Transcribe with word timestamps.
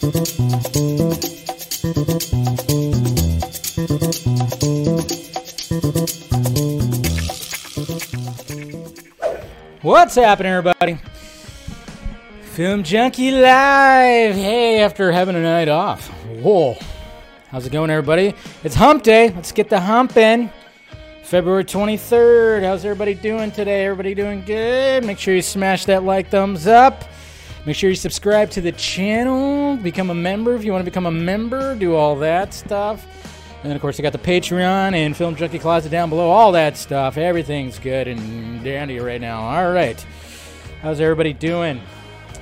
What's 0.00 0.14
happening, 10.14 10.52
everybody? 10.52 10.98
Film 12.40 12.82
Junkee 12.82 13.30
Live. 13.30 14.36
Hey, 14.36 14.80
after 14.80 15.12
having 15.12 15.36
a 15.36 15.42
night 15.42 15.68
off. 15.68 16.08
Whoa. 16.40 16.78
How's 17.50 17.66
it 17.66 17.72
going, 17.72 17.90
everybody? 17.90 18.34
It's 18.64 18.74
hump 18.74 19.02
day. 19.02 19.28
Let's 19.28 19.52
get 19.52 19.68
the 19.68 19.80
hump 19.80 20.16
in. 20.16 20.50
February 21.24 21.64
23rd. 21.64 22.62
How's 22.62 22.86
everybody 22.86 23.12
doing 23.12 23.50
today? 23.50 23.84
Everybody 23.84 24.14
doing 24.14 24.46
good? 24.46 25.04
Make 25.04 25.18
sure 25.18 25.34
you 25.34 25.42
smash 25.42 25.84
that 25.84 26.04
like 26.04 26.30
thumbs 26.30 26.66
up. 26.66 27.04
Make 27.66 27.76
sure 27.76 27.90
you 27.90 27.96
subscribe 27.96 28.50
to 28.50 28.60
the 28.60 28.72
channel. 28.72 29.76
Become 29.76 30.10
a 30.10 30.14
member 30.14 30.54
if 30.54 30.64
you 30.64 30.72
want 30.72 30.80
to 30.80 30.90
become 30.90 31.06
a 31.06 31.10
member. 31.10 31.74
Do 31.74 31.94
all 31.94 32.16
that 32.16 32.54
stuff. 32.54 33.06
And 33.62 33.68
then, 33.68 33.76
of 33.76 33.82
course, 33.82 34.00
I 34.00 34.02
got 34.02 34.12
the 34.12 34.18
Patreon 34.18 34.94
and 34.94 35.14
Film 35.14 35.36
Junkee 35.36 35.60
Closet 35.60 35.90
down 35.90 36.08
below. 36.08 36.30
All 36.30 36.52
that 36.52 36.78
stuff. 36.78 37.18
Everything's 37.18 37.78
good 37.78 38.08
and 38.08 38.64
dandy 38.64 38.98
right 39.00 39.20
now. 39.20 39.42
All 39.42 39.70
right. 39.70 40.00
How's 40.80 41.00
everybody 41.00 41.34
doing? 41.34 41.82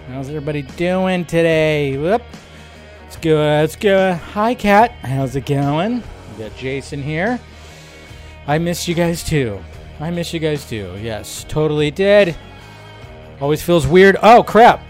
How's 0.07 0.29
everybody 0.29 0.63
doing 0.63 1.25
today? 1.25 1.99
Whoop. 1.99 2.23
Let's 3.03 3.17
go. 3.17 3.35
Let's 3.35 3.75
go. 3.75 4.15
Hi, 4.15 4.55
Kat. 4.55 4.93
How's 5.03 5.35
it 5.35 5.47
going? 5.47 6.05
We 6.37 6.45
got 6.45 6.57
Jason 6.57 7.03
here. 7.03 7.41
I 8.47 8.59
miss 8.59 8.87
you 8.87 8.95
guys 8.95 9.25
too. 9.25 9.59
I 9.99 10.13
miss 10.13 10.33
you 10.33 10.39
guys 10.39 10.69
too. 10.69 10.97
Yes, 11.03 11.45
totally 11.49 11.91
did. 11.91 12.37
Always 13.41 13.63
feels 13.63 13.87
weird. 13.87 14.17
Oh, 14.23 14.45
crap. 14.45 14.81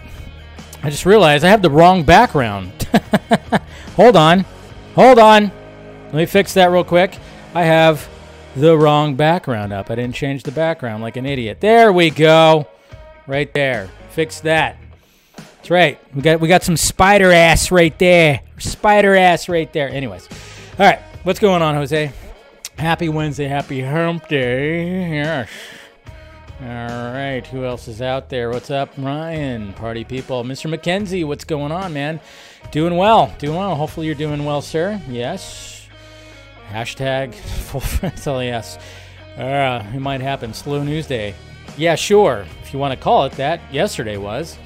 I 0.83 0.91
just 0.91 1.05
realized 1.05 1.45
I 1.45 1.49
have 1.49 1.63
the 1.63 1.71
wrong 1.71 2.05
background. 2.05 2.73
Hold 3.97 4.17
on. 4.17 4.45
Hold 4.95 5.19
on. 5.19 5.51
Let 6.07 6.15
me 6.15 6.27
fix 6.27 6.55
that 6.55 6.71
real 6.71 6.85
quick. 6.85 7.19
I 7.55 7.65
have 7.65 8.09
the 8.55 8.77
wrong 8.77 9.15
background 9.15 9.73
up. 9.73 9.91
I 9.91 9.95
didn't 9.95 10.15
change 10.15 10.43
the 10.45 10.53
background 10.53 11.03
like 11.03 11.17
an 11.17 11.27
idiot. 11.27 11.61
There 11.61 11.93
we 11.93 12.11
go. 12.11 12.69
Right 13.27 13.53
there. 13.53 13.91
Fix 14.11 14.41
that. 14.41 14.77
That's 15.37 15.71
right. 15.71 16.01
We 16.15 16.23
got 16.23 16.41
we 16.41 16.49
got 16.49 16.63
some 16.63 16.77
spider 16.77 17.33
ass 17.33 17.71
right 17.71 17.97
there. 17.99 18.41
Spider 18.59 19.15
ass 19.17 19.49
right 19.49 19.71
there. 19.73 19.89
Anyways. 19.89 20.29
All 20.79 20.87
right. 20.87 21.01
What's 21.25 21.41
going 21.41 21.61
on, 21.61 21.75
Jose? 21.75 22.13
Happy 22.79 23.09
Wednesday. 23.09 23.49
Happy 23.49 23.83
hump 23.83 24.29
day. 24.29 25.17
Yes. 25.17 25.49
All 26.61 26.67
right. 26.67 27.47
Who 27.53 27.65
else 27.65 27.87
is 27.87 28.03
out 28.03 28.31
there? 28.31 28.51
What's 28.51 28.71
up, 28.71 28.91
Ryan? 28.99 29.73
Party 29.75 30.03
people. 30.03 30.43
Mr. 30.43 30.69
McKenzie, 30.69 31.25
what's 31.25 31.45
going 31.45 31.71
on, 31.71 31.93
man? 31.93 32.19
Doing 32.73 32.97
well. 32.97 33.33
Doing 33.39 33.57
well. 33.57 33.77
Hopefully 33.77 34.07
you're 34.07 34.17
doing 34.17 34.45
well, 34.45 34.61
sir. 34.61 35.01
Yes. 35.09 35.87
Hashtag 36.73 37.33
full 37.69 37.81
friends 37.81 38.27
LAS. 38.27 38.77
Uh, 39.37 39.85
it 39.95 40.01
might 40.01 40.21
happen. 40.21 40.53
Slow 40.53 40.83
news 40.83 41.07
day. 41.07 41.33
Yeah, 41.77 41.95
sure. 41.95 42.45
If 42.63 42.73
you 42.73 42.81
want 42.81 42.93
to 42.93 42.99
call 43.01 43.25
it 43.27 43.33
that. 43.35 43.61
Yesterday 43.73 44.17
was. 44.17 44.59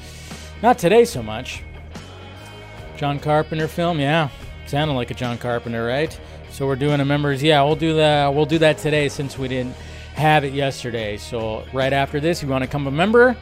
Not 0.62 0.78
today 0.78 1.04
so 1.04 1.22
much. 1.22 1.62
John 2.96 3.18
Carpenter 3.18 3.68
film, 3.68 4.00
yeah. 4.00 4.30
Sounded 4.66 4.94
like 4.94 5.10
a 5.10 5.14
John 5.14 5.36
Carpenter, 5.36 5.84
right? 5.84 6.18
So 6.52 6.66
we're 6.66 6.76
doing 6.76 7.00
a 7.00 7.04
members. 7.04 7.42
Yeah, 7.42 7.62
we'll 7.64 7.76
do 7.76 7.94
that. 7.96 8.32
We'll 8.32 8.46
do 8.46 8.58
that 8.58 8.78
today 8.78 9.10
since 9.10 9.36
we 9.36 9.48
didn't 9.48 9.76
have 10.14 10.44
it 10.44 10.52
yesterday. 10.52 11.16
So 11.16 11.64
right 11.72 11.92
after 11.92 12.20
this, 12.20 12.42
you 12.42 12.48
want 12.48 12.62
to 12.62 12.68
come 12.68 12.86
a 12.86 12.90
member, 12.90 13.36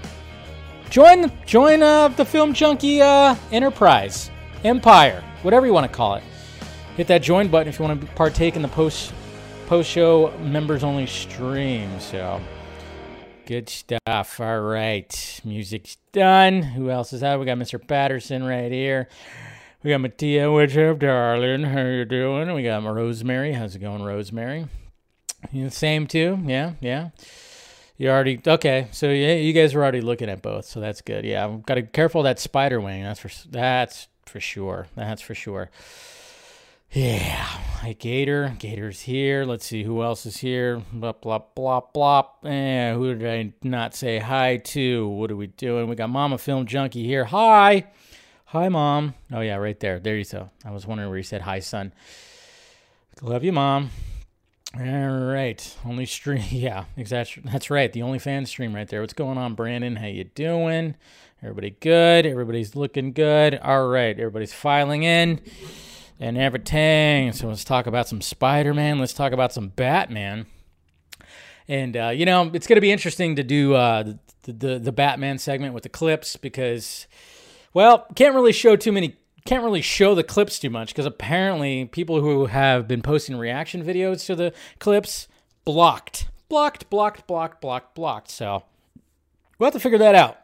join 0.88 1.32
join 1.46 1.82
uh, 1.82 2.08
the 2.08 2.24
Film 2.24 2.52
Junkee 2.52 3.00
uh, 3.00 3.34
Enterprise, 3.52 4.30
Empire, 4.64 5.22
whatever 5.42 5.66
you 5.66 5.72
want 5.72 5.90
to 5.90 5.96
call 5.96 6.14
it. 6.14 6.22
Hit 6.96 7.06
that 7.08 7.22
join 7.22 7.48
button 7.48 7.68
if 7.68 7.78
you 7.78 7.84
want 7.84 8.00
to 8.00 8.06
partake 8.08 8.56
in 8.56 8.62
the 8.62 8.68
post 8.68 9.12
post 9.66 9.88
show 9.88 10.36
members 10.40 10.82
only 10.82 11.06
stream. 11.06 11.98
So 12.00 12.40
good 13.46 13.68
stuff. 13.68 14.40
All 14.40 14.60
right, 14.60 15.40
music's 15.44 15.96
done. 16.12 16.62
Who 16.62 16.90
else 16.90 17.12
is 17.12 17.22
out? 17.22 17.40
We 17.40 17.46
got 17.46 17.58
Mr. 17.58 17.84
Patterson 17.84 18.44
right 18.44 18.70
here. 18.70 19.08
We 19.82 19.90
got 19.90 20.02
Mattia. 20.02 20.50
What's 20.50 20.76
up, 20.76 20.98
darling? 20.98 21.62
How 21.62 21.86
you 21.86 22.04
doing? 22.04 22.52
We 22.52 22.62
got 22.64 22.84
Rosemary. 22.84 23.54
How's 23.54 23.74
it 23.74 23.78
going, 23.78 24.02
Rosemary? 24.02 24.66
You 25.52 25.70
same 25.70 26.06
too? 26.06 26.38
Yeah, 26.44 26.72
yeah. 26.80 27.10
You 27.96 28.08
already 28.08 28.40
okay? 28.46 28.88
So 28.92 29.10
yeah, 29.10 29.34
you 29.34 29.52
guys 29.52 29.74
were 29.74 29.82
already 29.82 30.00
looking 30.00 30.30
at 30.30 30.40
both, 30.40 30.64
so 30.64 30.80
that's 30.80 31.02
good. 31.02 31.24
Yeah, 31.24 31.44
I've 31.44 31.66
got 31.66 31.74
to 31.74 31.82
be 31.82 31.88
careful 31.88 32.22
that 32.22 32.38
spider 32.38 32.80
wing. 32.80 33.02
That's 33.02 33.20
for 33.20 33.30
that's 33.50 34.08
for 34.24 34.40
sure. 34.40 34.86
That's 34.96 35.20
for 35.20 35.34
sure. 35.34 35.70
Yeah, 36.92 37.44
hi 37.44 37.92
Gator. 37.92 38.56
Gator's 38.58 39.02
here. 39.02 39.44
Let's 39.44 39.66
see 39.66 39.84
who 39.84 40.02
else 40.02 40.24
is 40.26 40.38
here. 40.38 40.82
Blah 40.92 41.12
blah 41.12 41.40
blah 41.54 41.82
blah. 41.92 42.24
Eh, 42.44 42.94
who 42.94 43.14
did 43.14 43.30
I 43.30 43.52
not 43.62 43.94
say 43.94 44.18
hi 44.18 44.56
to? 44.56 45.06
What 45.06 45.30
are 45.30 45.36
we 45.36 45.48
doing? 45.48 45.86
We 45.88 45.94
got 45.94 46.10
Mama 46.10 46.38
Film 46.38 46.66
Junkee 46.66 47.04
here. 47.04 47.26
Hi, 47.26 47.86
hi, 48.46 48.68
Mom. 48.70 49.14
Oh 49.30 49.40
yeah, 49.40 49.56
right 49.56 49.78
there. 49.78 50.00
There 50.00 50.16
you 50.16 50.24
go. 50.24 50.50
I 50.64 50.70
was 50.70 50.86
wondering 50.86 51.10
where 51.10 51.18
you 51.18 51.22
said 51.22 51.42
hi, 51.42 51.60
son. 51.60 51.92
Love 53.22 53.44
you, 53.44 53.52
Mom. 53.52 53.90
All 54.78 54.82
right, 54.82 55.76
only 55.84 56.06
stream. 56.06 56.44
Yeah, 56.50 56.84
exactly. 56.96 57.42
That's 57.44 57.70
right. 57.70 57.92
The 57.92 58.02
only 58.02 58.20
fan 58.20 58.46
stream 58.46 58.72
right 58.72 58.86
there. 58.86 59.00
What's 59.00 59.12
going 59.14 59.36
on, 59.36 59.54
Brandon? 59.54 59.96
How 59.96 60.06
you 60.06 60.24
doing? 60.24 60.94
Everybody 61.42 61.70
good? 61.80 62.24
Everybody's 62.24 62.76
looking 62.76 63.12
good. 63.12 63.58
All 63.58 63.88
right, 63.88 64.16
everybody's 64.16 64.52
filing 64.52 65.02
in 65.02 65.40
and 66.20 66.38
everything. 66.38 67.32
So 67.32 67.48
let's 67.48 67.64
talk 67.64 67.86
about 67.86 68.06
some 68.06 68.20
Spider 68.20 68.72
Man. 68.72 69.00
Let's 69.00 69.12
talk 69.14 69.32
about 69.32 69.52
some 69.52 69.68
Batman. 69.70 70.46
And 71.66 71.96
uh, 71.96 72.08
you 72.10 72.24
know, 72.24 72.48
it's 72.54 72.68
going 72.68 72.76
to 72.76 72.80
be 72.80 72.92
interesting 72.92 73.36
to 73.36 73.42
do 73.42 73.74
uh, 73.74 74.12
the, 74.42 74.52
the 74.52 74.78
the 74.78 74.92
Batman 74.92 75.38
segment 75.38 75.74
with 75.74 75.82
the 75.82 75.88
clips 75.88 76.36
because, 76.36 77.08
well, 77.74 78.06
can't 78.14 78.36
really 78.36 78.52
show 78.52 78.76
too 78.76 78.92
many. 78.92 79.16
Can't 79.44 79.64
really 79.64 79.82
show 79.82 80.14
the 80.14 80.22
clips 80.22 80.58
too 80.58 80.70
much 80.70 80.88
because 80.88 81.06
apparently 81.06 81.86
people 81.86 82.20
who 82.20 82.46
have 82.46 82.86
been 82.86 83.02
posting 83.02 83.36
reaction 83.36 83.82
videos 83.84 84.26
to 84.26 84.34
the 84.34 84.52
clips 84.78 85.28
blocked, 85.64 86.28
blocked, 86.48 86.90
blocked, 86.90 87.26
blocked, 87.26 87.60
blocked, 87.60 87.94
blocked. 87.94 88.30
So 88.30 88.64
we'll 89.58 89.68
have 89.68 89.74
to 89.74 89.80
figure 89.80 89.98
that 89.98 90.14
out 90.14 90.40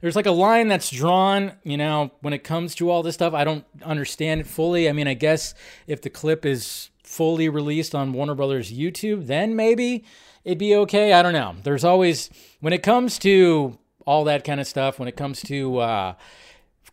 there's 0.00 0.16
like 0.16 0.26
a 0.26 0.32
line 0.32 0.68
that's 0.68 0.90
drawn, 0.90 1.52
you 1.62 1.76
know, 1.76 2.10
when 2.20 2.32
it 2.32 2.44
comes 2.44 2.74
to 2.76 2.90
all 2.90 3.02
this 3.02 3.14
stuff. 3.14 3.34
I 3.34 3.44
don't 3.44 3.64
understand 3.82 4.40
it 4.40 4.46
fully. 4.46 4.88
I 4.88 4.92
mean, 4.92 5.06
I 5.06 5.14
guess 5.14 5.54
if 5.86 6.00
the 6.00 6.10
clip 6.10 6.46
is 6.46 6.90
fully 7.04 7.48
released 7.48 7.94
on 7.94 8.12
Warner 8.12 8.34
Brothers 8.34 8.72
YouTube, 8.72 9.26
then 9.26 9.56
maybe 9.56 10.04
it'd 10.44 10.58
be 10.58 10.74
okay. 10.74 11.12
I 11.12 11.22
don't 11.22 11.32
know. 11.32 11.56
There's 11.62 11.84
always 11.84 12.30
when 12.60 12.72
it 12.72 12.82
comes 12.82 13.18
to 13.20 13.78
all 14.06 14.24
that 14.24 14.44
kind 14.44 14.60
of 14.60 14.66
stuff, 14.66 14.98
when 14.98 15.08
it 15.08 15.16
comes 15.16 15.42
to 15.42 15.78
uh, 15.78 16.14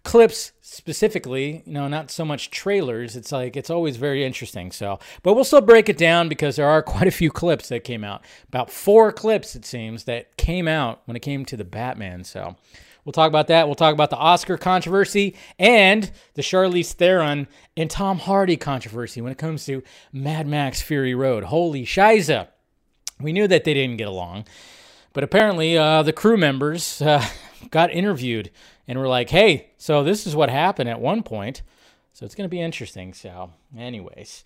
clips 0.08 0.54
specifically, 0.62 1.64
you 1.66 1.74
know, 1.74 1.90
not 1.90 2.10
so 2.10 2.24
much 2.24 2.50
trailers. 2.50 3.18
It's 3.18 3.32
like 3.34 3.58
it's 3.58 3.70
always 3.70 3.98
very 3.98 4.24
interesting. 4.26 4.72
So, 4.72 5.00
but 5.22 5.34
we'll 5.34 5.44
still 5.44 5.62
break 5.62 5.90
it 5.90 5.98
down 5.98 6.30
because 6.30 6.56
there 6.56 6.68
are 6.68 6.82
quite 6.94 7.08
a 7.08 7.12
few 7.12 7.30
clips 7.30 7.68
that 7.70 7.84
came 7.84 8.06
out. 8.06 8.24
About 8.48 8.72
four 8.72 9.12
clips, 9.12 9.54
it 9.54 9.66
seems, 9.66 10.06
that 10.06 10.38
came 10.38 10.68
out 10.68 11.02
when 11.06 11.18
it 11.18 11.20
came 11.20 11.46
to 11.46 11.58
the 11.58 11.66
Batman. 11.66 12.24
So, 12.24 12.56
We'll 13.04 13.14
talk 13.14 13.30
about 13.30 13.48
that. 13.48 13.68
We'll 13.68 13.76
talk 13.76 13.94
about 13.94 14.10
the 14.10 14.18
Oscar 14.18 14.58
controversy 14.58 15.34
and 15.58 16.12
the 16.34 16.42
Charlize 16.42 16.92
Theron 16.92 17.48
and 17.78 17.90
Tom 17.90 18.20
Hardy 18.20 18.58
controversy 18.58 19.22
when 19.22 19.32
it 19.32 19.38
comes 19.38 19.66
to 19.68 19.82
Mad 20.12 20.46
Max 20.46 20.82
Fury 20.82 21.16
Road. 21.16 21.46
Holy 21.46 21.86
shiza. 21.86 22.50
We 23.22 23.32
knew 23.32 23.48
that 23.48 23.64
they 23.64 23.74
didn't 23.74 23.96
get 23.96 24.10
along. 24.10 24.44
But 25.14 25.24
apparently, 25.24 25.78
uh, 25.78 26.04
the 26.04 26.12
crew 26.12 26.36
members 26.36 27.02
uh, 27.02 27.26
got 27.72 27.92
interviewed 27.92 28.52
and 28.88 28.98
we're 28.98 29.08
like, 29.08 29.30
hey, 29.30 29.72
so 29.78 30.04
this 30.04 30.26
is 30.26 30.36
what 30.36 30.50
happened 30.50 30.90
at 30.90 31.02
one 31.02 31.24
point. 31.24 31.62
So 32.14 32.26
it's 32.26 32.36
going 32.36 32.50
to 32.50 32.50
be 32.50 32.62
interesting. 32.62 33.14
So, 33.14 33.52
anyways. 33.78 34.44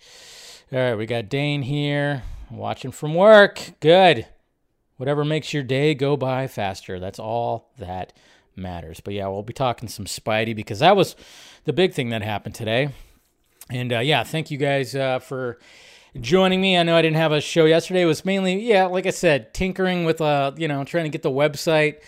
All 0.72 0.78
right, 0.78 0.94
we 0.94 1.06
got 1.06 1.28
Dane 1.28 1.62
here 1.62 2.22
watching 2.50 2.92
from 2.92 3.14
work. 3.14 3.72
Good. 3.80 4.26
Whatever 4.96 5.24
makes 5.24 5.52
your 5.52 5.62
day 5.62 5.94
go 5.94 6.16
by 6.16 6.46
faster. 6.46 6.98
That's 7.00 7.18
all 7.18 7.70
that 7.78 8.12
matters. 8.56 9.00
But 9.00 9.14
yeah, 9.14 9.28
we'll 9.28 9.42
be 9.42 9.52
talking 9.52 9.88
some 9.88 10.04
Spidey 10.04 10.54
because 10.54 10.80
that 10.80 10.96
was 10.96 11.16
the 11.64 11.72
big 11.72 11.94
thing 11.94 12.10
that 12.10 12.22
happened 12.22 12.54
today. 12.54 12.90
And 13.70 13.92
uh, 13.92 14.00
yeah, 14.00 14.22
thank 14.22 14.50
you 14.50 14.58
guys 14.58 14.94
uh, 14.94 15.18
for 15.18 15.58
joining 16.20 16.60
me. 16.60 16.76
I 16.76 16.82
know 16.82 16.96
I 16.96 17.02
didn't 17.02 17.16
have 17.16 17.32
a 17.32 17.40
show 17.40 17.64
yesterday. 17.64 18.02
It 18.02 18.06
was 18.06 18.24
mainly, 18.24 18.60
yeah, 18.60 18.84
like 18.86 19.06
I 19.06 19.10
said, 19.10 19.54
tinkering 19.54 20.04
with, 20.04 20.20
uh, 20.20 20.52
you 20.56 20.68
know, 20.68 20.84
trying 20.84 21.04
to 21.04 21.10
get 21.10 21.22
the 21.22 21.30
website 21.30 22.02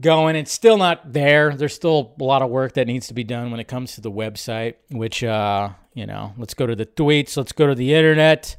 going. 0.00 0.36
It's 0.36 0.52
still 0.52 0.76
not 0.76 1.12
there. 1.12 1.54
There's 1.54 1.74
still 1.74 2.14
a 2.20 2.24
lot 2.24 2.42
of 2.42 2.50
work 2.50 2.74
that 2.74 2.86
needs 2.86 3.08
to 3.08 3.14
be 3.14 3.24
done 3.24 3.50
when 3.50 3.60
it 3.60 3.68
comes 3.68 3.94
to 3.94 4.00
the 4.00 4.10
website, 4.10 4.74
which, 4.90 5.24
uh, 5.24 5.70
you 5.94 6.06
know, 6.06 6.34
let's 6.36 6.54
go 6.54 6.66
to 6.66 6.76
the 6.76 6.86
tweets. 6.86 7.36
Let's 7.36 7.52
go 7.52 7.66
to 7.66 7.74
the 7.74 7.94
internet. 7.94 8.56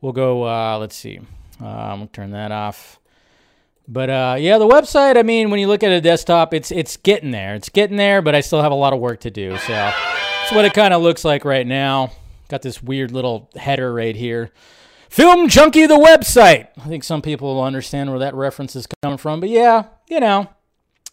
We'll 0.00 0.12
go, 0.12 0.46
uh, 0.46 0.78
let's 0.78 0.96
see. 0.96 1.20
Um, 1.60 2.08
turn 2.08 2.30
that 2.30 2.52
off. 2.52 2.98
But 3.88 4.10
uh, 4.10 4.36
yeah, 4.38 4.58
the 4.58 4.68
website. 4.68 5.16
I 5.16 5.22
mean, 5.22 5.48
when 5.48 5.60
you 5.60 5.66
look 5.66 5.82
at 5.82 5.90
a 5.90 6.00
desktop, 6.00 6.52
it's 6.52 6.70
it's 6.70 6.98
getting 6.98 7.30
there. 7.30 7.54
It's 7.54 7.70
getting 7.70 7.96
there, 7.96 8.20
but 8.20 8.34
I 8.34 8.42
still 8.42 8.60
have 8.60 8.70
a 8.70 8.74
lot 8.74 8.92
of 8.92 9.00
work 9.00 9.20
to 9.20 9.30
do. 9.30 9.56
So 9.56 9.72
that's 9.72 10.52
what 10.52 10.66
it 10.66 10.74
kind 10.74 10.92
of 10.92 11.00
looks 11.00 11.24
like 11.24 11.46
right 11.46 11.66
now. 11.66 12.12
Got 12.48 12.60
this 12.60 12.82
weird 12.82 13.12
little 13.12 13.50
header 13.56 13.92
right 13.92 14.14
here. 14.14 14.50
Film 15.08 15.48
Junkee, 15.48 15.88
the 15.88 15.94
website. 15.94 16.68
I 16.76 16.86
think 16.86 17.02
some 17.02 17.22
people 17.22 17.54
will 17.54 17.62
understand 17.62 18.10
where 18.10 18.18
that 18.18 18.34
reference 18.34 18.76
is 18.76 18.86
coming 19.02 19.16
from. 19.16 19.40
But 19.40 19.48
yeah, 19.48 19.86
you 20.06 20.20
know, 20.20 20.50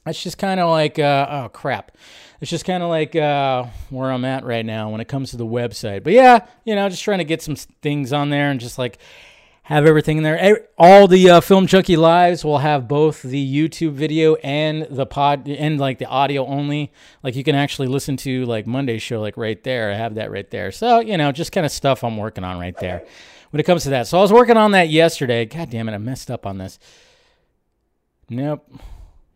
it's 0.06 0.22
just 0.22 0.38
kind 0.38 0.60
of 0.60 0.69
like, 0.69 1.00
uh, 1.00 1.28
oh 1.30 1.50
crap. 1.50 1.98
It's 2.42 2.52
just 2.52 2.66
kind 2.66 2.84
of 2.84 2.90
like 2.90 3.16
uh, 3.16 3.66
where 3.90 4.12
I'm 4.12 4.25
at 4.25 4.44
right 4.44 4.66
now 4.66 4.90
when 4.90 5.02
it 5.02 5.07
comes 5.07 5.31
to 5.31 5.38
the 5.38 5.46
website. 5.46 6.04
But 6.04 6.13
yeah, 6.13 6.46
you 6.63 6.75
know, 6.75 6.88
just 6.90 7.04
trying 7.04 7.19
to 7.19 7.24
get 7.24 7.42
some 7.42 7.56
things 7.56 8.12
on 8.13 8.30
there 8.30 8.52
and 8.52 8.60
just 8.60 8.78
like 8.78 9.00
have 9.63 9.86
everything 9.88 10.18
in 10.18 10.24
there. 10.24 10.68
All 10.78 11.07
the 11.07 11.30
uh, 11.30 11.42
Film 11.42 11.66
Junkee 11.66 11.98
lives 11.98 12.46
will 12.46 12.60
have 12.60 12.88
both 12.88 13.24
the 13.24 13.44
YouTube 13.44 13.94
video 13.94 14.36
and 14.36 14.86
the 14.92 15.07
pod 15.07 15.48
and 15.48 15.80
like 15.80 15.98
the 15.98 16.06
audio 16.06 16.46
only. 16.46 16.92
Like 17.24 17.36
you 17.36 17.44
can 17.44 17.56
actually 17.56 17.88
listen 17.88 18.16
to 18.18 18.46
like 18.46 18.68
Monday's 18.68 19.02
show 19.02 19.22
like 19.22 19.38
right 19.38 19.62
there. 19.63 19.92
I 19.92 19.96
have 19.96 20.16
that 20.16 20.30
right 20.30 20.50
there. 20.52 20.72
So 20.72 21.00
you 21.00 21.18
know, 21.18 21.31
just 21.31 21.52
kind 21.52 21.66
of 21.66 21.72
stuff 21.72 22.04
I'm 22.04 22.18
working 22.18 22.44
on 22.44 22.60
right 22.60 22.78
there 22.78 23.06
when 23.50 23.60
it 23.60 23.63
comes 23.63 23.84
to 23.84 23.90
that. 23.90 24.06
So 24.06 24.19
I 24.19 24.22
was 24.22 24.31
working 24.31 24.57
on 24.57 24.72
that 24.72 24.90
yesterday. 24.90 25.46
God 25.46 25.72
damn 25.72 25.90
it, 25.90 25.94
I 25.94 25.98
messed 25.98 26.30
up 26.30 26.46
on 26.46 26.60
this. 26.60 26.78
Nope. 28.30 28.69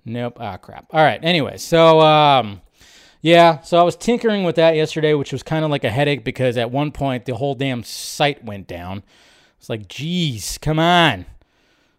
Nope. 0.10 0.38
Ah, 0.40 0.58
crap. 0.58 0.88
All 0.92 1.04
right. 1.04 1.20
Anyway, 1.24 1.58
so 1.58 2.02
um, 2.02 2.62
yeah, 3.22 3.62
so 3.62 3.78
I 3.78 3.84
was 3.84 3.96
tinkering 3.96 4.44
with 4.44 4.56
that 4.56 4.76
yesterday, 4.76 5.14
which 5.14 5.32
was 5.32 5.44
kind 5.44 5.64
of 5.64 5.72
like 5.72 5.84
a 5.84 5.90
headache 5.90 6.24
because 6.24 6.58
at 6.58 6.72
one 6.72 6.92
point 6.92 7.26
the 7.26 7.36
whole 7.36 7.54
damn 7.54 7.84
site 7.84 8.44
went 8.44 8.68
down. 8.68 9.04
It's 9.60 9.70
like, 9.70 9.88
geez, 9.88 10.58
come 10.58 10.80
on, 10.80 11.26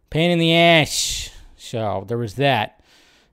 pain 0.08 0.30
in 0.30 0.38
the 0.38 0.54
ass. 0.54 1.30
So 1.56 2.04
there 2.08 2.18
was 2.18 2.34
that. 2.34 2.82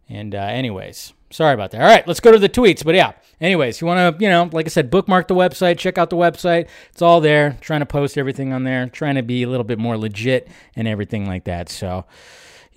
And 0.09 0.35
uh, 0.35 0.39
anyways, 0.39 1.13
sorry 1.31 1.53
about 1.53 1.71
that. 1.71 1.81
All 1.81 1.87
right, 1.87 2.07
let's 2.07 2.19
go 2.19 2.31
to 2.31 2.39
the 2.39 2.49
tweets. 2.49 2.83
But 2.83 2.95
yeah, 2.95 3.13
anyways, 3.41 3.81
you 3.81 3.87
want 3.87 4.17
to, 4.17 4.23
you 4.23 4.29
know, 4.29 4.49
like 4.51 4.67
I 4.67 4.69
said, 4.69 4.91
bookmark 4.91 5.27
the 5.27 5.35
website, 5.35 5.77
check 5.77 5.97
out 5.97 6.09
the 6.09 6.17
website. 6.17 6.67
It's 6.91 7.01
all 7.01 7.19
there. 7.19 7.57
Trying 7.61 7.79
to 7.79 7.85
post 7.85 8.17
everything 8.17 8.53
on 8.53 8.63
there, 8.63 8.87
trying 8.87 9.15
to 9.15 9.23
be 9.23 9.43
a 9.43 9.49
little 9.49 9.63
bit 9.63 9.79
more 9.79 9.97
legit 9.97 10.49
and 10.75 10.87
everything 10.87 11.25
like 11.25 11.45
that. 11.45 11.69
So, 11.69 12.05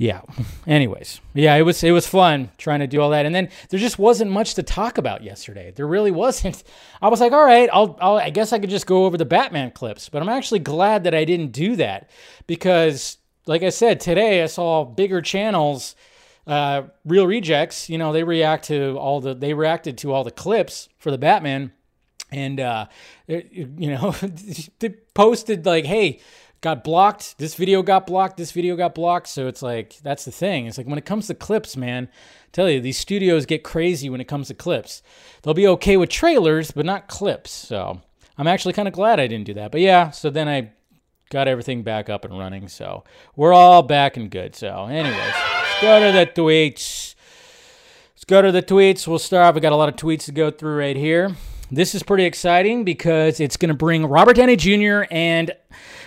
yeah. 0.00 0.23
Anyways, 0.67 1.20
yeah, 1.35 1.55
it 1.56 1.61
was 1.61 1.85
it 1.85 1.91
was 1.91 2.06
fun 2.06 2.50
trying 2.56 2.81
to 2.81 2.87
do 2.87 3.02
all 3.02 3.11
that, 3.11 3.26
and 3.26 3.35
then 3.35 3.50
there 3.69 3.79
just 3.79 3.99
wasn't 3.99 4.31
much 4.31 4.55
to 4.55 4.62
talk 4.62 4.97
about 4.97 5.23
yesterday. 5.23 5.75
There 5.76 5.87
really 5.87 6.11
wasn't. 6.11 6.64
I 7.02 7.08
was 7.08 7.20
like, 7.20 7.32
all 7.32 7.44
right, 7.44 7.69
I'll, 7.70 7.99
I'll 8.00 8.17
I 8.17 8.31
guess 8.31 8.55
I 8.55 8.58
could 8.58 8.70
just 8.70 8.87
go 8.87 9.05
over 9.05 9.19
the 9.19 9.26
Batman 9.26 9.73
clips, 9.73 10.08
but 10.08 10.23
I'm 10.23 10.31
actually 10.31 10.61
glad 10.61 11.05
that 11.05 11.14
I 11.14 11.26
didn't 11.26 11.52
do 11.52 11.76
that 11.76 12.08
because, 12.47 13.19
like 13.44 13.62
I 13.62 13.69
said, 13.69 14.00
today 14.00 14.43
I 14.43 14.47
saw 14.47 14.87
bigger 14.87 15.20
channels 15.20 15.94
uh, 16.47 16.85
Reel 17.05 17.26
Rejects, 17.26 17.91
you 17.91 17.99
know, 17.99 18.14
they 18.14 18.25
react 18.25 18.64
to 18.69 18.97
all 18.97 19.20
the 19.20 19.35
they 19.35 19.52
reacted 19.52 19.99
to 19.99 20.14
all 20.14 20.25
the 20.25 20.31
clips 20.31 20.88
for 20.97 21.11
the 21.11 21.19
Batman, 21.19 21.73
and 22.32 22.58
uh, 22.58 22.87
you 23.26 23.91
know, 23.91 24.12
they 24.79 24.88
posted 25.12 25.67
like, 25.67 25.85
"Hey, 25.85 26.20
got 26.61 26.85
blocked. 26.85 27.39
This 27.39 27.55
video 27.55 27.83
got 27.83 28.07
blocked. 28.07 28.37
This 28.37 28.53
video 28.53 28.77
got 28.77 28.95
blocked." 28.95 29.29
So 29.29 29.47
it's 29.47 29.62
like 29.62 29.99
that's 30.03 30.25
the 30.25 30.31
thing. 30.31 30.67
It's 30.67 30.79
like 30.79 30.87
when 30.87 30.99
it 30.99 31.05
comes 31.05 31.27
to 31.29 31.35
clips, 31.35 31.77
man. 31.77 32.09
I 32.12 32.49
tell 32.53 32.69
you, 32.69 32.81
these 32.81 32.99
studios 32.99 33.47
get 33.47 33.62
crazy 33.62 34.11
when 34.11 34.21
it 34.21 34.29
comes 34.29 34.49
to 34.49 34.55
clips. 34.55 35.03
They'll 35.43 35.55
be 35.55 35.69
okay 35.69 35.97
with 35.97 36.09
trailers, 36.09 36.71
but 36.71 36.87
not 36.87 37.09
clips. 37.09 37.51
So 37.51 38.01
I'm 38.37 38.49
actually 38.49 38.75
kind 38.75 38.89
of 38.89 38.95
glad 38.95 39.21
I 39.21 39.27
didn't 39.27 39.47
do 39.47 39.55
that. 39.55 39.71
But 39.71 39.81
yeah, 39.81 40.11
so 40.11 40.31
then 40.31 40.49
I 40.49 40.73
got 41.31 41.49
everything 41.49 41.83
back 41.83 42.09
up 42.09 42.25
and 42.25 42.39
running. 42.39 42.69
So 42.69 43.05
we're 43.37 43.53
all 43.53 43.83
back 43.83 44.17
and 44.17 44.31
good. 44.31 44.57
So, 44.57 44.87
anyways 44.87 45.15
let's 45.17 45.83
go 45.83 46.07
to 46.07 46.12
the 46.12 46.27
tweets. 46.27 47.15
Let's 48.15 48.25
go 48.27 48.43
to 48.43 48.53
the 48.53 48.62
tweets. 48.62 49.07
We'll 49.07 49.19
start. 49.19 49.55
We 49.55 49.61
got 49.61 49.73
a 49.73 49.77
lot 49.77 49.89
of 49.89 49.97
tweets 49.97 50.25
to 50.25 50.33
go 50.33 50.51
through 50.51 50.77
right 50.77 50.97
here. 50.97 51.35
This 51.72 51.94
is 51.94 52.02
pretty 52.02 52.25
exciting 52.25 52.84
because 52.84 53.38
it's 53.38 53.56
going 53.56 53.69
to 53.69 53.75
bring 53.75 54.05
Robert 54.06 54.34
Downey 54.34 54.56
Jr. 54.56 55.02
and 55.11 55.52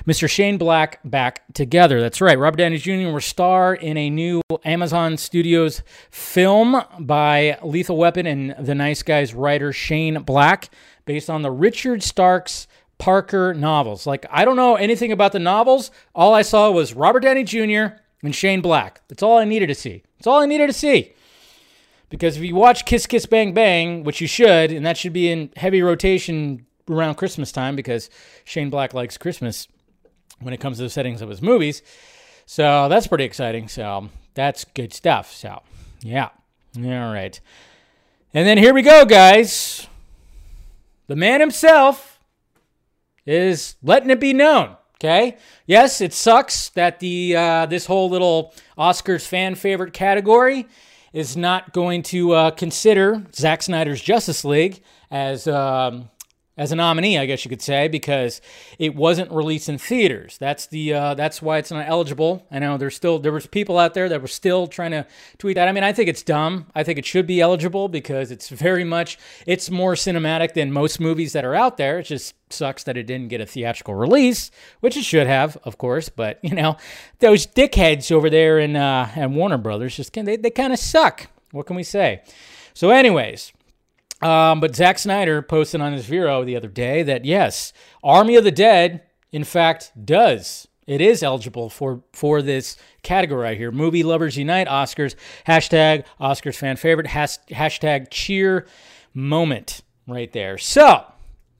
Mr. 0.06 0.30
Shane 0.30 0.58
Black 0.58 1.00
back 1.06 1.44
together. 1.54 2.02
That's 2.02 2.20
right. 2.20 2.38
Robert 2.38 2.58
Downey 2.58 2.78
Jr. 2.78 3.12
will 3.12 3.22
star 3.22 3.74
in 3.74 3.96
a 3.96 4.10
new 4.10 4.42
Amazon 4.66 5.16
Studios 5.16 5.82
film 6.12 6.82
by 7.00 7.58
Lethal 7.64 7.96
Weapon 7.96 8.28
and 8.28 8.56
The 8.60 8.76
Nice 8.76 9.04
Guys 9.04 9.34
writer 9.34 9.72
Shane 9.72 10.22
Black, 10.24 10.70
based 11.06 11.30
on 11.30 11.44
the 11.44 11.52
Richard 11.52 12.04
Stark's 12.04 12.68
Parker 12.98 13.54
novels. 13.54 14.06
Like, 14.06 14.26
I 14.30 14.44
don't 14.46 14.58
know 14.58 14.76
anything 14.76 15.12
about 15.12 15.32
the 15.32 15.40
novels. 15.40 15.92
All 16.14 16.34
I 16.34 16.42
saw 16.42 16.72
was 16.72 16.94
Robert 16.94 17.22
Downey 17.22 17.44
Jr 17.44 17.96
and 18.24 18.34
Shane 18.34 18.62
Black. 18.62 19.02
That's 19.08 19.22
all 19.22 19.38
I 19.38 19.46
needed 19.46 19.68
to 19.68 19.76
see. 19.76 20.04
That's 20.18 20.28
all 20.28 20.42
I 20.42 20.46
needed 20.46 20.68
to 20.68 20.74
see. 20.74 21.14
Because 22.14 22.38
if 22.38 22.44
you 22.44 22.54
watch 22.54 22.86
Kiss 22.86 23.08
Kiss 23.08 23.26
Bang 23.26 23.56
Bang, 23.56 24.04
which 24.04 24.22
you 24.22 24.28
should, 24.28 24.72
and 24.72 24.86
that 24.86 24.98
should 24.98 25.14
be 25.14 25.32
in 25.32 25.50
heavy 25.56 25.82
rotation 25.82 26.64
around 26.88 27.16
Christmas 27.16 27.52
time 27.52 27.76
because 27.76 28.08
Shane 28.44 28.70
Black 28.70 28.94
likes 28.94 29.18
Christmas 29.18 29.68
when 30.40 30.54
it 30.54 30.60
comes 30.60 30.78
to 30.78 30.84
the 30.84 30.92
settings 30.92 31.24
of 31.24 31.30
his 31.30 31.42
movies. 31.42 31.82
So 32.46 32.88
that's 32.88 33.08
pretty 33.08 33.24
exciting. 33.24 33.68
So 33.68 34.10
that's 34.36 34.64
good 34.64 34.94
stuff. 34.94 35.34
So, 35.34 35.64
yeah. 36.02 36.30
All 36.78 37.12
right. 37.12 37.42
And 38.32 38.48
then 38.48 38.60
here 38.60 38.76
we 38.76 38.84
go, 38.84 39.06
guys. 39.06 39.88
The 41.08 41.16
man 41.16 41.40
himself 41.40 42.20
is 43.26 43.76
letting 43.82 44.12
it 44.12 44.20
be 44.20 44.34
known 44.34 44.78
Okay. 45.04 45.36
Yes, 45.66 46.00
it 46.00 46.14
sucks 46.14 46.70
that 46.70 47.02
the 47.02 47.36
uh, 47.36 47.66
this 47.66 47.86
whole 47.86 48.10
little 48.10 48.54
Oscars 48.78 49.28
fan 49.28 49.56
favorite 49.56 49.92
category 49.92 50.66
is 51.14 51.38
not 51.38 51.72
going 51.74 52.02
to 52.02 52.32
uh, 52.34 52.52
consider 52.52 53.24
Zack 53.34 53.62
Snyder's 53.62 54.02
Justice 54.02 54.44
League 54.44 54.82
as 55.12 55.48
um, 55.48 56.10
as 56.56 56.72
a 56.72 56.76
nominee, 56.76 57.18
I 57.18 57.26
guess 57.26 57.44
you 57.44 57.50
could 57.50 57.64
say, 57.64 57.88
because 57.88 58.40
it 58.78 58.96
wasn't 58.96 59.32
released 59.32 59.70
in 59.70 59.80
theaters. 59.80 60.38
That's 60.38 60.68
the 60.68 60.94
uh, 60.94 61.14
that's 61.16 61.42
why 61.42 61.58
it's 61.58 61.72
not 61.72 61.88
eligible. 61.88 62.46
I 62.52 62.60
know 62.60 62.78
there's 62.78 62.96
still 62.96 63.18
there 63.18 63.32
was 63.32 63.48
people 63.48 63.80
out 63.80 63.96
there 63.96 64.08
that 64.08 64.22
were 64.22 64.28
still 64.28 64.68
trying 64.68 64.92
to 64.92 65.08
tweet 65.40 65.56
that. 65.56 65.68
I 65.68 65.72
mean, 65.72 65.84
I 65.84 65.94
think 65.94 66.10
it's 66.10 66.22
dumb. 66.22 66.68
I 66.76 66.84
think 66.84 67.00
it 67.00 67.06
should 67.06 67.26
be 67.26 67.42
eligible 67.42 67.88
because 67.88 68.30
it's 68.30 68.50
very 68.50 68.84
much 68.84 69.18
it's 69.48 69.72
more 69.72 69.96
cinematic 69.96 70.54
than 70.54 70.72
most 70.72 71.00
movies 71.00 71.34
that 71.34 71.44
are 71.44 71.56
out 71.56 71.78
there. 71.78 72.00
It 72.00 72.04
just 72.04 72.36
sucks 72.52 72.84
that 72.84 72.98
it 72.98 73.08
didn't 73.08 73.30
get 73.30 73.42
a 73.42 73.48
theatrical 73.48 73.96
release, 73.96 74.52
which 74.80 74.96
it 74.96 75.04
should 75.04 75.26
have, 75.26 75.58
of 75.64 75.80
course. 75.80 76.10
But 76.10 76.38
you 76.44 76.54
know, 76.54 76.78
those 77.18 77.48
dickheads 77.48 78.12
over 78.12 78.30
there 78.30 78.60
in 78.60 78.76
uh, 78.76 79.10
and 79.16 79.36
Warner 79.36 79.58
Brothers 79.58 79.96
just 79.96 80.14
can 80.14 80.26
they 80.26 80.36
they 80.36 80.52
kind 80.52 80.72
of 80.72 80.78
suck. 80.78 81.30
What 81.52 81.66
can 81.66 81.76
we 81.76 81.84
say? 81.84 82.22
So, 82.76 82.92
anyways. 82.92 83.54
Um, 84.24 84.60
but 84.60 84.76
Zack 84.76 85.00
Snyder 85.00 85.42
posted 85.42 85.82
on 85.82 85.94
his 85.94 86.06
Vero 86.06 86.46
the 86.46 86.56
other 86.56 86.70
day 86.70 87.04
that 87.04 87.26
yes, 87.26 87.74
Army 88.04 88.36
of 88.36 88.44
the 88.44 88.52
Dead, 88.52 89.02
in 89.32 89.44
fact, 89.44 89.92
does. 90.06 90.68
It 90.86 91.02
is 91.02 91.24
eligible 91.24 91.70
for 91.70 92.04
for 92.12 92.42
this 92.42 92.78
category 93.04 93.44
right 93.44 93.58
here. 93.58 93.72
Movie 93.72 94.04
Lovers 94.04 94.38
Unite 94.38 94.68
Oscars. 94.68 95.16
Hashtag 95.48 96.04
Oscars 96.20 96.56
fan 96.56 96.76
favorite. 96.76 97.08
Has, 97.08 97.40
hashtag 97.50 98.08
cheer 98.12 98.68
moment 99.14 99.82
right 100.08 100.32
there. 100.34 100.58
So 100.58 101.06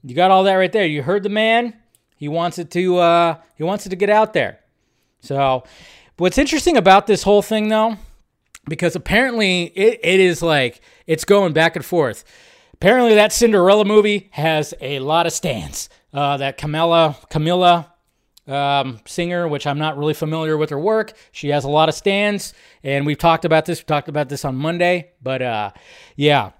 you 0.02 0.14
got 0.14 0.30
all 0.30 0.44
that 0.44 0.54
right 0.54 0.72
there. 0.72 0.86
You 0.86 1.02
heard 1.02 1.22
the 1.22 1.30
man. 1.30 1.74
He 2.16 2.28
wants 2.28 2.58
it 2.58 2.70
to 2.72 2.98
uh, 2.98 3.36
he 3.56 3.62
wants 3.62 3.86
it 3.86 3.90
to 3.90 3.96
get 3.96 4.10
out 4.10 4.34
there. 4.34 4.60
So 5.20 5.64
what's 6.18 6.38
interesting 6.38 6.76
about 6.76 7.06
this 7.06 7.22
whole 7.22 7.42
thing 7.42 7.68
though, 7.68 7.96
because 8.68 8.94
apparently 8.94 9.64
it, 9.64 10.00
it 10.02 10.20
is 10.20 10.42
like 10.42 10.80
it's 11.06 11.24
going 11.24 11.54
back 11.54 11.76
and 11.76 11.84
forth. 11.84 12.24
Apparently, 12.84 13.14
that 13.14 13.32
Cinderella 13.32 13.86
movie 13.86 14.28
has 14.32 14.74
a 14.78 14.98
lot 14.98 15.26
of 15.26 15.32
stands. 15.32 15.88
Uh, 16.12 16.36
that 16.36 16.58
Camila, 16.58 17.16
Camila 17.30 17.86
um, 18.46 19.00
singer, 19.06 19.48
which 19.48 19.66
I'm 19.66 19.78
not 19.78 19.96
really 19.96 20.12
familiar 20.12 20.58
with 20.58 20.68
her 20.68 20.78
work, 20.78 21.14
she 21.32 21.48
has 21.48 21.64
a 21.64 21.70
lot 21.70 21.88
of 21.88 21.94
stands, 21.94 22.52
and 22.82 23.06
we've 23.06 23.16
talked 23.16 23.46
about 23.46 23.64
this. 23.64 23.80
We 23.80 23.84
talked 23.84 24.10
about 24.10 24.28
this 24.28 24.44
on 24.44 24.56
Monday, 24.56 25.12
but 25.22 25.40
uh, 25.40 25.70
yeah, 26.16 26.50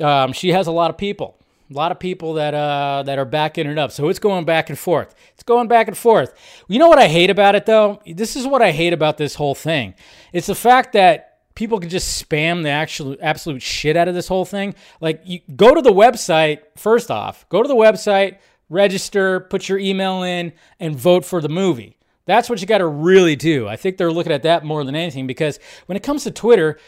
um, 0.00 0.32
she 0.32 0.50
has 0.50 0.68
a 0.68 0.70
lot 0.70 0.88
of 0.88 0.96
people. 0.98 1.36
A 1.68 1.74
lot 1.74 1.90
of 1.90 1.98
people 1.98 2.34
that 2.34 2.54
uh, 2.54 3.02
that 3.04 3.18
are 3.18 3.24
backing 3.24 3.66
it 3.66 3.76
up. 3.76 3.90
So 3.90 4.08
it's 4.08 4.20
going 4.20 4.44
back 4.44 4.70
and 4.70 4.78
forth. 4.78 5.16
It's 5.34 5.42
going 5.42 5.66
back 5.66 5.88
and 5.88 5.98
forth. 5.98 6.32
You 6.68 6.78
know 6.78 6.86
what 6.86 7.00
I 7.00 7.08
hate 7.08 7.28
about 7.28 7.56
it 7.56 7.66
though? 7.66 8.00
This 8.06 8.36
is 8.36 8.46
what 8.46 8.62
I 8.62 8.70
hate 8.70 8.92
about 8.92 9.18
this 9.18 9.34
whole 9.34 9.56
thing. 9.56 9.94
It's 10.32 10.46
the 10.46 10.54
fact 10.54 10.92
that 10.92 11.31
people 11.54 11.80
can 11.80 11.88
just 11.88 12.22
spam 12.22 12.62
the 12.62 12.70
actual 12.70 13.16
absolute 13.20 13.62
shit 13.62 13.96
out 13.96 14.08
of 14.08 14.14
this 14.14 14.28
whole 14.28 14.44
thing. 14.44 14.74
Like 15.00 15.20
you 15.24 15.40
go 15.54 15.74
to 15.74 15.82
the 15.82 15.92
website 15.92 16.60
first 16.76 17.10
off, 17.10 17.48
go 17.48 17.62
to 17.62 17.68
the 17.68 17.74
website, 17.74 18.38
register, 18.68 19.40
put 19.40 19.68
your 19.68 19.78
email 19.78 20.22
in 20.22 20.52
and 20.80 20.96
vote 20.96 21.24
for 21.24 21.40
the 21.40 21.48
movie. 21.48 21.96
That's 22.24 22.48
what 22.48 22.60
you 22.60 22.66
got 22.66 22.78
to 22.78 22.86
really 22.86 23.36
do. 23.36 23.68
I 23.68 23.76
think 23.76 23.96
they're 23.96 24.12
looking 24.12 24.32
at 24.32 24.44
that 24.44 24.64
more 24.64 24.84
than 24.84 24.94
anything 24.94 25.26
because 25.26 25.58
when 25.86 25.96
it 25.96 26.02
comes 26.02 26.24
to 26.24 26.30
Twitter, 26.30 26.78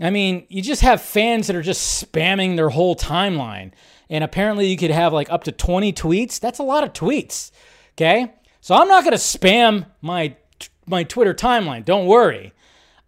I 0.00 0.10
mean, 0.10 0.46
you 0.48 0.62
just 0.62 0.82
have 0.82 1.00
fans 1.00 1.46
that 1.46 1.56
are 1.56 1.62
just 1.62 2.04
spamming 2.04 2.56
their 2.56 2.70
whole 2.70 2.96
timeline. 2.96 3.72
And 4.08 4.24
apparently 4.24 4.66
you 4.66 4.76
could 4.76 4.90
have 4.90 5.12
like 5.12 5.30
up 5.30 5.44
to 5.44 5.52
20 5.52 5.92
tweets. 5.92 6.40
That's 6.40 6.58
a 6.58 6.64
lot 6.64 6.82
of 6.82 6.92
tweets. 6.92 7.52
Okay? 7.92 8.32
So 8.60 8.74
I'm 8.74 8.88
not 8.88 9.04
going 9.04 9.12
to 9.12 9.18
spam 9.18 9.86
my 10.00 10.36
my 10.86 11.04
Twitter 11.04 11.32
timeline. 11.32 11.84
Don't 11.84 12.06
worry. 12.06 12.52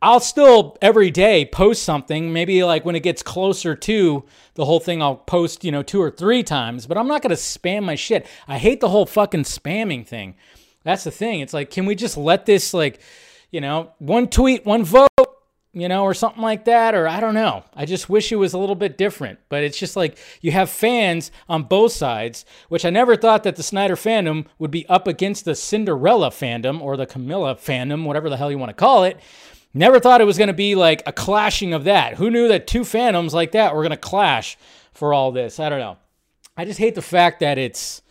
I'll 0.03 0.19
still 0.19 0.77
every 0.83 1.13
day 1.13 1.45
post 1.45 1.85
something. 1.85 2.33
Maybe 2.33 2.65
like 2.65 2.85
when 2.85 2.97
it 2.97 3.05
gets 3.05 3.23
closer 3.23 3.77
to 3.77 4.25
the 4.55 4.65
whole 4.65 4.81
thing, 4.81 5.01
I'll 5.01 5.15
post, 5.15 5.63
you 5.65 5.71
know, 5.71 5.85
two 5.85 6.03
or 6.03 6.11
three 6.11 6.43
times, 6.43 6.87
but 6.87 6.99
I'm 6.99 7.07
not 7.07 7.23
going 7.23 7.31
to 7.31 7.37
spam 7.37 7.85
my 7.85 7.95
shit. 7.95 8.27
I 8.49 8.59
hate 8.59 8.81
the 8.81 8.89
whole 8.89 9.07
fucking 9.07 9.45
spamming 9.45 10.05
thing. 10.05 10.35
That's 10.83 11.05
the 11.05 11.13
thing. 11.13 11.39
It's 11.39 11.55
like, 11.55 11.71
can 11.71 11.87
we 11.87 11.95
just 11.95 12.17
let 12.17 12.47
this, 12.47 12.75
like, 12.75 13.01
you 13.53 13.61
know, 13.61 13.93
one 14.01 14.27
tweet, 14.27 14.67
one 14.67 14.83
vote, 14.83 15.09
you 15.73 15.89
know, 15.89 16.03
or 16.03 16.15
something 16.15 16.43
like 16.43 16.65
that? 16.65 16.97
Or 16.97 17.07
I 17.07 17.21
don't 17.21 17.35
know. 17.35 17.63
I 17.73 17.87
just 17.87 18.09
wish 18.09 18.33
it 18.33 18.37
was 18.37 18.55
a 18.55 18.59
little 18.59 18.75
bit 18.75 18.99
different. 18.99 19.39
But 19.49 19.63
it's 19.63 19.79
just 19.79 19.95
like 19.95 20.19
you 20.41 20.51
have 20.51 20.69
fans 20.69 21.31
on 21.49 21.63
both 21.63 21.93
sides, 21.93 22.45
which 22.69 22.85
I 22.85 22.91
never 22.91 23.15
thought 23.15 23.45
that 23.45 23.55
the 23.55 23.63
Snyder 23.63 23.95
fandom 23.95 24.47
would 24.59 24.73
be 24.73 24.85
up 24.89 25.07
against 25.07 25.45
the 25.45 25.55
Cinderella 25.55 26.31
fandom 26.31 26.81
or 26.81 26.97
the 26.97 27.07
Camila 27.07 27.55
fandom, 27.55 28.05
whatever 28.05 28.29
the 28.29 28.37
hell 28.37 28.51
you 28.51 28.59
want 28.59 28.71
to 28.71 28.75
call 28.75 29.05
it. 29.05 29.21
Never 29.75 29.99
thought 29.99 30.21
it 30.21 30.27
was 30.27 30.39
going 30.39 30.49
to 30.49 30.55
be 30.55 30.75
like 30.75 31.03
a 31.07 31.13
clashing 31.13 31.73
of 31.73 31.85
that. 31.85 32.15
Who 32.17 32.31
knew 32.31 32.49
that 32.49 32.67
two 32.67 32.85
Phantoms 32.85 33.33
like 33.33 33.53
that 33.53 33.75
were 33.75 33.83
going 33.83 33.91
to 33.91 33.97
clash 33.97 34.59
for 34.93 35.15
all 35.15 35.33
this? 35.33 35.59
I 35.59 35.69
don't 35.69 35.81
know. 35.81 35.97
I 36.57 36.65
just 36.65 36.79
hate 36.79 36.95
the 36.95 37.03
fact 37.03 37.41
that 37.41 37.57
it's 37.57 38.03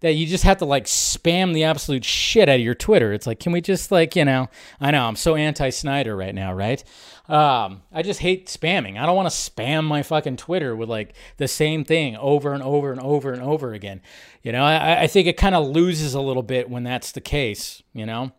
that 0.00 0.12
you 0.12 0.26
just 0.26 0.44
have 0.44 0.58
to 0.58 0.64
like 0.64 0.84
spam 0.84 1.52
the 1.52 1.64
absolute 1.64 2.04
shit 2.04 2.48
out 2.48 2.56
of 2.56 2.60
your 2.60 2.74
Twitter. 2.74 3.12
It's 3.12 3.26
like, 3.26 3.40
can 3.40 3.52
we 3.52 3.60
just 3.60 3.90
like, 3.90 4.14
you 4.14 4.24
know, 4.24 4.48
I 4.80 4.90
know 4.90 5.04
I'm 5.04 5.16
so 5.16 5.34
anti 5.34 5.70
Snyder 5.70 6.16
right 6.16 6.34
now, 6.34 6.52
right? 6.52 6.82
Um, 7.28 7.82
I 7.92 8.02
just 8.02 8.20
hate 8.20 8.46
spamming. 8.46 8.98
I 8.98 9.06
don't 9.06 9.16
want 9.16 9.28
to 9.28 9.34
spam 9.34 9.84
my 9.84 10.02
fucking 10.02 10.36
Twitter 10.36 10.76
with 10.76 10.88
like 10.88 11.14
the 11.36 11.48
same 11.48 11.84
thing 11.84 12.16
over 12.16 12.52
and 12.52 12.62
over 12.62 12.92
and 12.92 13.00
over 13.00 13.32
and 13.32 13.42
over 13.42 13.72
again. 13.72 14.00
You 14.42 14.52
know, 14.52 14.62
I, 14.62 15.02
I 15.02 15.06
think 15.08 15.26
it 15.26 15.36
kind 15.36 15.54
of 15.54 15.66
loses 15.66 16.14
a 16.14 16.20
little 16.20 16.44
bit 16.44 16.70
when 16.70 16.84
that's 16.84 17.12
the 17.12 17.20
case, 17.20 17.82
you 17.92 18.06
know, 18.06 18.32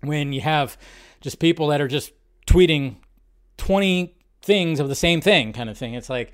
when 0.00 0.32
you 0.32 0.40
have 0.40 0.76
just 1.26 1.40
people 1.40 1.66
that 1.66 1.80
are 1.80 1.88
just 1.88 2.12
tweeting 2.46 2.94
20 3.56 4.14
things 4.42 4.78
of 4.78 4.88
the 4.88 4.94
same 4.94 5.20
thing 5.20 5.52
kind 5.52 5.68
of 5.68 5.76
thing. 5.76 5.94
It's 5.94 6.08
like, 6.08 6.32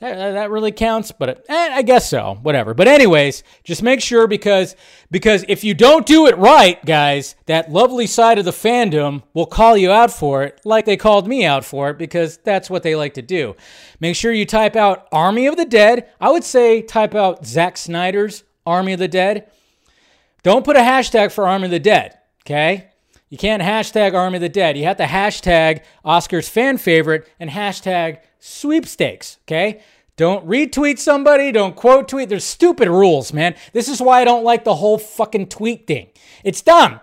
that, 0.00 0.32
that 0.32 0.50
really 0.50 0.72
counts, 0.72 1.10
but 1.10 1.46
eh, 1.48 1.68
I 1.72 1.80
guess 1.80 2.10
so. 2.10 2.38
Whatever. 2.42 2.74
But 2.74 2.86
anyways, 2.86 3.42
just 3.64 3.82
make 3.82 4.02
sure 4.02 4.26
because 4.26 4.76
because 5.10 5.42
if 5.48 5.64
you 5.64 5.72
don't 5.72 6.04
do 6.04 6.26
it 6.26 6.36
right, 6.36 6.84
guys, 6.84 7.34
that 7.46 7.72
lovely 7.72 8.06
side 8.06 8.38
of 8.38 8.44
the 8.44 8.50
fandom 8.50 9.22
will 9.32 9.46
call 9.46 9.74
you 9.74 9.90
out 9.90 10.12
for 10.12 10.42
it, 10.42 10.60
like 10.66 10.84
they 10.84 10.98
called 10.98 11.26
me 11.26 11.46
out 11.46 11.64
for 11.64 11.88
it, 11.88 11.96
because 11.96 12.36
that's 12.44 12.68
what 12.68 12.82
they 12.82 12.94
like 12.94 13.14
to 13.14 13.22
do. 13.22 13.56
Make 13.98 14.16
sure 14.16 14.32
you 14.32 14.44
type 14.44 14.76
out 14.76 15.08
Army 15.12 15.46
of 15.46 15.56
the 15.56 15.64
Dead. 15.64 16.10
I 16.20 16.30
would 16.30 16.44
say 16.44 16.82
type 16.82 17.14
out 17.14 17.46
Zack 17.46 17.78
Snyder's 17.78 18.44
Army 18.66 18.92
of 18.92 18.98
the 18.98 19.08
Dead. 19.08 19.50
Don't 20.42 20.66
put 20.66 20.76
a 20.76 20.80
hashtag 20.80 21.32
for 21.32 21.48
Army 21.48 21.64
of 21.64 21.70
the 21.70 21.80
Dead. 21.80 22.18
Okay. 22.42 22.90
You 23.36 23.38
can't 23.38 23.62
hashtag 23.62 24.14
Army 24.14 24.36
of 24.36 24.40
the 24.40 24.48
Dead. 24.48 24.78
You 24.78 24.84
have 24.84 24.96
to 24.96 25.04
hashtag 25.04 25.82
Oscar's 26.02 26.48
fan 26.48 26.78
favorite 26.78 27.28
and 27.38 27.50
hashtag 27.50 28.20
sweepstakes, 28.38 29.36
okay? 29.44 29.82
Don't 30.16 30.48
retweet 30.48 30.98
somebody, 30.98 31.52
don't 31.52 31.76
quote 31.76 32.08
tweet. 32.08 32.30
There's 32.30 32.46
stupid 32.46 32.88
rules, 32.88 33.34
man. 33.34 33.54
This 33.74 33.90
is 33.90 34.00
why 34.00 34.22
I 34.22 34.24
don't 34.24 34.42
like 34.42 34.64
the 34.64 34.76
whole 34.76 34.96
fucking 34.96 35.48
tweet 35.48 35.86
thing. 35.86 36.08
It's 36.44 36.62
dumb. 36.62 36.98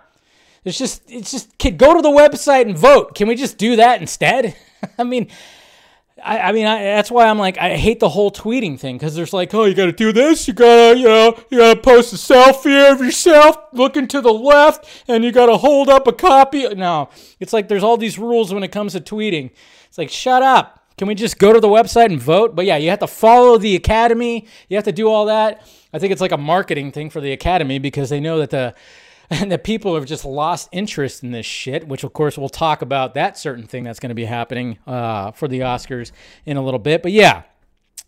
It's 0.64 0.76
just, 0.76 1.02
it's 1.06 1.30
just, 1.30 1.56
go 1.56 1.94
to 1.94 2.02
the 2.02 2.08
website 2.08 2.62
and 2.62 2.76
vote. 2.76 3.14
Can 3.14 3.28
we 3.28 3.36
just 3.36 3.56
do 3.56 3.76
that 3.76 4.00
instead? 4.00 4.56
I 4.98 5.04
mean, 5.04 5.28
I, 6.22 6.38
I 6.38 6.52
mean, 6.52 6.66
I, 6.66 6.82
that's 6.82 7.10
why 7.10 7.26
I'm 7.26 7.38
like, 7.38 7.58
I 7.58 7.76
hate 7.76 7.98
the 7.98 8.08
whole 8.08 8.30
tweeting 8.30 8.78
thing 8.78 8.96
because 8.96 9.16
there's 9.16 9.32
like, 9.32 9.52
oh, 9.52 9.64
you 9.64 9.74
got 9.74 9.86
to 9.86 9.92
do 9.92 10.12
this, 10.12 10.46
you 10.46 10.54
gotta, 10.54 10.96
you 10.96 11.06
know, 11.06 11.36
you 11.50 11.58
gotta 11.58 11.80
post 11.80 12.12
a 12.12 12.16
selfie 12.16 12.92
of 12.92 13.00
yourself 13.00 13.56
looking 13.72 14.06
to 14.08 14.20
the 14.20 14.32
left, 14.32 14.86
and 15.08 15.24
you 15.24 15.32
gotta 15.32 15.56
hold 15.56 15.88
up 15.88 16.06
a 16.06 16.12
copy. 16.12 16.68
No, 16.74 17.08
it's 17.40 17.52
like 17.52 17.66
there's 17.66 17.82
all 17.82 17.96
these 17.96 18.18
rules 18.18 18.54
when 18.54 18.62
it 18.62 18.70
comes 18.70 18.92
to 18.92 19.00
tweeting. 19.00 19.50
It's 19.88 19.98
like, 19.98 20.10
shut 20.10 20.42
up. 20.42 20.80
Can 20.96 21.08
we 21.08 21.16
just 21.16 21.40
go 21.40 21.52
to 21.52 21.58
the 21.58 21.68
website 21.68 22.06
and 22.06 22.20
vote? 22.20 22.54
But 22.54 22.66
yeah, 22.66 22.76
you 22.76 22.90
have 22.90 23.00
to 23.00 23.08
follow 23.08 23.58
the 23.58 23.74
academy. 23.74 24.46
You 24.68 24.76
have 24.76 24.84
to 24.84 24.92
do 24.92 25.08
all 25.08 25.26
that. 25.26 25.66
I 25.92 25.98
think 25.98 26.12
it's 26.12 26.20
like 26.20 26.32
a 26.32 26.38
marketing 26.38 26.92
thing 26.92 27.10
for 27.10 27.20
the 27.20 27.32
academy 27.32 27.80
because 27.80 28.10
they 28.10 28.20
know 28.20 28.38
that 28.38 28.50
the 28.50 28.74
and 29.30 29.50
that 29.50 29.64
people 29.64 29.94
have 29.94 30.06
just 30.06 30.24
lost 30.24 30.68
interest 30.72 31.22
in 31.22 31.30
this 31.30 31.46
shit, 31.46 31.88
which 31.88 32.04
of 32.04 32.12
course 32.12 32.36
we'll 32.36 32.48
talk 32.48 32.82
about 32.82 33.14
that 33.14 33.38
certain 33.38 33.66
thing 33.66 33.84
that's 33.84 34.00
going 34.00 34.10
to 34.10 34.14
be 34.14 34.24
happening 34.24 34.78
uh, 34.86 35.30
for 35.32 35.48
the 35.48 35.60
Oscars 35.60 36.12
in 36.44 36.56
a 36.56 36.62
little 36.62 36.78
bit. 36.78 37.02
But 37.02 37.12
yeah, 37.12 37.42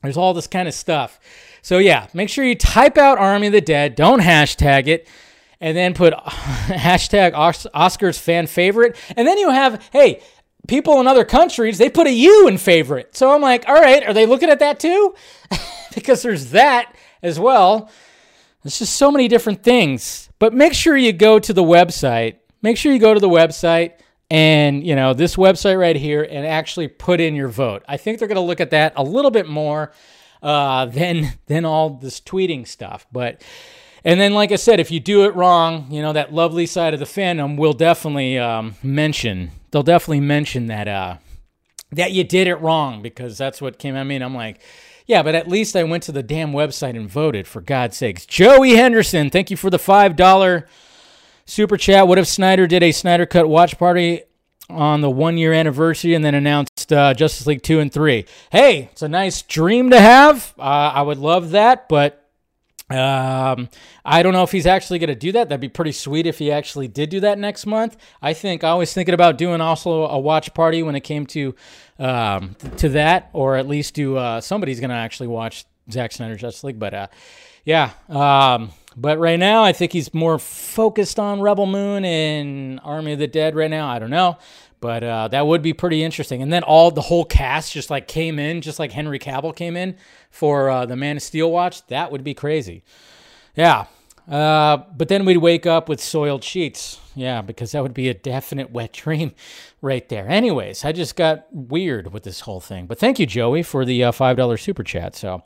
there's 0.02 0.16
all 0.16 0.34
this 0.34 0.46
kind 0.46 0.68
of 0.68 0.74
stuff. 0.74 1.18
So 1.62 1.78
yeah, 1.78 2.06
make 2.14 2.28
sure 2.28 2.44
you 2.44 2.54
type 2.54 2.98
out 2.98 3.18
Army 3.18 3.48
of 3.48 3.52
the 3.52 3.60
Dead. 3.60 3.94
Don't 3.94 4.20
hashtag 4.20 4.86
it. 4.86 5.08
And 5.58 5.76
then 5.76 5.94
put 5.94 6.12
hashtag 6.14 7.32
Oscars 7.32 8.18
fan 8.18 8.46
favorite. 8.46 8.94
And 9.16 9.26
then 9.26 9.38
you 9.38 9.50
have, 9.50 9.88
hey, 9.90 10.20
people 10.68 11.00
in 11.00 11.06
other 11.06 11.24
countries, 11.24 11.78
they 11.78 11.88
put 11.88 12.06
a 12.06 12.12
U 12.12 12.46
in 12.46 12.58
favorite. 12.58 13.16
So 13.16 13.34
I'm 13.34 13.40
like, 13.40 13.66
all 13.66 13.74
right, 13.74 14.04
are 14.04 14.12
they 14.12 14.26
looking 14.26 14.50
at 14.50 14.58
that 14.58 14.78
too? 14.78 15.14
because 15.94 16.22
there's 16.22 16.50
that 16.50 16.94
as 17.22 17.40
well. 17.40 17.90
There's 18.62 18.78
just 18.78 18.96
so 18.96 19.10
many 19.10 19.28
different 19.28 19.62
things. 19.62 20.25
But 20.38 20.52
make 20.54 20.74
sure 20.74 20.96
you 20.96 21.12
go 21.12 21.38
to 21.38 21.52
the 21.52 21.62
website. 21.62 22.36
Make 22.62 22.76
sure 22.76 22.92
you 22.92 22.98
go 22.98 23.14
to 23.14 23.20
the 23.20 23.28
website 23.28 23.92
and, 24.30 24.86
you 24.86 24.96
know, 24.96 25.14
this 25.14 25.36
website 25.36 25.78
right 25.78 25.96
here 25.96 26.22
and 26.22 26.46
actually 26.46 26.88
put 26.88 27.20
in 27.20 27.34
your 27.34 27.48
vote. 27.48 27.84
I 27.88 27.96
think 27.96 28.18
they're 28.18 28.28
going 28.28 28.36
to 28.36 28.42
look 28.42 28.60
at 28.60 28.70
that 28.70 28.92
a 28.96 29.02
little 29.02 29.30
bit 29.30 29.48
more 29.48 29.92
uh, 30.42 30.86
than 30.86 31.32
than 31.46 31.64
all 31.64 31.90
this 31.90 32.20
tweeting 32.20 32.66
stuff. 32.66 33.06
But 33.12 33.42
and 34.04 34.20
then, 34.20 34.34
like 34.34 34.52
I 34.52 34.56
said, 34.56 34.78
if 34.78 34.90
you 34.90 35.00
do 35.00 35.24
it 35.24 35.34
wrong, 35.34 35.86
you 35.90 36.02
know 36.02 36.12
that 36.12 36.32
lovely 36.32 36.66
side 36.66 36.94
of 36.94 37.00
the 37.00 37.06
fandom 37.06 37.56
will 37.56 37.72
definitely 37.72 38.38
um, 38.38 38.76
mention. 38.82 39.50
They'll 39.70 39.82
definitely 39.82 40.20
mention 40.20 40.66
that 40.66 40.86
uh, 40.88 41.16
that 41.92 42.12
you 42.12 42.24
did 42.24 42.46
it 42.46 42.56
wrong 42.56 43.02
because 43.02 43.36
that's 43.36 43.60
what 43.60 43.78
came 43.78 43.96
at 43.96 44.04
me. 44.04 44.14
And 44.14 44.24
I'm 44.24 44.34
like, 44.34 44.60
yeah, 45.06 45.22
but 45.22 45.34
at 45.34 45.48
least 45.48 45.76
I 45.76 45.84
went 45.84 46.02
to 46.04 46.12
the 46.12 46.22
damn 46.22 46.52
website 46.52 46.96
and 46.96 47.08
voted, 47.08 47.46
for 47.46 47.60
God's 47.60 47.96
sakes. 47.96 48.26
Joey 48.26 48.76
Henderson, 48.76 49.30
thank 49.30 49.50
you 49.50 49.56
for 49.56 49.70
the 49.70 49.78
$5 49.78 50.64
super 51.44 51.76
chat. 51.76 52.08
What 52.08 52.18
if 52.18 52.26
Snyder 52.26 52.66
did 52.66 52.82
a 52.82 52.92
Snyder 52.92 53.24
Cut 53.24 53.48
watch 53.48 53.78
party 53.78 54.22
on 54.68 55.00
the 55.00 55.10
one 55.10 55.38
year 55.38 55.52
anniversary 55.52 56.14
and 56.14 56.24
then 56.24 56.34
announced 56.34 56.92
uh, 56.92 57.14
Justice 57.14 57.46
League 57.46 57.62
2 57.62 57.78
and 57.78 57.92
3? 57.92 58.26
Hey, 58.50 58.88
it's 58.90 59.02
a 59.02 59.08
nice 59.08 59.42
dream 59.42 59.90
to 59.90 60.00
have. 60.00 60.52
Uh, 60.58 60.62
I 60.62 61.02
would 61.02 61.18
love 61.18 61.50
that, 61.50 61.88
but 61.88 62.25
um, 62.88 63.68
I 64.04 64.22
don't 64.22 64.32
know 64.32 64.44
if 64.44 64.52
he's 64.52 64.66
actually 64.66 65.00
going 65.00 65.08
to 65.08 65.16
do 65.16 65.32
that. 65.32 65.48
That'd 65.48 65.60
be 65.60 65.68
pretty 65.68 65.92
sweet 65.92 66.26
if 66.26 66.38
he 66.38 66.52
actually 66.52 66.86
did 66.86 67.10
do 67.10 67.20
that 67.20 67.38
next 67.38 67.66
month. 67.66 67.96
I 68.22 68.32
think 68.32 68.62
I 68.62 68.74
was 68.74 68.94
thinking 68.94 69.14
about 69.14 69.38
doing 69.38 69.60
also 69.60 70.06
a 70.06 70.18
watch 70.18 70.54
party 70.54 70.82
when 70.84 70.94
it 70.94 71.00
came 71.00 71.26
to 71.26 71.54
um, 71.98 72.54
to 72.76 72.88
that, 72.90 73.30
or 73.32 73.56
at 73.56 73.66
least 73.66 73.94
do 73.94 74.16
uh, 74.16 74.40
somebody's 74.40 74.78
going 74.78 74.90
to 74.90 74.96
actually 74.96 75.26
watch 75.26 75.64
Zack 75.90 76.12
Snyder's 76.12 76.40
Justice 76.40 76.62
League. 76.62 76.78
But 76.78 76.94
uh, 76.94 77.06
yeah, 77.64 77.90
um, 78.08 78.70
but 78.96 79.18
right 79.18 79.38
now 79.38 79.64
I 79.64 79.72
think 79.72 79.92
he's 79.92 80.14
more 80.14 80.38
focused 80.38 81.18
on 81.18 81.40
Rebel 81.40 81.66
Moon 81.66 82.04
and 82.04 82.80
Army 82.84 83.14
of 83.14 83.18
the 83.18 83.26
Dead 83.26 83.56
right 83.56 83.70
now. 83.70 83.88
I 83.88 83.98
don't 83.98 84.10
know. 84.10 84.38
But 84.86 85.02
uh, 85.02 85.26
that 85.26 85.48
would 85.48 85.62
be 85.62 85.72
pretty 85.72 86.04
interesting. 86.04 86.42
And 86.42 86.52
then 86.52 86.62
all 86.62 86.92
the 86.92 87.00
whole 87.00 87.24
cast 87.24 87.72
just 87.72 87.90
like 87.90 88.06
came 88.06 88.38
in, 88.38 88.60
just 88.60 88.78
like 88.78 88.92
Henry 88.92 89.18
Cavill 89.18 89.54
came 89.54 89.76
in 89.76 89.96
for 90.30 90.70
uh, 90.70 90.86
the 90.86 90.94
Man 90.94 91.16
of 91.16 91.24
Steel 91.24 91.50
watch. 91.50 91.84
That 91.88 92.12
would 92.12 92.22
be 92.22 92.34
crazy. 92.34 92.84
Yeah. 93.56 93.86
Uh, 94.30 94.76
but 94.96 95.08
then 95.08 95.24
we'd 95.24 95.38
wake 95.38 95.66
up 95.66 95.88
with 95.88 96.00
soiled 96.00 96.44
sheets. 96.44 97.00
Yeah, 97.16 97.42
because 97.42 97.72
that 97.72 97.82
would 97.82 97.94
be 97.94 98.08
a 98.08 98.14
definite 98.14 98.70
wet 98.70 98.92
dream 99.02 99.32
right 99.82 100.08
there. 100.08 100.28
Anyways, 100.28 100.84
I 100.84 100.92
just 100.92 101.16
got 101.16 101.46
weird 101.50 102.12
with 102.12 102.22
this 102.22 102.38
whole 102.38 102.60
thing. 102.60 102.86
But 102.86 103.00
thank 103.00 103.18
you, 103.18 103.26
Joey, 103.26 103.64
for 103.64 103.84
the 103.84 104.04
uh, 104.04 104.12
$5 104.12 104.60
super 104.60 104.84
chat. 104.84 105.16
So 105.16 105.42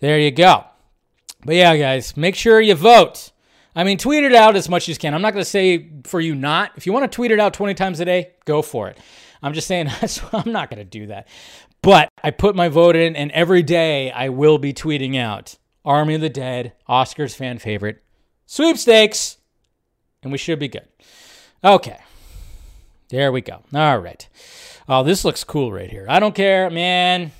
there 0.00 0.18
you 0.18 0.32
go. 0.32 0.64
But 1.44 1.54
yeah, 1.54 1.76
guys, 1.76 2.16
make 2.16 2.34
sure 2.34 2.60
you 2.60 2.74
vote. 2.74 3.30
I 3.76 3.84
mean, 3.84 3.98
tweet 3.98 4.24
it 4.24 4.34
out 4.34 4.56
as 4.56 4.68
much 4.68 4.84
as 4.84 4.96
you 4.96 5.00
can. 5.00 5.14
I'm 5.14 5.22
not 5.22 5.32
going 5.32 5.44
to 5.44 5.50
say 5.50 5.90
for 6.04 6.20
you 6.20 6.34
not. 6.34 6.72
If 6.76 6.86
you 6.86 6.92
want 6.92 7.10
to 7.10 7.14
tweet 7.14 7.30
it 7.30 7.40
out 7.40 7.54
20 7.54 7.74
times 7.74 8.00
a 8.00 8.04
day, 8.04 8.32
go 8.44 8.62
for 8.62 8.88
it. 8.88 8.98
I'm 9.42 9.52
just 9.52 9.66
saying 9.66 9.88
I'm 10.32 10.52
not 10.52 10.70
going 10.70 10.78
to 10.78 10.84
do 10.84 11.08
that. 11.08 11.28
But 11.82 12.08
I 12.22 12.30
put 12.30 12.56
my 12.56 12.68
vote 12.68 12.96
in, 12.96 13.14
and 13.14 13.30
every 13.32 13.62
day 13.62 14.10
I 14.10 14.30
will 14.30 14.58
be 14.58 14.72
tweeting 14.72 15.18
out 15.18 15.56
Army 15.84 16.14
of 16.14 16.22
the 16.22 16.30
Dead, 16.30 16.72
Oscar's 16.88 17.34
fan 17.34 17.58
favorite, 17.58 18.02
sweepstakes, 18.46 19.36
and 20.22 20.32
we 20.32 20.38
should 20.38 20.58
be 20.58 20.68
good. 20.68 20.88
Okay. 21.62 21.98
There 23.10 23.30
we 23.32 23.42
go. 23.42 23.62
All 23.74 23.98
right. 23.98 24.26
Oh, 24.88 25.02
this 25.02 25.24
looks 25.24 25.44
cool 25.44 25.72
right 25.72 25.90
here. 25.90 26.06
I 26.08 26.20
don't 26.20 26.34
care, 26.34 26.70
man. 26.70 27.32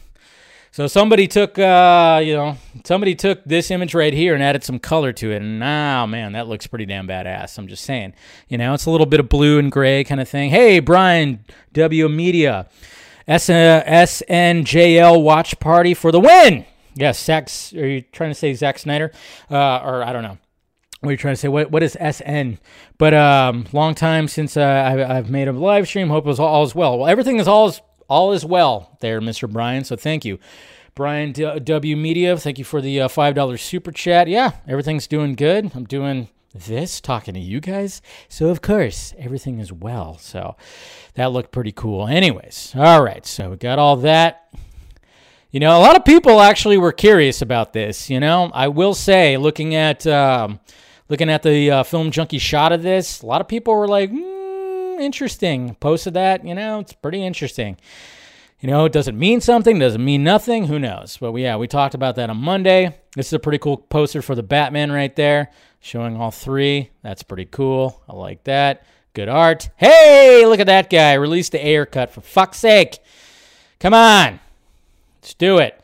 So 0.74 0.88
somebody 0.88 1.28
took, 1.28 1.56
uh, 1.56 2.20
you 2.24 2.34
know, 2.34 2.56
somebody 2.82 3.14
took 3.14 3.44
this 3.44 3.70
image 3.70 3.94
right 3.94 4.12
here 4.12 4.34
and 4.34 4.42
added 4.42 4.64
some 4.64 4.80
color 4.80 5.12
to 5.12 5.30
it, 5.30 5.40
and 5.40 5.62
oh 5.62 6.04
man, 6.08 6.32
that 6.32 6.48
looks 6.48 6.66
pretty 6.66 6.84
damn 6.84 7.06
badass. 7.06 7.56
I'm 7.58 7.68
just 7.68 7.84
saying, 7.84 8.12
you 8.48 8.58
know, 8.58 8.74
it's 8.74 8.84
a 8.84 8.90
little 8.90 9.06
bit 9.06 9.20
of 9.20 9.28
blue 9.28 9.60
and 9.60 9.70
gray 9.70 10.02
kind 10.02 10.20
of 10.20 10.28
thing. 10.28 10.50
Hey, 10.50 10.80
Brian 10.80 11.44
W 11.74 12.08
Media, 12.08 12.68
S- 13.28 13.48
uh, 13.48 13.84
SNJL 13.86 15.22
Watch 15.22 15.60
Party 15.60 15.94
for 15.94 16.10
the 16.10 16.18
win. 16.18 16.64
Yes, 16.96 17.22
Zack. 17.22 17.48
Are 17.76 17.86
you 17.86 18.00
trying 18.00 18.30
to 18.30 18.34
say 18.34 18.52
Zack 18.52 18.80
Snyder? 18.80 19.12
Uh, 19.48 19.76
or 19.76 20.02
I 20.02 20.12
don't 20.12 20.24
know. 20.24 20.38
what 21.02 21.10
are 21.10 21.12
you 21.12 21.18
trying 21.18 21.34
to 21.34 21.40
say? 21.40 21.46
What 21.46 21.70
what 21.70 21.84
is 21.84 21.96
SN? 22.02 22.58
But 22.98 23.14
um, 23.14 23.66
long 23.72 23.94
time 23.94 24.26
since 24.26 24.56
uh, 24.56 24.64
I've, 24.64 25.08
I've 25.08 25.30
made 25.30 25.46
a 25.46 25.52
live 25.52 25.86
stream. 25.86 26.08
Hope 26.08 26.24
it 26.24 26.28
was 26.30 26.40
all, 26.40 26.64
is 26.64 26.74
well. 26.74 26.98
Well, 26.98 27.08
everything 27.08 27.38
is 27.38 27.46
all 27.46 27.72
all 28.08 28.32
is 28.32 28.44
well 28.44 28.96
there, 29.00 29.20
Mr. 29.20 29.50
Brian. 29.50 29.84
So 29.84 29.96
thank 29.96 30.24
you, 30.24 30.38
Brian 30.94 31.32
W 31.32 31.96
Media. 31.96 32.36
Thank 32.36 32.58
you 32.58 32.64
for 32.64 32.80
the 32.80 33.02
uh, 33.02 33.08
five 33.08 33.34
dollars 33.34 33.62
super 33.62 33.92
chat. 33.92 34.28
Yeah, 34.28 34.52
everything's 34.68 35.06
doing 35.06 35.34
good. 35.34 35.72
I'm 35.74 35.84
doing 35.84 36.28
this 36.54 37.00
talking 37.00 37.34
to 37.34 37.40
you 37.40 37.60
guys. 37.60 38.00
So 38.28 38.48
of 38.48 38.62
course 38.62 39.12
everything 39.18 39.58
is 39.58 39.72
well. 39.72 40.18
So 40.18 40.56
that 41.14 41.32
looked 41.32 41.52
pretty 41.52 41.72
cool. 41.72 42.06
Anyways, 42.06 42.74
all 42.76 43.02
right. 43.02 43.26
So 43.26 43.50
we 43.50 43.56
got 43.56 43.78
all 43.78 43.96
that. 43.96 44.48
You 45.50 45.60
know, 45.60 45.78
a 45.78 45.78
lot 45.78 45.96
of 45.96 46.04
people 46.04 46.40
actually 46.40 46.78
were 46.78 46.92
curious 46.92 47.40
about 47.40 47.72
this. 47.72 48.10
You 48.10 48.18
know, 48.18 48.50
I 48.52 48.68
will 48.68 48.94
say, 48.94 49.36
looking 49.36 49.74
at 49.74 50.06
um, 50.06 50.58
looking 51.08 51.30
at 51.30 51.42
the 51.42 51.70
uh, 51.70 51.82
film 51.82 52.10
junkee 52.10 52.40
shot 52.40 52.72
of 52.72 52.82
this, 52.82 53.22
a 53.22 53.26
lot 53.26 53.40
of 53.40 53.48
people 53.48 53.74
were 53.74 53.86
like, 53.86 54.10
mm, 54.10 54.43
interesting. 55.00 55.74
Posted 55.76 56.14
that, 56.14 56.44
you 56.44 56.54
know, 56.54 56.80
it's 56.80 56.92
pretty 56.92 57.24
interesting. 57.24 57.76
You 58.60 58.70
know, 58.70 58.86
it 58.86 58.92
does 58.92 59.08
it 59.08 59.14
mean 59.14 59.40
something? 59.40 59.78
Does 59.78 59.94
it 59.94 59.98
mean 59.98 60.24
nothing? 60.24 60.68
Who 60.68 60.78
knows? 60.78 61.18
But 61.18 61.34
yeah, 61.34 61.56
we 61.56 61.68
talked 61.68 61.94
about 61.94 62.16
that 62.16 62.30
on 62.30 62.38
Monday. 62.38 62.96
This 63.14 63.26
is 63.26 63.32
a 63.34 63.38
pretty 63.38 63.58
cool 63.58 63.76
poster 63.76 64.22
for 64.22 64.34
the 64.34 64.42
Batman 64.42 64.90
right 64.90 65.14
there, 65.14 65.50
showing 65.80 66.16
all 66.16 66.30
three. 66.30 66.90
That's 67.02 67.22
pretty 67.22 67.44
cool. 67.44 68.02
I 68.08 68.14
like 68.14 68.44
that. 68.44 68.86
Good 69.12 69.28
art. 69.28 69.70
Hey, 69.76 70.44
look 70.46 70.60
at 70.60 70.66
that 70.66 70.90
guy. 70.90 71.12
Release 71.14 71.48
the 71.50 71.64
Ayer 71.64 71.86
cut 71.86 72.10
for 72.10 72.20
fuck's 72.20 72.58
sake. 72.58 72.98
Come 73.80 73.94
on. 73.94 74.40
Let's 75.20 75.34
do 75.34 75.58
it. 75.58 75.80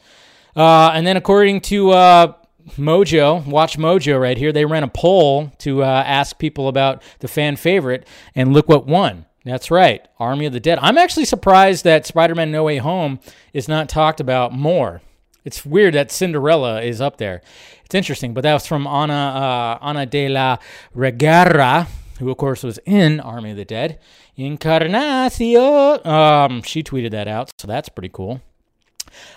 Uh, 0.57 0.90
and 0.95 1.07
then 1.07 1.17
according 1.17 1.61
to 1.61 1.90
uh, 1.90 2.33
Mojo, 2.77 3.47
Watch 3.47 3.79
Mojo 3.79 4.21
right 4.21 4.37
here, 4.37 4.53
they 4.53 4.65
ran 4.65 4.83
a 4.83 4.89
poll 4.89 5.53
to 5.59 5.83
uh, 5.83 5.87
ask 6.07 6.39
people 6.39 6.69
about 6.69 7.03
the 7.21 7.29
fan 7.29 7.57
favorite, 7.57 8.07
and 8.35 8.53
look 8.53 8.69
what 8.69 8.87
won. 8.87 9.27
That's 9.45 9.71
right, 9.71 10.07
Army 10.19 10.47
of 10.47 10.53
the 10.53 10.61
Dead. 10.61 10.79
I'm 10.83 10.99
actually 10.99 11.25
surprised 11.25 11.85
that 11.85 12.07
Spider 12.07 12.35
Man 12.35 12.50
No 12.50 12.65
Way 12.65 12.77
Home 12.79 13.21
is 13.53 13.69
not 13.69 13.89
talked 13.89 14.21
about 14.21 14.53
more. 14.53 15.00
It's 15.45 15.65
weird 15.65 15.95
that 15.95 16.11
Cinderella 16.11 16.83
is 16.83 17.00
up 17.00 17.17
there. 17.17 17.41
It's 17.85 17.95
interesting, 17.95 18.35
but 18.35 18.43
that 18.43 18.53
was 18.53 18.67
from 18.67 18.87
Ana, 18.87 19.79
uh, 19.81 19.85
Ana 19.85 20.05
de 20.05 20.29
la 20.29 20.59
Reguera, 20.95 21.89
who, 22.19 22.31
of 22.31 22.37
course, 22.37 22.62
was 22.62 22.79
in 22.85 23.19
Army 23.21 23.53
of 23.53 23.57
the 23.57 23.65
Dead. 23.65 23.99
Encarnacion. 24.37 26.07
Um, 26.07 26.62
she 26.62 26.83
tweeted 26.83 27.12
that 27.12 27.27
out, 27.27 27.50
so 27.59 27.67
that's 27.67 27.89
pretty 27.89 28.11
cool. 28.12 28.43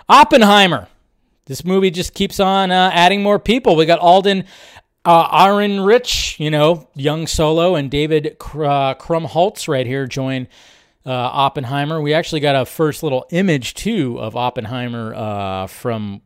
Oppenheimer. 0.10 0.90
This 1.46 1.66
movie 1.66 1.92
just 1.92 2.14
keeps 2.14 2.40
on 2.40 2.72
uh, 2.72 2.92
adding 2.94 3.22
more 3.22 3.40
people. 3.40 3.76
We 3.76 3.86
got 3.86 4.00
Alden 4.00 4.46
uh, 5.06 5.46
Ehrenreich, 5.46 6.40
you 6.40 6.50
know, 6.50 6.88
young 6.96 7.28
solo, 7.28 7.76
and 7.76 7.92
David 7.92 8.38
uh, 8.40 8.96
Krumholtz 8.96 9.68
right 9.68 9.86
here 9.86 10.08
join 10.08 10.48
uh, 11.06 11.12
Oppenheimer. 11.12 12.02
We 12.02 12.14
actually 12.14 12.40
got 12.40 12.56
a 12.56 12.66
first 12.66 13.04
little 13.04 13.26
image 13.32 13.74
too 13.74 14.20
of 14.20 14.36
Oppenheimer 14.36 15.14
uh, 15.14 15.68
from 15.68 16.22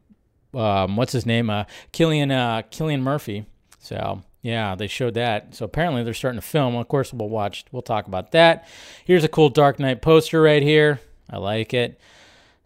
um, 0.53 0.95
what's 0.95 1.13
his 1.13 1.25
name, 1.25 1.49
uh, 1.49 1.65
Killian 1.91 2.31
uh, 2.31 2.61
Cillian 2.71 3.01
Murphy. 3.01 3.45
So 3.79 4.21
yeah, 4.41 4.75
they 4.75 4.87
showed 4.87 5.15
that. 5.15 5.55
So 5.55 5.65
apparently 5.65 6.03
they're 6.03 6.13
starting 6.13 6.39
to 6.39 6.45
film. 6.45 6.75
Of 6.75 6.87
course, 6.87 7.11
we'll 7.11 7.29
watch. 7.29 7.65
We'll 7.71 7.81
talk 7.81 8.07
about 8.07 8.31
that. 8.31 8.67
Here's 9.05 9.23
a 9.23 9.29
cool 9.29 9.49
Dark 9.49 9.79
Knight 9.79 10.01
poster 10.01 10.41
right 10.41 10.61
here. 10.61 11.01
I 11.29 11.37
like 11.37 11.73
it. 11.73 11.99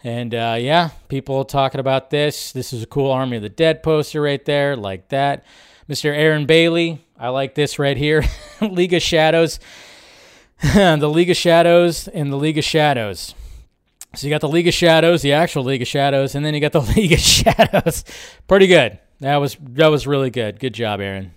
And 0.03 0.33
uh, 0.33 0.57
yeah, 0.59 0.89
people 1.07 1.45
talking 1.45 1.79
about 1.79 2.09
this. 2.09 2.51
This 2.51 2.73
is 2.73 2.83
a 2.83 2.87
cool 2.87 3.11
Army 3.11 3.37
of 3.37 3.43
the 3.43 3.49
Dead 3.49 3.83
poster 3.83 4.21
right 4.21 4.43
there, 4.43 4.75
like 4.75 5.09
that. 5.09 5.45
Mr. 5.87 6.05
Aaron 6.05 6.45
Bailey, 6.45 7.05
I 7.19 7.29
like 7.29 7.53
this 7.53 7.77
right 7.77 7.97
here. 7.97 8.23
League 8.61 8.93
of 8.93 9.01
Shadows. 9.01 9.59
the 10.73 11.09
League 11.09 11.29
of 11.29 11.37
Shadows 11.37 12.07
and 12.07 12.31
the 12.31 12.37
League 12.37 12.57
of 12.57 12.63
Shadows. 12.63 13.35
So 14.15 14.27
you 14.27 14.33
got 14.33 14.41
the 14.41 14.49
League 14.49 14.67
of 14.67 14.73
Shadows, 14.73 15.21
the 15.21 15.33
actual 15.33 15.63
League 15.63 15.81
of 15.81 15.87
Shadows, 15.87 16.35
and 16.35 16.45
then 16.45 16.53
you 16.53 16.59
got 16.59 16.71
the 16.71 16.81
League 16.95 17.13
of 17.13 17.19
Shadows. 17.19 18.03
Pretty 18.47 18.67
good. 18.67 18.99
That 19.19 19.37
was 19.37 19.55
that 19.61 19.87
was 19.87 20.07
really 20.07 20.31
good. 20.31 20.59
Good 20.59 20.73
job, 20.73 20.99
Aaron. 20.99 21.33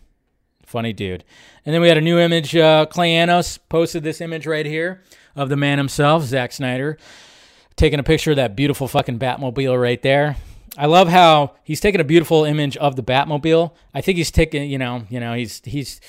Funny 0.65 0.93
dude. 0.95 1.23
And 1.67 1.75
then 1.75 1.83
we 1.83 1.89
had 1.89 1.99
a 1.99 2.03
new 2.03 2.19
image. 2.19 2.57
Uh, 2.57 2.87
Clay 2.87 3.27
posted 3.69 4.03
this 4.03 4.21
image 4.21 4.47
right 4.47 4.67
here 4.67 5.03
of 5.37 5.49
the 5.49 5.57
man 5.57 5.79
himself, 5.79 6.25
Zack 6.25 6.53
Snyder 6.53 6.99
taking 7.77 7.99
a 7.99 8.03
picture 8.03 8.31
of 8.31 8.37
that 8.37 8.57
beautiful 8.57 8.89
fucking 8.89 9.19
Batmobile 9.19 9.81
right 9.81 10.01
there. 10.03 10.37
I 10.77 10.87
love 10.87 11.09
how 11.09 11.55
he's 11.63 11.81
taking 11.81 12.01
a 12.01 12.05
beautiful 12.05 12.45
image 12.45 12.77
of 12.77 12.97
the 12.97 13.03
Batmobile. 13.03 13.73
I 13.93 14.01
think 14.01 14.19
he's 14.19 14.31
taking, 14.31 14.69
you 14.69 14.79
know, 14.79 15.05
you 15.09 15.21
know, 15.21 15.35
he's 15.35 15.61
he's 15.65 16.01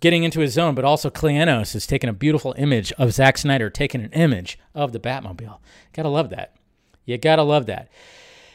getting 0.00 0.24
into 0.24 0.40
his 0.40 0.52
zone, 0.52 0.74
but 0.74 0.84
also 0.84 1.10
Clay 1.10 1.36
Enos 1.36 1.74
is 1.74 1.86
taking 1.86 2.10
a 2.10 2.12
beautiful 2.12 2.54
image 2.58 2.92
of 2.92 3.12
Zack 3.12 3.38
Snyder 3.38 3.70
taking 3.70 4.02
an 4.02 4.12
image 4.12 4.58
of 4.74 4.92
the 4.92 4.98
Batmobile. 5.00 5.58
Gotta 5.92 6.08
love 6.08 6.30
that. 6.30 6.56
You 7.04 7.16
gotta 7.18 7.42
love 7.42 7.66
that. 7.66 7.90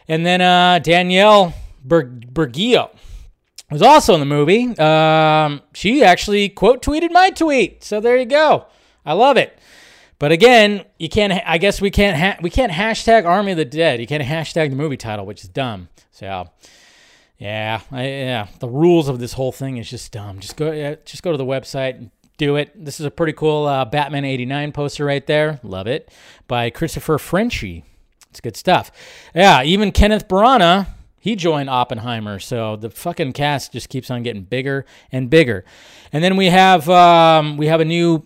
And 0.08 0.26
then 0.26 0.42
uh, 0.42 0.80
Danielle 0.80 1.54
Ber- 1.84 2.06
Bergio 2.10 2.92
was 3.72 3.82
also 3.82 4.14
in 4.14 4.20
the 4.20 4.26
movie. 4.26 4.78
Um, 4.78 5.62
she 5.74 6.04
actually 6.04 6.50
quote 6.50 6.84
tweeted 6.84 7.12
my 7.12 7.32
tweet, 7.32 7.84
so 7.84 8.00
there 8.00 8.18
you 8.18 8.26
go. 8.26 8.68
I 9.06 9.14
love 9.14 9.38
it. 9.38 9.58
But 10.18 10.32
again, 10.32 10.86
you 10.98 11.10
can't. 11.10 11.34
I 11.46 11.58
guess 11.58 11.82
we 11.82 11.92
can't. 11.92 12.18
Ha- 12.18 12.38
we 12.42 12.50
can't 12.50 12.72
hashtag 12.72 13.26
Army 13.26 13.52
of 13.52 13.58
the 13.58 13.66
Dead. 13.66 14.00
You 14.00 14.08
can't 14.08 14.24
hashtag 14.24 14.70
the 14.70 14.76
movie 14.76 14.98
title, 14.98 15.26
which 15.26 15.44
is 15.44 15.50
dumb. 15.50 15.90
So, 16.12 16.50
yeah, 17.38 17.82
I, 17.92 18.04
yeah. 18.08 18.48
The 18.60 18.70
rules 18.70 19.10
of 19.10 19.20
this 19.20 19.34
whole 19.34 19.52
thing 19.52 19.78
is 19.78 19.90
just 19.90 20.12
dumb. 20.12 20.40
Just 20.40 20.56
go. 20.56 20.72
Yeah, 20.72 20.96
just 21.04 21.22
go 21.22 21.32
to 21.32 21.38
the 21.38 21.46
website 21.46 21.96
and 21.96 22.12
do 22.38 22.56
it. 22.56 22.72
This 22.86 23.00
is 23.00 23.06
a 23.06 23.12
pretty 23.12 23.34
cool 23.34 23.66
uh, 23.66 23.84
Batman 23.86 24.24
'89 24.24 24.72
poster 24.72 25.04
right 25.04 25.26
there. 25.26 25.60
Love 25.64 25.88
it 25.88 26.10
by 26.48 26.70
Christopher 26.70 27.18
Frenchy. 27.18 27.84
It's 28.30 28.40
good 28.40 28.58
stuff. 28.58 28.92
Yeah, 29.34 29.64
even 29.64 29.92
Kenneth 29.92 30.28
Branagh. 30.28 30.88
He 31.20 31.36
joined 31.36 31.72
Oppenheimer, 31.72 32.38
so 32.38 32.76
the 32.76 32.92
fucking 32.92 33.34
cast 33.34 33.72
just 33.72 33.90
keeps 33.90 34.12
on 34.12 34.22
getting 34.22 34.44
bigger 34.44 34.86
and 35.12 35.28
bigger. 35.28 35.66
And 36.14 36.24
then 36.24 36.38
we 36.38 36.48
have 36.48 36.88
um, 36.88 37.58
we 37.58 37.66
have 37.66 37.82
a 37.82 37.86
new 37.86 38.26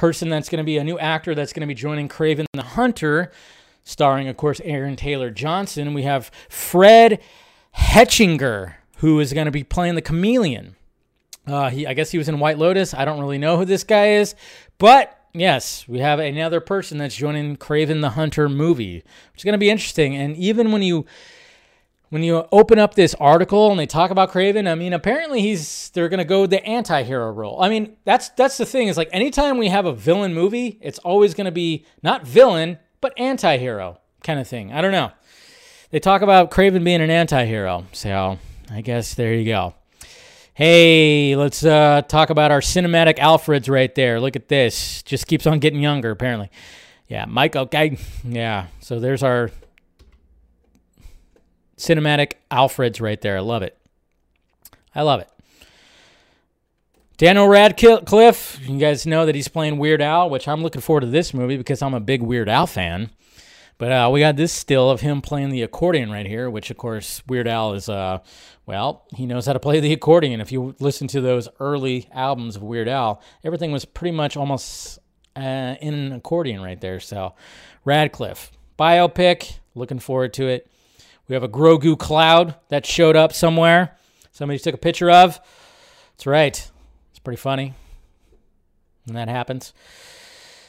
person 0.00 0.30
that's 0.30 0.48
going 0.48 0.56
to 0.56 0.64
be 0.64 0.78
a 0.78 0.82
new 0.82 0.98
actor 0.98 1.34
that's 1.34 1.52
going 1.52 1.60
to 1.60 1.66
be 1.66 1.74
joining 1.74 2.08
Kraven 2.08 2.46
the 2.54 2.62
Hunter, 2.62 3.30
starring, 3.84 4.28
of 4.28 4.36
course, 4.38 4.58
Aaron 4.64 4.96
Taylor 4.96 5.30
Johnson. 5.30 5.92
We 5.92 6.04
have 6.04 6.30
Fred 6.48 7.20
Hechinger, 7.76 8.76
who 8.96 9.20
is 9.20 9.34
going 9.34 9.44
to 9.44 9.50
be 9.50 9.62
playing 9.62 9.96
the 9.96 10.00
chameleon. 10.00 10.74
Uh, 11.46 11.68
he, 11.68 11.86
I 11.86 11.92
guess 11.92 12.12
he 12.12 12.16
was 12.16 12.30
in 12.30 12.38
White 12.38 12.56
Lotus. 12.56 12.94
I 12.94 13.04
don't 13.04 13.20
really 13.20 13.36
know 13.36 13.58
who 13.58 13.66
this 13.66 13.84
guy 13.84 14.12
is, 14.12 14.34
but 14.78 15.22
yes, 15.34 15.86
we 15.86 15.98
have 15.98 16.18
another 16.18 16.60
person 16.60 16.96
that's 16.96 17.14
joining 17.14 17.58
Kraven 17.58 18.00
the 18.00 18.10
Hunter 18.10 18.48
movie, 18.48 19.02
which 19.32 19.40
is 19.40 19.44
going 19.44 19.52
to 19.52 19.58
be 19.58 19.68
interesting. 19.68 20.16
And 20.16 20.34
even 20.34 20.72
when 20.72 20.80
you 20.80 21.04
when 22.10 22.22
you 22.22 22.44
open 22.52 22.78
up 22.78 22.94
this 22.94 23.14
article 23.14 23.70
and 23.70 23.78
they 23.78 23.86
talk 23.86 24.10
about 24.10 24.30
Kraven, 24.30 24.70
I 24.70 24.74
mean, 24.74 24.92
apparently 24.92 25.40
he's 25.40 25.90
they're 25.90 26.08
gonna 26.08 26.24
go 26.24 26.46
the 26.46 26.62
anti-hero 26.64 27.30
role. 27.30 27.62
I 27.62 27.68
mean, 27.68 27.96
that's 28.04 28.28
that's 28.30 28.58
the 28.58 28.66
thing 28.66 28.88
is 28.88 28.96
like 28.96 29.08
anytime 29.12 29.58
we 29.58 29.68
have 29.68 29.86
a 29.86 29.92
villain 29.92 30.34
movie, 30.34 30.78
it's 30.82 30.98
always 30.98 31.34
gonna 31.34 31.52
be 31.52 31.86
not 32.02 32.26
villain 32.26 32.78
but 33.00 33.18
anti-hero 33.18 33.98
kind 34.22 34.38
of 34.38 34.46
thing. 34.46 34.72
I 34.72 34.82
don't 34.82 34.92
know. 34.92 35.12
They 35.90 36.00
talk 36.00 36.22
about 36.22 36.50
Kraven 36.50 36.84
being 36.84 37.00
an 37.00 37.10
anti-hero, 37.10 37.86
so 37.92 38.38
I 38.70 38.80
guess 38.80 39.14
there 39.14 39.34
you 39.34 39.44
go. 39.44 39.74
Hey, 40.54 41.36
let's 41.36 41.64
uh, 41.64 42.02
talk 42.02 42.30
about 42.30 42.50
our 42.50 42.60
cinematic 42.60 43.18
Alfreds 43.18 43.70
right 43.70 43.94
there. 43.94 44.20
Look 44.20 44.36
at 44.36 44.48
this. 44.48 45.02
Just 45.04 45.26
keeps 45.26 45.46
on 45.46 45.58
getting 45.58 45.80
younger, 45.80 46.10
apparently. 46.10 46.50
Yeah, 47.08 47.24
Mike. 47.24 47.56
Okay, 47.56 47.96
yeah. 48.24 48.66
So 48.80 49.00
there's 49.00 49.22
our 49.22 49.50
cinematic 51.80 52.34
Alfreds 52.50 53.00
right 53.00 53.20
there. 53.20 53.36
I 53.36 53.40
love 53.40 53.62
it. 53.62 53.76
I 54.94 55.02
love 55.02 55.20
it. 55.20 55.28
Daniel 57.16 57.48
Radcliffe, 57.48 58.60
you 58.66 58.78
guys 58.78 59.06
know 59.06 59.26
that 59.26 59.34
he's 59.34 59.48
playing 59.48 59.76
Weird 59.78 60.00
Al, 60.00 60.30
which 60.30 60.48
I'm 60.48 60.62
looking 60.62 60.80
forward 60.80 61.02
to 61.02 61.06
this 61.06 61.34
movie 61.34 61.56
because 61.56 61.82
I'm 61.82 61.92
a 61.92 62.00
big 62.00 62.22
Weird 62.22 62.48
Al 62.48 62.66
fan. 62.66 63.10
But 63.76 63.92
uh, 63.92 64.10
we 64.12 64.20
got 64.20 64.36
this 64.36 64.52
still 64.52 64.90
of 64.90 65.00
him 65.00 65.22
playing 65.22 65.50
the 65.50 65.62
accordion 65.62 66.10
right 66.10 66.26
here, 66.26 66.50
which 66.50 66.70
of 66.70 66.76
course 66.76 67.22
Weird 67.26 67.48
Al 67.48 67.72
is, 67.72 67.88
uh, 67.88 68.18
well, 68.66 69.04
he 69.14 69.26
knows 69.26 69.46
how 69.46 69.54
to 69.54 69.60
play 69.60 69.80
the 69.80 69.92
accordion. 69.92 70.40
If 70.40 70.52
you 70.52 70.74
listen 70.80 71.08
to 71.08 71.20
those 71.20 71.48
early 71.60 72.08
albums 72.12 72.56
of 72.56 72.62
Weird 72.62 72.88
Al, 72.88 73.22
everything 73.44 73.72
was 73.72 73.84
pretty 73.84 74.14
much 74.14 74.36
almost 74.36 74.98
uh, 75.36 75.76
in 75.80 75.94
an 75.94 76.12
accordion 76.12 76.62
right 76.62 76.80
there. 76.80 77.00
So 77.00 77.34
Radcliffe, 77.84 78.50
biopic, 78.78 79.58
looking 79.74 79.98
forward 79.98 80.32
to 80.34 80.48
it. 80.48 80.69
We 81.30 81.34
have 81.34 81.44
a 81.44 81.48
Grogu 81.48 81.96
cloud 81.96 82.56
that 82.70 82.84
showed 82.84 83.14
up 83.14 83.32
somewhere. 83.32 83.96
Somebody 84.32 84.58
took 84.58 84.74
a 84.74 84.78
picture 84.78 85.12
of. 85.12 85.38
That's 86.14 86.26
right. 86.26 86.70
It's 87.10 87.20
pretty 87.20 87.36
funny 87.36 87.74
when 89.04 89.14
that 89.14 89.28
happens. 89.28 89.72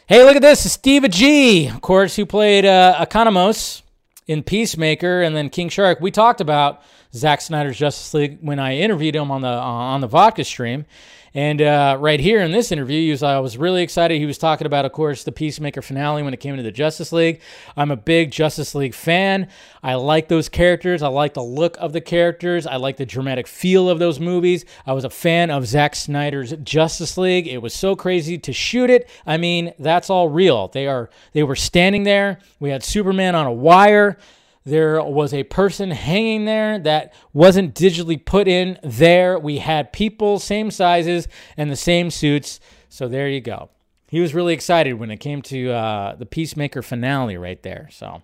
Hey, 0.06 0.24
look 0.24 0.36
at 0.36 0.44
this. 0.44 0.72
Steve 0.72 1.02
Agee, 1.02 1.74
of 1.74 1.82
course, 1.82 2.16
who 2.16 2.28
played 2.28 2.64
uh, 2.64 3.04
Economos 3.04 3.82
in 4.28 4.44
Peacemaker 4.44 5.24
and 5.24 5.36
then 5.36 5.50
King 5.50 5.70
Shark. 5.70 6.00
We 6.00 6.12
talked 6.12 6.42
about 6.42 6.84
Zack 7.12 7.42
Snyder's 7.42 7.80
Justice 7.80 8.14
League 8.14 8.38
when 8.42 8.60
I 8.60 8.78
interviewed 8.78 9.16
him 9.16 9.32
on 9.32 9.42
the 9.42 9.48
on 9.48 10.02
the 10.02 10.08
vodka 10.08 10.44
stream. 10.44 10.86
And 11.34 11.62
uh, 11.62 11.98
right 12.00 12.20
here 12.20 12.42
in 12.42 12.52
this 12.52 12.72
interview, 12.74 13.10
was, 13.12 13.24
I 13.24 13.40
was 13.40 13.58
really 13.58 13.84
excited. 13.84 14.18
He 14.18 14.26
was 14.26 14.38
talking 14.38 14.68
about, 14.68 14.84
of 14.84 14.92
course, 14.92 15.24
the 15.24 15.32
Peacemaker 15.32 15.82
finale 15.82 16.24
when 16.24 16.34
it 16.34 16.42
came 16.42 16.58
to 16.58 16.64
the 16.64 16.72
Justice 16.72 17.14
League. 17.14 17.40
I'm 17.78 17.90
a 17.90 17.96
big 17.96 18.32
Justice 18.32 18.76
League 18.76 18.94
fan. 18.94 19.48
I 19.82 19.96
like 19.96 20.28
those 20.28 20.50
characters. 20.50 21.02
I 21.02 21.08
like 21.08 21.34
the 21.34 21.44
look 21.44 21.78
of 21.78 21.94
the 21.94 22.02
characters. 22.02 22.68
I 22.68 22.76
like 22.76 22.98
the 22.98 23.06
dramatic 23.06 23.48
feel 23.48 23.90
of 23.90 24.00
those 24.00 24.20
movies. 24.20 24.66
I 24.86 24.92
was 24.92 25.06
a 25.06 25.10
fan 25.10 25.52
of 25.52 25.66
Zack 25.66 25.96
Snyder's 25.96 26.52
Justice 26.64 27.18
League. 27.18 27.48
It 27.48 27.62
was 27.62 27.74
so 27.74 27.96
crazy 27.96 28.38
to 28.40 28.52
shoot 28.52 28.90
it. 28.90 29.10
I 29.26 29.38
mean, 29.38 29.74
that's 29.80 30.10
all 30.10 30.28
real. 30.28 30.68
They 30.68 30.88
are 30.88 31.10
they 31.32 31.44
were 31.44 31.56
standing 31.56 32.04
there. 32.04 32.40
We 32.60 32.72
had 32.72 32.84
Superman 32.84 33.36
on 33.36 33.48
a 33.48 33.54
wire 33.54 34.18
there 34.64 35.02
was 35.04 35.34
a 35.34 35.44
person 35.44 35.92
hanging 35.92 36.46
there 36.46 36.78
that 36.80 37.14
wasn't 37.34 37.74
digitally 37.74 38.24
put 38.24 38.48
in 38.48 38.78
there. 38.84 39.40
We 39.40 39.58
had 39.58 39.92
people, 39.92 40.40
same 40.40 40.70
sizes, 40.72 41.28
and 41.58 41.72
the 41.72 41.76
same 41.76 42.12
suits. 42.12 42.60
So 42.90 43.08
there 43.08 43.28
you 43.28 43.42
go. 43.42 43.70
He 44.08 44.20
was 44.20 44.36
really 44.36 44.54
excited 44.54 44.94
when 44.94 45.10
it 45.10 45.18
came 45.18 45.42
to 45.44 45.72
uh, 45.72 46.16
the 46.16 46.26
Peacemaker 46.26 46.82
finale 46.82 47.38
right 47.38 47.62
there. 47.64 47.88
So 47.92 48.22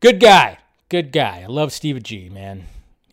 good 0.00 0.20
guy. 0.20 0.58
Good 0.88 1.12
guy. 1.12 1.42
I 1.42 1.46
love 1.46 1.72
Steve 1.72 1.96
Agee, 1.96 2.30
man. 2.30 2.64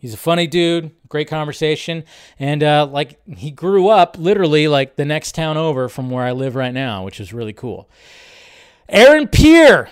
He's 0.04 0.12
a 0.12 0.18
funny 0.18 0.46
dude, 0.46 0.90
great 1.08 1.28
conversation, 1.28 2.04
and 2.38 2.62
uh, 2.62 2.84
like 2.84 3.18
he 3.26 3.50
grew 3.50 3.88
up 3.88 4.18
literally 4.18 4.68
like 4.68 4.96
the 4.96 5.06
next 5.06 5.34
town 5.34 5.56
over 5.56 5.88
from 5.88 6.10
where 6.10 6.24
I 6.24 6.32
live 6.32 6.56
right 6.56 6.74
now, 6.74 7.04
which 7.04 7.20
is 7.20 7.32
really 7.32 7.54
cool. 7.54 7.88
Aaron 8.86 9.28
Pierre, 9.28 9.88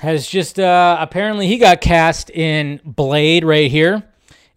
has 0.00 0.26
just 0.26 0.58
uh, 0.58 0.96
apparently 0.98 1.46
he 1.46 1.58
got 1.58 1.82
cast 1.82 2.30
in 2.30 2.80
Blade 2.84 3.44
right 3.44 3.70
here. 3.70 4.02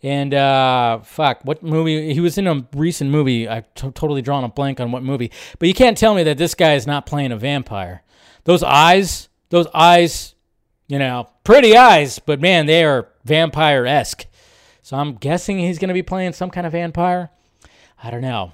And 0.01 0.34
uh, 0.34 0.99
fuck, 0.99 1.43
what 1.43 1.62
movie? 1.62 2.13
He 2.13 2.21
was 2.21 2.38
in 2.38 2.47
a 2.47 2.65
recent 2.73 3.10
movie. 3.10 3.47
I've 3.47 3.73
t- 3.73 3.91
totally 3.91 4.21
drawn 4.21 4.45
a 4.45 4.47
blank 4.47 4.79
on 4.79 4.93
what 4.93 5.03
movie. 5.03 5.32
But 5.60 5.67
you 5.67 5.73
can't 5.73 5.97
tell 5.97 6.15
me 6.15 6.23
that 6.23 6.38
this 6.38 6.56
guy 6.56 6.75
is 6.75 6.88
not 6.88 7.06
playing 7.06 7.34
a 7.34 7.38
vampire. 7.38 8.03
Those 8.45 8.63
eyes, 8.63 9.27
those 9.49 9.67
eyes, 9.73 10.36
you 10.88 10.97
know, 10.97 11.29
pretty 11.43 11.75
eyes, 11.75 12.19
but 12.19 12.39
man, 12.39 12.65
they 12.65 12.86
are 12.86 13.10
vampire 13.25 13.86
esque. 13.86 14.25
So 14.82 14.95
I'm 14.95 15.15
guessing 15.15 15.60
he's 15.60 15.79
going 15.79 15.89
to 15.89 15.93
be 15.93 16.03
playing 16.03 16.34
some 16.34 16.51
kind 16.51 16.65
of 16.65 16.71
vampire. 16.71 17.32
I 18.01 18.12
don't 18.12 18.21
know. 18.21 18.53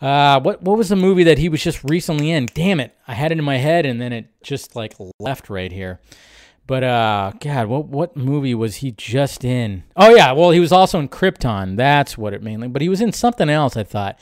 Uh, 0.00 0.40
what 0.40 0.62
what 0.62 0.78
was 0.78 0.88
the 0.88 0.96
movie 0.96 1.24
that 1.24 1.38
he 1.38 1.48
was 1.48 1.62
just 1.62 1.82
recently 1.84 2.30
in? 2.30 2.46
Damn 2.54 2.80
it, 2.80 2.96
I 3.06 3.14
had 3.14 3.32
it 3.32 3.38
in 3.38 3.44
my 3.44 3.56
head 3.56 3.84
and 3.84 4.00
then 4.00 4.12
it 4.12 4.26
just 4.42 4.76
like 4.76 4.94
left 5.18 5.50
right 5.50 5.72
here. 5.72 6.00
But 6.68 6.84
uh, 6.84 7.32
God, 7.40 7.66
what 7.66 7.86
what 7.86 8.16
movie 8.16 8.54
was 8.54 8.76
he 8.76 8.92
just 8.92 9.44
in? 9.44 9.84
Oh 9.96 10.14
yeah, 10.14 10.32
well 10.32 10.50
he 10.50 10.60
was 10.60 10.70
also 10.70 11.00
in 11.00 11.08
Krypton. 11.08 11.76
That's 11.76 12.16
what 12.16 12.32
it 12.34 12.42
mainly. 12.42 12.68
But 12.68 12.82
he 12.82 12.88
was 12.88 13.00
in 13.00 13.12
something 13.12 13.48
else. 13.48 13.76
I 13.76 13.84
thought. 13.84 14.18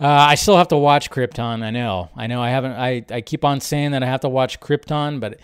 Uh, 0.00 0.06
I 0.06 0.34
still 0.34 0.56
have 0.56 0.68
to 0.68 0.78
watch 0.78 1.10
Krypton. 1.10 1.62
I 1.62 1.70
know. 1.70 2.08
I 2.16 2.26
know. 2.26 2.42
I 2.42 2.50
haven't. 2.50 2.72
I 2.72 3.04
I 3.10 3.20
keep 3.20 3.44
on 3.44 3.60
saying 3.60 3.92
that 3.92 4.02
I 4.02 4.06
have 4.06 4.20
to 4.20 4.28
watch 4.28 4.58
Krypton, 4.58 5.20
but 5.20 5.38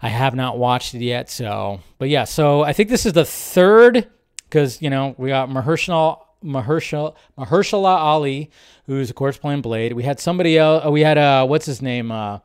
I 0.00 0.08
have 0.08 0.34
not 0.34 0.58
watched 0.58 0.94
it 0.94 1.02
yet. 1.02 1.28
So, 1.28 1.80
but 1.98 2.08
yeah. 2.08 2.24
So 2.24 2.62
I 2.62 2.72
think 2.72 2.88
this 2.88 3.04
is 3.04 3.12
the 3.12 3.24
third 3.24 4.08
because 4.44 4.80
you 4.80 4.90
know 4.90 5.14
we 5.18 5.28
got 5.28 5.48
Mahershala 5.48 6.20
Mahershala 6.44 7.14
Mahershala 7.38 7.96
Ali 7.96 8.50
who's 8.86 9.10
of 9.10 9.16
course 9.16 9.38
playing 9.38 9.62
Blade. 9.62 9.92
We 9.92 10.02
had 10.02 10.20
somebody 10.20 10.58
else. 10.58 10.84
Uh, 10.86 10.90
we 10.90 11.02
had 11.02 11.18
uh, 11.18 11.46
what's 11.46 11.66
his 11.66 11.80
name? 11.80 12.10
Uh, 12.10 12.38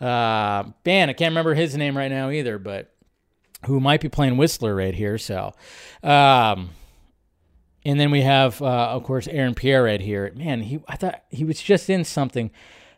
uh, 0.00 0.64
man, 0.84 1.10
I 1.10 1.12
can't 1.12 1.30
remember 1.30 1.54
his 1.54 1.76
name 1.76 1.96
right 1.96 2.10
now 2.10 2.30
either, 2.30 2.58
but 2.58 2.92
who 3.66 3.78
might 3.78 4.00
be 4.00 4.08
playing 4.08 4.36
Whistler 4.36 4.74
right 4.74 4.94
here. 4.94 5.18
So, 5.18 5.52
um, 6.02 6.70
and 7.84 7.98
then 7.98 8.10
we 8.10 8.22
have, 8.22 8.60
uh, 8.60 8.90
of 8.90 9.04
course, 9.04 9.28
Aaron 9.28 9.54
Pierre 9.54 9.84
right 9.84 10.00
here. 10.00 10.32
Man, 10.34 10.62
he 10.62 10.80
I 10.88 10.96
thought 10.96 11.22
he 11.30 11.44
was 11.44 11.60
just 11.60 11.88
in 11.88 12.04
something. 12.04 12.50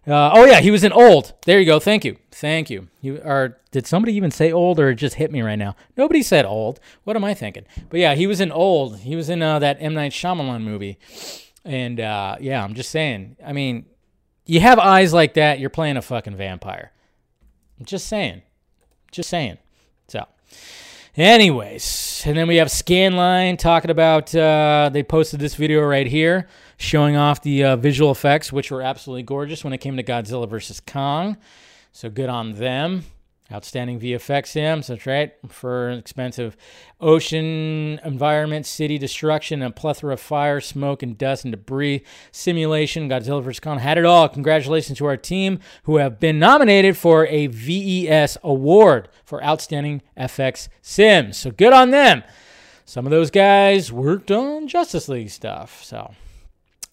Uh, 0.06 0.30
oh 0.34 0.44
yeah, 0.44 0.60
he 0.60 0.70
was 0.70 0.84
in 0.84 0.92
Old. 0.92 1.32
There 1.46 1.58
you 1.58 1.64
go. 1.64 1.80
Thank 1.80 2.04
you, 2.04 2.16
thank 2.30 2.68
you. 2.68 2.88
You 3.00 3.20
or 3.24 3.58
did 3.70 3.86
somebody 3.86 4.14
even 4.14 4.30
say 4.30 4.52
Old, 4.52 4.78
or 4.78 4.90
it 4.90 4.96
just 4.96 5.16
hit 5.16 5.32
me 5.32 5.40
right 5.40 5.58
now? 5.58 5.76
Nobody 5.96 6.22
said 6.22 6.44
Old. 6.44 6.78
What 7.04 7.16
am 7.16 7.24
I 7.24 7.32
thinking? 7.32 7.64
But 7.88 8.00
yeah, 8.00 8.14
he 8.14 8.26
was 8.26 8.40
in 8.40 8.52
Old. 8.52 8.98
He 8.98 9.16
was 9.16 9.30
in 9.30 9.40
uh, 9.40 9.58
that 9.60 9.78
M 9.80 9.94
Night 9.94 10.12
Shyamalan 10.12 10.62
movie. 10.62 10.98
And 11.64 11.98
uh, 12.00 12.36
yeah, 12.40 12.62
I'm 12.62 12.74
just 12.74 12.90
saying. 12.90 13.36
I 13.44 13.54
mean, 13.54 13.86
you 14.44 14.60
have 14.60 14.78
eyes 14.78 15.14
like 15.14 15.34
that, 15.34 15.58
you're 15.58 15.70
playing 15.70 15.96
a 15.96 16.02
fucking 16.02 16.36
vampire. 16.36 16.92
I'm 17.78 17.86
just 17.86 18.06
saying. 18.06 18.42
Just 19.10 19.30
saying. 19.30 19.58
So, 20.08 20.26
anyways, 21.16 22.22
and 22.26 22.36
then 22.36 22.46
we 22.46 22.56
have 22.56 22.68
Scanline 22.68 23.58
talking 23.58 23.90
about. 23.90 24.34
Uh, 24.34 24.90
they 24.92 25.02
posted 25.02 25.40
this 25.40 25.54
video 25.54 25.80
right 25.82 26.06
here 26.06 26.46
showing 26.76 27.16
off 27.16 27.42
the 27.42 27.64
uh, 27.64 27.76
visual 27.76 28.10
effects, 28.10 28.52
which 28.52 28.70
were 28.70 28.82
absolutely 28.82 29.22
gorgeous 29.22 29.64
when 29.64 29.72
it 29.72 29.78
came 29.78 29.96
to 29.96 30.02
Godzilla 30.02 30.48
versus 30.48 30.80
Kong. 30.80 31.36
So 31.92 32.10
good 32.10 32.28
on 32.28 32.52
them. 32.52 33.04
Outstanding 33.52 34.00
VFX 34.00 34.46
sims, 34.48 34.86
that's 34.86 35.04
right, 35.04 35.34
for 35.48 35.90
expensive 35.90 36.56
ocean 36.98 38.00
environment, 38.02 38.64
city 38.64 38.96
destruction, 38.96 39.60
a 39.60 39.70
plethora 39.70 40.14
of 40.14 40.20
fire, 40.20 40.62
smoke, 40.62 41.02
and 41.02 41.18
dust 41.18 41.44
and 41.44 41.52
debris. 41.52 42.02
Simulation, 42.32 43.06
Godzilla 43.06 43.42
vs. 43.42 43.60
Kong 43.60 43.80
had 43.80 43.98
it 43.98 44.06
all. 44.06 44.30
Congratulations 44.30 44.96
to 44.96 45.04
our 45.04 45.18
team 45.18 45.60
who 45.82 45.98
have 45.98 46.18
been 46.18 46.38
nominated 46.38 46.96
for 46.96 47.26
a 47.26 47.48
VES 47.48 48.38
award 48.42 49.10
for 49.26 49.44
outstanding 49.44 50.00
FX 50.16 50.68
sims. 50.80 51.36
So 51.36 51.50
good 51.50 51.74
on 51.74 51.90
them. 51.90 52.22
Some 52.86 53.06
of 53.06 53.10
those 53.10 53.30
guys 53.30 53.92
worked 53.92 54.30
on 54.30 54.68
Justice 54.68 55.08
League 55.08 55.30
stuff. 55.30 55.84
So, 55.84 56.14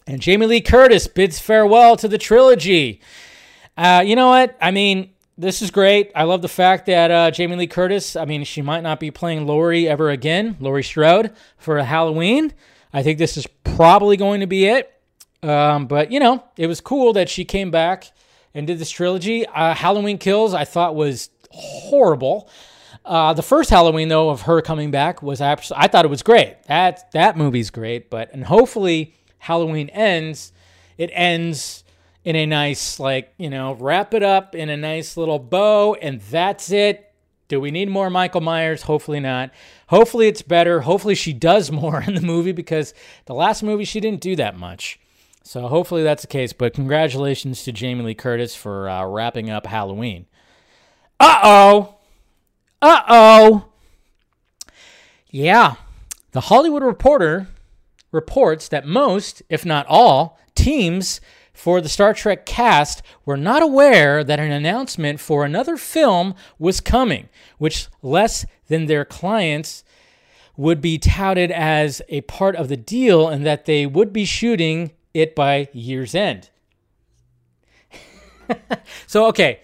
and 0.06 0.20
Jamie 0.20 0.46
Lee 0.46 0.60
Curtis 0.60 1.06
bids 1.06 1.38
farewell 1.38 1.96
to 1.96 2.08
the 2.08 2.18
trilogy. 2.18 3.00
Uh, 3.76 4.02
you 4.04 4.16
know 4.16 4.28
what? 4.28 4.56
I 4.60 4.70
mean, 4.70 5.10
this 5.38 5.62
is 5.62 5.70
great. 5.70 6.12
I 6.14 6.24
love 6.24 6.42
the 6.42 6.48
fact 6.48 6.86
that 6.86 7.10
uh, 7.10 7.30
Jamie 7.30 7.56
Lee 7.56 7.66
Curtis, 7.66 8.16
I 8.16 8.24
mean, 8.24 8.44
she 8.44 8.62
might 8.62 8.82
not 8.82 9.00
be 9.00 9.10
playing 9.10 9.46
Laurie 9.46 9.88
ever 9.88 10.10
again, 10.10 10.56
Laurie 10.60 10.82
Strode, 10.82 11.32
for 11.56 11.78
Halloween. 11.82 12.52
I 12.92 13.02
think 13.02 13.18
this 13.18 13.36
is 13.36 13.46
probably 13.64 14.16
going 14.16 14.40
to 14.40 14.46
be 14.46 14.66
it. 14.66 14.92
Um, 15.42 15.86
but, 15.86 16.12
you 16.12 16.20
know, 16.20 16.44
it 16.56 16.66
was 16.66 16.80
cool 16.80 17.14
that 17.14 17.28
she 17.28 17.44
came 17.44 17.70
back 17.70 18.12
and 18.54 18.66
did 18.66 18.78
this 18.78 18.90
trilogy. 18.90 19.46
Uh, 19.46 19.74
Halloween 19.74 20.18
Kills, 20.18 20.54
I 20.54 20.64
thought 20.64 20.94
was 20.94 21.30
horrible. 21.50 22.48
Uh, 23.04 23.32
the 23.32 23.42
first 23.42 23.70
Halloween, 23.70 24.08
though, 24.08 24.30
of 24.30 24.42
her 24.42 24.60
coming 24.60 24.90
back 24.90 25.22
was 25.22 25.40
absolutely, 25.40 25.84
I 25.84 25.88
thought 25.88 26.04
it 26.04 26.08
was 26.08 26.22
great. 26.22 26.62
That, 26.68 27.10
that 27.12 27.36
movie's 27.36 27.70
great. 27.70 28.10
But, 28.10 28.32
and 28.32 28.44
hopefully, 28.44 29.14
Halloween 29.42 29.88
ends. 29.88 30.52
It 30.96 31.10
ends 31.12 31.82
in 32.24 32.36
a 32.36 32.46
nice, 32.46 33.00
like, 33.00 33.34
you 33.38 33.50
know, 33.50 33.72
wrap 33.72 34.14
it 34.14 34.22
up 34.22 34.54
in 34.54 34.68
a 34.68 34.76
nice 34.76 35.16
little 35.16 35.40
bow, 35.40 35.94
and 35.94 36.20
that's 36.20 36.70
it. 36.70 37.12
Do 37.48 37.60
we 37.60 37.72
need 37.72 37.88
more 37.88 38.08
Michael 38.08 38.40
Myers? 38.40 38.82
Hopefully 38.82 39.18
not. 39.18 39.50
Hopefully 39.88 40.28
it's 40.28 40.42
better. 40.42 40.82
Hopefully 40.82 41.16
she 41.16 41.32
does 41.32 41.72
more 41.82 42.00
in 42.02 42.14
the 42.14 42.20
movie 42.20 42.52
because 42.52 42.94
the 43.24 43.34
last 43.34 43.64
movie 43.64 43.84
she 43.84 43.98
didn't 43.98 44.20
do 44.20 44.36
that 44.36 44.56
much. 44.56 45.00
So 45.42 45.66
hopefully 45.66 46.04
that's 46.04 46.22
the 46.22 46.28
case. 46.28 46.52
But 46.52 46.72
congratulations 46.72 47.64
to 47.64 47.72
Jamie 47.72 48.04
Lee 48.04 48.14
Curtis 48.14 48.54
for 48.54 48.88
uh, 48.88 49.04
wrapping 49.06 49.50
up 49.50 49.66
Halloween. 49.66 50.26
Uh 51.18 51.40
oh. 51.42 51.96
Uh 52.80 53.02
oh. 53.08 53.64
Yeah. 55.30 55.74
The 56.30 56.42
Hollywood 56.42 56.84
Reporter 56.84 57.48
reports 58.12 58.68
that 58.68 58.86
most, 58.86 59.42
if 59.48 59.66
not 59.66 59.86
all, 59.88 60.38
teams 60.54 61.20
for 61.52 61.80
the 61.80 61.88
Star 61.88 62.14
Trek 62.14 62.46
cast 62.46 63.02
were 63.26 63.36
not 63.36 63.62
aware 63.62 64.22
that 64.22 64.40
an 64.40 64.52
announcement 64.52 65.20
for 65.20 65.44
another 65.44 65.76
film 65.76 66.34
was 66.58 66.80
coming, 66.80 67.28
which 67.58 67.88
less 68.02 68.46
than 68.68 68.86
their 68.86 69.04
clients 69.04 69.84
would 70.56 70.80
be 70.80 70.98
touted 70.98 71.50
as 71.50 72.02
a 72.08 72.20
part 72.22 72.56
of 72.56 72.68
the 72.68 72.76
deal 72.76 73.28
and 73.28 73.44
that 73.44 73.64
they 73.64 73.86
would 73.86 74.12
be 74.12 74.24
shooting 74.24 74.92
it 75.14 75.34
by 75.34 75.68
year's 75.72 76.14
end. 76.14 76.50
so, 79.06 79.26
okay. 79.26 79.60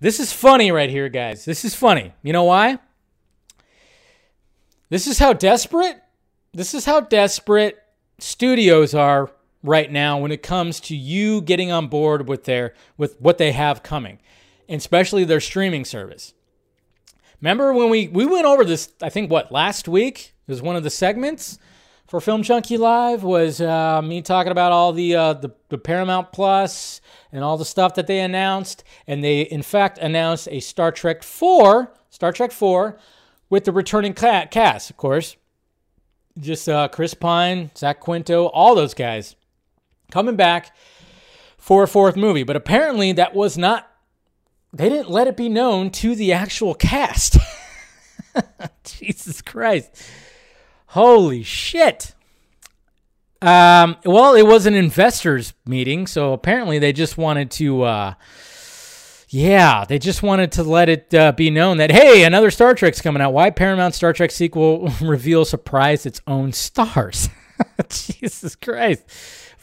This 0.00 0.18
is 0.18 0.32
funny 0.32 0.72
right 0.72 0.90
here, 0.90 1.08
guys. 1.08 1.44
This 1.44 1.64
is 1.64 1.74
funny. 1.74 2.12
You 2.22 2.32
know 2.32 2.44
why? 2.44 2.78
This 4.88 5.06
is 5.06 5.18
how 5.18 5.32
desperate, 5.32 6.01
this 6.52 6.74
is 6.74 6.84
how 6.84 7.00
desperate 7.00 7.78
studios 8.18 8.94
are 8.94 9.30
right 9.62 9.90
now 9.90 10.18
when 10.18 10.32
it 10.32 10.42
comes 10.42 10.80
to 10.80 10.96
you 10.96 11.40
getting 11.40 11.70
on 11.70 11.88
board 11.88 12.28
with 12.28 12.44
their 12.44 12.74
with 12.96 13.20
what 13.20 13.38
they 13.38 13.52
have 13.52 13.82
coming, 13.82 14.18
and 14.68 14.78
especially 14.78 15.24
their 15.24 15.40
streaming 15.40 15.84
service. 15.84 16.34
Remember 17.40 17.72
when 17.72 17.90
we 17.90 18.08
we 18.08 18.26
went 18.26 18.46
over 18.46 18.64
this? 18.64 18.92
I 19.02 19.08
think 19.08 19.30
what 19.30 19.52
last 19.52 19.88
week 19.88 20.34
was 20.46 20.62
one 20.62 20.76
of 20.76 20.82
the 20.82 20.90
segments 20.90 21.58
for 22.06 22.20
Film 22.20 22.42
Junkee 22.42 22.78
Live 22.78 23.22
was 23.22 23.60
uh, 23.60 24.02
me 24.02 24.20
talking 24.20 24.52
about 24.52 24.72
all 24.72 24.92
the, 24.92 25.14
uh, 25.14 25.32
the 25.34 25.50
the 25.70 25.78
Paramount 25.78 26.32
Plus 26.32 27.00
and 27.32 27.42
all 27.42 27.56
the 27.56 27.64
stuff 27.64 27.94
that 27.94 28.06
they 28.06 28.20
announced, 28.20 28.84
and 29.06 29.24
they 29.24 29.42
in 29.42 29.62
fact 29.62 29.98
announced 29.98 30.48
a 30.50 30.60
Star 30.60 30.92
Trek 30.92 31.22
Four 31.22 31.92
Star 32.12 32.30
Trek 32.30 32.52
4 32.52 32.98
with 33.48 33.64
the 33.64 33.72
returning 33.72 34.12
cast, 34.12 34.90
of 34.90 34.96
course. 34.96 35.36
Just 36.38 36.68
uh, 36.68 36.88
Chris 36.88 37.14
Pine, 37.14 37.70
Zach 37.76 38.00
Quinto, 38.00 38.46
all 38.46 38.74
those 38.74 38.94
guys 38.94 39.36
coming 40.10 40.36
back 40.36 40.74
for 41.58 41.82
a 41.82 41.88
fourth 41.88 42.16
movie. 42.16 42.42
But 42.42 42.56
apparently, 42.56 43.12
that 43.12 43.34
was 43.34 43.58
not, 43.58 43.90
they 44.72 44.88
didn't 44.88 45.10
let 45.10 45.26
it 45.26 45.36
be 45.36 45.48
known 45.48 45.90
to 45.90 46.14
the 46.14 46.32
actual 46.32 46.74
cast. 46.74 47.36
Jesus 48.84 49.42
Christ. 49.42 50.02
Holy 50.86 51.42
shit. 51.42 52.14
Um, 53.40 53.96
well, 54.04 54.34
it 54.34 54.46
was 54.46 54.66
an 54.66 54.74
investors 54.74 55.52
meeting, 55.66 56.06
so 56.06 56.32
apparently 56.32 56.78
they 56.78 56.92
just 56.92 57.18
wanted 57.18 57.50
to, 57.52 57.82
uh, 57.82 58.14
yeah, 59.32 59.86
they 59.86 59.98
just 59.98 60.22
wanted 60.22 60.52
to 60.52 60.62
let 60.62 60.90
it 60.90 61.14
uh, 61.14 61.32
be 61.32 61.48
known 61.48 61.78
that 61.78 61.90
hey, 61.90 62.24
another 62.24 62.50
Star 62.50 62.74
Trek's 62.74 63.00
coming 63.00 63.22
out. 63.22 63.32
Why 63.32 63.48
Paramount 63.48 63.94
Star 63.94 64.12
Trek 64.12 64.30
sequel 64.30 64.92
reveal 65.00 65.46
surprised 65.46 66.04
its 66.04 66.20
own 66.26 66.52
stars? 66.52 67.30
Jesus 67.88 68.54
Christ. 68.54 69.06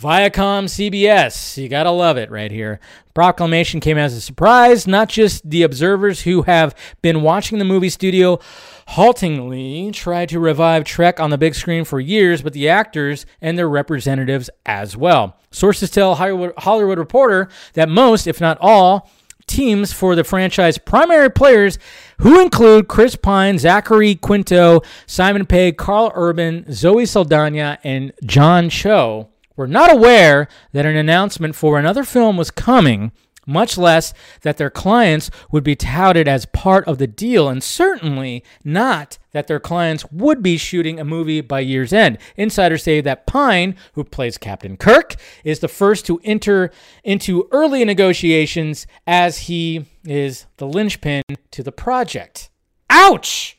Viacom 0.02 0.66
CBS, 0.66 1.56
you 1.62 1.70
gotta 1.70 1.92
love 1.92 2.18
it 2.18 2.32
right 2.32 2.50
here. 2.52 2.80
Proclamation 3.14 3.80
came 3.80 3.98
as 3.98 4.16
a 4.16 4.22
surprise, 4.22 4.88
not 4.88 5.08
just 5.08 5.48
the 5.48 5.62
observers 5.62 6.22
who 6.22 6.44
have 6.44 6.74
been 7.04 7.22
watching 7.22 7.60
the 7.60 7.66
movie 7.66 7.90
studio 7.90 8.40
haltingly 8.88 9.92
try 9.92 10.26
to 10.26 10.40
revive 10.40 10.84
Trek 10.84 11.20
on 11.20 11.30
the 11.30 11.38
big 11.38 11.54
screen 11.54 11.84
for 11.86 12.00
years, 12.00 12.42
but 12.42 12.54
the 12.54 12.70
actors 12.70 13.28
and 13.40 13.56
their 13.56 13.70
representatives 13.70 14.50
as 14.66 14.98
well. 14.98 15.38
Sources 15.52 15.92
tell 15.92 16.16
Hollywood, 16.16 16.54
Hollywood 16.58 16.98
Reporter 16.98 17.50
that 17.74 17.88
most, 17.88 18.26
if 18.26 18.42
not 18.42 18.58
all, 18.62 19.12
teams 19.50 19.92
for 19.92 20.16
the 20.16 20.24
franchise. 20.24 20.78
Primary 20.78 21.30
players, 21.30 21.78
who 22.20 22.42
include 22.42 22.88
Chris 22.88 23.16
Pine, 23.16 23.58
Zachary 23.58 24.16
Quinto, 24.16 24.82
Simon 25.06 25.46
Pegg, 25.46 25.78
Karl 25.78 26.12
Urban, 26.16 26.66
Zoe 26.72 27.06
Saldana, 27.06 27.80
and 27.84 28.14
John 28.24 28.70
Cho, 28.70 29.30
were 29.58 29.68
not 29.68 29.92
aware 29.92 30.48
that 30.72 30.86
an 30.86 30.96
announcement 30.96 31.56
for 31.56 31.78
another 31.78 32.06
film 32.06 32.38
was 32.38 32.52
coming 32.52 33.12
much 33.50 33.78
less 33.78 34.14
that 34.42 34.58
their 34.58 34.70
clients 34.70 35.30
would 35.52 35.64
be 35.64 35.76
touted 35.76 36.28
as 36.28 36.46
part 36.46 36.88
of 36.88 37.00
the 37.00 37.08
deal, 37.08 37.50
and 37.50 37.64
certainly 37.64 38.44
not 38.64 39.18
that 39.32 39.48
their 39.48 39.60
clients 39.60 40.10
would 40.12 40.42
be 40.42 40.58
shooting 40.58 41.00
a 41.00 41.06
movie 41.06 41.42
by 41.42 41.60
year's 41.60 41.92
end. 41.92 42.18
Insiders 42.38 42.84
say 42.84 43.02
that 43.02 43.28
Pine, 43.28 43.76
who 43.94 44.04
plays 44.04 44.38
Captain 44.38 44.78
Kirk, 44.78 45.16
is 45.44 45.60
the 45.60 45.68
first 45.68 46.06
to 46.06 46.20
enter 46.24 46.72
into 47.04 47.48
early 47.52 47.84
negotiations 47.84 48.88
as 49.06 49.40
he 49.40 49.86
is 50.06 50.46
the 50.58 50.68
linchpin 50.68 51.24
to 51.52 51.64
the 51.64 51.72
project. 51.72 52.50
Ouch! 52.90 53.58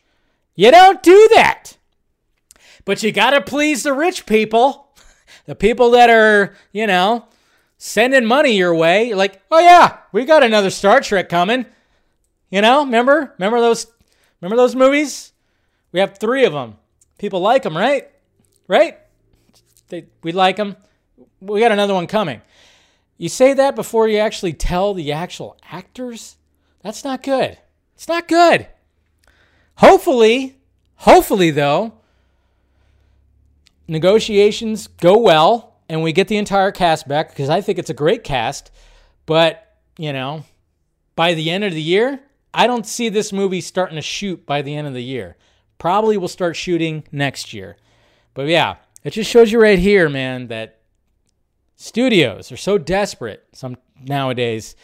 You 0.54 0.70
don't 0.70 1.02
do 1.02 1.28
that! 1.34 1.76
But 2.84 3.02
you 3.02 3.12
gotta 3.12 3.40
please 3.40 3.82
the 3.82 3.92
rich 3.92 4.26
people. 4.26 4.86
The 5.46 5.54
people 5.56 5.92
that 5.92 6.10
are, 6.10 6.54
you 6.70 6.86
know, 6.86 7.26
sending 7.80 8.26
money 8.26 8.52
your 8.52 8.74
way. 8.74 9.08
You're 9.08 9.16
like, 9.16 9.42
oh 9.50 9.58
yeah, 9.58 9.96
we 10.12 10.26
got 10.26 10.42
another 10.42 10.68
Star 10.68 11.00
Trek 11.00 11.30
coming. 11.30 11.64
You 12.50 12.60
know, 12.60 12.84
remember? 12.84 13.34
Remember 13.38 13.58
those? 13.58 13.86
Remember 14.40 14.56
those 14.56 14.76
movies? 14.76 15.32
We 15.90 16.00
have 16.00 16.18
three 16.18 16.44
of 16.44 16.52
them. 16.52 16.76
People 17.18 17.40
like 17.40 17.62
them, 17.62 17.76
right? 17.76 18.08
Right? 18.68 18.98
They, 19.88 20.06
we 20.22 20.32
like 20.32 20.56
them. 20.56 20.76
We 21.40 21.60
got 21.60 21.72
another 21.72 21.94
one 21.94 22.06
coming. 22.06 22.42
You 23.16 23.28
say 23.28 23.54
that 23.54 23.74
before 23.74 24.08
you 24.08 24.18
actually 24.18 24.52
tell 24.52 24.94
the 24.94 25.12
actual 25.12 25.56
actors? 25.70 26.36
That's 26.82 27.02
not 27.02 27.22
good. 27.22 27.58
It's 27.94 28.08
not 28.08 28.28
good. 28.28 28.68
Hopefully, 29.76 30.58
hopefully 30.96 31.50
though, 31.50 31.94
negotiations 33.88 34.86
go 34.86 35.16
well 35.16 35.69
and 35.90 36.04
we 36.04 36.12
get 36.12 36.28
the 36.28 36.36
entire 36.36 36.70
cast 36.70 37.08
back 37.08 37.30
because 37.30 37.50
I 37.50 37.60
think 37.60 37.76
it's 37.76 37.90
a 37.90 37.94
great 37.94 38.22
cast. 38.22 38.70
But, 39.26 39.74
you 39.98 40.12
know, 40.12 40.44
by 41.16 41.34
the 41.34 41.50
end 41.50 41.64
of 41.64 41.72
the 41.72 41.82
year, 41.82 42.20
I 42.54 42.68
don't 42.68 42.86
see 42.86 43.08
this 43.08 43.32
movie 43.32 43.60
starting 43.60 43.96
to 43.96 44.02
shoot 44.02 44.46
by 44.46 44.62
the 44.62 44.72
end 44.76 44.86
of 44.86 44.94
the 44.94 45.02
year. 45.02 45.36
Probably 45.78 46.16
will 46.16 46.28
start 46.28 46.54
shooting 46.54 47.02
next 47.10 47.52
year. 47.52 47.76
But 48.34 48.46
yeah, 48.46 48.76
it 49.02 49.10
just 49.10 49.28
shows 49.28 49.50
you 49.50 49.60
right 49.60 49.80
here, 49.80 50.08
man, 50.08 50.46
that 50.46 50.78
studios 51.74 52.52
are 52.52 52.56
so 52.56 52.78
desperate 52.78 53.44
some 53.52 53.76
nowadays. 54.00 54.76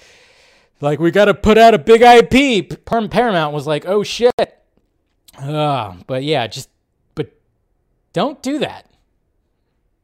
Like 0.81 0.99
we 0.99 1.13
got 1.13 1.27
to 1.27 1.35
put 1.35 1.57
out 1.57 1.73
a 1.73 1.79
big 1.79 2.03
IP. 2.03 2.85
Paramount 2.85 3.55
was 3.55 3.67
like, 3.67 3.87
"Oh 3.87 4.03
shit." 4.03 4.35
Uh, 5.39 5.95
but 6.07 6.25
yeah, 6.25 6.49
just 6.49 6.69
but 7.15 7.31
don't 8.13 8.43
do 8.43 8.59
that. 8.59 8.91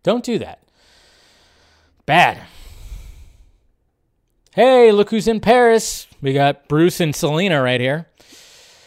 Don't 0.03 0.25
do 0.25 0.39
that. 0.39 0.62
Bad. 2.13 2.43
Hey, 4.55 4.93
look 4.93 5.09
who's 5.09 5.27
in 5.27 5.41
Paris. 5.41 6.07
We 6.21 6.35
got 6.35 6.69
Bruce 6.69 7.01
and 7.01 7.17
Selena 7.17 7.63
right 7.63 7.81
here. 7.81 8.07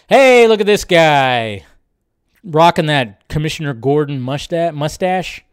Hey, 0.08 0.48
look 0.48 0.60
at 0.60 0.68
this 0.68 0.84
guy. 0.84 1.66
Rocking 2.44 2.86
that 2.86 3.28
Commissioner 3.28 3.74
Gordon 3.74 4.22
mustache. 4.22 5.44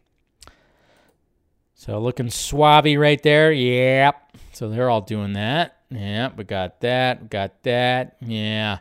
So 1.73 1.97
looking 1.97 2.27
swabby 2.27 2.99
right 2.99 3.23
there. 3.23 3.51
Yep. 3.51 4.37
So 4.51 4.69
they're 4.69 4.91
all 4.91 5.01
doing 5.01 5.33
that. 5.33 5.77
Yep, 5.89 6.37
we 6.37 6.43
got 6.43 6.79
that. 6.81 7.23
We 7.23 7.27
got 7.27 7.63
that. 7.63 8.17
Yeah. 8.21 8.77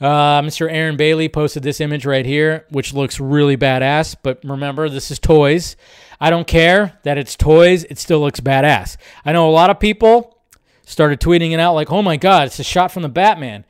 Uh, 0.00 0.40
Mr. 0.40 0.72
Aaron 0.72 0.96
Bailey 0.96 1.28
posted 1.28 1.62
this 1.62 1.78
image 1.78 2.06
right 2.06 2.24
here, 2.24 2.64
which 2.70 2.94
looks 2.94 3.20
really 3.20 3.58
badass. 3.58 4.16
But 4.22 4.40
remember, 4.44 4.88
this 4.88 5.10
is 5.10 5.18
toys. 5.18 5.76
I 6.20 6.30
don't 6.30 6.46
care 6.46 6.98
that 7.04 7.18
it's 7.18 7.36
toys, 7.36 7.84
it 7.84 7.98
still 7.98 8.20
looks 8.20 8.40
badass. 8.40 8.96
I 9.24 9.32
know 9.32 9.48
a 9.48 9.52
lot 9.52 9.70
of 9.70 9.78
people 9.78 10.38
started 10.84 11.20
tweeting 11.20 11.52
it 11.52 11.60
out 11.60 11.74
like, 11.74 11.92
oh 11.92 12.02
my 12.02 12.16
God, 12.16 12.46
it's 12.46 12.58
a 12.58 12.64
shot 12.64 12.90
from 12.90 13.02
the 13.02 13.08
Batman. 13.08 13.64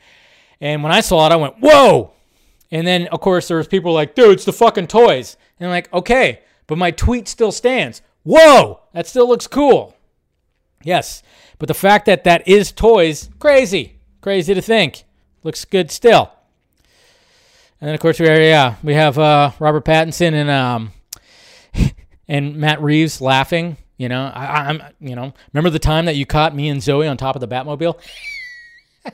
And 0.60 0.82
when 0.82 0.92
I 0.92 1.00
saw 1.00 1.26
it, 1.26 1.32
I 1.32 1.36
went, 1.36 1.56
whoa. 1.60 2.12
And 2.70 2.86
then, 2.86 3.06
of 3.08 3.20
course, 3.20 3.48
there 3.48 3.56
was 3.56 3.68
people 3.68 3.92
like, 3.92 4.14
dude, 4.14 4.32
it's 4.32 4.44
the 4.44 4.52
fucking 4.52 4.86
toys. 4.86 5.36
And 5.58 5.66
I'm 5.66 5.72
like, 5.72 5.92
okay, 5.92 6.42
but 6.66 6.78
my 6.78 6.90
tweet 6.90 7.28
still 7.28 7.52
stands. 7.52 8.02
Whoa, 8.24 8.80
that 8.92 9.06
still 9.06 9.28
looks 9.28 9.46
cool. 9.46 9.94
Yes, 10.82 11.22
but 11.58 11.66
the 11.68 11.74
fact 11.74 12.06
that 12.06 12.24
that 12.24 12.46
is 12.46 12.72
toys, 12.72 13.30
crazy. 13.38 13.98
Crazy 14.20 14.54
to 14.54 14.62
think. 14.62 15.04
Looks 15.42 15.64
good 15.64 15.90
still. 15.90 16.32
And 17.80 17.88
then, 17.88 17.94
of 17.94 18.00
course, 18.00 18.18
we 18.18 18.28
are, 18.28 18.40
yeah, 18.40 18.74
we 18.82 18.94
have 18.94 19.18
uh, 19.18 19.52
Robert 19.58 19.84
Pattinson 19.84 20.32
and 20.32 20.50
um, 20.50 20.92
and 22.28 22.56
Matt 22.56 22.82
Reeves 22.82 23.20
laughing. 23.20 23.78
You 23.96 24.08
know, 24.08 24.30
I, 24.32 24.70
am 24.70 24.82
you 25.00 25.16
know, 25.16 25.34
remember 25.52 25.70
the 25.70 25.80
time 25.80 26.04
that 26.04 26.14
you 26.14 26.24
caught 26.24 26.54
me 26.54 26.68
and 26.68 26.82
Zoe 26.82 27.08
on 27.08 27.16
top 27.16 27.34
of 27.34 27.40
the 27.40 27.48
Batmobile? 27.48 27.98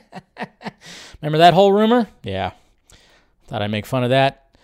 remember 1.21 1.39
that 1.39 1.55
whole 1.55 1.73
rumor? 1.73 2.07
Yeah. 2.21 2.51
Thought 3.47 3.63
I'd 3.63 3.71
make 3.71 3.87
fun 3.87 4.03
of 4.03 4.11
that. 4.11 4.55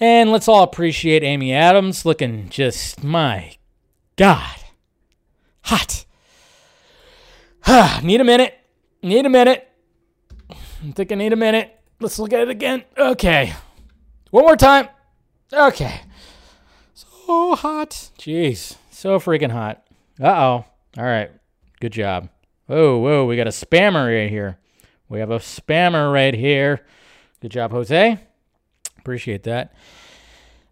And 0.00 0.32
let's 0.32 0.48
all 0.48 0.62
appreciate 0.62 1.22
Amy 1.22 1.52
Adams 1.52 2.06
looking 2.06 2.48
just, 2.48 3.04
my 3.04 3.56
God, 4.16 4.56
hot. 5.64 6.06
need 8.02 8.20
a 8.20 8.24
minute. 8.24 8.58
Need 9.02 9.26
a 9.26 9.30
minute. 9.30 9.68
I 10.50 10.92
think 10.92 11.12
I 11.12 11.14
need 11.14 11.32
a 11.32 11.36
minute. 11.36 11.78
Let's 12.00 12.18
look 12.18 12.32
at 12.32 12.40
it 12.40 12.48
again. 12.48 12.84
Okay. 12.96 13.52
One 14.30 14.44
more 14.44 14.56
time. 14.56 14.88
Okay 15.52 16.00
so 17.26 17.54
hot. 17.56 18.10
Jeez, 18.18 18.76
so 18.90 19.18
freaking 19.18 19.50
hot. 19.50 19.82
Uh 20.20 20.28
oh. 20.28 20.64
All 20.98 21.04
right. 21.04 21.30
Good 21.80 21.92
job. 21.92 22.28
Whoa, 22.66 22.98
whoa. 22.98 23.24
We 23.24 23.36
got 23.36 23.46
a 23.46 23.50
spammer 23.50 24.06
right 24.14 24.30
here. 24.30 24.58
We 25.08 25.20
have 25.20 25.30
a 25.30 25.38
spammer 25.38 26.12
right 26.12 26.34
here. 26.34 26.84
Good 27.40 27.50
job, 27.50 27.70
Jose. 27.72 28.18
Appreciate 28.98 29.42
that. 29.44 29.74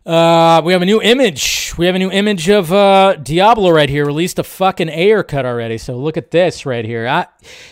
Uh, 0.06 0.62
we 0.64 0.72
have 0.72 0.82
a 0.82 0.86
new 0.86 1.02
image. 1.02 1.74
We 1.76 1.86
have 1.86 1.94
a 1.94 1.98
new 1.98 2.10
image 2.10 2.48
of 2.48 2.72
uh, 2.72 3.16
Diablo 3.16 3.70
right 3.70 3.88
here. 3.88 4.06
Released 4.06 4.38
a 4.38 4.44
fucking 4.44 4.88
Ayer 4.88 5.22
cut 5.22 5.44
already. 5.44 5.78
So 5.78 5.96
look 5.96 6.16
at 6.16 6.30
this 6.30 6.64
right 6.64 6.84
here. 6.84 7.06
I, 7.06 7.26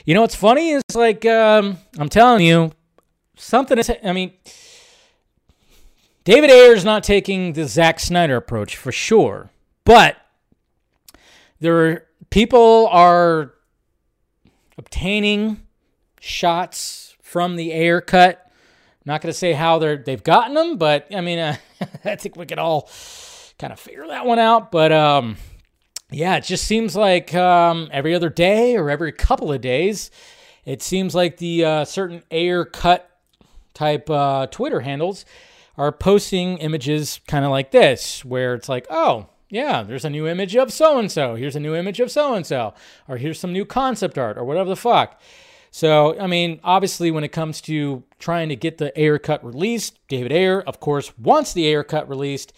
you 0.05 0.15
know 0.15 0.21
what's 0.21 0.35
funny 0.35 0.71
is 0.73 0.83
like 0.95 1.25
um, 1.25 1.79
I'm 1.99 2.09
telling 2.09 2.45
you, 2.45 2.73
something 3.37 3.79
is. 3.79 3.91
I 4.05 4.13
mean, 4.13 4.33
David 6.29 6.51
Ayer 6.51 6.75
is 6.75 6.85
not 6.85 7.05
taking 7.05 7.55
the 7.55 7.67
Zack 7.67 7.99
Snyder 7.99 8.37
approach 8.37 8.77
for 8.77 8.93
sure, 8.93 9.49
but 9.87 10.19
there 11.59 11.87
are 11.87 12.07
people 12.29 12.87
are 12.89 13.55
obtaining 14.77 15.63
shots 16.21 17.17
from 17.23 17.57
the 17.57 17.73
Ayer 17.73 18.03
cut. 18.03 18.43
I'm 18.45 18.53
not 19.07 19.23
going 19.23 19.33
to 19.33 19.39
say 19.39 19.55
how 19.55 19.79
they're 19.79 19.97
they've 19.97 20.23
gotten 20.23 20.53
them, 20.53 20.77
but 20.77 21.07
I 21.17 21.23
mean, 21.23 21.39
uh, 21.39 21.57
I 22.05 22.17
think 22.17 22.37
we 22.37 22.45
could 22.45 22.59
all 22.59 22.91
kind 23.59 23.73
of 23.73 23.81
figure 23.81 24.07
that 24.09 24.27
one 24.27 24.39
out. 24.39 24.71
But 24.71 24.93
um, 24.93 25.39
yeah, 26.11 26.37
it 26.37 26.45
just 26.45 26.67
seems 26.67 26.95
like 26.95 27.35
um, 27.35 27.89
every 27.91 28.15
other 28.15 28.29
day 28.29 28.77
or 28.77 28.91
every 28.91 29.13
couple 29.13 29.51
of 29.51 29.63
days, 29.63 30.11
it 30.67 30.83
seems 30.83 31.15
like 31.15 31.39
the 31.39 31.65
uh, 31.65 31.85
certain 31.87 32.23
Ayer 32.31 32.67
cut 32.67 33.09
type 33.73 34.11
uh, 34.11 34.47
Twitter 34.49 34.81
handles 34.81 35.25
are 35.79 35.93
posting 35.93 36.59
images 36.59 37.21
kind 37.27 37.45
of 37.45 37.51
like 37.51 37.71
this, 37.71 38.25
where 38.25 38.55
it's 38.55 38.69
like, 38.69 38.87
oh, 38.91 39.29
yeah, 39.49 39.83
there's 39.83 40.05
a 40.05 40.11
new 40.11 40.27
image 40.27 40.57
of 40.57 40.73
so 40.73 40.99
and 40.99 41.11
so. 41.11 41.37
Here's 41.37 41.57
a 41.57 41.61
new 41.61 41.75
image 41.75 42.01
of 42.01 42.11
so 42.11 42.35
and 42.35 42.45
so. 42.45 42.75
Or 43.07 43.17
here's 43.17 43.39
some 43.39 43.53
new 43.53 43.65
concept 43.65 44.19
art 44.19 44.37
or 44.37 44.45
whatever 44.45 44.69
the 44.69 44.77
fuck. 44.77 45.21
So, 45.71 46.19
I 46.19 46.27
mean, 46.27 46.61
obviously, 46.65 47.11
when 47.11 47.25
it 47.25 47.29
comes 47.29 47.61
to 47.63 48.03
trying 48.19 48.49
to 48.49 48.57
get 48.57 48.79
the 48.79 48.99
Ayer 49.01 49.19
cut 49.19 49.45
released, 49.45 49.99
David 50.09 50.33
Ayer, 50.33 50.61
of 50.63 50.81
course, 50.81 51.17
wants 51.19 51.53
the 51.53 51.67
Ayer 51.67 51.85
cut 51.85 52.09
released, 52.09 52.53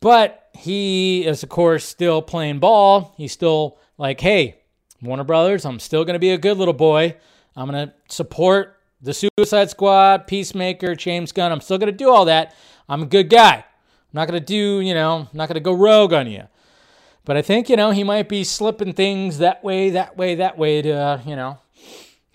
but 0.00 0.48
he 0.54 1.24
is, 1.24 1.42
of 1.42 1.48
course, 1.48 1.84
still 1.84 2.22
playing 2.22 2.58
ball. 2.58 3.14
He's 3.16 3.32
still 3.32 3.78
like, 3.96 4.20
hey, 4.20 4.62
Warner 5.00 5.24
Brothers, 5.24 5.64
I'm 5.64 5.78
still 5.78 6.04
going 6.04 6.14
to 6.14 6.18
be 6.20 6.30
a 6.30 6.38
good 6.38 6.58
little 6.58 6.74
boy. 6.74 7.16
I'm 7.54 7.70
going 7.70 7.88
to 7.88 7.94
support 8.08 8.73
the 9.04 9.12
Suicide 9.12 9.70
Squad, 9.70 10.26
Peacemaker, 10.26 10.94
James 10.94 11.30
Gunn. 11.30 11.52
I'm 11.52 11.60
still 11.60 11.76
going 11.76 11.92
to 11.92 11.96
do 11.96 12.10
all 12.10 12.24
that. 12.24 12.54
I'm 12.88 13.02
a 13.02 13.06
good 13.06 13.28
guy. 13.28 13.56
I'm 13.56 13.62
not 14.12 14.26
going 14.26 14.40
to 14.40 14.44
do, 14.44 14.80
you 14.80 14.94
know, 14.94 15.28
I'm 15.30 15.36
not 15.36 15.48
going 15.48 15.54
to 15.54 15.60
go 15.60 15.74
rogue 15.74 16.14
on 16.14 16.26
you. 16.26 16.44
But 17.26 17.36
I 17.36 17.42
think, 17.42 17.68
you 17.68 17.76
know, 17.76 17.90
he 17.90 18.02
might 18.02 18.28
be 18.28 18.44
slipping 18.44 18.94
things 18.94 19.38
that 19.38 19.62
way, 19.62 19.90
that 19.90 20.16
way, 20.16 20.36
that 20.36 20.56
way 20.56 20.82
to, 20.82 20.92
uh, 20.92 21.20
you 21.26 21.36
know, 21.36 21.58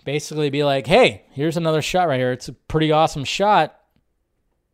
basically 0.04 0.48
be 0.48 0.62
like, 0.62 0.86
hey, 0.86 1.24
here's 1.32 1.56
another 1.56 1.82
shot 1.82 2.08
right 2.08 2.20
here. 2.20 2.32
It's 2.32 2.48
a 2.48 2.52
pretty 2.52 2.92
awesome 2.92 3.24
shot 3.24 3.76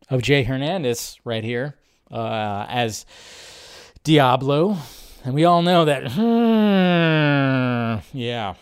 of 0.09 0.21
Jay 0.21 0.43
Hernandez 0.43 1.19
right 1.23 1.43
here 1.43 1.75
uh, 2.11 2.65
as 2.69 3.05
Diablo. 4.03 4.77
And 5.23 5.33
we 5.33 5.45
all 5.45 5.63
know 5.63 5.85
that, 5.85 6.11
hmm, 6.11 8.17
yeah, 8.17 8.53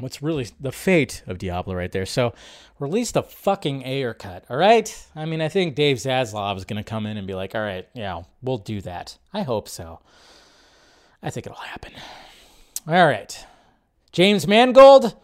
what's 0.00 0.22
really 0.22 0.48
the 0.58 0.72
fate 0.72 1.22
of 1.26 1.38
Diablo 1.38 1.74
right 1.74 1.92
there. 1.92 2.06
So 2.06 2.34
release 2.78 3.12
the 3.12 3.22
fucking 3.22 3.84
Ayer 3.84 4.14
cut, 4.14 4.44
all 4.48 4.56
right? 4.56 5.06
I 5.14 5.24
mean, 5.24 5.40
I 5.40 5.48
think 5.48 5.74
Dave 5.74 5.98
Zaslav 5.98 6.56
is 6.56 6.64
going 6.64 6.82
to 6.82 6.88
come 6.88 7.06
in 7.06 7.16
and 7.16 7.26
be 7.26 7.34
like, 7.34 7.54
all 7.54 7.60
right, 7.60 7.88
yeah, 7.94 8.22
we'll 8.42 8.58
do 8.58 8.80
that. 8.82 9.18
I 9.32 9.42
hope 9.42 9.68
so. 9.68 10.00
I 11.22 11.30
think 11.30 11.46
it'll 11.46 11.58
happen. 11.58 11.92
All 12.88 13.06
right. 13.06 13.46
James 14.12 14.46
Mangold, 14.46 15.14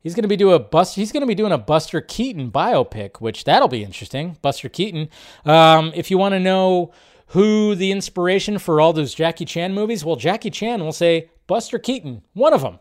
he's 0.00 0.14
going 0.14 0.22
to 0.22 0.28
be 0.28 0.36
doing 0.36 0.54
a 0.54 0.58
bust. 0.58 0.94
He's 0.96 1.10
going 1.10 1.22
to 1.22 1.26
be 1.26 1.34
doing 1.34 1.52
a 1.52 1.58
Buster 1.58 2.00
Keaton 2.00 2.50
biopic, 2.50 3.20
which 3.20 3.44
that'll 3.44 3.68
be 3.68 3.82
interesting. 3.82 4.36
Buster 4.42 4.68
Keaton. 4.68 5.08
Um, 5.44 5.92
if 5.94 6.10
you 6.10 6.18
want 6.18 6.34
to 6.34 6.40
know 6.40 6.92
who 7.28 7.74
the 7.74 7.90
inspiration 7.90 8.58
for 8.58 8.80
all 8.80 8.92
those 8.92 9.14
Jackie 9.14 9.46
Chan 9.46 9.72
movies, 9.72 10.04
well, 10.04 10.16
Jackie 10.16 10.50
Chan 10.50 10.80
will 10.80 10.92
say 10.92 11.30
Buster 11.46 11.78
Keaton, 11.78 12.22
one 12.34 12.52
of 12.52 12.62
them. 12.62 12.78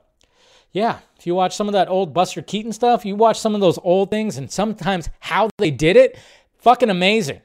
Yeah, 0.73 0.97
if 1.19 1.27
you 1.27 1.35
watch 1.35 1.55
some 1.55 1.67
of 1.69 1.73
that 1.73 1.87
old 1.87 2.13
Buster 2.13 2.41
Keaton 2.41 2.73
stuff, 2.73 3.05
you 3.05 3.15
watch 3.15 3.39
some 3.39 3.53
of 3.53 3.61
those 3.61 3.77
old 3.83 4.09
things, 4.09 4.37
and 4.37 4.51
sometimes 4.51 5.07
how 5.19 5.49
they 5.59 5.69
did 5.69 5.95
it, 5.95 6.17
fucking 6.57 6.89
amazing. 6.89 7.41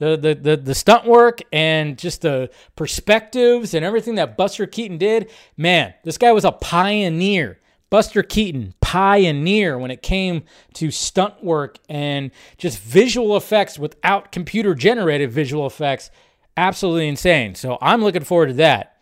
The, 0.00 0.16
the, 0.16 0.34
the, 0.34 0.56
the 0.56 0.74
stunt 0.74 1.06
work 1.06 1.40
and 1.52 1.96
just 1.96 2.22
the 2.22 2.50
perspectives 2.74 3.74
and 3.74 3.84
everything 3.84 4.16
that 4.16 4.36
Buster 4.36 4.66
Keaton 4.66 4.98
did, 4.98 5.30
man, 5.56 5.94
this 6.02 6.18
guy 6.18 6.32
was 6.32 6.44
a 6.44 6.50
pioneer. 6.50 7.60
Buster 7.90 8.24
Keaton, 8.24 8.74
pioneer 8.80 9.78
when 9.78 9.92
it 9.92 10.02
came 10.02 10.42
to 10.74 10.90
stunt 10.90 11.44
work 11.44 11.78
and 11.88 12.32
just 12.58 12.80
visual 12.80 13.36
effects 13.36 13.78
without 13.78 14.32
computer 14.32 14.74
generated 14.74 15.30
visual 15.30 15.64
effects. 15.64 16.10
Absolutely 16.56 17.06
insane. 17.06 17.54
So 17.54 17.78
I'm 17.80 18.02
looking 18.02 18.24
forward 18.24 18.48
to 18.48 18.54
that. 18.54 18.93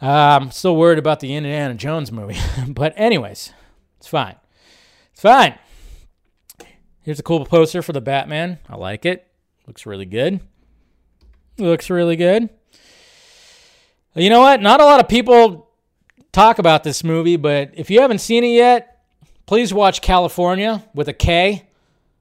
I'm 0.00 0.50
still 0.50 0.76
worried 0.76 0.98
about 0.98 1.20
the 1.20 1.34
Indiana 1.34 1.74
Jones 1.74 2.12
movie. 2.12 2.38
but, 2.68 2.94
anyways, 2.96 3.52
it's 3.98 4.06
fine. 4.06 4.36
It's 5.12 5.22
fine. 5.22 5.58
Here's 7.02 7.18
a 7.18 7.22
cool 7.22 7.44
poster 7.44 7.82
for 7.82 7.92
the 7.92 8.00
Batman. 8.00 8.58
I 8.68 8.76
like 8.76 9.04
it. 9.06 9.26
Looks 9.66 9.86
really 9.86 10.04
good. 10.04 10.40
Looks 11.58 11.90
really 11.90 12.16
good. 12.16 12.50
You 14.14 14.30
know 14.30 14.40
what? 14.40 14.60
Not 14.62 14.80
a 14.80 14.84
lot 14.84 15.00
of 15.00 15.08
people 15.08 15.70
talk 16.32 16.58
about 16.58 16.84
this 16.84 17.02
movie, 17.02 17.36
but 17.36 17.70
if 17.74 17.90
you 17.90 18.00
haven't 18.00 18.18
seen 18.18 18.44
it 18.44 18.48
yet, 18.48 19.02
please 19.46 19.72
watch 19.72 20.02
California 20.02 20.84
with 20.94 21.08
a 21.08 21.12
K. 21.12 21.68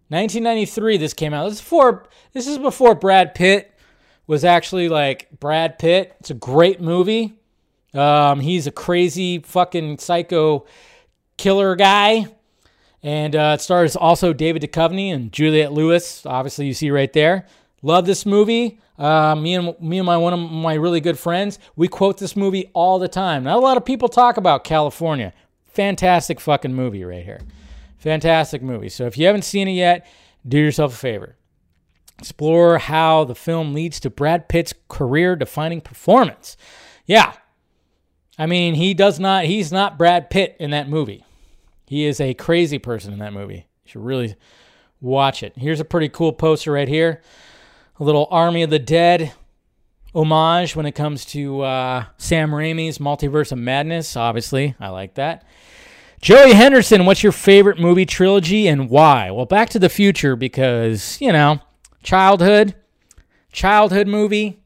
1993 0.10 0.98
this 0.98 1.14
came 1.14 1.34
out. 1.34 1.46
This 1.46 1.56
is 1.56 1.62
before 1.62 2.06
this 2.34 2.48
is 2.48 2.58
before 2.58 2.96
Brad 2.96 3.36
Pitt 3.36 3.74
was 4.26 4.46
actually 4.46 4.90
like 4.90 5.28
Brad 5.40 5.78
Pitt. 5.78 6.16
It's 6.20 6.30
a 6.30 6.34
great 6.34 6.80
movie. 6.80 7.38
Um, 7.94 8.40
he's 8.40 8.68
a 8.68 8.72
crazy 8.72 9.40
fucking 9.40 10.00
psycho 10.00 10.66
killer 11.38 11.76
guy. 11.76 12.28
And 13.04 13.36
uh, 13.36 13.56
it 13.58 13.62
stars 13.62 13.96
also 13.96 14.34
David 14.34 14.62
Duchovny 14.62 15.14
and 15.14 15.32
Juliette 15.32 15.72
Lewis. 15.72 16.26
Obviously, 16.26 16.66
you 16.66 16.74
see 16.74 16.92
right 16.92 17.14
there. 17.14 17.46
Love 17.82 18.06
this 18.06 18.26
movie. 18.26 18.80
Uh, 18.98 19.36
me 19.36 19.54
and 19.54 19.80
me 19.80 20.00
and 20.00 20.06
my 20.06 20.18
one 20.18 20.34
of 20.34 20.40
my 20.40 20.74
really 20.74 21.00
good 21.00 21.20
friends, 21.20 21.60
we 21.76 21.88
quote 21.88 22.18
this 22.18 22.36
movie 22.36 22.72
all 22.74 22.98
the 22.98 23.08
time. 23.08 23.44
Not 23.44 23.58
a 23.58 23.60
lot 23.60 23.78
of 23.78 23.86
people 23.86 24.10
talk 24.10 24.38
about 24.38 24.64
California. 24.64 25.34
Fantastic 25.66 26.40
fucking 26.40 26.74
movie 26.74 27.04
right 27.04 27.24
here. 27.24 27.40
Fantastic 28.00 28.64
movie. 28.64 28.90
So 28.90 29.06
if 29.06 29.16
you 29.16 29.28
haven't 29.28 29.44
seen 29.44 29.68
it 29.68 29.74
yet, 29.74 30.08
do 30.48 30.58
yourself 30.58 30.94
a 30.94 30.98
favor. 30.98 31.36
Explore 32.18 32.80
how 32.80 33.24
the 33.26 33.36
film 33.36 33.76
leads 33.76 34.00
to 34.00 34.10
Brad 34.10 34.50
Pitt's 34.50 34.74
career-defining 34.88 35.82
performance. 35.82 36.58
Yeah, 37.06 37.34
I 38.38 38.46
mean, 38.46 38.76
he 38.76 38.94
does 38.94 39.20
not, 39.20 39.46
he's 39.46 39.72
not 39.72 39.98
Brad 39.98 40.30
Pitt 40.30 40.56
in 40.60 40.72
that 40.72 40.90
movie. 40.90 41.26
He 41.88 42.06
is 42.06 42.20
a 42.20 42.34
crazy 42.34 42.80
person 42.80 43.14
in 43.14 43.20
that 43.20 43.34
movie. 43.34 43.68
You 43.86 43.92
should 43.92 44.06
really 44.06 44.36
watch 45.02 45.42
it. 45.42 45.54
Here's 45.56 45.80
a 45.80 45.86
pretty 45.86 46.10
cool 46.10 46.34
poster 46.34 46.72
right 46.72 46.88
here. 46.88 47.22
A 48.00 48.04
little 48.04 48.28
Army 48.30 48.64
of 48.64 48.70
the 48.70 48.80
Dead 48.80 49.34
homage 50.14 50.76
when 50.76 50.86
it 50.86 50.94
comes 50.94 51.26
to 51.26 51.62
uh, 51.62 52.06
Sam 52.18 52.52
Raimi's 52.52 52.98
Multiverse 52.98 53.52
of 53.52 53.58
Madness. 53.58 54.16
Obviously, 54.16 54.76
I 54.80 54.90
like 54.90 55.16
that. 55.16 55.44
Joey 56.22 56.54
Henderson, 56.54 57.06
what's 57.06 57.22
your 57.22 57.32
favorite 57.32 57.80
movie 57.80 58.06
trilogy 58.06 58.68
and 58.68 58.90
why? 58.90 59.30
Well, 59.30 59.46
Back 59.46 59.70
to 59.70 59.80
the 59.80 59.90
Future 59.90 60.36
because, 60.36 61.22
you 61.22 61.32
know, 61.32 61.60
childhood, 62.02 62.76
childhood 63.52 64.08
movie. 64.08 64.60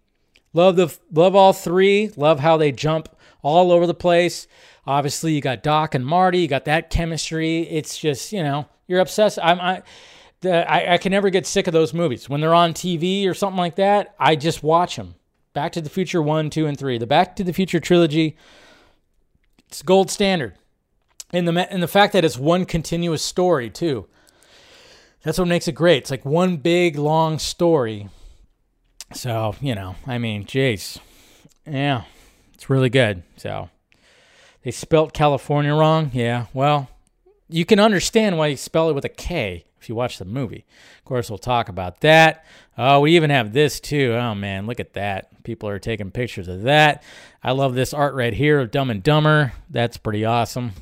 Love 0.53 0.75
the 0.75 0.97
love 1.11 1.35
all 1.35 1.53
three. 1.53 2.11
Love 2.15 2.39
how 2.39 2.57
they 2.57 2.71
jump 2.71 3.09
all 3.41 3.71
over 3.71 3.87
the 3.87 3.93
place. 3.93 4.47
Obviously, 4.85 5.33
you 5.33 5.41
got 5.41 5.63
Doc 5.63 5.93
and 5.95 6.05
Marty. 6.05 6.39
You 6.39 6.47
got 6.47 6.65
that 6.65 6.89
chemistry. 6.89 7.61
It's 7.61 7.97
just 7.97 8.31
you 8.31 8.43
know 8.43 8.67
you're 8.87 8.99
obsessed. 8.99 9.39
I'm 9.41 9.59
I, 9.59 9.83
the, 10.41 10.69
I, 10.69 10.93
I 10.93 10.97
can 10.97 11.11
never 11.11 11.29
get 11.29 11.45
sick 11.45 11.67
of 11.67 11.73
those 11.73 11.93
movies 11.93 12.27
when 12.27 12.41
they're 12.41 12.53
on 12.53 12.73
TV 12.73 13.27
or 13.27 13.33
something 13.33 13.59
like 13.59 13.75
that. 13.75 14.15
I 14.19 14.35
just 14.35 14.63
watch 14.63 14.95
them. 14.95 15.15
Back 15.53 15.73
to 15.73 15.81
the 15.81 15.89
Future 15.89 16.21
one, 16.21 16.49
two, 16.49 16.65
and 16.65 16.77
three. 16.77 16.97
The 16.97 17.05
Back 17.05 17.35
to 17.35 17.43
the 17.43 17.53
Future 17.53 17.79
trilogy. 17.79 18.37
It's 19.67 19.81
gold 19.81 20.09
standard, 20.09 20.55
and 21.31 21.47
the 21.47 21.71
and 21.71 21.83
the 21.83 21.87
fact 21.87 22.13
that 22.13 22.25
it's 22.25 22.37
one 22.37 22.65
continuous 22.65 23.21
story 23.21 23.69
too. 23.69 24.07
That's 25.23 25.37
what 25.37 25.47
makes 25.47 25.67
it 25.67 25.73
great. 25.73 25.99
It's 25.99 26.11
like 26.11 26.25
one 26.25 26.57
big 26.57 26.97
long 26.97 27.37
story. 27.37 28.09
So 29.13 29.55
you 29.61 29.75
know, 29.75 29.95
I 30.07 30.17
mean, 30.17 30.45
jeez, 30.45 30.97
yeah. 31.65 32.03
It's 32.61 32.69
really 32.69 32.91
good. 32.91 33.23
So 33.37 33.71
they 34.63 34.69
spelt 34.69 35.15
California 35.15 35.73
wrong. 35.73 36.11
Yeah, 36.13 36.45
well, 36.53 36.91
you 37.49 37.65
can 37.65 37.79
understand 37.79 38.37
why 38.37 38.47
you 38.47 38.55
spell 38.55 38.87
it 38.87 38.93
with 38.93 39.03
a 39.03 39.09
K 39.09 39.65
if 39.79 39.89
you 39.89 39.95
watch 39.95 40.19
the 40.19 40.25
movie. 40.25 40.63
Of 40.99 41.05
course, 41.05 41.31
we'll 41.31 41.39
talk 41.39 41.69
about 41.69 42.01
that. 42.01 42.45
Oh, 42.77 42.99
we 42.99 43.15
even 43.15 43.31
have 43.31 43.51
this 43.51 43.79
too. 43.79 44.13
Oh 44.13 44.35
man, 44.35 44.67
look 44.67 44.79
at 44.79 44.93
that. 44.93 45.43
People 45.43 45.69
are 45.69 45.79
taking 45.79 46.11
pictures 46.11 46.47
of 46.47 46.61
that. 46.61 47.01
I 47.43 47.53
love 47.53 47.73
this 47.73 47.95
art 47.95 48.13
right 48.13 48.33
here 48.33 48.59
of 48.59 48.69
Dumb 48.69 48.91
and 48.91 49.01
Dumber. 49.01 49.53
That's 49.71 49.97
pretty 49.97 50.23
awesome. 50.23 50.73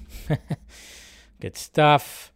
Good 1.40 1.56
stuff. 1.56 2.34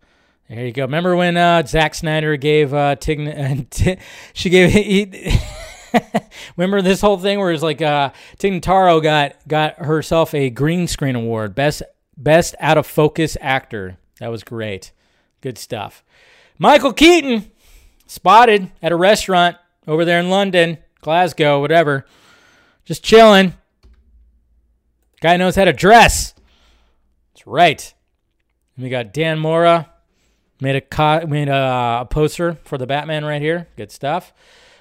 There 0.47 0.65
you 0.65 0.71
go. 0.71 0.83
Remember 0.83 1.17
when 1.17 1.35
uh, 1.35 1.65
Zack 1.65 1.95
Snyder 1.95 2.37
gave 2.37 2.73
uh, 2.73 2.95
Tig? 2.95 3.99
she 4.33 4.49
gave 4.49 4.71
he, 4.71 5.37
Remember 6.57 6.81
this 6.81 7.01
whole 7.01 7.17
thing 7.17 7.39
where 7.39 7.51
it's 7.51 7.63
like 7.63 7.81
uh, 7.81 8.11
Tig 8.37 8.61
got 8.61 9.35
got 9.47 9.75
herself 9.77 10.33
a 10.33 10.49
green 10.49 10.87
screen 10.87 11.15
award, 11.15 11.55
best 11.55 11.83
best 12.17 12.55
out 12.59 12.77
of 12.77 12.85
focus 12.85 13.37
actor. 13.41 13.97
That 14.19 14.29
was 14.31 14.43
great, 14.43 14.91
good 15.41 15.57
stuff. 15.57 16.03
Michael 16.57 16.93
Keaton 16.93 17.51
spotted 18.05 18.71
at 18.81 18.91
a 18.91 18.95
restaurant 18.95 19.57
over 19.87 20.05
there 20.05 20.19
in 20.19 20.29
London, 20.29 20.77
Glasgow, 21.01 21.59
whatever, 21.59 22.05
just 22.85 23.03
chilling. 23.03 23.53
Guy 25.21 25.37
knows 25.37 25.55
how 25.55 25.65
to 25.65 25.73
dress. 25.73 26.33
That's 27.33 27.47
right. 27.47 27.93
And 28.75 28.83
we 28.83 28.89
got 28.89 29.13
Dan 29.13 29.39
Mora 29.39 29.89
made 30.59 30.75
a 30.75 30.81
co- 30.81 31.25
made 31.27 31.49
a, 31.49 31.99
a 32.01 32.07
poster 32.09 32.57
for 32.63 32.77
the 32.77 32.87
Batman 32.87 33.25
right 33.25 33.41
here. 33.41 33.67
Good 33.75 33.91
stuff. 33.91 34.33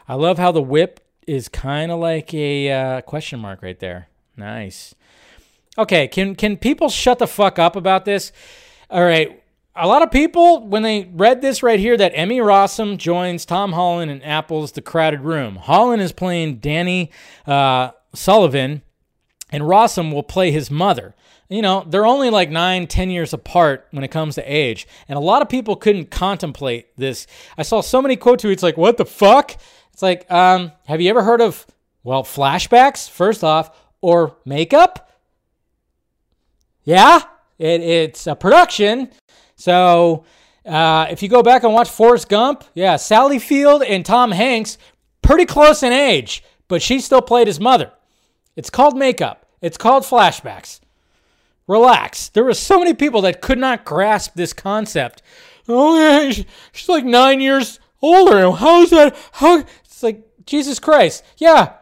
I 0.09 0.15
love 0.15 0.39
how 0.39 0.53
the 0.53 0.63
whip 0.63 1.01
is 1.27 1.49
kind 1.49 1.93
of 1.93 2.01
like 2.01 2.35
a 2.35 2.71
uh, 2.71 3.01
question 3.03 3.41
mark 3.41 3.63
right 3.63 3.79
there. 3.79 4.09
Nice. 4.37 4.95
Okay, 5.79 6.09
can 6.09 6.35
can 6.35 6.57
people 6.57 6.89
shut 6.89 7.19
the 7.19 7.27
fuck 7.27 7.59
up 7.59 7.77
about 7.77 8.05
this? 8.05 8.33
All 8.91 9.05
right. 9.05 9.43
a 9.75 9.87
lot 9.87 10.03
of 10.03 10.11
people, 10.11 10.67
when 10.67 10.83
they 10.83 11.09
read 11.15 11.41
this 11.41 11.63
right 11.63 11.81
here, 11.81 11.97
that 11.97 12.13
Emmy 12.15 12.39
Rossum 12.39 12.99
joins 12.99 13.47
Tom 13.47 13.73
Holland 13.73 14.11
in 14.11 14.23
Apple's 14.23 14.73
The 14.73 14.83
Crowded 14.83 15.21
Room. 15.21 15.57
Holland 15.57 16.03
is 16.03 16.13
playing 16.13 16.57
Danny 16.57 17.11
uh, 17.47 17.93
Sullivan, 18.15 18.83
and 19.51 19.63
Rossum 19.65 20.13
will 20.13 20.23
play 20.23 20.51
his 20.51 20.71
mother. 20.71 21.15
You 21.49 21.63
know, 21.63 21.85
they're 21.87 22.07
only 22.07 22.31
like 22.31 22.51
nine, 22.51 22.87
ten 22.87 23.11
years 23.11 23.33
apart 23.33 23.87
when 23.91 24.05
it 24.05 24.09
comes 24.09 24.35
to 24.37 24.43
age. 24.43 24.87
And 25.09 25.17
a 25.17 25.21
lot 25.21 25.43
of 25.43 25.49
people 25.49 25.77
couldn't 25.77 26.11
contemplate 26.11 26.97
this. 26.97 27.27
I 27.59 27.63
saw 27.63 27.81
so 27.81 28.01
many 28.01 28.17
quote 28.17 28.41
tweets 28.43 28.63
like, 28.63 28.77
what 28.77 28.97
the 28.97 29.05
fuck? 29.05 29.59
It's 30.03 30.29
like, 30.29 30.29
um, 30.33 30.73
have 30.87 31.01
you 31.01 31.11
ever 31.11 31.23
heard 31.23 31.41
of, 31.41 31.65
well, 32.03 32.25
flashbacks, 32.25 33.09
first 33.09 33.45
off, 33.45 33.71
or 34.01 34.37
makeup? 34.45 35.13
Yeah, 36.83 37.21
it, 37.57 37.81
it's 37.83 38.27
a 38.27 38.35
production. 38.35 39.13
So 39.55 40.25
uh, 40.67 41.07
if 41.09 41.23
you 41.23 41.29
go 41.29 41.45
back 41.45 41.63
and 41.63 41.73
watch 41.73 41.89
Forrest 41.89 42.29
Gump, 42.29 42.65
yeah, 42.75 42.97
Sally 42.97 43.39
Field 43.39 43.85
and 43.85 44.05
Tom 44.05 44.33
Hanks, 44.33 44.77
pretty 45.23 45.47
close 45.47 45.85
in 45.85 45.93
age, 45.93 46.43
but 46.67 46.83
she 46.83 46.99
still 46.99 47.23
played 47.23 47.47
his 47.47 47.61
mother. 47.61 47.93
It's 48.57 48.71
called 48.71 48.97
makeup. 48.97 49.47
It's 49.61 49.79
called 49.79 50.03
flashbacks. 50.03 50.81
Relax. 51.69 52.29
There 52.31 52.43
were 52.43 52.55
so 52.55 52.81
many 52.81 52.93
people 52.93 53.21
that 53.21 53.41
could 53.41 53.59
not 53.59 53.85
grasp 53.85 54.33
this 54.35 54.53
concept. 54.53 55.23
Oh 55.69 55.97
yeah, 55.97 56.43
she's 56.73 56.89
like 56.89 57.05
nine 57.05 57.41
years 57.41 57.79
older. 58.03 58.51
How 58.51 58.83
is 58.83 58.91
that? 58.91 59.17
How? 59.35 59.65
It's 60.03 60.17
like 60.17 60.47
Jesus 60.47 60.81
Christ. 60.81 61.23
Yeah, 61.37 61.75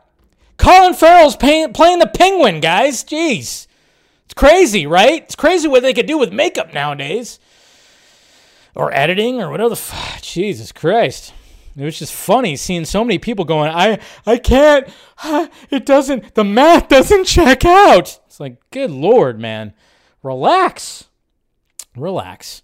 Colin 0.59 0.93
Farrell's 0.93 1.37
playing 1.37 1.73
the 1.73 2.11
Penguin, 2.13 2.61
guys. 2.61 3.03
Jeez, 3.03 3.67
it's 4.27 4.35
crazy, 4.35 4.87
right? 4.87 5.23
It's 5.23 5.35
crazy 5.35 5.69
what 5.69 5.83
they 5.83 5.95
could 5.95 6.05
do 6.05 6.19
with 6.19 6.31
makeup 6.31 6.75
nowadays, 6.75 7.39
or 8.75 8.93
editing, 8.93 9.41
or 9.41 9.51
whatever. 9.51 9.71
The 9.71 9.77
f- 9.77 10.21
Jesus 10.21 10.71
Christ. 10.71 11.33
It 11.75 11.83
was 11.83 11.99
just 11.99 12.13
funny 12.13 12.57
seeing 12.57 12.85
so 12.85 13.03
many 13.05 13.19
people 13.19 13.47
going, 13.47 13.71
I, 13.71 14.01
I 14.27 14.37
can't, 14.37 14.87
it 15.71 15.87
doesn't, 15.87 16.35
the 16.35 16.45
math 16.45 16.89
doesn't 16.89 17.25
check 17.25 17.65
out. 17.65 18.21
It's 18.27 18.39
like, 18.39 18.59
good 18.71 18.91
Lord, 18.91 19.41
man. 19.41 19.73
Relax. 20.23 21.05
Relax. 21.97 22.61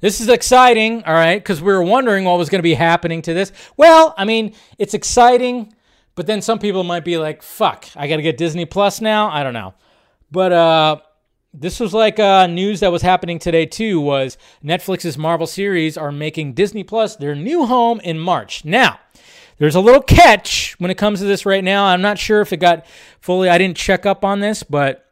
This 0.00 0.20
is 0.20 0.28
exciting, 0.28 1.02
all 1.04 1.14
right, 1.14 1.38
because 1.38 1.62
we 1.62 1.72
were 1.72 1.82
wondering 1.82 2.24
what 2.24 2.38
was 2.38 2.48
going 2.48 2.58
to 2.58 2.62
be 2.62 2.74
happening 2.74 3.22
to 3.22 3.34
this. 3.34 3.52
Well, 3.76 4.14
I 4.18 4.24
mean, 4.24 4.54
it's 4.78 4.94
exciting, 4.94 5.72
but 6.14 6.26
then 6.26 6.42
some 6.42 6.58
people 6.58 6.84
might 6.84 7.04
be 7.04 7.16
like, 7.16 7.42
fuck, 7.42 7.86
I 7.96 8.06
got 8.06 8.16
to 8.16 8.22
get 8.22 8.36
Disney 8.36 8.66
Plus 8.66 9.00
now. 9.00 9.30
I 9.30 9.42
don't 9.42 9.54
know. 9.54 9.74
But 10.30 10.52
uh, 10.52 10.96
this 11.58 11.80
was 11.80 11.94
like 11.94 12.18
uh, 12.18 12.46
news 12.46 12.80
that 12.80 12.92
was 12.92 13.02
happening 13.02 13.38
today 13.38 13.64
too 13.64 14.00
was 14.00 14.36
netflix's 14.62 15.16
marvel 15.16 15.46
series 15.46 15.96
are 15.96 16.12
making 16.12 16.52
disney 16.52 16.84
plus 16.84 17.16
their 17.16 17.34
new 17.34 17.64
home 17.66 18.00
in 18.00 18.18
march 18.18 18.64
now 18.64 18.98
there's 19.58 19.74
a 19.74 19.80
little 19.80 20.02
catch 20.02 20.74
when 20.78 20.90
it 20.90 20.98
comes 20.98 21.20
to 21.20 21.24
this 21.24 21.46
right 21.46 21.64
now 21.64 21.86
i'm 21.86 22.02
not 22.02 22.18
sure 22.18 22.40
if 22.40 22.52
it 22.52 22.58
got 22.58 22.84
fully 23.20 23.48
i 23.48 23.56
didn't 23.56 23.76
check 23.76 24.04
up 24.04 24.24
on 24.24 24.40
this 24.40 24.62
but 24.62 25.05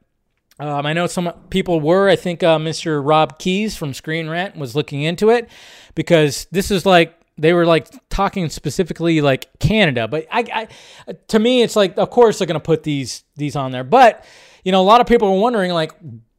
um, 0.61 0.87
i 0.87 0.93
know 0.93 1.07
some 1.07 1.33
people 1.51 1.81
were 1.81 2.09
i 2.09 2.17
think 2.17 2.43
uh, 2.43 2.59
mr 2.59 3.01
rob 3.05 3.39
Keyes 3.39 3.77
from 3.77 3.95
screen 3.95 4.29
rant 4.29 4.57
was 4.57 4.75
looking 4.75 5.03
into 5.03 5.31
it 5.31 5.49
because 5.95 6.47
this 6.51 6.71
is 6.71 6.85
like 6.87 7.19
they 7.37 7.53
were 7.53 7.67
like 7.67 7.89
talking 8.11 8.49
specifically 8.49 9.21
like 9.21 9.49
canada 9.59 10.07
but 10.07 10.27
I, 10.31 10.69
I 11.09 11.13
to 11.29 11.39
me 11.39 11.63
it's 11.63 11.77
like 11.77 11.99
of 11.99 12.11
course 12.11 12.39
they're 12.39 12.47
going 12.47 12.55
to 12.55 12.61
put 12.61 12.85
these 12.85 13.25
these 13.37 13.57
on 13.57 13.73
there 13.73 13.85
but 13.85 14.25
you 14.65 14.73
know 14.73 14.81
a 14.81 14.85
lot 14.85 15.01
of 15.01 15.07
people 15.07 15.29
are 15.29 15.41
wondering 15.41 15.73
like 15.73 15.93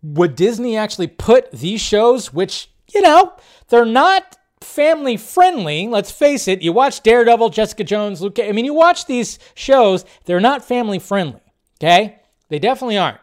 would 0.05 0.35
Disney 0.35 0.77
actually 0.77 1.07
put 1.07 1.51
these 1.51 1.81
shows, 1.81 2.31
which, 2.31 2.69
you 2.93 3.01
know, 3.01 3.33
they're 3.69 3.85
not 3.85 4.37
family 4.61 5.17
friendly. 5.17 5.87
Let's 5.87 6.11
face 6.11 6.47
it. 6.47 6.61
You 6.61 6.73
watch 6.73 7.01
Daredevil, 7.01 7.49
Jessica 7.49 7.83
Jones, 7.83 8.21
Luke. 8.21 8.39
I 8.39 8.51
mean, 8.51 8.65
you 8.65 8.73
watch 8.73 9.05
these 9.05 9.39
shows, 9.55 10.05
they're 10.25 10.39
not 10.39 10.63
family 10.63 10.99
friendly. 10.99 11.41
Okay? 11.81 12.19
They 12.49 12.59
definitely 12.59 12.97
aren't. 12.97 13.17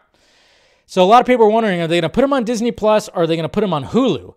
So 0.93 1.01
a 1.01 1.05
lot 1.05 1.21
of 1.21 1.25
people 1.25 1.47
are 1.47 1.49
wondering 1.49 1.81
are 1.81 1.87
they 1.87 1.95
going 1.95 2.03
to 2.03 2.09
put 2.09 2.21
them 2.21 2.33
on 2.33 2.43
Disney 2.43 2.71
Plus 2.71 3.09
or 3.09 3.23
are 3.23 3.27
they 3.27 3.35
going 3.35 3.41
to 3.45 3.49
put 3.49 3.61
them 3.61 3.73
on 3.73 3.83
Hulu? 3.83 4.35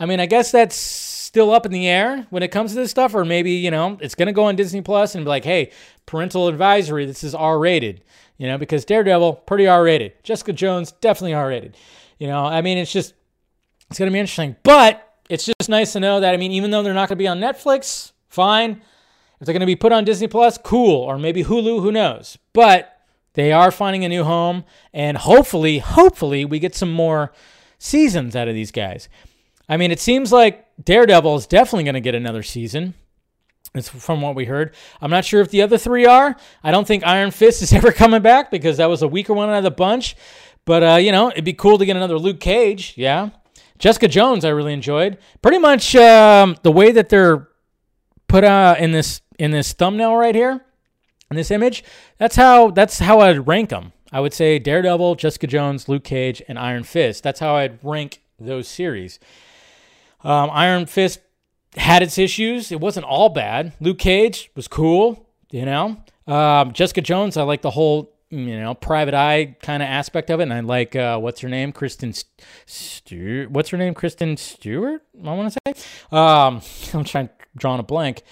I 0.00 0.06
mean, 0.06 0.18
I 0.18 0.26
guess 0.26 0.50
that's 0.50 0.74
still 0.74 1.52
up 1.52 1.66
in 1.66 1.70
the 1.70 1.86
air 1.86 2.26
when 2.30 2.42
it 2.42 2.48
comes 2.48 2.72
to 2.72 2.76
this 2.76 2.90
stuff, 2.90 3.14
or 3.14 3.24
maybe, 3.24 3.52
you 3.52 3.70
know, 3.70 3.96
it's 4.00 4.16
going 4.16 4.26
to 4.26 4.32
go 4.32 4.42
on 4.42 4.56
Disney 4.56 4.80
Plus 4.80 5.14
and 5.14 5.24
be 5.24 5.28
like, 5.28 5.44
hey, 5.44 5.70
parental 6.04 6.48
advisory, 6.48 7.06
this 7.06 7.22
is 7.22 7.32
R 7.32 7.60
rated 7.60 8.02
you 8.38 8.48
know, 8.48 8.58
because 8.58 8.84
Daredevil, 8.84 9.34
pretty 9.46 9.66
R 9.66 9.84
rated. 9.84 10.12
Jessica 10.24 10.52
Jones, 10.52 10.92
definitely 10.92 11.34
R 11.34 11.48
rated. 11.48 11.76
You 12.18 12.26
know, 12.26 12.44
I 12.44 12.60
mean, 12.60 12.78
it's 12.78 12.92
just, 12.92 13.14
it's 13.88 13.98
going 13.98 14.10
to 14.10 14.12
be 14.12 14.18
interesting. 14.18 14.56
But 14.62 15.14
it's 15.28 15.44
just 15.44 15.68
nice 15.68 15.92
to 15.92 16.00
know 16.00 16.20
that, 16.20 16.34
I 16.34 16.36
mean, 16.36 16.52
even 16.52 16.70
though 16.70 16.82
they're 16.82 16.94
not 16.94 17.08
going 17.08 17.16
to 17.16 17.22
be 17.22 17.28
on 17.28 17.38
Netflix, 17.38 18.12
fine. 18.28 18.82
If 19.40 19.46
they're 19.46 19.52
going 19.52 19.60
to 19.60 19.66
be 19.66 19.76
put 19.76 19.92
on 19.92 20.04
Disney 20.04 20.26
Plus, 20.26 20.58
cool. 20.58 21.02
Or 21.02 21.18
maybe 21.18 21.44
Hulu, 21.44 21.80
who 21.80 21.92
knows. 21.92 22.38
But 22.52 22.93
they 23.34 23.52
are 23.52 23.70
finding 23.70 24.04
a 24.04 24.08
new 24.08 24.24
home. 24.24 24.64
And 24.92 25.18
hopefully, 25.18 25.78
hopefully, 25.78 26.44
we 26.44 26.58
get 26.58 26.74
some 26.74 26.90
more 26.90 27.32
seasons 27.78 28.34
out 28.34 28.48
of 28.48 28.54
these 28.54 28.72
guys. 28.72 29.08
I 29.68 29.76
mean, 29.76 29.90
it 29.90 30.00
seems 30.00 30.32
like 30.32 30.66
Daredevil 30.82 31.36
is 31.36 31.46
definitely 31.46 31.84
going 31.84 31.94
to 31.94 32.00
get 32.00 32.14
another 32.14 32.42
season. 32.42 32.94
It's 33.74 33.88
from 33.88 34.20
what 34.20 34.36
we 34.36 34.44
heard. 34.44 34.74
I'm 35.00 35.10
not 35.10 35.24
sure 35.24 35.40
if 35.40 35.50
the 35.50 35.62
other 35.62 35.78
three 35.78 36.06
are. 36.06 36.36
I 36.62 36.70
don't 36.70 36.86
think 36.86 37.04
Iron 37.04 37.30
Fist 37.30 37.60
is 37.60 37.72
ever 37.74 37.92
coming 37.92 38.22
back 38.22 38.50
because 38.50 38.76
that 38.76 38.86
was 38.86 39.02
a 39.02 39.08
weaker 39.08 39.34
one 39.34 39.48
out 39.48 39.58
of 39.58 39.64
the 39.64 39.70
bunch. 39.70 40.16
But 40.64 40.82
uh, 40.82 40.96
you 40.96 41.12
know, 41.12 41.30
it'd 41.30 41.44
be 41.44 41.52
cool 41.52 41.78
to 41.78 41.84
get 41.84 41.96
another 41.96 42.18
Luke 42.18 42.40
Cage. 42.40 42.94
Yeah, 42.96 43.30
Jessica 43.78 44.08
Jones, 44.08 44.44
I 44.44 44.50
really 44.50 44.72
enjoyed. 44.72 45.18
Pretty 45.42 45.58
much 45.58 45.94
um, 45.96 46.56
the 46.62 46.72
way 46.72 46.92
that 46.92 47.08
they're 47.08 47.48
put 48.28 48.44
uh, 48.44 48.76
in 48.78 48.92
this 48.92 49.20
in 49.38 49.50
this 49.50 49.72
thumbnail 49.72 50.16
right 50.16 50.34
here, 50.34 50.64
in 51.30 51.36
this 51.36 51.50
image. 51.50 51.84
That's 52.18 52.36
how 52.36 52.70
that's 52.70 52.98
how 52.98 53.20
I'd 53.20 53.46
rank 53.46 53.70
them. 53.70 53.92
I 54.12 54.20
would 54.20 54.32
say 54.32 54.58
Daredevil, 54.58 55.16
Jessica 55.16 55.46
Jones, 55.46 55.88
Luke 55.88 56.04
Cage, 56.04 56.42
and 56.46 56.58
Iron 56.58 56.84
Fist. 56.84 57.22
That's 57.22 57.40
how 57.40 57.56
I'd 57.56 57.82
rank 57.82 58.20
those 58.38 58.68
series. 58.68 59.18
Um, 60.22 60.50
Iron 60.52 60.86
Fist 60.86 61.20
had 61.76 62.02
its 62.02 62.18
issues. 62.18 62.70
It 62.70 62.80
wasn't 62.80 63.06
all 63.06 63.28
bad. 63.28 63.72
Luke 63.80 63.98
Cage 63.98 64.50
was 64.54 64.68
cool, 64.68 65.28
you 65.50 65.64
know. 65.64 65.96
Um, 66.26 66.72
Jessica 66.72 67.00
Jones, 67.00 67.36
I 67.36 67.42
like 67.42 67.62
the 67.62 67.70
whole 67.70 68.14
you 68.30 68.58
know 68.58 68.74
private 68.74 69.14
eye 69.14 69.56
kind 69.62 69.82
of 69.82 69.88
aspect 69.88 70.30
of 70.30 70.40
it, 70.40 70.44
and 70.44 70.52
I 70.52 70.60
like 70.60 70.96
uh, 70.96 71.18
what's 71.18 71.40
her 71.40 71.48
name, 71.48 71.72
Kristen 71.72 72.14
Stewart. 72.66 73.50
What's 73.50 73.70
her 73.70 73.78
name, 73.78 73.94
Kristen 73.94 74.36
Stewart? 74.36 75.02
I 75.24 75.34
want 75.34 75.52
to 75.52 75.58
say. 75.74 75.84
Um, 76.10 76.60
I'm 76.94 77.04
trying 77.04 77.30
drawing 77.56 77.80
a 77.80 77.84
blank, 77.84 78.22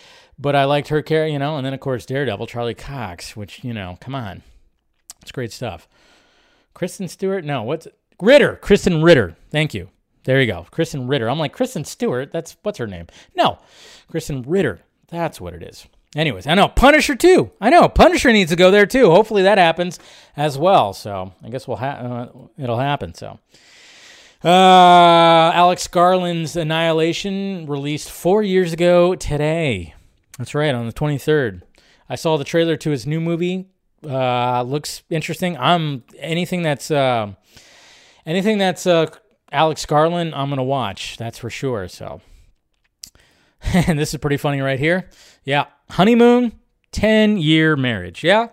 but 0.43 0.57
I 0.57 0.65
liked 0.65 0.89
her 0.89 1.01
character, 1.01 1.33
you 1.33 1.39
know. 1.39 1.57
And 1.57 1.65
then 1.65 1.73
of 1.73 1.81
course 1.81 2.05
Daredevil, 2.05 2.49
Charlie 2.49 2.75
Cox, 2.75 3.37
which 3.37 3.63
you 3.65 3.73
know, 3.73 3.97
come 4.01 4.15
on, 4.15 4.43
it's 5.23 5.33
great 5.33 5.53
stuff. 5.53 5.89
Kristen 6.75 7.09
Stewart, 7.09 7.45
no, 7.45 7.63
what's 7.63 7.87
Ritter, 8.21 8.59
Krysten 8.63 9.03
Ritter. 9.05 9.37
Thank 9.51 9.75
you. 9.75 9.89
There 10.25 10.41
you 10.41 10.47
go. 10.47 10.67
Krysten 10.71 11.09
Ritter. 11.09 11.29
I'm 11.29 11.39
like, 11.39 11.53
Kristen 11.53 11.85
Stewart. 11.85 12.33
That's 12.33 12.57
what's 12.63 12.79
her 12.79 12.87
name? 12.87 13.07
No, 13.35 13.59
Krysten 14.13 14.45
Ritter. 14.47 14.81
That's 15.09 15.41
what 15.41 15.55
it 15.55 15.63
is. 15.63 15.87
Anyways, 16.15 16.47
I 16.47 16.55
know 16.55 16.69
Punisher 16.69 17.15
too. 17.15 17.51
I 17.61 17.71
know 17.71 17.89
Punisher 17.89 18.33
needs 18.33 18.51
to 18.51 18.57
go 18.57 18.71
there 18.71 18.87
too. 18.87 19.11
Hopefully 19.11 19.43
that 19.43 19.59
happens 19.59 19.99
as 20.37 20.59
well. 20.59 20.93
So 20.93 21.33
I 21.43 21.49
guess 21.49 21.67
we'll 21.67 21.79
ha- 21.79 21.87
uh, 21.87 22.29
it'll 22.59 22.79
happen. 22.79 23.15
So 23.15 23.39
uh, 24.45 25.53
Alex 25.55 25.87
Garland's 25.89 26.55
Annihilation 26.55 27.67
released 27.67 28.11
four 28.11 28.43
years 28.43 28.73
ago 28.73 29.15
today. 29.15 29.95
That's 30.39 30.55
right, 30.55 30.75
on 30.75 30.87
the 30.87 30.93
23rd. 30.93 31.63
I 32.09 32.15
saw 32.15 32.37
the 32.37 32.45
trailer 32.45 32.77
to 32.77 32.91
his 32.91 33.07
new 33.07 33.21
movie. 33.21 33.69
Uh, 34.05 34.63
looks 34.63 35.03
interesting. 35.11 35.57
I'm 35.57 36.05
anything 36.19 36.63
that's 36.63 36.91
uh, 36.91 37.33
anything 38.27 38.59
that's 38.59 38.87
uh, 38.87 39.07
Alex 39.53 39.87
Garland, 39.87 40.35
I'm 40.35 40.49
gonna 40.49 40.65
watch. 40.65 41.17
That's 41.17 41.39
for 41.39 41.51
sure. 41.51 41.87
So, 41.89 42.21
and 43.63 43.99
this 43.99 44.13
is 44.13 44.21
pretty 44.21 44.39
funny 44.39 44.61
right 44.61 44.79
here. 44.79 45.09
Yeah, 45.45 45.67
honeymoon, 45.91 46.53
ten 46.91 47.37
year 47.39 47.77
marriage. 47.77 48.25
Yeah, 48.25 48.49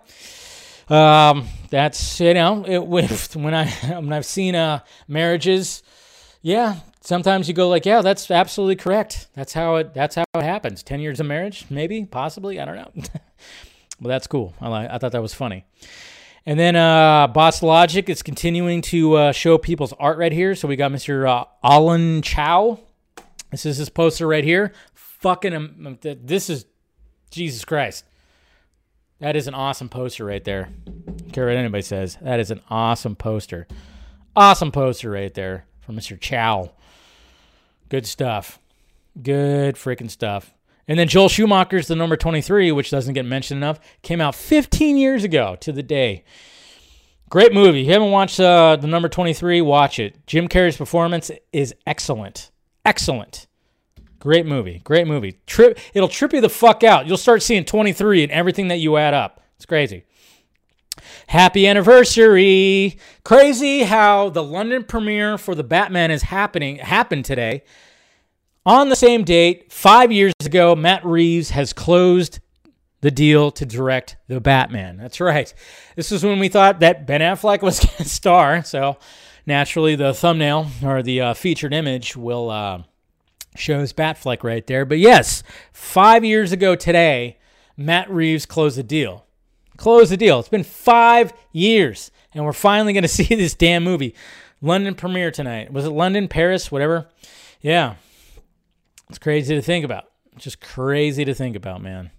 um, 0.88 1.48
that's 1.68 2.20
you 2.20 2.34
know 2.34 2.64
it, 2.66 2.86
when 3.34 3.54
I 3.54 3.66
when 3.68 4.12
I've 4.12 4.26
seen 4.26 4.54
uh 4.54 4.80
marriages, 5.08 5.82
yeah. 6.42 6.76
Sometimes 7.02 7.48
you 7.48 7.54
go 7.54 7.68
like, 7.68 7.86
yeah, 7.86 8.02
that's 8.02 8.30
absolutely 8.30 8.76
correct. 8.76 9.28
That's 9.34 9.54
how 9.54 9.76
it. 9.76 9.94
That's 9.94 10.16
how 10.16 10.24
it 10.34 10.42
happens. 10.42 10.82
Ten 10.82 11.00
years 11.00 11.18
of 11.18 11.26
marriage, 11.26 11.64
maybe, 11.70 12.04
possibly. 12.04 12.60
I 12.60 12.64
don't 12.66 12.76
know. 12.76 12.90
but 14.00 14.08
that's 14.08 14.26
cool. 14.26 14.54
I, 14.60 14.86
I 14.86 14.98
thought 14.98 15.12
that 15.12 15.22
was 15.22 15.34
funny. 15.34 15.64
And 16.46 16.58
then 16.58 16.76
uh, 16.76 17.26
Boss 17.28 17.62
Logic 17.62 18.08
is 18.08 18.22
continuing 18.22 18.82
to 18.82 19.14
uh, 19.14 19.32
show 19.32 19.58
people's 19.58 19.92
art 19.94 20.18
right 20.18 20.32
here. 20.32 20.54
So 20.54 20.68
we 20.68 20.76
got 20.76 20.90
Mr. 20.90 21.28
Uh, 21.28 21.44
Alan 21.62 22.22
Chow. 22.22 22.80
This 23.50 23.66
is 23.66 23.76
his 23.76 23.88
poster 23.88 24.26
right 24.26 24.44
here. 24.44 24.72
Fucking, 24.94 25.54
um, 25.54 25.98
this 26.00 26.48
is 26.48 26.64
Jesus 27.30 27.64
Christ. 27.64 28.04
That 29.18 29.36
is 29.36 29.48
an 29.48 29.54
awesome 29.54 29.90
poster 29.90 30.24
right 30.24 30.42
there. 30.42 30.70
I 31.26 31.30
care 31.30 31.46
what 31.46 31.56
anybody 31.56 31.82
says. 31.82 32.16
That 32.22 32.40
is 32.40 32.50
an 32.50 32.62
awesome 32.70 33.16
poster. 33.16 33.66
Awesome 34.34 34.72
poster 34.72 35.10
right 35.10 35.32
there 35.34 35.66
from 35.80 35.96
Mr. 35.96 36.18
Chow. 36.18 36.72
Good 37.90 38.06
stuff. 38.06 38.58
Good 39.20 39.74
freaking 39.74 40.10
stuff. 40.10 40.54
And 40.88 40.98
then 40.98 41.08
Joel 41.08 41.28
Schumacher's 41.28 41.88
The 41.88 41.96
Number 41.96 42.16
23, 42.16 42.72
which 42.72 42.90
doesn't 42.90 43.14
get 43.14 43.26
mentioned 43.26 43.58
enough, 43.58 43.78
came 44.02 44.20
out 44.20 44.34
15 44.34 44.96
years 44.96 45.24
ago 45.24 45.56
to 45.60 45.72
the 45.72 45.82
day. 45.82 46.24
Great 47.28 47.52
movie. 47.52 47.82
If 47.82 47.86
you 47.86 47.92
haven't 47.92 48.10
watched 48.10 48.40
uh, 48.40 48.76
The 48.76 48.86
Number 48.86 49.08
23, 49.08 49.60
watch 49.60 49.98
it. 49.98 50.26
Jim 50.26 50.48
Carrey's 50.48 50.76
performance 50.76 51.30
is 51.52 51.74
excellent. 51.86 52.50
Excellent. 52.84 53.46
Great 54.18 54.46
movie. 54.46 54.80
Great 54.84 55.06
movie. 55.06 55.38
Trip 55.46 55.78
it'll 55.94 56.08
trip 56.08 56.32
you 56.32 56.40
the 56.40 56.48
fuck 56.48 56.84
out. 56.84 57.06
You'll 57.06 57.16
start 57.16 57.42
seeing 57.42 57.64
23 57.64 58.24
and 58.24 58.32
everything 58.32 58.68
that 58.68 58.78
you 58.78 58.96
add 58.96 59.14
up. 59.14 59.40
It's 59.56 59.66
crazy. 59.66 60.04
Happy 61.28 61.66
anniversary. 61.66 62.98
Crazy 63.24 63.82
how 63.82 64.30
the 64.30 64.42
London 64.42 64.84
premiere 64.84 65.38
for 65.38 65.54
the 65.54 65.64
Batman 65.64 66.10
is 66.10 66.22
happening 66.22 66.76
happened 66.76 67.24
today. 67.24 67.62
On 68.66 68.88
the 68.88 68.96
same 68.96 69.24
date, 69.24 69.72
5 69.72 70.12
years 70.12 70.34
ago, 70.44 70.76
Matt 70.76 71.04
Reeves 71.04 71.50
has 71.50 71.72
closed 71.72 72.40
the 73.00 73.10
deal 73.10 73.50
to 73.52 73.64
direct 73.64 74.16
the 74.28 74.40
Batman. 74.40 74.96
That's 74.96 75.20
right. 75.20 75.52
This 75.96 76.12
is 76.12 76.22
when 76.22 76.38
we 76.38 76.48
thought 76.48 76.80
that 76.80 77.06
Ben 77.06 77.20
Affleck 77.20 77.62
was 77.62 77.80
going 77.80 77.96
to 77.96 78.04
star, 78.04 78.62
so 78.62 78.98
naturally 79.46 79.96
the 79.96 80.12
thumbnail 80.12 80.68
or 80.84 81.02
the 81.02 81.20
uh, 81.20 81.34
featured 81.34 81.72
image 81.72 82.16
will 82.16 82.50
uh, 82.50 82.82
shows 83.56 83.92
Batfleck 83.92 84.42
right 84.42 84.66
there. 84.66 84.84
But 84.84 84.98
yes, 84.98 85.42
five 85.72 86.24
years 86.24 86.52
ago 86.52 86.76
today, 86.76 87.38
Matt 87.76 88.10
Reeves 88.10 88.46
closed 88.46 88.76
the 88.76 88.82
deal. 88.82 89.26
Closed 89.80 90.12
the 90.12 90.18
deal. 90.18 90.38
It's 90.38 90.50
been 90.50 90.62
five 90.62 91.32
years, 91.52 92.10
and 92.34 92.44
we're 92.44 92.52
finally 92.52 92.92
going 92.92 93.02
to 93.02 93.08
see 93.08 93.34
this 93.34 93.54
damn 93.54 93.82
movie. 93.82 94.14
London 94.60 94.94
premiere 94.94 95.30
tonight. 95.30 95.72
Was 95.72 95.86
it 95.86 95.90
London, 95.90 96.28
Paris, 96.28 96.70
whatever? 96.70 97.08
Yeah. 97.62 97.94
It's 99.08 99.18
crazy 99.18 99.54
to 99.54 99.62
think 99.62 99.86
about. 99.86 100.04
Just 100.36 100.60
crazy 100.60 101.24
to 101.24 101.32
think 101.32 101.56
about, 101.56 101.80
man. 101.80 102.10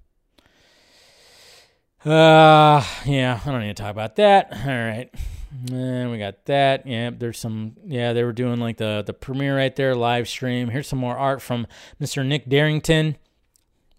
Uh, 2.03 2.83
yeah, 3.05 3.39
I 3.45 3.51
don't 3.51 3.61
need 3.61 3.75
to 3.77 3.83
talk 3.83 3.91
about 3.91 4.15
that. 4.15 4.51
All 4.51 4.65
right. 4.65 5.11
And 5.71 6.09
we 6.09 6.17
got 6.17 6.45
that. 6.45 6.87
Yeah, 6.87 7.11
there's 7.15 7.37
some. 7.37 7.75
Yeah, 7.85 8.13
they 8.13 8.23
were 8.23 8.33
doing 8.33 8.59
like 8.59 8.77
the 8.77 9.03
the 9.05 9.13
premiere 9.13 9.55
right 9.55 9.75
there, 9.75 9.93
live 9.93 10.27
stream. 10.27 10.69
Here's 10.69 10.87
some 10.87 10.97
more 10.97 11.15
art 11.15 11.43
from 11.43 11.67
Mr. 12.01 12.25
Nick 12.25 12.49
Darrington. 12.49 13.17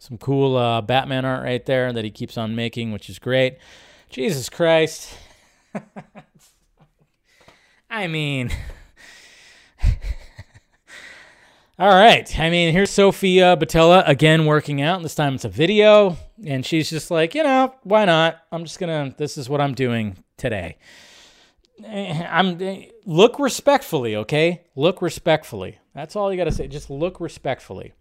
Some 0.03 0.19
cool 0.19 0.57
uh, 0.57 0.81
Batman 0.81 1.25
art 1.25 1.45
right 1.45 1.65
there 1.65 1.93
that 1.93 2.05
he 2.05 2.11
keeps 2.11 2.37
on 2.37 2.57
making, 2.57 2.91
which 2.91 3.09
is 3.09 3.21
great. 3.21 3.59
Jesus 4.11 4.49
Christ. 4.49 5.17
I 7.89 8.09
mean, 8.09 8.51
all 11.79 11.89
right. 11.89 12.37
I 12.37 12.51
mean, 12.51 12.73
here's 12.73 12.91
Sofia 12.91 13.57
Boutella 13.57 14.03
again 14.09 14.45
working 14.45 14.83
out. 14.83 15.01
This 15.05 15.15
time 15.15 15.37
it's 15.37 15.45
a 15.45 15.49
video, 15.49 16.17
and 16.45 16.67
she's 16.67 16.91
just 16.91 17.13
like, 17.13 17.37
you 17.37 17.45
know, 17.45 17.73
why 17.85 18.05
not? 18.05 18.39
I'm 18.51 18.65
just 18.65 18.81
gonna. 18.81 19.15
This 19.17 19.39
is 19.39 19.49
what 19.49 19.61
I'm 19.61 19.73
doing 19.73 20.17
today. 20.37 20.79
I'm 21.87 22.59
look 23.07 23.39
respectfully, 23.39 24.17
okay? 24.17 24.65
Look 24.75 25.01
respectfully. 25.01 25.79
That's 25.95 26.17
all 26.17 26.33
you 26.33 26.39
got 26.39 26.47
to 26.47 26.53
say. 26.53 26.67
Just 26.67 26.91
look 26.91 27.21
respectfully. 27.21 27.93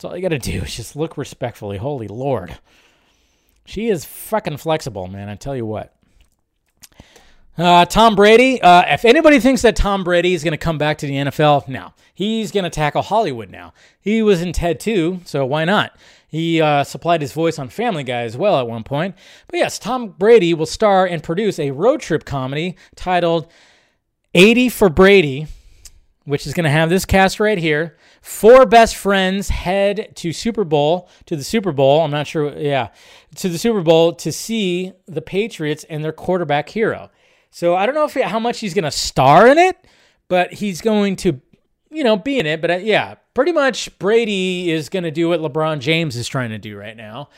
That's 0.00 0.06
all 0.06 0.16
you 0.16 0.22
got 0.22 0.28
to 0.28 0.38
do. 0.38 0.62
Is 0.62 0.74
just 0.74 0.96
look 0.96 1.18
respectfully. 1.18 1.76
Holy 1.76 2.08
Lord. 2.08 2.58
She 3.66 3.88
is 3.88 4.06
fucking 4.06 4.56
flexible, 4.56 5.06
man. 5.06 5.28
I 5.28 5.34
tell 5.34 5.54
you 5.54 5.66
what. 5.66 5.94
Uh, 7.58 7.84
Tom 7.84 8.16
Brady. 8.16 8.62
Uh, 8.62 8.82
if 8.86 9.04
anybody 9.04 9.38
thinks 9.38 9.60
that 9.60 9.76
Tom 9.76 10.02
Brady 10.02 10.32
is 10.32 10.42
going 10.42 10.52
to 10.52 10.58
come 10.58 10.78
back 10.78 10.96
to 10.98 11.06
the 11.06 11.12
NFL, 11.12 11.68
no. 11.68 11.92
He's 12.14 12.50
going 12.50 12.64
to 12.64 12.70
tackle 12.70 13.02
Hollywood 13.02 13.50
now. 13.50 13.74
He 14.00 14.22
was 14.22 14.40
in 14.40 14.52
Ted 14.52 14.80
2, 14.80 15.20
so 15.26 15.44
why 15.44 15.66
not? 15.66 15.94
He 16.26 16.62
uh, 16.62 16.82
supplied 16.82 17.20
his 17.20 17.34
voice 17.34 17.58
on 17.58 17.68
Family 17.68 18.02
Guy 18.02 18.22
as 18.22 18.38
well 18.38 18.58
at 18.58 18.66
one 18.66 18.82
point. 18.82 19.14
But 19.48 19.58
yes, 19.58 19.78
Tom 19.78 20.08
Brady 20.08 20.54
will 20.54 20.66
star 20.66 21.04
and 21.06 21.22
produce 21.22 21.58
a 21.58 21.72
road 21.72 22.00
trip 22.00 22.24
comedy 22.24 22.76
titled 22.96 23.46
80 24.34 24.70
for 24.70 24.88
Brady, 24.88 25.46
which 26.30 26.46
is 26.46 26.54
going 26.54 26.64
to 26.64 26.70
have 26.70 26.88
this 26.88 27.04
cast 27.04 27.40
right 27.40 27.58
here. 27.58 27.96
Four 28.22 28.64
best 28.64 28.94
friends 28.94 29.48
head 29.48 30.12
to 30.16 30.32
Super 30.32 30.62
Bowl, 30.64 31.08
to 31.26 31.34
the 31.34 31.42
Super 31.42 31.72
Bowl. 31.72 32.02
I'm 32.02 32.10
not 32.10 32.28
sure, 32.28 32.56
yeah, 32.56 32.88
to 33.36 33.48
the 33.48 33.58
Super 33.58 33.82
Bowl 33.82 34.12
to 34.14 34.30
see 34.30 34.92
the 35.06 35.20
Patriots 35.20 35.84
and 35.90 36.04
their 36.04 36.12
quarterback 36.12 36.68
hero. 36.68 37.10
So 37.50 37.74
I 37.74 37.84
don't 37.84 37.96
know 37.96 38.04
if 38.04 38.14
how 38.14 38.38
much 38.38 38.60
he's 38.60 38.74
going 38.74 38.84
to 38.84 38.92
star 38.92 39.48
in 39.48 39.58
it, 39.58 39.76
but 40.28 40.52
he's 40.52 40.80
going 40.80 41.16
to, 41.16 41.40
you 41.90 42.04
know, 42.04 42.16
be 42.16 42.38
in 42.38 42.46
it. 42.46 42.60
But 42.60 42.70
uh, 42.70 42.76
yeah, 42.76 43.16
pretty 43.34 43.52
much 43.52 43.98
Brady 43.98 44.70
is 44.70 44.88
going 44.88 45.02
to 45.02 45.10
do 45.10 45.28
what 45.28 45.40
LeBron 45.40 45.80
James 45.80 46.14
is 46.14 46.28
trying 46.28 46.50
to 46.50 46.58
do 46.58 46.78
right 46.78 46.96
now. 46.96 47.28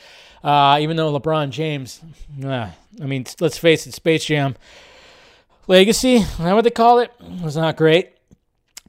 Uh, 0.43 0.77
even 0.81 0.97
though 0.97 1.17
LeBron 1.19 1.49
James, 1.49 2.01
uh, 2.43 2.69
I 3.01 3.05
mean, 3.05 3.25
let's 3.39 3.57
face 3.57 3.87
it, 3.87 3.93
Space 3.93 4.25
Jam 4.25 4.55
Legacy, 5.67 6.17
is 6.17 6.37
that 6.37 6.53
what 6.53 6.63
they 6.65 6.69
call 6.69 6.99
it? 6.99 7.11
Was 7.41 7.55
not 7.55 7.77
great. 7.77 8.11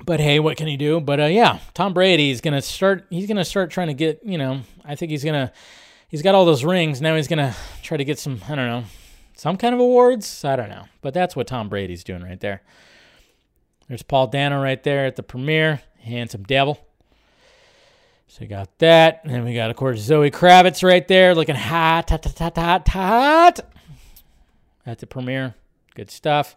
But 0.03 0.21
hey, 0.21 0.41
what 0.41 0.57
can 0.57 0.67
he 0.67 0.77
do? 0.77 1.01
But 1.01 1.21
uh, 1.21 1.27
yeah, 1.27 1.61
Tom 1.73 1.95
Brady 1.95 2.31
is 2.31 2.41
gonna 2.41 2.63
start. 2.63 3.07
He's 3.11 3.27
gonna 3.27 3.45
start 3.45 3.71
trying 3.71 3.89
to 3.89 3.95
get. 3.95 4.21
You 4.25 4.39
know, 4.39 4.61
I 4.85 4.95
think 4.95 5.11
he's 5.11 5.25
gonna. 5.25 5.53
He's 6.09 6.23
got 6.23 6.35
all 6.35 6.45
those 6.45 6.65
rings. 6.65 7.01
Now 7.01 7.17
he's 7.17 7.29
gonna 7.29 7.55
try 7.83 7.97
to 7.97 8.05
get 8.05 8.19
some. 8.19 8.41
I 8.49 8.55
don't 8.55 8.67
know, 8.67 8.85
some 9.37 9.57
kind 9.57 9.75
of 9.75 9.81
awards. 9.81 10.45
I 10.45 10.57
don't 10.57 10.69
know. 10.69 10.85
But 11.01 11.15
that's 11.15 11.37
what 11.37 11.47
Tom 11.47 11.69
Brady's 11.69 12.05
doing 12.05 12.23
right 12.23 12.41
there. 12.41 12.63
There's 13.89 14.03
Paul 14.03 14.29
Dano 14.29 14.63
right 14.63 14.83
there 14.83 15.07
at 15.07 15.17
the 15.17 15.23
premiere. 15.23 15.83
Handsome 16.01 16.43
devil. 16.43 16.79
So 18.29 18.39
we 18.41 18.47
got 18.47 18.79
that. 18.79 19.21
And 19.25 19.33
then 19.33 19.45
we 19.45 19.55
got, 19.55 19.71
of 19.71 19.77
course, 19.77 20.01
Zoe 20.01 20.31
Kravitz 20.31 20.83
right 20.83 21.07
there 21.07 21.35
looking 21.35 21.55
hot, 21.55 22.11
hot, 22.11 22.25
hot, 22.25 22.57
hot, 22.57 22.89
hot, 22.89 23.61
at 24.85 24.99
the 24.99 25.07
premiere. 25.07 25.55
Good 25.95 26.11
stuff. 26.11 26.57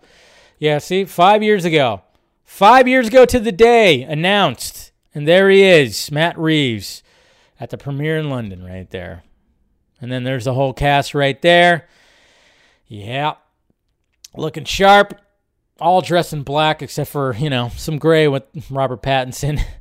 Yeah, 0.58 0.80
see, 0.80 1.06
five 1.06 1.44
years 1.44 1.66
ago. 1.66 2.02
Five 2.48 2.88
years 2.88 3.10
ago 3.10 3.26
to 3.26 3.40
the 3.42 3.52
day, 3.52 4.02
announced. 4.04 4.92
And 5.14 5.28
there 5.28 5.50
he 5.50 5.64
is, 5.64 6.10
Matt 6.10 6.40
Reeves, 6.40 7.04
at 7.60 7.70
the 7.70 7.78
premiere 7.78 8.18
in 8.18 8.30
London 8.30 8.64
right 8.64 8.90
there. 8.90 9.24
And 10.00 10.12
then 10.12 10.24
there's 10.24 10.46
the 10.46 10.54
whole 10.54 10.74
cast 10.74 11.14
right 11.14 11.40
there. 11.42 11.88
Yeah. 12.88 13.34
Looking 14.36 14.64
sharp. 14.64 15.20
All 15.80 16.02
dressed 16.02 16.34
in 16.34 16.44
black 16.44 16.82
except 16.82 17.12
for, 17.12 17.36
you 17.36 17.50
know, 17.50 17.70
some 17.76 18.00
gray 18.00 18.28
with 18.28 18.44
Robert 18.72 19.04
Pattinson. 19.04 19.62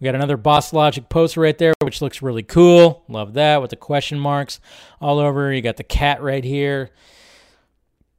We 0.00 0.06
got 0.06 0.16
another 0.16 0.36
Boss 0.36 0.72
Logic 0.72 1.08
poster 1.08 1.40
right 1.42 1.56
there, 1.56 1.74
which 1.80 2.02
looks 2.02 2.22
really 2.22 2.42
cool. 2.42 3.04
Love 3.06 3.34
that 3.34 3.62
with 3.62 3.70
the 3.70 3.76
question 3.76 4.18
marks 4.18 4.58
all 5.00 5.20
over. 5.20 5.52
You 5.52 5.62
got 5.62 5.76
the 5.76 5.84
cat 5.84 6.20
right 6.20 6.42
here. 6.42 6.90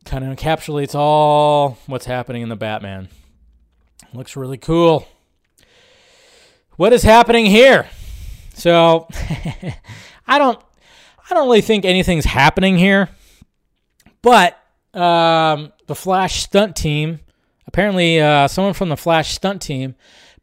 Kind 0.06 0.24
of 0.24 0.34
encapsulates 0.34 0.96
all 0.96 1.78
what's 1.88 2.06
happening 2.06 2.42
in 2.42 2.48
the 2.48 2.56
Batman. 2.56 3.10
Looks 4.14 4.36
really 4.36 4.60
cool. 4.60 5.08
What 6.76 6.94
is 6.94 7.02
happening 7.02 7.48
here? 7.48 7.90
So, 8.54 9.08
I 10.28 10.38
don't, 10.38 10.60
I 11.30 11.34
don't 11.34 11.48
really 11.48 11.62
think 11.62 11.84
anything's 11.84 12.26
happening 12.26 12.78
here, 12.78 13.10
but 14.22 14.56
um, 14.94 15.74
the 15.88 15.96
Flash 15.96 16.44
stunt 16.44 16.76
team, 16.76 17.22
apparently, 17.66 18.22
uh, 18.22 18.48
someone 18.48 18.74
from 18.76 18.90
the 18.90 18.98
Flash 18.98 19.34
stunt 19.34 19.64
team 19.64 19.96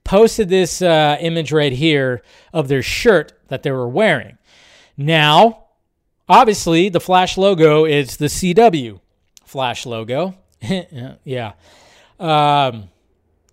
posted 0.03 0.49
this 0.49 0.83
uh, 0.83 1.17
image 1.21 1.53
right 1.53 1.73
here 1.73 2.23
of 2.53 2.67
their 2.67 2.83
shirt 2.83 3.33
that 3.49 3.63
they 3.63 3.71
were 3.71 3.89
wearing. 3.89 4.37
Now, 4.97 5.67
obviously, 6.29 6.89
the 6.89 7.01
Flash 7.01 7.39
logo 7.39 7.85
is 7.85 8.17
the 8.17 8.27
CW 8.27 8.99
Flash 9.45 9.87
logo. 9.87 10.35
yeah. 11.25 11.53
Um, 12.19 12.90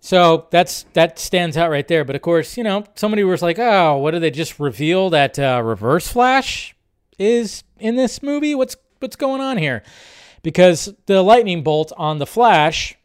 so 0.08 0.48
that's 0.52 0.84
that 0.94 1.20
stands 1.20 1.58
out 1.58 1.70
right 1.70 1.86
there. 1.86 2.06
But 2.06 2.16
of 2.16 2.22
course, 2.22 2.56
you 2.56 2.64
know, 2.64 2.86
somebody 2.96 3.26
was 3.26 3.42
like, 3.42 3.60
"Oh, 3.60 3.98
what 3.98 4.12
did 4.12 4.24
they 4.24 4.32
just 4.32 4.58
reveal 4.58 5.10
that 5.10 5.38
uh, 5.38 5.62
Reverse 5.62 6.08
Flash 6.08 6.74
is 7.20 7.66
in 7.78 7.98
this 7.98 8.24
movie? 8.24 8.56
What's 8.56 8.78
what's 9.00 9.18
going 9.18 9.42
on 9.42 9.58
here?" 9.58 9.84
Because 10.44 10.94
the 11.08 11.22
lightning 11.22 11.62
bolt 11.62 11.92
on 11.98 12.20
the 12.20 12.26
Flash 12.26 12.96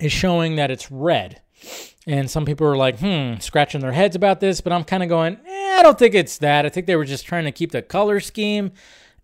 is 0.00 0.10
showing 0.10 0.56
that 0.56 0.68
it's 0.68 0.90
red. 0.90 1.42
And 2.08 2.28
some 2.28 2.44
people 2.44 2.66
are 2.66 2.76
like, 2.76 2.98
hmm, 2.98 3.34
scratching 3.38 3.80
their 3.80 3.92
heads 3.92 4.16
about 4.16 4.40
this, 4.40 4.60
but 4.60 4.72
I'm 4.72 4.82
kind 4.82 5.04
of 5.04 5.08
going, 5.08 5.38
eh, 5.46 5.76
I 5.78 5.82
don't 5.82 5.98
think 5.98 6.16
it's 6.16 6.38
that. 6.38 6.66
I 6.66 6.70
think 6.70 6.86
they 6.86 6.96
were 6.96 7.04
just 7.04 7.24
trying 7.24 7.44
to 7.44 7.52
keep 7.52 7.70
the 7.70 7.82
color 7.82 8.18
scheme, 8.18 8.72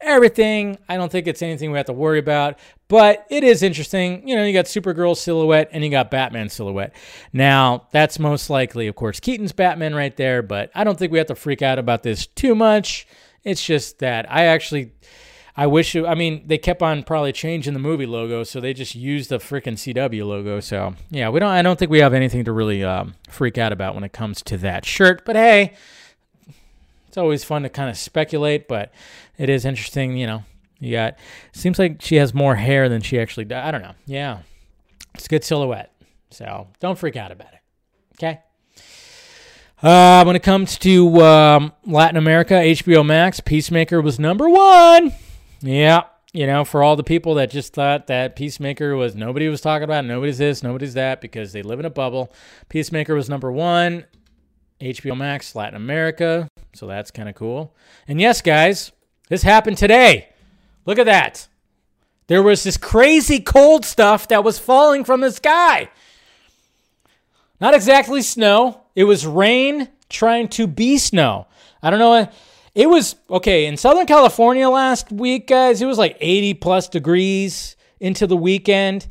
everything. 0.01 0.79
I 0.89 0.99
don't 0.99 1.11
think 1.11 1.27
it's 1.27 1.43
anything 1.43 1.73
we 1.73 1.79
have 1.79 1.87
to 1.87 1.93
worry 1.93 2.21
about, 2.21 2.61
but 2.89 3.27
it 3.31 3.43
is 3.43 3.63
interesting. 3.63 4.27
You 4.29 4.37
know, 4.37 4.45
you 4.45 4.53
got 4.53 4.67
Supergirl 4.67 5.17
silhouette 5.17 5.69
and 5.73 5.83
you 5.83 5.91
got 5.91 6.11
Batman 6.11 6.49
silhouette. 6.49 6.95
Now, 7.33 7.89
that's 7.91 8.19
most 8.19 8.49
likely, 8.49 8.87
of 8.87 8.95
course, 8.95 9.19
Keaton's 9.19 9.53
Batman 9.53 9.95
right 9.95 10.17
there, 10.17 10.43
but 10.43 10.71
I 10.75 10.85
don't 10.85 10.99
think 10.99 11.11
we 11.11 11.19
have 11.19 11.27
to 11.29 11.35
freak 11.35 11.63
out 11.63 11.79
about 11.79 12.05
this 12.05 12.27
too 12.27 12.55
much. 12.55 13.07
It's 13.43 13.65
just 13.65 13.99
that 14.01 14.31
I 14.31 14.47
actually. 14.47 14.93
I 15.59 15.67
wish. 15.69 15.97
I 15.97 16.15
mean, 16.15 16.47
they 16.47 16.59
kept 16.59 16.83
on 16.83 17.03
probably 17.03 17.33
changing 17.33 17.73
the 17.73 17.81
movie 17.81 18.05
logo, 18.05 18.45
so 18.45 18.61
they 18.61 18.75
just 18.75 18.95
used 18.95 19.31
the 19.31 19.39
freaking 19.39 19.73
CW 19.73 20.27
logo. 20.27 20.61
So 20.61 20.95
yeah, 21.09 21.31
we 21.31 21.41
don't. 21.41 21.49
I 21.49 21.63
don't 21.63 21.79
think 21.79 21.91
we 21.91 22.01
have 22.01 22.13
anything 22.13 22.45
to 22.45 22.53
really 22.53 22.85
um, 22.85 23.15
freak 23.31 23.57
out 23.57 23.73
about 23.73 23.95
when 23.95 24.05
it 24.05 24.13
comes 24.13 24.43
to 24.43 24.59
that 24.59 24.85
shirt. 24.85 25.25
But 25.25 25.37
hey, 25.37 25.73
it's 27.09 27.17
always 27.17 27.43
fun 27.43 27.63
to 27.63 27.71
kind 27.71 27.89
of 27.89 27.97
speculate. 27.97 28.69
But 28.69 28.93
it 29.39 29.49
is 29.49 29.65
interesting, 29.65 30.19
you 30.19 30.27
know. 30.27 30.45
You 30.79 30.93
got. 30.93 31.17
Seems 31.53 31.79
like 31.79 32.03
she 32.03 32.17
has 32.17 32.35
more 32.35 32.55
hair 32.55 32.89
than 32.89 33.01
she 33.01 33.19
actually 33.19 33.45
does. 33.45 33.65
I 33.65 33.71
don't 33.71 33.83
know. 33.83 33.95
Yeah, 34.07 34.41
it's 35.15 35.27
a 35.27 35.29
good 35.29 35.45
silhouette. 35.45 35.93
So 36.31 36.69
don't 36.81 36.99
freak 36.99 37.17
out 37.17 37.33
about 37.33 37.53
it. 37.53 37.61
Okay. 38.15 38.41
Uh, 39.83 40.25
when 40.25 40.37
it 40.37 40.43
comes 40.43 40.79
to 40.79 41.21
um, 41.23 41.73
Latin 41.85 42.17
America, 42.17 42.55
HBO 42.55 43.05
Max, 43.05 43.41
Peacemaker 43.41 44.01
was 44.01 44.19
number 44.19 44.49
one. 44.49 45.13
Yeah, 45.61 46.05
you 46.33 46.47
know, 46.47 46.65
for 46.65 46.83
all 46.83 46.97
the 46.97 47.05
people 47.05 47.35
that 47.35 47.51
just 47.51 47.75
thought 47.75 48.07
that 48.07 48.37
Peacemaker 48.37 48.97
was 48.97 49.15
nobody 49.15 49.49
was 49.49 49.61
talking 49.61 49.85
about, 49.85 50.05
nobody's 50.05 50.39
this, 50.39 50.63
nobody's 50.63 50.95
that, 50.95 51.21
because 51.21 51.53
they 51.53 51.63
live 51.63 51.79
in 51.79 51.87
a 51.87 51.91
bubble. 51.91 52.33
Peacemaker 52.69 53.15
was 53.15 53.29
number 53.29 53.53
one. 53.53 54.05
HBO 54.81 55.17
Max, 55.17 55.55
Latin 55.55 55.77
America. 55.77 56.49
So 56.75 56.87
that's 56.87 57.11
kind 57.11 57.29
of 57.29 57.35
cool. 57.35 57.75
And 58.07 58.21
yes, 58.21 58.43
guys, 58.43 58.93
this 59.29 59.43
happened 59.43 59.79
today. 59.79 60.29
Look 60.87 60.99
at 60.99 61.07
that. 61.07 61.49
There 62.29 62.43
was 62.43 62.65
this 62.65 62.77
crazy 62.77 63.41
cold 63.41 63.85
stuff 63.85 64.29
that 64.29 64.43
was 64.43 64.59
falling 64.59 65.05
from 65.05 65.21
the 65.21 65.31
sky. 65.31 65.91
Not 67.61 67.75
exactly 67.75 68.23
snow. 68.23 68.83
It 68.95 69.05
was 69.05 69.27
rain 69.27 69.89
trying 70.09 70.49
to 70.49 70.67
be 70.67 70.99
snow. 70.99 71.47
I 71.83 71.91
don't 71.91 71.99
know. 71.99 72.29
It 72.75 72.89
was 72.89 73.17
okay 73.31 73.67
in 73.67 73.77
Southern 73.77 74.07
California 74.07 74.69
last 74.69 75.11
week, 75.11 75.47
guys. 75.47 75.81
It 75.81 75.87
was 75.87 75.99
like 75.99 76.17
80 76.21 76.55
plus 76.55 76.89
degrees 76.89 77.77
into 78.01 78.27
the 78.27 78.37
weekend. 78.37 79.07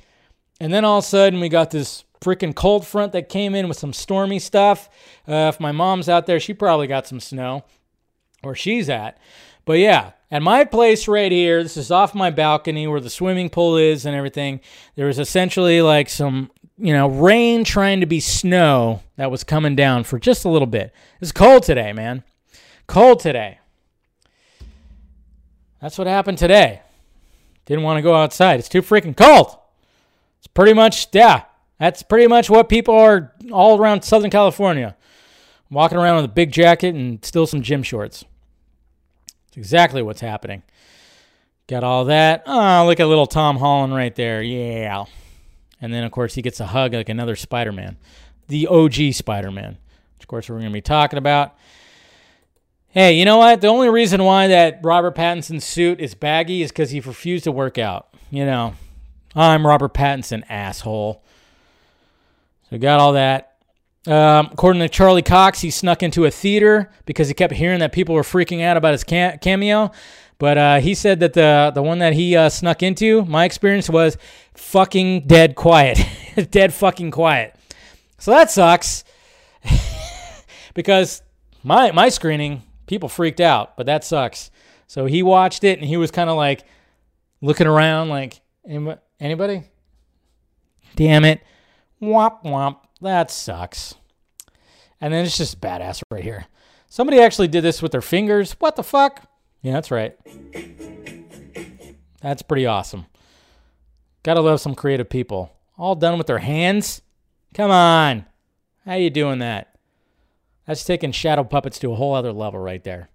And 0.59 0.73
then 0.73 0.85
all 0.85 0.99
of 0.99 1.03
a 1.03 1.07
sudden, 1.07 1.39
we 1.39 1.49
got 1.49 1.71
this 1.71 2.03
freaking 2.21 2.55
cold 2.55 2.85
front 2.85 3.11
that 3.13 3.29
came 3.29 3.55
in 3.55 3.67
with 3.67 3.77
some 3.77 3.93
stormy 3.93 4.39
stuff. 4.39 4.89
Uh, 5.27 5.51
if 5.53 5.59
my 5.59 5.71
mom's 5.71 6.09
out 6.09 6.25
there, 6.25 6.39
she 6.39 6.53
probably 6.53 6.87
got 6.87 7.07
some 7.07 7.19
snow 7.19 7.63
where 8.41 8.55
she's 8.55 8.89
at. 8.89 9.17
But 9.65 9.79
yeah, 9.79 10.11
at 10.31 10.41
my 10.41 10.63
place 10.63 11.07
right 11.07 11.31
here, 11.31 11.61
this 11.63 11.77
is 11.77 11.91
off 11.91 12.15
my 12.15 12.29
balcony 12.29 12.87
where 12.87 12.99
the 13.01 13.09
swimming 13.09 13.49
pool 13.49 13.77
is 13.77 14.05
and 14.05 14.15
everything. 14.15 14.61
There 14.95 15.07
was 15.07 15.19
essentially 15.19 15.81
like 15.81 16.09
some 16.09 16.51
you 16.77 16.93
know, 16.93 17.07
rain 17.07 17.63
trying 17.63 18.01
to 18.01 18.05
be 18.05 18.19
snow 18.19 19.01
that 19.15 19.31
was 19.31 19.43
coming 19.43 19.75
down 19.75 20.03
for 20.03 20.19
just 20.19 20.45
a 20.45 20.49
little 20.49 20.67
bit. 20.67 20.93
It's 21.21 21.31
cold 21.31 21.63
today, 21.63 21.93
man. 21.93 22.23
Cold 22.87 23.19
today. 23.19 23.59
That's 25.81 25.97
what 25.97 26.07
happened 26.07 26.37
today. 26.37 26.81
Didn't 27.65 27.83
want 27.83 27.97
to 27.97 28.01
go 28.01 28.15
outside. 28.15 28.59
It's 28.59 28.69
too 28.69 28.81
freaking 28.81 29.15
cold. 29.15 29.57
It's 30.39 30.47
pretty 30.47 30.73
much, 30.73 31.07
yeah, 31.13 31.43
that's 31.79 32.03
pretty 32.03 32.27
much 32.27 32.49
what 32.49 32.69
people 32.69 32.95
are 32.95 33.33
all 33.51 33.79
around 33.79 34.03
Southern 34.03 34.29
California. 34.29 34.95
Walking 35.71 35.97
around 35.97 36.17
with 36.17 36.25
a 36.25 36.33
big 36.33 36.51
jacket 36.51 36.93
and 36.93 37.23
still 37.23 37.47
some 37.47 37.61
gym 37.61 37.83
shorts. 37.83 38.23
It's 39.55 39.57
exactly 39.57 40.01
what's 40.01 40.19
happening. 40.19 40.63
Got 41.67 41.85
all 41.85 42.05
that. 42.05 42.43
Oh, 42.45 42.85
look 42.85 42.99
at 42.99 43.07
little 43.07 43.25
Tom 43.25 43.55
Holland 43.57 43.95
right 43.95 44.13
there. 44.13 44.41
Yeah. 44.41 45.05
And 45.81 45.93
then, 45.93 46.03
of 46.03 46.11
course, 46.11 46.35
he 46.35 46.41
gets 46.41 46.59
a 46.59 46.67
hug 46.67 46.93
like 46.93 47.07
another 47.07 47.37
Spider 47.37 47.71
Man, 47.71 47.95
the 48.49 48.67
OG 48.67 49.13
Spider 49.13 49.51
Man, 49.51 49.77
which, 50.15 50.23
of 50.23 50.27
course, 50.27 50.49
we're 50.49 50.57
going 50.57 50.69
to 50.69 50.73
be 50.73 50.81
talking 50.81 51.17
about. 51.17 51.55
Hey, 52.89 53.13
you 53.13 53.23
know 53.23 53.37
what? 53.37 53.61
The 53.61 53.67
only 53.67 53.89
reason 53.89 54.23
why 54.23 54.47
that 54.47 54.79
Robert 54.83 55.15
Pattinson 55.15 55.61
suit 55.61 56.01
is 56.01 56.15
baggy 56.15 56.61
is 56.61 56.71
because 56.71 56.91
he 56.91 56.99
refused 56.99 57.45
to 57.45 57.51
work 57.51 57.77
out. 57.77 58.09
You 58.29 58.45
know, 58.45 58.75
I'm 59.35 59.65
Robert 59.65 59.93
Pattinson, 59.93 60.43
asshole. 60.49 61.23
So, 62.69 62.77
got 62.77 62.99
all 62.99 63.13
that. 63.13 63.54
Um, 64.07 64.49
according 64.51 64.81
to 64.81 64.89
Charlie 64.89 65.23
Cox, 65.23 65.61
he 65.61 65.71
snuck 65.71 66.03
into 66.03 66.25
a 66.25 66.31
theater 66.31 66.91
because 67.05 67.27
he 67.27 67.33
kept 67.33 67.53
hearing 67.53 67.79
that 67.79 67.91
people 67.91 68.13
were 68.13 68.21
freaking 68.21 68.61
out 68.61 68.77
about 68.77 68.91
his 68.91 69.03
cameo. 69.03 69.91
But 70.37 70.57
uh, 70.57 70.79
he 70.79 70.93
said 70.93 71.21
that 71.21 71.33
the 71.33 71.71
the 71.73 71.81
one 71.81 71.99
that 71.99 72.13
he 72.13 72.35
uh, 72.35 72.49
snuck 72.49 72.83
into, 72.83 73.23
my 73.25 73.45
experience 73.45 73.89
was 73.89 74.17
fucking 74.53 75.27
dead 75.27 75.55
quiet, 75.55 75.99
dead 76.51 76.73
fucking 76.73 77.11
quiet. 77.11 77.55
So 78.17 78.31
that 78.31 78.51
sucks 78.51 79.05
because 80.73 81.21
my 81.63 81.91
my 81.91 82.09
screening 82.09 82.63
people 82.85 83.07
freaked 83.07 83.39
out, 83.39 83.77
but 83.77 83.85
that 83.85 84.03
sucks. 84.03 84.51
So 84.87 85.05
he 85.05 85.23
watched 85.23 85.63
it 85.63 85.79
and 85.79 85.87
he 85.87 85.97
was 85.97 86.11
kind 86.11 86.29
of 86.29 86.35
like 86.35 86.65
looking 87.41 87.67
around, 87.67 88.09
like 88.09 88.41
anybody? 89.19 89.63
Damn 90.95 91.25
it, 91.25 91.41
womp 92.01 92.43
womp. 92.43 92.77
That 93.05 93.29
sucks. 93.29 93.93
And 94.99 95.13
then 95.13 95.25
it's 95.25 95.37
just 95.37 95.61
badass 95.61 96.01
right 96.09 96.23
here. 96.23 96.47
Somebody 96.89 97.19
actually 97.19 97.47
did 97.47 97.61
this 97.61 97.79
with 97.79 97.91
their 97.91 98.01
fingers. 98.01 98.53
What 98.53 98.75
the 98.75 98.83
fuck? 98.83 99.29
Yeah, 99.61 99.73
that's 99.73 99.91
right. 99.91 100.17
That's 102.19 102.41
pretty 102.41 102.65
awesome. 102.65 103.05
Gotta 104.23 104.41
love 104.41 104.59
some 104.59 104.73
creative 104.73 105.07
people. 105.07 105.55
All 105.77 105.93
done 105.93 106.17
with 106.17 106.25
their 106.25 106.39
hands? 106.39 107.03
Come 107.53 107.69
on. 107.69 108.25
How 108.85 108.95
you 108.95 109.11
doing 109.11 109.37
that? 109.37 109.75
That's 110.65 110.83
taking 110.83 111.11
shadow 111.11 111.43
puppets 111.43 111.77
to 111.79 111.91
a 111.91 111.95
whole 111.95 112.15
other 112.15 112.33
level 112.33 112.59
right 112.59 112.83
there. 112.83 113.09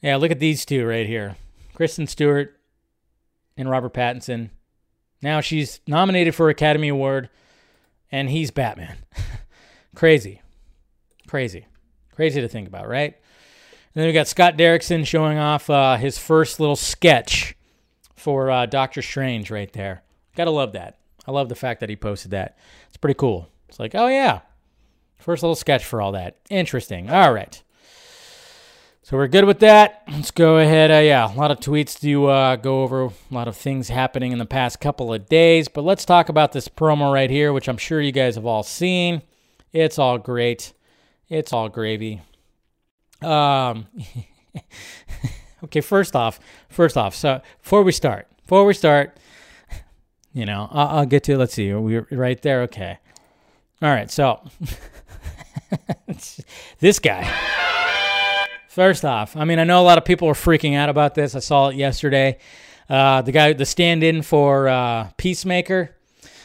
Yeah, 0.00 0.16
look 0.16 0.30
at 0.30 0.40
these 0.40 0.64
two 0.64 0.86
right 0.86 1.06
here. 1.06 1.36
Kristen 1.74 2.06
Stewart 2.06 2.58
and 3.58 3.68
Robert 3.68 3.92
Pattinson. 3.92 4.48
Now 5.20 5.42
she's 5.42 5.80
nominated 5.86 6.34
for 6.34 6.48
Academy 6.48 6.88
Award 6.88 7.28
and 8.10 8.30
he's 8.30 8.50
Batman. 8.50 8.98
Crazy. 9.94 10.42
Crazy. 11.26 11.66
Crazy 12.14 12.40
to 12.40 12.48
think 12.48 12.68
about, 12.68 12.88
right? 12.88 13.14
And 13.94 14.02
then 14.02 14.06
we 14.06 14.12
got 14.12 14.28
Scott 14.28 14.56
Derrickson 14.56 15.06
showing 15.06 15.38
off 15.38 15.68
uh, 15.68 15.96
his 15.96 16.18
first 16.18 16.60
little 16.60 16.76
sketch 16.76 17.56
for 18.14 18.50
uh, 18.50 18.66
Doctor 18.66 19.02
Strange 19.02 19.50
right 19.50 19.72
there. 19.72 20.02
Gotta 20.36 20.50
love 20.50 20.72
that. 20.72 20.98
I 21.26 21.32
love 21.32 21.48
the 21.48 21.54
fact 21.54 21.80
that 21.80 21.88
he 21.88 21.96
posted 21.96 22.30
that. 22.30 22.56
It's 22.88 22.96
pretty 22.96 23.18
cool. 23.18 23.48
It's 23.68 23.80
like, 23.80 23.94
oh 23.94 24.06
yeah, 24.06 24.40
first 25.18 25.42
little 25.42 25.56
sketch 25.56 25.84
for 25.84 26.00
all 26.00 26.12
that. 26.12 26.38
Interesting. 26.50 27.10
All 27.10 27.32
right. 27.32 27.62
So 29.10 29.16
we're 29.16 29.26
good 29.26 29.44
with 29.44 29.58
that. 29.58 30.04
Let's 30.08 30.30
go 30.30 30.58
ahead. 30.58 30.92
Uh, 30.92 31.00
yeah, 31.00 31.34
a 31.34 31.34
lot 31.34 31.50
of 31.50 31.58
tweets 31.58 31.98
to 31.98 32.26
uh, 32.26 32.54
go 32.54 32.84
over, 32.84 33.06
a 33.06 33.10
lot 33.32 33.48
of 33.48 33.56
things 33.56 33.88
happening 33.88 34.30
in 34.30 34.38
the 34.38 34.46
past 34.46 34.78
couple 34.78 35.12
of 35.12 35.28
days. 35.28 35.66
But 35.66 35.82
let's 35.82 36.04
talk 36.04 36.28
about 36.28 36.52
this 36.52 36.68
promo 36.68 37.12
right 37.12 37.28
here, 37.28 37.52
which 37.52 37.68
I'm 37.68 37.76
sure 37.76 38.00
you 38.00 38.12
guys 38.12 38.36
have 38.36 38.46
all 38.46 38.62
seen. 38.62 39.22
It's 39.72 39.98
all 39.98 40.18
great. 40.18 40.74
It's 41.28 41.52
all 41.52 41.68
gravy. 41.68 42.22
Um, 43.20 43.88
okay, 45.64 45.80
first 45.80 46.14
off, 46.14 46.38
first 46.68 46.96
off, 46.96 47.12
so 47.16 47.42
before 47.62 47.82
we 47.82 47.90
start, 47.90 48.28
before 48.42 48.64
we 48.64 48.74
start, 48.74 49.18
you 50.32 50.46
know, 50.46 50.68
I'll, 50.70 50.98
I'll 50.98 51.06
get 51.06 51.24
to. 51.24 51.36
Let's 51.36 51.54
see, 51.54 51.72
we're 51.74 52.06
right 52.12 52.40
there. 52.42 52.62
Okay, 52.62 53.00
all 53.82 53.90
right. 53.90 54.08
So 54.08 54.40
this 56.78 57.00
guy. 57.00 57.28
First 58.70 59.04
off, 59.04 59.36
I 59.36 59.44
mean, 59.44 59.58
I 59.58 59.64
know 59.64 59.80
a 59.80 59.82
lot 59.82 59.98
of 59.98 60.04
people 60.04 60.28
are 60.28 60.32
freaking 60.32 60.76
out 60.76 60.88
about 60.88 61.16
this. 61.16 61.34
I 61.34 61.40
saw 61.40 61.70
it 61.70 61.74
yesterday. 61.74 62.38
Uh, 62.88 63.20
the 63.20 63.32
guy, 63.32 63.52
the 63.52 63.66
stand-in 63.66 64.22
for 64.22 64.68
uh, 64.68 65.10
Peacemaker, 65.16 65.96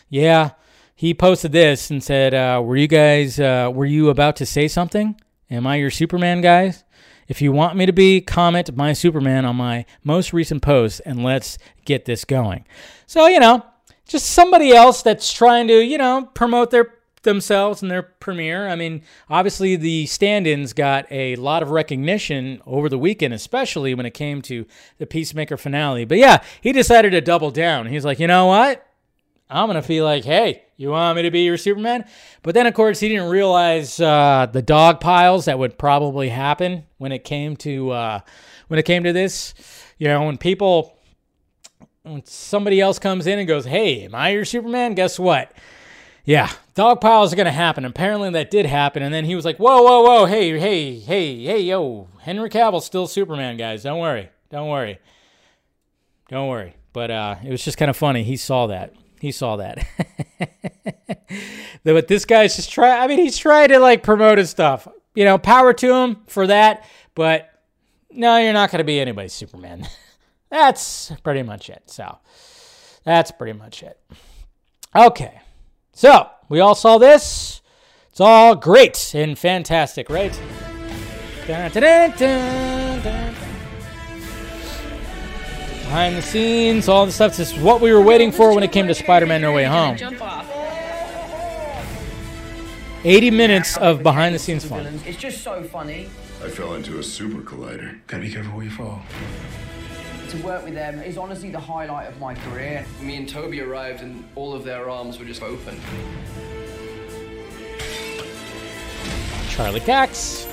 yeah, 0.10 0.54
he 0.96 1.14
posted 1.14 1.52
this 1.52 1.92
and 1.92 2.04
said, 2.04 2.34
uh, 2.34 2.64
"Were 2.66 2.78
you 2.78 2.88
guys, 2.88 3.40
uh, 3.40 3.70
were 3.72 3.86
you 3.86 4.10
about 4.10 4.38
to 4.38 4.46
say 4.48 4.68
something?" 4.68 5.22
Am 5.52 5.68
I 5.68 5.76
your 5.76 5.92
Superman, 5.92 6.42
guys? 6.42 6.84
If 7.28 7.44
you 7.44 7.52
want 7.52 7.78
me 7.78 7.86
to 7.86 7.94
be, 7.94 8.22
comment 8.22 8.76
my 8.76 8.94
Superman 8.94 9.46
on 9.46 9.58
my 9.58 9.86
most 10.04 10.34
recent 10.34 10.64
post 10.64 11.04
and 11.06 11.24
let's 11.24 11.60
get 11.86 12.06
this 12.06 12.26
going. 12.26 12.66
So, 13.06 13.28
you 13.28 13.40
know, 13.40 13.64
just 14.08 14.32
somebody 14.32 14.72
else 14.72 15.04
that's 15.04 15.32
trying 15.32 15.68
to, 15.68 15.80
you 15.80 16.00
know, 16.00 16.28
promote 16.34 16.72
their 16.72 16.95
themselves 17.26 17.84
in 17.84 17.90
their 17.90 18.04
premiere. 18.04 18.70
I 18.70 18.76
mean, 18.78 19.02
obviously 19.30 19.76
the 19.76 20.06
stand-ins 20.06 20.72
got 20.72 21.06
a 21.12 21.36
lot 21.36 21.62
of 21.62 21.72
recognition 21.72 22.62
over 22.66 22.88
the 22.88 22.98
weekend, 22.98 23.34
especially 23.34 23.94
when 23.94 24.06
it 24.06 24.14
came 24.14 24.42
to 24.44 24.66
the 24.98 25.06
Peacemaker 25.06 25.58
finale. 25.58 26.06
But 26.06 26.20
yeah, 26.20 26.42
he 26.62 26.72
decided 26.72 27.10
to 27.10 27.20
double 27.22 27.52
down. 27.52 27.88
He's 27.88 28.06
like, 28.06 28.20
"You 28.20 28.28
know 28.28 28.46
what? 28.46 28.86
I'm 29.50 29.72
to 29.72 29.82
feel 29.82 30.06
like, 30.06 30.24
hey, 30.24 30.64
you 30.76 30.90
want 30.90 31.16
me 31.16 31.22
to 31.22 31.32
be 31.32 31.42
your 31.42 31.58
Superman? 31.58 32.06
But 32.42 32.56
then, 32.56 32.66
of 32.66 32.74
course, 32.74 33.00
he 33.00 33.10
didn't 33.10 33.30
realize 33.30 34.00
uh, 34.00 34.48
the 34.52 34.62
dog 34.62 35.00
piles 35.00 35.46
that 35.46 35.60
would 35.60 35.78
probably 35.78 36.30
happen 36.30 36.86
when 36.98 37.12
it 37.12 37.24
came 37.24 37.56
to 37.58 37.92
uh, 37.92 38.20
when 38.68 38.80
it 38.80 38.84
came 38.84 39.04
to 39.04 39.14
this. 39.14 39.54
You 40.00 40.08
know, 40.08 40.26
when 40.26 40.38
people, 40.38 40.98
when 42.02 42.26
somebody 42.26 42.82
else 42.82 42.98
comes 42.98 43.28
in 43.28 43.38
and 43.38 43.48
goes, 43.48 43.66
"Hey, 43.66 44.06
am 44.06 44.16
I 44.16 44.30
your 44.30 44.46
Superman?" 44.46 44.96
Guess 44.96 45.20
what? 45.20 45.52
Yeah, 46.24 46.50
dog 46.76 47.02
piles 47.02 47.34
are 47.34 47.36
gonna 47.36 47.52
happen. 47.52 47.86
Apparently, 47.86 48.30
that 48.30 48.52
did 48.52 48.66
happen. 48.68 49.02
And 49.02 49.14
then 49.14 49.26
he 49.26 49.36
was 49.36 49.46
like, 49.46 49.58
"Whoa, 49.58 49.82
whoa, 49.82 50.02
whoa! 50.02 50.26
Hey, 50.26 50.58
hey, 50.60 51.00
hey, 51.00 51.44
hey, 51.44 51.62
yo! 51.62 52.08
Henry 52.22 52.50
Cavill's 52.50 52.86
still 52.86 53.08
Superman, 53.08 53.58
guys. 53.58 53.84
Don't 53.84 54.00
worry, 54.00 54.30
don't 54.52 54.70
worry." 54.70 55.00
Don't 56.30 56.48
worry. 56.48 56.76
But 56.94 57.12
uh, 57.12 57.36
it 57.44 57.52
was 57.52 57.64
just 57.64 57.78
kind 57.78 57.90
of 57.90 57.98
funny. 57.98 58.24
He 58.24 58.38
saw 58.38 58.68
that. 58.68 58.94
He 59.20 59.32
saw 59.32 59.58
that. 59.58 59.86
but 61.84 62.08
this 62.08 62.26
guy's 62.26 62.56
just 62.56 62.72
trying. 62.72 63.02
I 63.02 63.08
mean, 63.08 63.20
he's 63.20 63.38
trying 63.38 63.70
to 63.70 63.80
like 63.80 64.04
promote 64.04 64.38
his 64.38 64.50
stuff. 64.50 64.88
You 65.14 65.26
know, 65.26 65.38
power 65.38 65.74
to 65.74 65.94
him 65.94 66.18
for 66.28 66.48
that. 66.48 66.86
But 67.14 67.50
no, 68.12 68.38
you're 68.38 68.54
not 68.54 68.72
going 68.72 68.80
to 68.80 68.86
be 68.86 69.00
anybody's 69.00 69.34
Superman. 69.34 69.88
that's 70.50 71.12
pretty 71.24 71.44
much 71.44 71.70
it. 71.70 71.84
So 71.88 72.18
that's 73.04 73.32
pretty 73.32 73.58
much 73.58 73.84
it. 73.84 74.00
Okay. 74.96 75.42
So 75.94 76.30
we 76.50 76.60
all 76.60 76.76
saw 76.76 76.98
this. 76.98 77.62
It's 78.12 78.22
all 78.22 78.56
great 78.56 79.14
and 79.14 79.38
fantastic, 79.38 80.10
right? 80.10 80.32
Dun, 81.48 81.72
dun, 81.72 82.12
dun, 82.18 83.36
Behind 85.84 86.16
the 86.16 86.22
scenes, 86.22 86.90
all 86.90 87.06
the 87.06 87.12
stuff. 87.12 87.38
This 87.38 87.52
is 87.52 87.60
what 87.60 87.82
we 87.82 87.94
were 87.94 88.02
waiting 88.02 88.32
for 88.32 88.54
when 88.54 88.64
it 88.64 88.72
came 88.72 88.88
to 88.88 88.96
Spider 88.96 89.26
Man 89.26 89.42
No 89.42 89.54
Way 89.54 89.66
Home. 89.66 89.98
80 93.04 93.32
minutes 93.32 93.78
of 93.78 94.02
behind 94.02 94.34
the 94.34 94.40
scenes 94.40 94.66
fun. 94.66 95.00
It's 95.06 95.18
just 95.18 95.44
so 95.44 95.64
funny. 95.64 96.10
I 96.44 96.50
fell 96.50 96.74
into 96.74 96.98
a 96.98 97.04
super 97.04 97.42
collider. 97.42 98.00
Gotta 98.08 98.24
be 98.24 98.32
careful 98.32 98.54
where 98.54 98.66
you 98.66 98.72
fall. 98.72 99.04
To 100.30 100.38
work 100.38 100.66
with 100.66 100.74
them 100.74 101.02
is 101.02 101.18
honestly 101.20 101.52
the 101.52 101.60
highlight 101.60 102.08
of 102.08 102.20
my 102.20 102.34
career. 102.34 102.84
Me 103.00 103.16
and 103.16 103.30
Tobey 103.30 103.62
arrived 103.62 104.02
and 104.02 104.28
all 104.36 104.54
of 104.54 104.64
their 104.64 104.90
arms 104.90 105.20
were 105.20 105.26
just 105.26 105.44
open. 105.44 105.80
Charlie 109.50 109.80
Cox. 109.82 110.48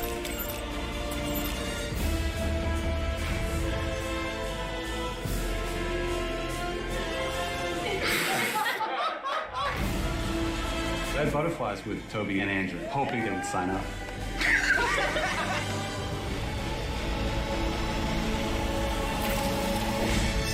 Red 11.17 11.33
butterflies 11.33 11.85
with 11.87 12.09
Tobey 12.13 12.41
and 12.41 12.51
Andrew, 12.51 12.79
hoping 12.89 13.25
they 13.25 13.31
would 13.31 13.45
sign 13.47 13.71
up. 13.71 13.85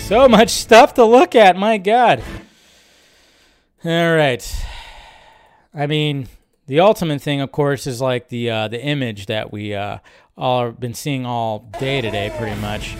So 0.08 0.26
much 0.26 0.48
stuff 0.48 0.94
to 0.94 1.04
look 1.04 1.34
at, 1.34 1.54
my 1.54 1.76
God. 1.76 2.22
All 3.84 4.16
right. 4.16 4.64
I 5.74 5.86
mean, 5.86 6.28
the 6.66 6.80
ultimate 6.80 7.20
thing, 7.20 7.42
of 7.42 7.52
course, 7.52 7.86
is 7.86 8.00
like 8.00 8.30
the 8.30 8.48
uh, 8.48 8.68
the 8.68 8.82
image 8.82 9.26
that 9.26 9.52
we 9.52 9.74
uh, 9.74 9.98
all 10.34 10.64
have 10.64 10.80
been 10.80 10.94
seeing 10.94 11.26
all 11.26 11.58
day 11.78 12.00
today, 12.00 12.32
pretty 12.38 12.58
much. 12.58 12.96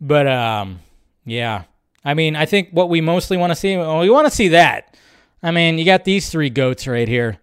But 0.00 0.28
um, 0.28 0.78
yeah, 1.24 1.64
I 2.04 2.14
mean, 2.14 2.36
I 2.36 2.46
think 2.46 2.68
what 2.70 2.88
we 2.88 3.00
mostly 3.00 3.36
want 3.36 3.50
to 3.50 3.56
see, 3.56 3.76
well, 3.76 3.98
we 3.98 4.08
want 4.08 4.28
to 4.28 4.32
see 4.32 4.46
that. 4.50 4.96
I 5.42 5.50
mean, 5.50 5.76
you 5.76 5.84
got 5.84 6.04
these 6.04 6.30
three 6.30 6.50
goats 6.50 6.86
right 6.86 7.08
here, 7.08 7.38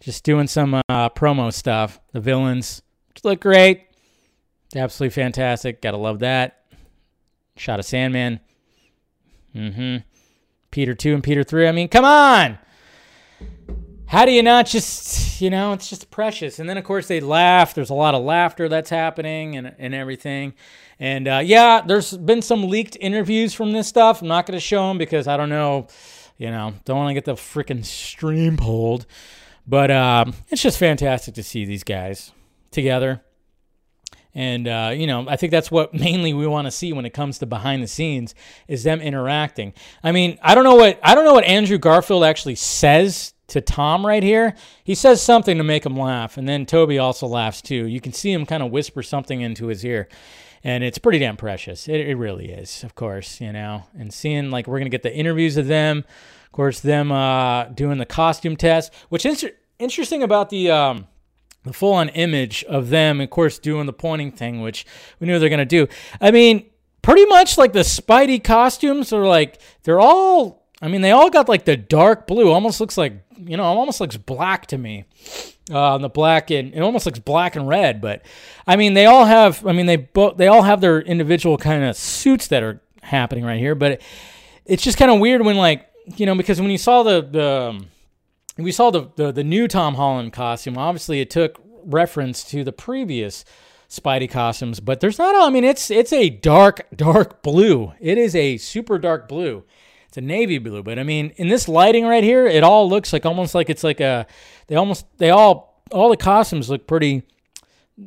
just 0.00 0.24
doing 0.24 0.48
some 0.48 0.74
uh, 0.74 1.10
promo 1.10 1.52
stuff. 1.52 2.00
The 2.10 2.18
villains 2.18 2.82
look 3.22 3.40
great, 3.40 3.86
absolutely 4.74 5.14
fantastic. 5.14 5.80
Gotta 5.80 5.96
love 5.96 6.18
that. 6.18 6.65
Shot 7.56 7.80
of 7.80 7.86
Sandman. 7.86 8.40
Mm-hmm. 9.54 9.98
Peter 10.70 10.94
two 10.94 11.14
and 11.14 11.24
Peter 11.24 11.42
three. 11.42 11.66
I 11.66 11.72
mean, 11.72 11.88
come 11.88 12.04
on. 12.04 12.58
How 14.08 14.24
do 14.24 14.30
you 14.30 14.42
not 14.42 14.66
just, 14.66 15.40
you 15.40 15.50
know, 15.50 15.72
it's 15.72 15.90
just 15.90 16.12
precious. 16.12 16.60
And 16.60 16.68
then, 16.68 16.78
of 16.78 16.84
course, 16.84 17.08
they 17.08 17.18
laugh. 17.18 17.74
There's 17.74 17.90
a 17.90 17.94
lot 17.94 18.14
of 18.14 18.22
laughter 18.22 18.68
that's 18.68 18.88
happening 18.88 19.56
and, 19.56 19.74
and 19.78 19.94
everything. 19.94 20.54
And 21.00 21.26
uh, 21.26 21.40
yeah, 21.42 21.82
there's 21.84 22.16
been 22.16 22.40
some 22.40 22.68
leaked 22.68 22.96
interviews 23.00 23.52
from 23.52 23.72
this 23.72 23.88
stuff. 23.88 24.22
I'm 24.22 24.28
not 24.28 24.46
going 24.46 24.56
to 24.56 24.60
show 24.60 24.86
them 24.88 24.98
because 24.98 25.26
I 25.26 25.36
don't 25.36 25.48
know, 25.48 25.88
you 26.38 26.50
know, 26.50 26.74
don't 26.84 26.98
want 26.98 27.10
to 27.10 27.14
get 27.14 27.24
the 27.24 27.34
freaking 27.34 27.84
stream 27.84 28.56
pulled. 28.56 29.06
But 29.66 29.90
um, 29.90 30.34
it's 30.50 30.62
just 30.62 30.78
fantastic 30.78 31.34
to 31.34 31.42
see 31.42 31.64
these 31.64 31.82
guys 31.82 32.30
together. 32.70 33.22
And 34.36 34.68
uh, 34.68 34.92
you 34.94 35.06
know, 35.06 35.26
I 35.26 35.36
think 35.36 35.50
that's 35.50 35.70
what 35.70 35.94
mainly 35.94 36.34
we 36.34 36.46
want 36.46 36.66
to 36.66 36.70
see 36.70 36.92
when 36.92 37.06
it 37.06 37.14
comes 37.14 37.38
to 37.38 37.46
behind 37.46 37.82
the 37.82 37.88
scenes 37.88 38.34
is 38.68 38.84
them 38.84 39.00
interacting. 39.00 39.72
I 40.04 40.12
mean, 40.12 40.38
I 40.42 40.54
don't 40.54 40.62
know 40.62 40.76
what 40.76 41.00
I 41.02 41.16
don't 41.16 41.24
know 41.24 41.34
what 41.34 41.44
Andrew 41.44 41.78
Garfield 41.78 42.22
actually 42.22 42.54
says 42.54 43.32
to 43.48 43.62
Tom 43.62 44.04
right 44.04 44.22
here. 44.22 44.54
He 44.84 44.94
says 44.94 45.22
something 45.22 45.56
to 45.56 45.64
make 45.64 45.86
him 45.86 45.96
laugh, 45.96 46.36
and 46.36 46.46
then 46.46 46.66
Tobey 46.66 46.98
also 46.98 47.26
laughs 47.26 47.62
too. 47.62 47.86
You 47.86 48.00
can 48.00 48.12
see 48.12 48.30
him 48.30 48.44
kind 48.44 48.62
of 48.62 48.70
whisper 48.70 49.02
something 49.02 49.40
into 49.40 49.68
his 49.68 49.82
ear, 49.86 50.06
and 50.62 50.84
it's 50.84 50.98
pretty 50.98 51.18
damn 51.18 51.38
precious. 51.38 51.88
It, 51.88 52.00
it 52.00 52.16
really 52.16 52.50
is, 52.50 52.84
of 52.84 52.94
course, 52.94 53.40
you 53.40 53.52
know. 53.52 53.84
And 53.98 54.12
seeing 54.12 54.50
like 54.50 54.66
we're 54.66 54.78
gonna 54.78 54.90
get 54.90 55.02
the 55.02 55.14
interviews 55.14 55.56
of 55.56 55.66
them, 55.66 56.04
of 56.44 56.52
course, 56.52 56.80
them 56.80 57.10
uh, 57.10 57.64
doing 57.64 57.96
the 57.96 58.06
costume 58.06 58.56
test. 58.56 58.92
Which 59.08 59.24
is 59.24 59.46
interesting 59.78 60.22
about 60.22 60.50
the. 60.50 60.70
Um, 60.70 61.06
the 61.66 61.72
full 61.72 61.92
on 61.92 62.08
image 62.10 62.64
of 62.64 62.88
them, 62.88 63.20
of 63.20 63.30
course, 63.30 63.58
doing 63.58 63.86
the 63.86 63.92
pointing 63.92 64.32
thing, 64.32 64.62
which 64.62 64.86
we 65.20 65.26
knew 65.26 65.38
they're 65.38 65.48
to 65.50 65.64
do. 65.64 65.86
I 66.20 66.30
mean, 66.30 66.70
pretty 67.02 67.26
much 67.26 67.58
like 67.58 67.72
the 67.72 67.80
Spidey 67.80 68.42
costumes 68.42 69.12
are 69.12 69.26
like, 69.26 69.60
they're 69.82 70.00
all, 70.00 70.66
I 70.80 70.88
mean, 70.88 71.02
they 71.02 71.10
all 71.10 71.30
got 71.30 71.48
like 71.48 71.64
the 71.64 71.76
dark 71.76 72.26
blue, 72.26 72.50
almost 72.50 72.80
looks 72.80 72.96
like, 72.96 73.12
you 73.38 73.56
know, 73.56 73.64
almost 73.64 74.00
looks 74.00 74.16
black 74.16 74.66
to 74.66 74.78
me. 74.78 75.04
Uh, 75.70 75.98
the 75.98 76.08
black 76.08 76.50
and 76.52 76.72
it 76.74 76.80
almost 76.80 77.06
looks 77.06 77.18
black 77.18 77.56
and 77.56 77.66
red, 77.66 78.00
but 78.00 78.22
I 78.68 78.76
mean, 78.76 78.94
they 78.94 79.06
all 79.06 79.24
have, 79.24 79.66
I 79.66 79.72
mean, 79.72 79.86
they 79.86 79.96
both, 79.96 80.36
they 80.36 80.46
all 80.46 80.62
have 80.62 80.80
their 80.80 81.00
individual 81.00 81.58
kind 81.58 81.82
of 81.82 81.96
suits 81.96 82.46
that 82.48 82.62
are 82.62 82.80
happening 83.02 83.44
right 83.44 83.58
here, 83.58 83.74
but 83.74 84.00
it's 84.64 84.82
just 84.82 84.96
kind 84.96 85.10
of 85.10 85.18
weird 85.18 85.42
when 85.44 85.56
like, 85.56 85.90
you 86.16 86.24
know, 86.24 86.36
because 86.36 86.60
when 86.60 86.70
you 86.70 86.78
saw 86.78 87.02
the, 87.02 87.20
the, 87.20 87.50
um, 87.70 87.88
we 88.64 88.72
saw 88.72 88.90
the, 88.90 89.10
the, 89.16 89.32
the 89.32 89.44
new 89.44 89.68
Tom 89.68 89.94
Holland 89.94 90.32
costume. 90.32 90.78
Obviously, 90.78 91.20
it 91.20 91.30
took 91.30 91.60
reference 91.84 92.42
to 92.44 92.64
the 92.64 92.72
previous 92.72 93.44
Spidey 93.88 94.30
costumes, 94.30 94.80
but 94.80 95.00
there's 95.00 95.18
not. 95.18 95.34
I 95.36 95.50
mean, 95.50 95.64
it's 95.64 95.90
it's 95.90 96.12
a 96.12 96.28
dark 96.28 96.86
dark 96.94 97.42
blue. 97.42 97.92
It 98.00 98.18
is 98.18 98.34
a 98.34 98.56
super 98.56 98.98
dark 98.98 99.28
blue. 99.28 99.64
It's 100.08 100.16
a 100.16 100.20
navy 100.20 100.58
blue, 100.58 100.82
but 100.82 100.98
I 100.98 101.02
mean, 101.02 101.32
in 101.36 101.48
this 101.48 101.68
lighting 101.68 102.06
right 102.06 102.24
here, 102.24 102.46
it 102.46 102.64
all 102.64 102.88
looks 102.88 103.12
like 103.12 103.24
almost 103.24 103.54
like 103.54 103.70
it's 103.70 103.84
like 103.84 104.00
a. 104.00 104.26
They 104.66 104.74
almost 104.74 105.06
they 105.18 105.30
all 105.30 105.82
all 105.92 106.08
the 106.08 106.16
costumes 106.16 106.68
look 106.68 106.86
pretty 106.86 107.22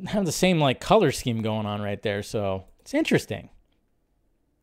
have 0.06 0.24
the 0.24 0.32
same 0.32 0.60
like 0.60 0.80
color 0.80 1.10
scheme 1.12 1.42
going 1.42 1.66
on 1.66 1.80
right 1.80 2.02
there. 2.02 2.22
So 2.22 2.64
it's 2.80 2.94
interesting. 2.94 3.50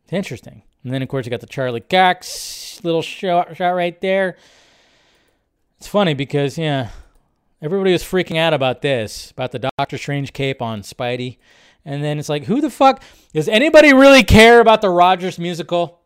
It's 0.04 0.14
interesting. 0.14 0.64
And 0.84 0.94
then 0.94 1.02
of 1.02 1.10
course 1.10 1.26
you 1.26 1.30
got 1.30 1.42
the 1.42 1.48
Charlie 1.48 1.82
Cox 1.82 2.80
little 2.84 3.02
shot 3.02 3.56
shot 3.58 3.72
right 3.72 4.00
there. 4.02 4.38
It's 5.78 5.88
funny 5.88 6.14
because 6.14 6.58
yeah, 6.58 6.90
everybody 7.62 7.92
was 7.92 8.04
freaking 8.04 8.38
out 8.38 8.54
about 8.54 8.82
this, 8.82 9.32
about 9.32 9.52
the 9.52 9.70
Doctor 9.78 9.98
Strange 9.98 10.34
cape 10.34 10.62
on 10.62 10.82
Spidey. 10.82 11.38
And 11.86 12.04
then 12.04 12.20
it's 12.20 12.30
like, 12.30 12.46
who 12.46 12.62
the 12.62 12.70
fuck 12.70 13.02
does 13.34 13.48
anybody 13.48 13.94
really 13.94 14.24
care 14.24 14.60
about 14.60 14.82
the 14.82 14.90
Rogers 14.90 15.40
musical? 15.40 16.02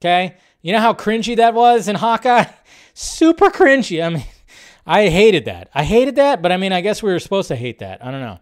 Okay? 0.00 0.36
You 0.62 0.72
know 0.72 0.80
how 0.80 0.92
cringy 0.92 1.36
that 1.36 1.54
was 1.54 1.86
in 1.86 1.96
Hawkeye? 1.96 2.46
Super 2.94 3.50
cringy. 3.50 4.04
I 4.04 4.08
mean, 4.08 4.24
I 4.86 5.08
hated 5.08 5.44
that. 5.44 5.70
I 5.74 5.84
hated 5.84 6.16
that, 6.16 6.42
but 6.42 6.50
I 6.50 6.56
mean, 6.56 6.72
I 6.72 6.80
guess 6.80 7.02
we 7.02 7.12
were 7.12 7.20
supposed 7.20 7.48
to 7.48 7.56
hate 7.56 7.78
that. 7.78 8.04
I 8.04 8.10
don't 8.10 8.20
know. 8.20 8.40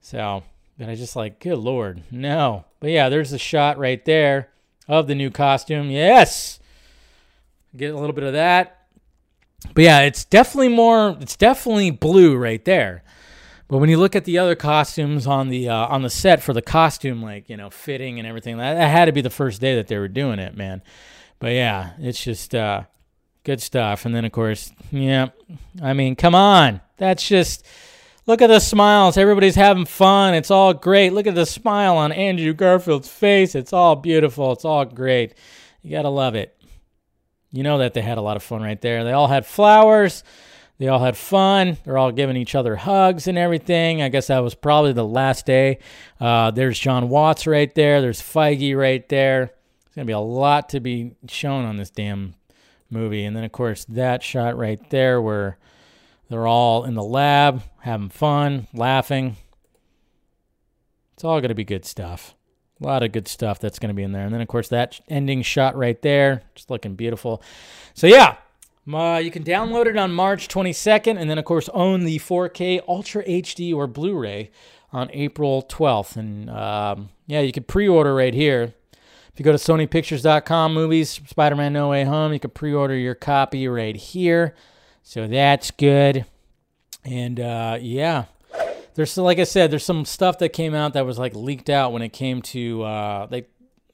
So, 0.00 0.42
but 0.78 0.88
I 0.88 0.94
just 0.94 1.16
like, 1.16 1.38
good 1.38 1.58
lord, 1.58 2.02
no. 2.10 2.64
But 2.80 2.90
yeah, 2.90 3.10
there's 3.10 3.32
a 3.32 3.38
shot 3.38 3.78
right 3.78 4.02
there 4.04 4.48
of 4.88 5.06
the 5.06 5.14
new 5.14 5.30
costume. 5.30 5.90
Yes. 5.90 6.58
Get 7.76 7.94
a 7.94 7.98
little 7.98 8.14
bit 8.14 8.24
of 8.24 8.32
that. 8.32 8.77
But 9.74 9.84
yeah, 9.84 10.00
it's 10.00 10.24
definitely 10.24 10.68
more. 10.68 11.16
It's 11.20 11.36
definitely 11.36 11.90
blue 11.90 12.36
right 12.36 12.64
there. 12.64 13.02
But 13.68 13.78
when 13.78 13.90
you 13.90 13.98
look 13.98 14.16
at 14.16 14.24
the 14.24 14.38
other 14.38 14.54
costumes 14.54 15.26
on 15.26 15.48
the 15.48 15.68
uh, 15.68 15.86
on 15.86 16.02
the 16.02 16.10
set 16.10 16.42
for 16.42 16.52
the 16.52 16.62
costume, 16.62 17.22
like 17.22 17.50
you 17.50 17.56
know, 17.56 17.68
fitting 17.68 18.18
and 18.18 18.26
everything, 18.26 18.56
that, 18.56 18.74
that, 18.74 18.88
had 18.88 19.06
to 19.06 19.12
be 19.12 19.20
the 19.20 19.30
first 19.30 19.60
day 19.60 19.76
that 19.76 19.88
they 19.88 19.98
were 19.98 20.08
doing 20.08 20.38
it, 20.38 20.56
man. 20.56 20.80
But 21.38 21.52
yeah, 21.52 21.90
it's 21.98 22.22
just 22.22 22.54
uh, 22.54 22.84
good 23.44 23.60
stuff. 23.60 24.06
And 24.06 24.14
then 24.14 24.24
of 24.24 24.32
course, 24.32 24.72
yeah, 24.90 25.28
I 25.82 25.92
mean, 25.92 26.16
come 26.16 26.34
on, 26.34 26.80
that's 26.96 27.28
just 27.28 27.66
look 28.26 28.40
at 28.40 28.46
the 28.46 28.60
smiles. 28.60 29.18
Everybody's 29.18 29.54
having 29.54 29.84
fun. 29.84 30.32
It's 30.32 30.50
all 30.50 30.72
great. 30.72 31.12
Look 31.12 31.26
at 31.26 31.34
the 31.34 31.46
smile 31.46 31.98
on 31.98 32.10
Andrew 32.10 32.54
Garfield's 32.54 33.08
face. 33.08 33.54
It's 33.54 33.74
all 33.74 33.96
beautiful. 33.96 34.52
It's 34.52 34.64
all 34.64 34.86
great. 34.86 35.34
You 35.82 35.90
gotta 35.90 36.08
love 36.08 36.34
it. 36.36 36.57
You 37.50 37.62
know 37.62 37.78
that 37.78 37.94
they 37.94 38.02
had 38.02 38.18
a 38.18 38.22
lot 38.22 38.36
of 38.36 38.42
fun 38.42 38.62
right 38.62 38.80
there. 38.80 39.04
They 39.04 39.12
all 39.12 39.28
had 39.28 39.46
flowers. 39.46 40.22
They 40.78 40.88
all 40.88 41.00
had 41.00 41.16
fun. 41.16 41.76
They're 41.84 41.98
all 41.98 42.12
giving 42.12 42.36
each 42.36 42.54
other 42.54 42.76
hugs 42.76 43.26
and 43.26 43.36
everything. 43.36 44.00
I 44.00 44.10
guess 44.10 44.28
that 44.28 44.38
was 44.40 44.54
probably 44.54 44.92
the 44.92 45.04
last 45.04 45.44
day. 45.44 45.78
Uh, 46.20 46.50
there's 46.52 46.78
Jon 46.78 47.08
Watts 47.08 47.46
right 47.46 47.74
there. 47.74 48.00
There's 48.00 48.22
Feige 48.22 48.76
right 48.76 49.06
there. 49.08 49.46
There's 49.46 49.94
going 49.96 50.06
to 50.06 50.10
be 50.10 50.12
a 50.12 50.20
lot 50.20 50.68
to 50.70 50.80
be 50.80 51.16
shown 51.26 51.64
on 51.64 51.78
this 51.78 51.90
damn 51.90 52.34
movie. 52.90 53.24
And 53.24 53.34
then, 53.34 53.42
of 53.42 53.50
course, 53.50 53.84
that 53.86 54.22
shot 54.22 54.56
right 54.56 54.78
there 54.90 55.20
where 55.20 55.58
they're 56.30 56.46
all 56.46 56.84
in 56.84 56.94
the 56.94 57.02
lab 57.02 57.62
having 57.80 58.10
fun, 58.10 58.68
laughing. 58.72 59.36
It's 61.14 61.24
all 61.24 61.40
going 61.40 61.48
to 61.48 61.54
be 61.56 61.64
good 61.64 61.84
stuff. 61.84 62.36
A 62.80 62.86
lot 62.86 63.02
of 63.02 63.12
good 63.12 63.26
stuff 63.26 63.58
that's 63.58 63.78
going 63.78 63.88
to 63.88 63.94
be 63.94 64.02
in 64.02 64.12
there. 64.12 64.24
And 64.24 64.32
then, 64.32 64.40
of 64.40 64.48
course, 64.48 64.68
that 64.68 65.00
ending 65.08 65.42
shot 65.42 65.76
right 65.76 66.00
there, 66.02 66.42
just 66.54 66.70
looking 66.70 66.94
beautiful. 66.94 67.42
So, 67.94 68.06
yeah, 68.06 68.36
uh, 68.92 69.20
you 69.22 69.30
can 69.30 69.42
download 69.42 69.86
it 69.86 69.96
on 69.96 70.12
March 70.12 70.48
22nd, 70.48 71.20
and 71.20 71.28
then, 71.28 71.38
of 71.38 71.44
course, 71.44 71.68
own 71.70 72.04
the 72.04 72.18
4K 72.18 72.80
Ultra 72.86 73.24
HD 73.24 73.74
or 73.74 73.86
Blu 73.86 74.16
ray 74.16 74.50
on 74.92 75.10
April 75.12 75.62
12th. 75.62 76.16
And 76.16 76.48
um, 76.50 77.10
yeah, 77.26 77.40
you 77.40 77.52
can 77.52 77.64
pre 77.64 77.88
order 77.88 78.14
right 78.14 78.34
here. 78.34 78.74
If 79.32 79.38
you 79.38 79.44
go 79.44 79.52
to 79.52 79.58
SonyPictures.com, 79.58 80.74
movies, 80.74 81.20
Spider 81.26 81.56
Man 81.56 81.72
No 81.72 81.90
Way 81.90 82.04
Home, 82.04 82.32
you 82.32 82.40
can 82.40 82.50
pre 82.50 82.72
order 82.72 82.96
your 82.96 83.14
copy 83.14 83.68
right 83.68 83.96
here. 83.96 84.54
So 85.02 85.26
that's 85.26 85.70
good. 85.70 86.24
And 87.04 87.38
uh, 87.38 87.78
yeah, 87.80 88.24
there's 88.98 89.16
like 89.16 89.38
I 89.38 89.44
said, 89.44 89.70
there's 89.70 89.84
some 89.84 90.04
stuff 90.04 90.38
that 90.38 90.48
came 90.48 90.74
out 90.74 90.94
that 90.94 91.06
was 91.06 91.20
like 91.20 91.32
leaked 91.32 91.70
out 91.70 91.92
when 91.92 92.02
it 92.02 92.08
came 92.08 92.42
to 92.42 92.82
uh, 92.82 93.26
they 93.26 93.46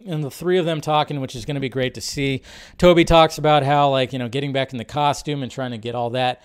and 0.07 0.25
the 0.25 0.31
three 0.31 0.57
of 0.57 0.65
them 0.65 0.81
talking, 0.81 1.21
which 1.21 1.37
is 1.37 1.45
going 1.45 1.57
to 1.57 1.61
be 1.61 1.69
great 1.69 1.93
to 1.95 2.01
see. 2.01 2.41
Tobey 2.79 3.05
talks 3.05 3.37
about 3.37 3.65
how 3.65 3.91
like 3.91 4.15
you 4.15 4.19
know 4.19 4.31
getting 4.31 4.55
back 4.55 4.73
in 4.73 4.79
the 4.79 4.85
costume 4.85 5.43
and 5.43 5.53
trying 5.53 5.73
to 5.73 5.77
get 5.77 5.95
all 5.95 6.09
that 6.11 6.41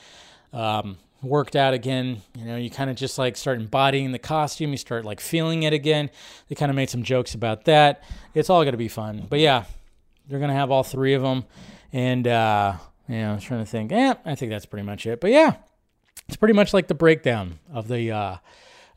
um, 0.51 0.97
worked 1.21 1.55
out 1.55 1.73
again. 1.73 2.21
You 2.37 2.43
know, 2.43 2.57
you 2.57 2.69
kind 2.69 2.89
of 2.89 2.97
just 2.97 3.17
like 3.17 3.37
start 3.37 3.59
embodying 3.59 4.11
the 4.11 4.19
costume, 4.19 4.71
you 4.71 4.77
start 4.77 5.05
like 5.05 5.21
feeling 5.21 5.63
it 5.63 5.71
again. 5.71 6.09
They 6.49 6.55
kind 6.55 6.69
of 6.69 6.75
made 6.75 6.89
some 6.89 7.03
jokes 7.03 7.35
about 7.35 7.63
that. 7.63 8.03
It's 8.33 8.49
all 8.49 8.63
going 8.63 8.73
to 8.73 8.77
be 8.77 8.89
fun, 8.89 9.25
but 9.29 9.39
yeah, 9.39 9.63
they're 10.27 10.39
going 10.39 10.51
to 10.51 10.55
have 10.55 10.69
all 10.69 10.83
three 10.83 11.13
of 11.13 11.21
them, 11.21 11.45
and 11.93 12.27
uh, 12.27 12.73
yeah, 13.07 13.31
I 13.31 13.35
was 13.35 13.43
trying 13.45 13.63
to 13.63 13.71
think. 13.71 13.91
Yeah, 13.91 14.15
I 14.25 14.35
think 14.35 14.49
that's 14.49 14.65
pretty 14.65 14.85
much 14.85 15.05
it. 15.05 15.21
But 15.21 15.31
yeah, 15.31 15.55
it's 16.29 16.35
pretty 16.35 16.53
much 16.53 16.75
like 16.75 16.87
the 16.87 16.93
breakdown 16.93 17.57
of 17.73 17.87
the 17.87 18.11
uh, 18.11 18.37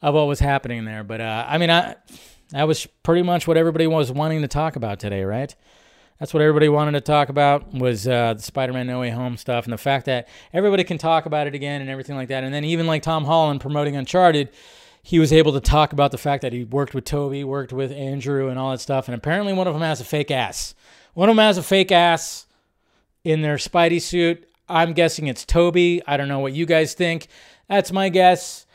of 0.03 0.14
what 0.14 0.26
was 0.26 0.39
happening 0.39 0.85
there. 0.85 1.03
But 1.03 1.22
uh, 1.22 1.47
I 1.49 1.57
mean, 1.57 1.70
I 1.70 1.97
that 2.51 2.64
was 2.64 2.85
pretty 3.03 3.22
much 3.22 3.49
what 3.49 3.57
everybody 3.57 3.87
was 3.87 4.12
wanting 4.12 4.43
to 4.43 4.49
talk 4.49 4.76
about 4.76 5.01
today, 5.01 5.24
right? 5.24 5.55
That's 6.20 6.35
what 6.35 6.43
everybody 6.43 6.68
wanted 6.68 6.93
to 6.93 7.01
talk 7.01 7.30
about 7.30 7.72
was 7.72 8.07
uh, 8.07 8.35
the 8.35 8.43
Spider-Man 8.43 8.87
No 8.87 9.01
Way 9.01 9.09
Home 9.09 9.39
stuff 9.39 9.64
and 9.64 9.72
the 9.72 9.78
fact 9.78 10.05
that 10.07 10.28
everybody 10.53 10.85
can 10.85 10.99
talk 10.99 11.24
about 11.24 11.47
it 11.47 11.55
again 11.55 11.80
and 11.80 11.89
everything 11.89 12.16
like 12.16 12.28
that. 12.28 12.45
And 12.45 12.53
then 12.53 12.64
even 12.64 12.87
like 12.87 13.03
Tom 13.03 13.24
Holland 13.24 13.62
promoting 13.62 13.97
Uncharted, 13.97 14.51
he 15.03 15.18
was 15.18 15.33
able 15.33 15.55
to 15.55 15.61
talk 15.61 15.95
about 15.95 16.11
the 16.11 16.18
fact 16.18 16.43
that 16.43 16.53
he 16.53 16.64
worked 16.64 16.95
with 16.95 17.07
Tobey, 17.07 17.45
worked 17.45 17.72
with 17.72 17.91
Andrew, 17.93 18.51
and 18.51 18.59
all 18.59 18.72
that 18.72 18.80
stuff. 18.80 19.09
And 19.09 19.14
apparently, 19.14 19.55
one 19.55 19.66
of 19.66 19.72
them 19.72 19.83
has 19.83 20.03
a 20.03 20.05
fake 20.05 20.30
ass. 20.30 20.74
One 21.14 21.30
of 21.30 21.35
them 21.35 21.43
has 21.43 21.57
a 21.57 21.62
fake 21.62 21.91
ass 21.91 22.45
in 23.24 23.41
their 23.41 23.57
Spidey 23.57 24.03
suit. 24.03 24.47
I'm 24.68 24.92
guessing 24.92 25.26
it's 25.26 25.44
Tobey. 25.44 26.02
I 26.06 26.16
don't 26.16 26.28
know 26.28 26.38
what 26.38 26.52
you 26.52 26.66
guys 26.66 26.94
think. 26.94 27.28
That's 27.68 27.92
my 27.92 28.08
guess. 28.08 28.66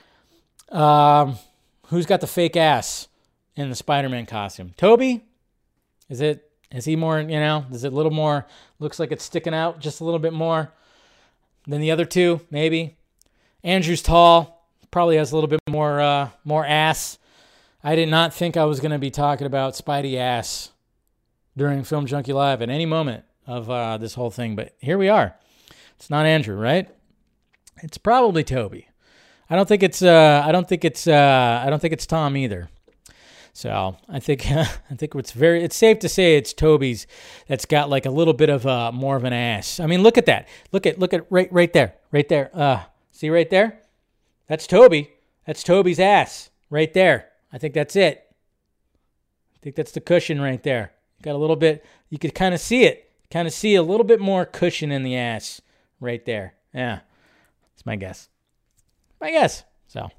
Um, 0.72 1.38
who's 1.88 2.06
got 2.06 2.22
the 2.22 2.28
fake 2.28 2.56
ass 2.58 3.08
in 3.56 3.70
the 3.70 3.76
Spider-Man 3.76 4.26
costume? 4.26 4.74
Tobey? 4.78 5.24
Is 6.10 6.22
it? 6.22 6.50
Is 6.72 6.86
he 6.86 6.96
more? 6.96 7.20
You 7.20 7.40
know? 7.40 7.66
Is 7.72 7.84
it 7.84 7.94
a 7.94 7.96
little 7.96 8.12
more? 8.12 8.46
Looks 8.80 9.00
like 9.00 9.12
it's 9.12 9.24
sticking 9.24 9.54
out 9.54 9.80
just 9.80 10.02
a 10.02 10.04
little 10.04 10.20
bit 10.20 10.34
more 10.34 10.72
than 11.66 11.82
the 11.82 11.92
other 11.92 12.06
two, 12.06 12.42
maybe. 12.52 12.98
Andrew's 13.64 14.02
tall. 14.02 14.66
Probably 14.92 15.18
has 15.18 15.32
a 15.32 15.36
little 15.36 15.50
bit 15.50 15.60
more 15.70 16.00
uh, 16.00 16.30
more 16.44 16.66
ass. 16.66 17.18
I 17.84 17.96
did 17.96 18.10
not 18.10 18.34
think 18.34 18.58
I 18.58 18.66
was 18.66 18.80
going 18.80 18.92
to 18.92 18.98
be 18.98 19.12
talking 19.12 19.48
about 19.48 19.74
Spidey 19.74 20.18
ass 20.18 20.72
during 21.56 21.84
Film 21.84 22.06
Junkee 22.06 22.34
Live 22.34 22.62
at 22.62 22.70
any 22.70 22.86
moment 22.86 23.24
of 23.46 23.70
uh, 23.70 23.98
this 23.98 24.14
whole 24.14 24.30
thing, 24.30 24.56
but 24.56 24.76
here 24.80 24.98
we 24.98 25.10
are. 25.10 25.36
It's 25.98 26.10
not 26.10 26.26
Andrew, 26.26 26.56
right? 26.56 26.90
It's 27.84 27.98
probably 27.98 28.44
Tobey. 28.44 28.88
I 29.50 29.56
don't 29.56 29.68
think 29.68 29.84
it's 29.84 30.02
uh, 30.02 30.44
I 30.46 30.52
don't 30.52 30.68
think 30.68 30.86
it's 30.86 31.08
uh, 31.08 31.62
I 31.66 31.70
don't 31.70 31.80
think 31.80 31.94
it's 31.94 32.06
Tom 32.06 32.36
either. 32.38 32.70
So 33.54 33.98
I 34.08 34.20
think 34.20 34.52
I 34.52 34.96
think 34.96 35.16
it's 35.16 35.32
very 35.32 35.64
it's 35.64 35.76
safe 35.76 36.00
to 36.00 36.10
say 36.10 36.36
it's 36.38 36.54
Tobey's 36.54 37.08
that's 37.48 37.66
got 37.66 37.90
like 37.90 38.06
a 38.06 38.12
little 38.12 38.34
bit 38.34 38.50
of 38.50 38.68
uh, 38.68 38.92
more 38.92 39.16
of 39.16 39.24
an 39.24 39.34
ass. 39.34 39.80
I 39.80 39.88
mean, 39.88 40.04
look 40.04 40.18
at 40.18 40.26
that. 40.26 40.48
Look 40.72 40.86
at 40.86 41.00
look 41.00 41.14
at 41.14 41.26
right 41.30 41.52
right 41.52 41.72
there, 41.72 41.96
right 42.12 42.28
there. 42.28 42.52
Uh, 42.54 42.84
see 43.12 43.30
right 43.30 43.50
there? 43.50 43.80
That's 44.48 44.68
Tobey. 44.68 45.12
That's 45.46 45.64
Tobey's 45.64 46.00
ass 46.00 46.50
right 46.70 46.94
there. 46.94 47.30
I 47.52 47.58
think 47.58 47.74
that's 47.74 47.96
it. 47.96 48.26
I 49.56 49.58
think 49.62 49.76
that's 49.76 49.92
the 49.92 50.02
cushion 50.02 50.42
right 50.42 50.62
there. 50.62 50.92
Got 51.22 51.36
a 51.36 51.38
little 51.38 51.56
bit. 51.56 51.86
You 52.10 52.20
could 52.20 52.36
kind 52.36 52.54
of 52.54 52.60
see 52.60 52.84
it. 52.84 53.12
Kind 53.32 53.48
of 53.48 53.54
see 53.54 53.76
a 53.76 53.84
little 53.84 54.06
bit 54.06 54.20
more 54.20 54.46
cushion 54.46 54.92
in 54.92 55.04
the 55.04 55.16
ass 55.16 55.62
right 56.00 56.24
there. 56.26 56.54
Yeah, 56.74 57.00
that's 57.74 57.86
my 57.86 57.96
guess. 57.96 58.30
My 59.20 59.32
guess. 59.32 59.64
So 59.88 60.10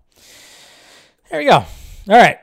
there 1.31 1.41
you 1.41 1.49
go. 1.49 1.57
All 1.57 1.67
right. 2.09 2.39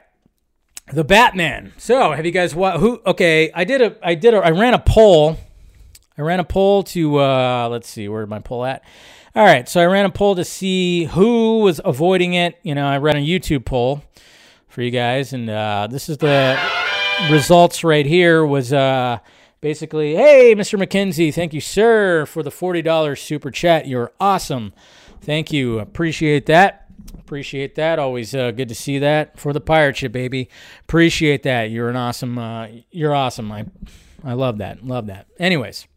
The 0.94 1.04
Batman. 1.04 1.74
So, 1.78 2.12
have 2.12 2.26
you 2.26 2.32
guys 2.32 2.54
what 2.54 2.80
who 2.80 3.02
okay, 3.06 3.52
I 3.54 3.64
did 3.64 3.82
a 3.82 3.98
I 4.04 4.14
did 4.14 4.34
a 4.36 4.38
I 4.38 4.52
ran 4.52 4.76
a 4.76 4.80
poll. 4.80 5.38
I 6.18 6.22
ran 6.22 6.40
a 6.40 6.44
poll 6.44 6.84
to 6.84 7.20
uh 7.20 7.68
let's 7.70 7.90
see, 7.90 8.08
where 8.08 8.22
did 8.22 8.30
my 8.30 8.40
poll 8.40 8.66
at? 8.66 8.84
All 9.36 9.44
right, 9.44 9.68
so 9.68 9.82
I 9.82 9.86
ran 9.86 10.06
a 10.06 10.12
poll 10.12 10.36
to 10.36 10.46
see 10.46 11.06
who 11.06 11.60
was 11.60 11.82
avoiding 11.84 12.36
it. 12.36 12.58
You 12.62 12.76
know, 12.76 12.86
I 12.86 13.00
ran 13.00 13.18
a 13.18 13.26
YouTube 13.26 13.66
poll 13.66 14.04
for 14.68 14.82
you 14.84 14.92
guys 14.92 15.34
and 15.34 15.50
uh 15.50 15.88
this 15.90 16.08
is 16.08 16.20
the 16.20 16.60
results 17.32 17.84
right 17.84 18.06
here 18.06 18.46
was 18.46 18.72
uh 18.72 19.18
basically, 19.66 20.14
hey, 20.14 20.54
Mr. 20.54 20.78
McKenzie, 20.78 21.34
thank 21.34 21.52
you, 21.52 21.60
sir, 21.60 22.28
for 22.28 22.44
the 22.44 22.52
$40 22.52 23.18
super 23.18 23.50
chat. 23.50 23.88
You're 23.88 24.12
awesome. 24.20 24.74
Thank 25.22 25.52
you. 25.52 25.80
Appreciate 25.80 26.46
that. 26.46 26.86
Appreciate 27.18 27.74
that. 27.74 27.98
Always 27.98 28.36
uh, 28.36 28.52
good 28.52 28.70
to 28.70 28.76
see 28.76 29.00
that 29.00 29.40
for 29.40 29.54
the 29.54 29.60
pirate 29.60 29.98
ship, 29.98 30.12
baby. 30.12 30.52
Appreciate 30.82 31.42
that. 31.42 31.72
You're 31.72 31.90
an 31.90 31.96
awesome. 31.96 32.38
Uh, 32.38 32.68
you're 32.92 33.16
awesome. 33.16 33.52
I, 33.52 33.66
I 34.24 34.34
love 34.34 34.60
that. 34.60 34.86
Love 34.86 35.08
that. 35.08 35.26
Anyways, 35.40 35.88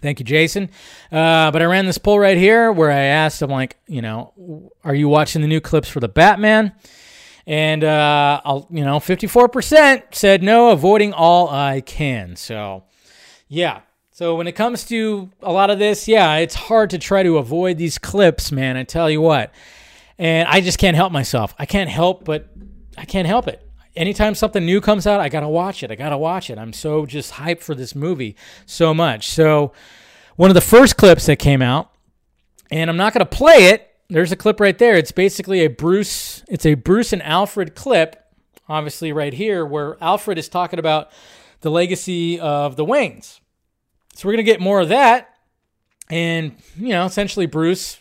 thank 0.00 0.20
you, 0.20 0.24
Jason. 0.24 0.70
Uh, 1.10 1.50
but 1.50 1.62
I 1.62 1.64
ran 1.64 1.86
this 1.86 1.98
poll 1.98 2.20
right 2.20 2.38
here 2.38 2.70
where 2.70 2.92
I 2.92 3.00
asked, 3.00 3.42
I'm 3.42 3.50
like, 3.50 3.76
you 3.88 4.02
know, 4.02 4.70
are 4.84 4.94
you 4.94 5.08
watching 5.08 5.42
the 5.42 5.48
new 5.48 5.60
clips 5.60 5.88
for 5.88 5.98
the 5.98 6.06
Batman? 6.06 6.70
And 7.46 7.84
uh, 7.84 8.40
I'll, 8.44 8.66
you 8.70 8.84
know, 8.84 8.98
54% 8.98 10.14
said 10.14 10.42
no, 10.42 10.70
avoiding 10.70 11.12
all 11.12 11.48
I 11.50 11.82
can. 11.82 12.36
So, 12.36 12.84
yeah. 13.48 13.80
So 14.12 14.36
when 14.36 14.46
it 14.46 14.52
comes 14.52 14.84
to 14.86 15.30
a 15.42 15.52
lot 15.52 15.70
of 15.70 15.78
this, 15.78 16.08
yeah, 16.08 16.36
it's 16.36 16.54
hard 16.54 16.90
to 16.90 16.98
try 16.98 17.22
to 17.22 17.38
avoid 17.38 17.78
these 17.78 17.98
clips, 17.98 18.52
man. 18.52 18.76
I 18.76 18.84
tell 18.84 19.10
you 19.10 19.20
what 19.20 19.52
and 20.18 20.48
I 20.48 20.60
just 20.60 20.78
can't 20.78 20.96
help 20.96 21.12
myself. 21.12 21.54
I 21.58 21.66
can't 21.66 21.90
help, 21.90 22.24
but 22.24 22.48
I 22.96 23.04
can't 23.04 23.26
help 23.26 23.48
it. 23.48 23.60
Anytime 23.96 24.34
something 24.34 24.64
new 24.64 24.80
comes 24.80 25.06
out, 25.06 25.20
I 25.20 25.28
gotta 25.28 25.48
watch 25.48 25.82
it. 25.82 25.90
I 25.90 25.94
gotta 25.94 26.18
watch 26.18 26.50
it. 26.50 26.58
I'm 26.58 26.72
so 26.72 27.06
just 27.06 27.34
hyped 27.34 27.62
for 27.62 27.74
this 27.74 27.94
movie 27.94 28.36
so 28.66 28.92
much. 28.92 29.28
So, 29.28 29.72
one 30.36 30.50
of 30.50 30.54
the 30.54 30.60
first 30.60 30.96
clips 30.96 31.26
that 31.26 31.36
came 31.36 31.62
out, 31.62 31.92
and 32.70 32.90
I'm 32.90 32.96
not 32.96 33.12
gonna 33.12 33.26
play 33.26 33.68
it. 33.68 33.93
There's 34.08 34.32
a 34.32 34.36
clip 34.36 34.60
right 34.60 34.76
there. 34.76 34.96
It's 34.96 35.12
basically 35.12 35.64
a 35.64 35.68
Bruce. 35.68 36.44
It's 36.48 36.66
a 36.66 36.74
Bruce 36.74 37.12
and 37.12 37.22
Alfred 37.22 37.74
clip, 37.74 38.16
obviously 38.68 39.12
right 39.12 39.32
here, 39.32 39.64
where 39.64 39.96
Alfred 40.02 40.38
is 40.38 40.48
talking 40.48 40.78
about 40.78 41.10
the 41.60 41.70
legacy 41.70 42.38
of 42.38 42.76
the 42.76 42.84
Waynes. 42.84 43.40
So 44.14 44.28
we're 44.28 44.34
gonna 44.34 44.42
get 44.42 44.60
more 44.60 44.80
of 44.80 44.90
that, 44.90 45.34
and 46.10 46.56
you 46.76 46.90
know, 46.90 47.06
essentially 47.06 47.46
Bruce 47.46 47.98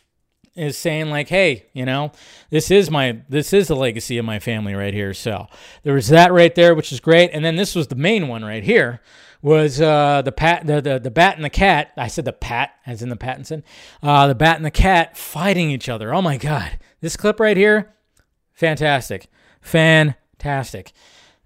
is 0.55 0.77
saying 0.77 1.09
like, 1.09 1.29
hey, 1.29 1.65
you 1.73 1.85
know, 1.85 2.11
this 2.49 2.69
is 2.69 2.91
my 2.91 3.21
this 3.29 3.53
is 3.53 3.67
the 3.67 3.75
legacy 3.75 4.17
of 4.17 4.25
my 4.25 4.39
family 4.39 4.75
right 4.75 4.93
here. 4.93 5.13
So 5.13 5.47
there 5.83 5.93
was 5.93 6.09
that 6.09 6.31
right 6.31 6.53
there, 6.53 6.75
which 6.75 6.91
is 6.91 6.99
great. 6.99 7.31
And 7.33 7.43
then 7.43 7.55
this 7.55 7.75
was 7.75 7.87
the 7.87 7.95
main 7.95 8.27
one 8.27 8.43
right 8.43 8.63
here 8.63 9.01
was 9.43 9.81
uh, 9.81 10.21
the 10.23 10.31
pat 10.31 10.65
the, 10.65 10.81
the 10.81 10.97
the 10.97 11.11
bat 11.11 11.35
and 11.35 11.45
the 11.45 11.49
cat. 11.51 11.91
I 11.95 12.07
said 12.07 12.25
the 12.25 12.33
pat 12.33 12.71
as 12.87 13.03
in 13.03 13.09
the 13.09 13.15
Pattinson. 13.15 13.61
Uh, 14.01 14.25
the 14.25 14.33
bat 14.33 14.55
and 14.55 14.65
the 14.65 14.71
cat 14.71 15.15
fighting 15.15 15.69
each 15.69 15.89
other. 15.89 16.11
Oh 16.13 16.21
my 16.21 16.37
god, 16.37 16.79
this 17.01 17.15
clip 17.15 17.39
right 17.39 17.57
here, 17.57 17.93
fantastic, 18.53 19.27
fantastic. 19.61 20.93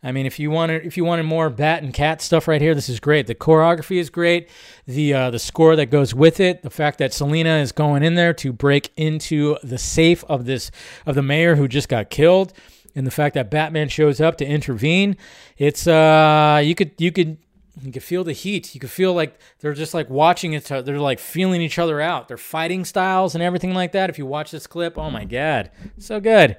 I 0.04 0.12
mean, 0.12 0.28
if 0.28 0.38
you 0.38 0.52
wanted 0.52 0.86
if 0.86 0.96
you 0.96 1.04
wanted 1.04 1.24
more 1.24 1.50
bat 1.50 1.82
and 1.82 1.92
cat 1.92 2.22
stuff 2.22 2.48
right 2.48 2.62
here, 2.62 2.76
this 2.76 2.88
is 2.88 3.00
great. 3.00 3.26
The 3.26 3.34
choreography 3.34 3.98
is 3.98 4.12
great. 4.12 4.48
The 4.86 5.14
uh, 5.14 5.32
the 5.32 5.40
score 5.40 5.76
that 5.76 5.88
goes 5.88 6.14
with 6.14 6.40
it, 6.40 6.62
the 6.62 6.70
fact 6.70 7.00
that 7.00 7.14
Selina 7.14 7.58
is 7.58 7.72
going 7.72 8.04
in 8.04 8.14
there 8.14 8.34
to 8.36 8.54
break 8.54 8.92
into 8.96 9.58
the 9.64 9.80
safe 9.80 10.24
of 10.26 10.46
this 10.46 10.70
of 11.08 11.16
the 11.16 11.24
mayor 11.24 11.56
who 11.56 11.68
just 11.68 11.90
got 11.90 12.12
killed, 12.12 12.54
and 12.96 13.08
the 13.08 13.12
fact 13.12 13.34
that 13.34 13.50
Batman 13.50 13.90
shows 13.90 14.22
up 14.22 14.38
to 14.38 14.46
intervene, 14.46 15.18
it's 15.58 15.88
uh 15.88 16.62
you 16.64 16.76
could 16.76 16.92
you 17.00 17.12
could 17.12 17.40
you 17.82 17.92
could 17.92 18.04
feel 18.04 18.24
the 18.24 18.34
heat. 18.34 18.74
You 18.74 18.80
could 18.80 18.90
feel 18.90 19.14
like 19.14 19.40
they're 19.60 19.74
just 19.74 19.94
like 19.94 20.10
watching 20.10 20.54
it. 20.54 20.66
They're 20.66 21.00
like 21.00 21.20
feeling 21.20 21.62
each 21.62 21.78
other 21.80 22.02
out. 22.02 22.28
Their 22.28 22.38
fighting 22.38 22.86
styles 22.86 23.36
and 23.36 23.44
everything 23.44 23.74
like 23.74 23.92
that. 23.92 24.10
If 24.10 24.18
you 24.18 24.26
watch 24.26 24.52
this 24.52 24.68
clip, 24.68 24.98
oh 24.98 25.12
my 25.12 25.26
god, 25.26 25.72
so 25.98 26.20
good. 26.20 26.58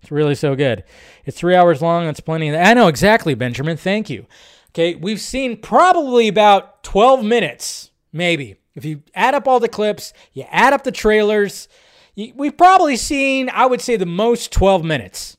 It's 0.00 0.10
really 0.10 0.34
so 0.34 0.56
good. 0.56 0.84
It's 1.24 1.38
three 1.38 1.54
hours 1.54 1.80
long. 1.80 2.06
That's 2.06 2.20
plenty. 2.20 2.56
I 2.56 2.74
know 2.74 2.88
exactly, 2.88 3.34
Benjamin. 3.34 3.76
Thank 3.76 4.10
you. 4.10 4.26
Okay, 4.70 4.94
we've 4.94 5.20
seen 5.20 5.58
probably 5.58 6.28
about 6.28 6.82
12 6.82 7.24
minutes, 7.24 7.90
maybe. 8.12 8.56
If 8.74 8.84
you 8.84 9.02
add 9.14 9.34
up 9.34 9.46
all 9.46 9.60
the 9.60 9.68
clips, 9.68 10.12
you 10.32 10.44
add 10.50 10.72
up 10.72 10.82
the 10.82 10.90
trailers, 10.90 11.68
we've 12.16 12.56
probably 12.56 12.96
seen, 12.96 13.50
I 13.50 13.66
would 13.66 13.80
say, 13.80 13.96
the 13.96 14.06
most 14.06 14.50
12 14.50 14.82
minutes 14.82 15.36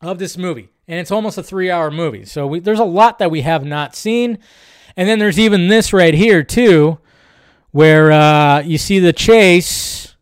of 0.00 0.18
this 0.18 0.38
movie. 0.38 0.68
And 0.88 0.98
it's 1.00 1.10
almost 1.10 1.38
a 1.38 1.42
three-hour 1.42 1.90
movie. 1.90 2.24
So 2.24 2.46
we, 2.46 2.60
there's 2.60 2.78
a 2.78 2.84
lot 2.84 3.18
that 3.18 3.30
we 3.30 3.42
have 3.42 3.64
not 3.64 3.94
seen, 3.94 4.38
and 4.96 5.08
then 5.08 5.18
there's 5.18 5.38
even 5.38 5.68
this 5.68 5.92
right 5.92 6.14
here 6.14 6.42
too, 6.42 6.98
where 7.70 8.12
uh, 8.12 8.60
you 8.60 8.78
see 8.78 8.98
the 8.98 9.12
chase, 9.12 10.14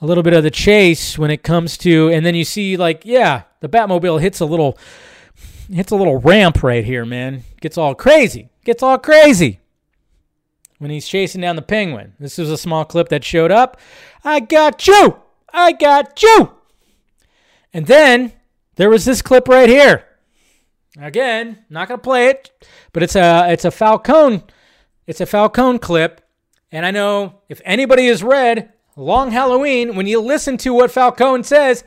a 0.00 0.06
little 0.06 0.22
bit 0.22 0.32
of 0.32 0.42
the 0.42 0.50
chase 0.50 1.18
when 1.18 1.30
it 1.30 1.42
comes 1.42 1.76
to, 1.78 2.08
and 2.10 2.24
then 2.24 2.34
you 2.34 2.44
see 2.44 2.76
like 2.76 3.04
yeah, 3.04 3.42
the 3.60 3.68
Batmobile 3.68 4.20
hits 4.20 4.40
a 4.40 4.46
little 4.46 4.78
hits 5.70 5.92
a 5.92 5.96
little 5.96 6.18
ramp 6.18 6.62
right 6.62 6.84
here, 6.84 7.04
man. 7.04 7.44
Gets 7.60 7.78
all 7.78 7.94
crazy. 7.94 8.50
Gets 8.64 8.82
all 8.82 8.98
crazy 8.98 9.60
when 10.78 10.90
he's 10.90 11.06
chasing 11.06 11.40
down 11.40 11.56
the 11.56 11.62
penguin. 11.62 12.14
This 12.18 12.38
was 12.38 12.50
a 12.50 12.58
small 12.58 12.84
clip 12.84 13.08
that 13.10 13.22
showed 13.24 13.52
up. 13.52 13.80
I 14.24 14.40
got 14.40 14.86
you. 14.86 15.16
I 15.52 15.72
got 15.72 16.20
you. 16.22 16.52
And 17.72 17.86
then 17.86 18.32
there 18.76 18.90
was 18.90 19.04
this 19.04 19.22
clip 19.22 19.48
right 19.48 19.68
here. 19.68 20.04
Again, 20.98 21.64
not 21.70 21.88
gonna 21.88 21.98
play 21.98 22.28
it, 22.28 22.50
but 22.92 23.02
it's 23.02 23.16
a 23.16 23.50
it's 23.50 23.64
a 23.64 23.70
Falcone, 23.70 24.44
it's 25.06 25.20
a 25.20 25.26
Falcone 25.26 25.78
clip. 25.78 26.20
And 26.70 26.84
I 26.84 26.90
know 26.90 27.40
if 27.48 27.60
anybody 27.64 28.06
has 28.08 28.22
read 28.22 28.72
Long 28.96 29.30
Halloween, 29.30 29.94
when 29.94 30.06
you 30.06 30.20
listen 30.20 30.56
to 30.58 30.74
what 30.74 30.90
Falcone 30.90 31.44
says, 31.44 31.84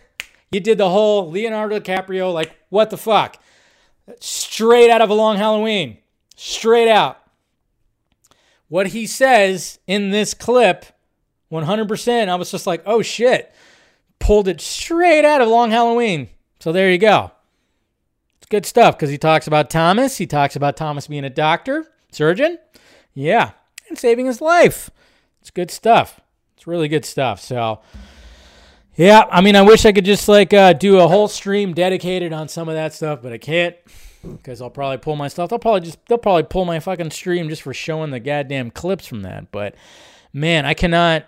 you 0.52 0.60
did 0.60 0.78
the 0.78 0.90
whole 0.90 1.30
Leonardo 1.30 1.80
DiCaprio 1.80 2.34
like 2.34 2.56
what 2.70 2.90
the 2.90 2.98
fuck, 2.98 3.38
straight 4.20 4.90
out 4.90 5.02
of 5.02 5.10
a 5.10 5.14
Long 5.14 5.38
Halloween, 5.38 5.98
straight 6.36 6.90
out. 6.90 7.20
What 8.68 8.88
he 8.88 9.06
says 9.06 9.80
in 9.86 10.10
this 10.10 10.34
clip, 10.34 10.86
100%, 11.52 12.30
I 12.30 12.36
was 12.36 12.52
just 12.52 12.66
like, 12.66 12.82
oh 12.86 13.04
shit, 13.04 13.54
pulled 14.20 14.48
it 14.48 14.62
straight 14.62 15.24
out 15.24 15.42
of 15.42 15.48
Long 15.48 15.70
Halloween. 15.70 16.30
So 16.66 16.72
there 16.72 16.90
you 16.90 16.98
go. 16.98 17.30
It's 18.40 18.48
good 18.48 18.66
stuff 18.66 18.98
because 18.98 19.12
he 19.12 19.20
talks 19.20 19.46
about 19.46 19.70
Thomas. 19.70 20.18
He 20.18 20.26
talks 20.26 20.56
about 20.56 20.76
Thomas 20.76 21.06
being 21.06 21.24
a 21.24 21.30
doctor, 21.30 21.86
surgeon. 22.12 22.58
Yeah, 23.14 23.52
and 23.88 24.00
saving 24.00 24.26
his 24.26 24.42
life. 24.42 24.90
It's 25.42 25.52
good 25.52 25.70
stuff. 25.70 26.22
It's 26.58 26.66
really 26.66 26.88
good 26.88 27.06
stuff. 27.06 27.40
So, 27.40 27.82
yeah, 28.96 29.26
I 29.30 29.42
mean, 29.42 29.56
I 29.56 29.62
wish 29.62 29.86
I 29.86 29.92
could 29.92 30.06
just 30.06 30.28
like 30.28 30.56
uh, 30.56 30.74
do 30.74 30.98
a 30.98 31.08
whole 31.08 31.28
stream 31.28 31.76
dedicated 31.76 32.34
on 32.34 32.48
some 32.48 32.68
of 32.68 32.74
that 32.74 32.94
stuff, 32.94 33.22
but 33.22 33.32
I 33.32 33.38
can't 33.38 33.76
because 34.24 34.60
I'll 34.60 34.72
probably 34.72 34.98
pull 34.98 35.16
my 35.16 35.28
stuff. 35.28 35.52
They'll 35.52 35.60
probably 35.60 35.82
just 35.82 36.04
they'll 36.08 36.18
probably 36.18 36.46
pull 36.50 36.66
my 36.66 36.80
fucking 36.80 37.12
stream 37.12 37.48
just 37.48 37.62
for 37.62 37.76
showing 37.76 38.10
the 38.10 38.20
goddamn 38.20 38.72
clips 38.72 39.06
from 39.06 39.22
that. 39.22 39.52
But 39.52 39.76
man, 40.34 40.66
I 40.66 40.74
cannot. 40.74 41.28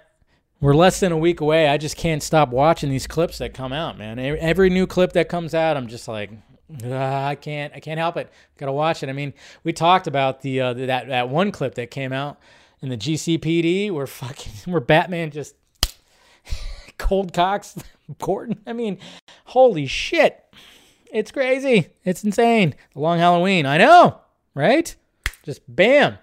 We're 0.60 0.76
less 0.76 1.00
than 1.00 1.12
a 1.12 1.18
week 1.18 1.40
away. 1.40 1.68
I 1.68 1.78
just 1.78 1.98
can't 1.98 2.24
stop 2.24 2.50
watching 2.50 2.90
these 2.90 3.06
clips 3.06 3.38
that 3.38 3.54
come 3.54 3.72
out, 3.72 3.98
man. 3.98 4.18
Every 4.18 4.70
new 4.70 4.88
clip 4.88 5.14
that 5.14 5.30
comes 5.30 5.54
out, 5.54 5.78
I'm 5.78 5.88
just 5.88 6.08
like, 6.08 6.32
I 6.84 7.36
can't, 7.36 7.74
I 7.76 7.80
can't 7.80 8.00
help 8.00 8.18
it. 8.18 8.32
Gotta 8.58 8.72
watch 8.72 9.04
it. 9.04 9.10
I 9.10 9.14
mean, 9.14 9.34
we 9.64 9.72
talked 9.72 10.08
about 10.08 10.42
the 10.42 10.62
uh, 10.62 10.74
that 10.74 11.08
that 11.08 11.30
one 11.30 11.52
clip 11.52 11.76
that 11.76 11.92
came 11.92 12.12
out 12.12 12.40
in 12.82 12.90
the 12.90 12.98
GCPD 12.98 13.92
where 13.92 14.08
fucking 14.08 14.54
where 14.72 14.82
Batman 14.82 15.32
just 15.32 15.56
cold 16.98 17.34
cocks 17.34 17.78
Gordon. 18.20 18.60
I 18.66 18.74
mean, 18.74 18.98
holy 19.46 19.86
shit. 19.86 20.44
It's 21.12 21.32
crazy. 21.32 21.90
It's 22.04 22.24
insane. 22.24 22.76
The 22.94 23.00
long 23.00 23.20
Halloween. 23.20 23.66
I 23.66 23.78
know, 23.78 24.22
right? 24.54 24.94
Just 25.44 25.62
bam. 25.74 26.18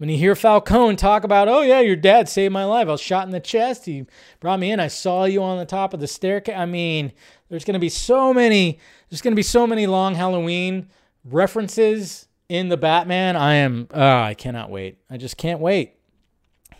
When 0.00 0.08
you 0.08 0.16
hear 0.16 0.34
Falcone 0.34 0.96
talk 0.96 1.24
about, 1.24 1.46
oh 1.46 1.60
yeah, 1.60 1.80
your 1.80 1.94
dad 1.94 2.26
saved 2.26 2.54
my 2.54 2.64
life. 2.64 2.88
I 2.88 2.92
was 2.92 3.02
shot 3.02 3.26
in 3.26 3.32
the 3.32 3.38
chest. 3.38 3.84
He 3.84 4.06
brought 4.40 4.58
me 4.58 4.70
in. 4.70 4.80
I 4.80 4.88
saw 4.88 5.24
you 5.24 5.42
on 5.42 5.58
the 5.58 5.66
top 5.66 5.92
of 5.92 6.00
the 6.00 6.06
staircase. 6.06 6.56
I 6.56 6.64
mean, 6.64 7.12
there's 7.50 7.66
gonna 7.66 7.78
be 7.78 7.90
so 7.90 8.32
many. 8.32 8.78
There's 9.10 9.20
gonna 9.20 9.36
be 9.36 9.42
so 9.42 9.66
many 9.66 9.86
long 9.86 10.14
Halloween 10.14 10.88
references 11.22 12.28
in 12.48 12.70
the 12.70 12.78
Batman. 12.78 13.36
I 13.36 13.56
am. 13.56 13.88
Uh, 13.94 14.22
I 14.22 14.32
cannot 14.32 14.70
wait. 14.70 14.96
I 15.10 15.18
just 15.18 15.36
can't 15.36 15.60
wait. 15.60 15.96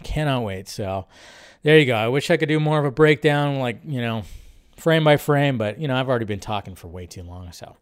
Cannot 0.03 0.43
wait. 0.43 0.66
So 0.66 1.07
there 1.62 1.79
you 1.79 1.85
go. 1.85 1.97
I 1.97 2.09
wish 2.09 2.31
I 2.31 2.39
could 2.39 2.49
do 2.49 2.59
more 2.59 2.79
of 2.79 2.87
a 2.87 2.91
breakdown, 2.91 3.59
like 3.59 3.81
you 3.85 4.01
know, 4.01 4.23
frame 4.79 5.05
by 5.05 5.18
frame, 5.18 5.59
but 5.59 5.79
you 5.79 5.89
know, 5.89 5.95
I've 5.95 6.09
already 6.09 6.25
been 6.25 6.41
talking 6.41 6.75
for 6.75 6.89
way 6.89 7.05
too 7.05 7.25
long. 7.25 7.53
So, 7.53 7.77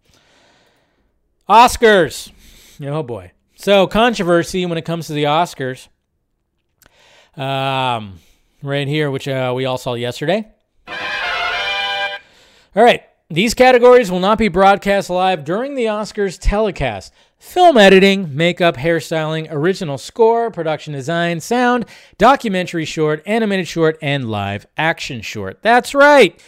Oscars. 1.48 2.32
Oh 2.82 3.04
boy. 3.04 3.30
So, 3.60 3.88
controversy 3.88 4.64
when 4.66 4.78
it 4.78 4.84
comes 4.84 5.08
to 5.08 5.14
the 5.14 5.24
Oscars. 5.24 5.88
Um, 7.36 8.20
right 8.62 8.86
here, 8.86 9.10
which 9.10 9.26
uh, 9.26 9.52
we 9.54 9.64
all 9.64 9.78
saw 9.78 9.94
yesterday. 9.94 10.46
All 10.86 10.94
right. 12.84 13.02
These 13.28 13.54
categories 13.54 14.12
will 14.12 14.20
not 14.20 14.38
be 14.38 14.46
broadcast 14.46 15.10
live 15.10 15.44
during 15.44 15.74
the 15.74 15.86
Oscars 15.86 16.38
telecast. 16.40 17.12
Film 17.40 17.76
editing, 17.76 18.36
makeup, 18.36 18.76
hairstyling, 18.76 19.48
original 19.50 19.98
score, 19.98 20.52
production 20.52 20.92
design, 20.92 21.40
sound, 21.40 21.86
documentary 22.16 22.84
short, 22.84 23.24
animated 23.26 23.66
short, 23.66 23.98
and 24.00 24.30
live 24.30 24.66
action 24.76 25.20
short. 25.20 25.62
That's 25.62 25.96
right. 25.96 26.40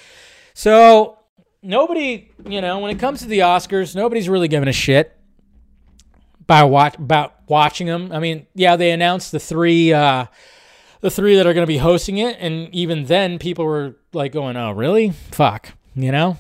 So 0.54 1.18
nobody, 1.61 2.30
you 2.46 2.61
know, 2.61 2.78
when 2.78 2.92
it 2.92 3.00
comes 3.00 3.18
to 3.22 3.26
the 3.26 3.40
Oscars, 3.40 3.96
nobody's 3.96 4.28
really 4.28 4.46
giving 4.46 4.68
a 4.68 4.72
shit 4.72 5.19
by 6.51 6.64
watch 6.64 6.96
about 6.96 7.34
watching 7.46 7.86
them. 7.86 8.11
I 8.11 8.18
mean, 8.18 8.44
yeah, 8.57 8.74
they 8.74 8.90
announced 8.90 9.30
the 9.30 9.38
three, 9.38 9.92
uh, 9.92 10.26
the 11.01 11.09
three 11.09 11.36
that 11.36 11.46
are 11.46 11.55
going 11.55 11.62
to 11.62 11.72
be 11.72 11.78
hosting 11.78 12.18
it, 12.18 12.38
and 12.40 12.68
even 12.74 13.05
then, 13.05 13.38
people 13.38 13.64
were 13.64 13.94
like 14.12 14.32
going, 14.32 14.57
"Oh, 14.57 14.72
really? 14.72 15.11
Fuck," 15.30 15.68
you 15.94 16.11
know. 16.11 16.38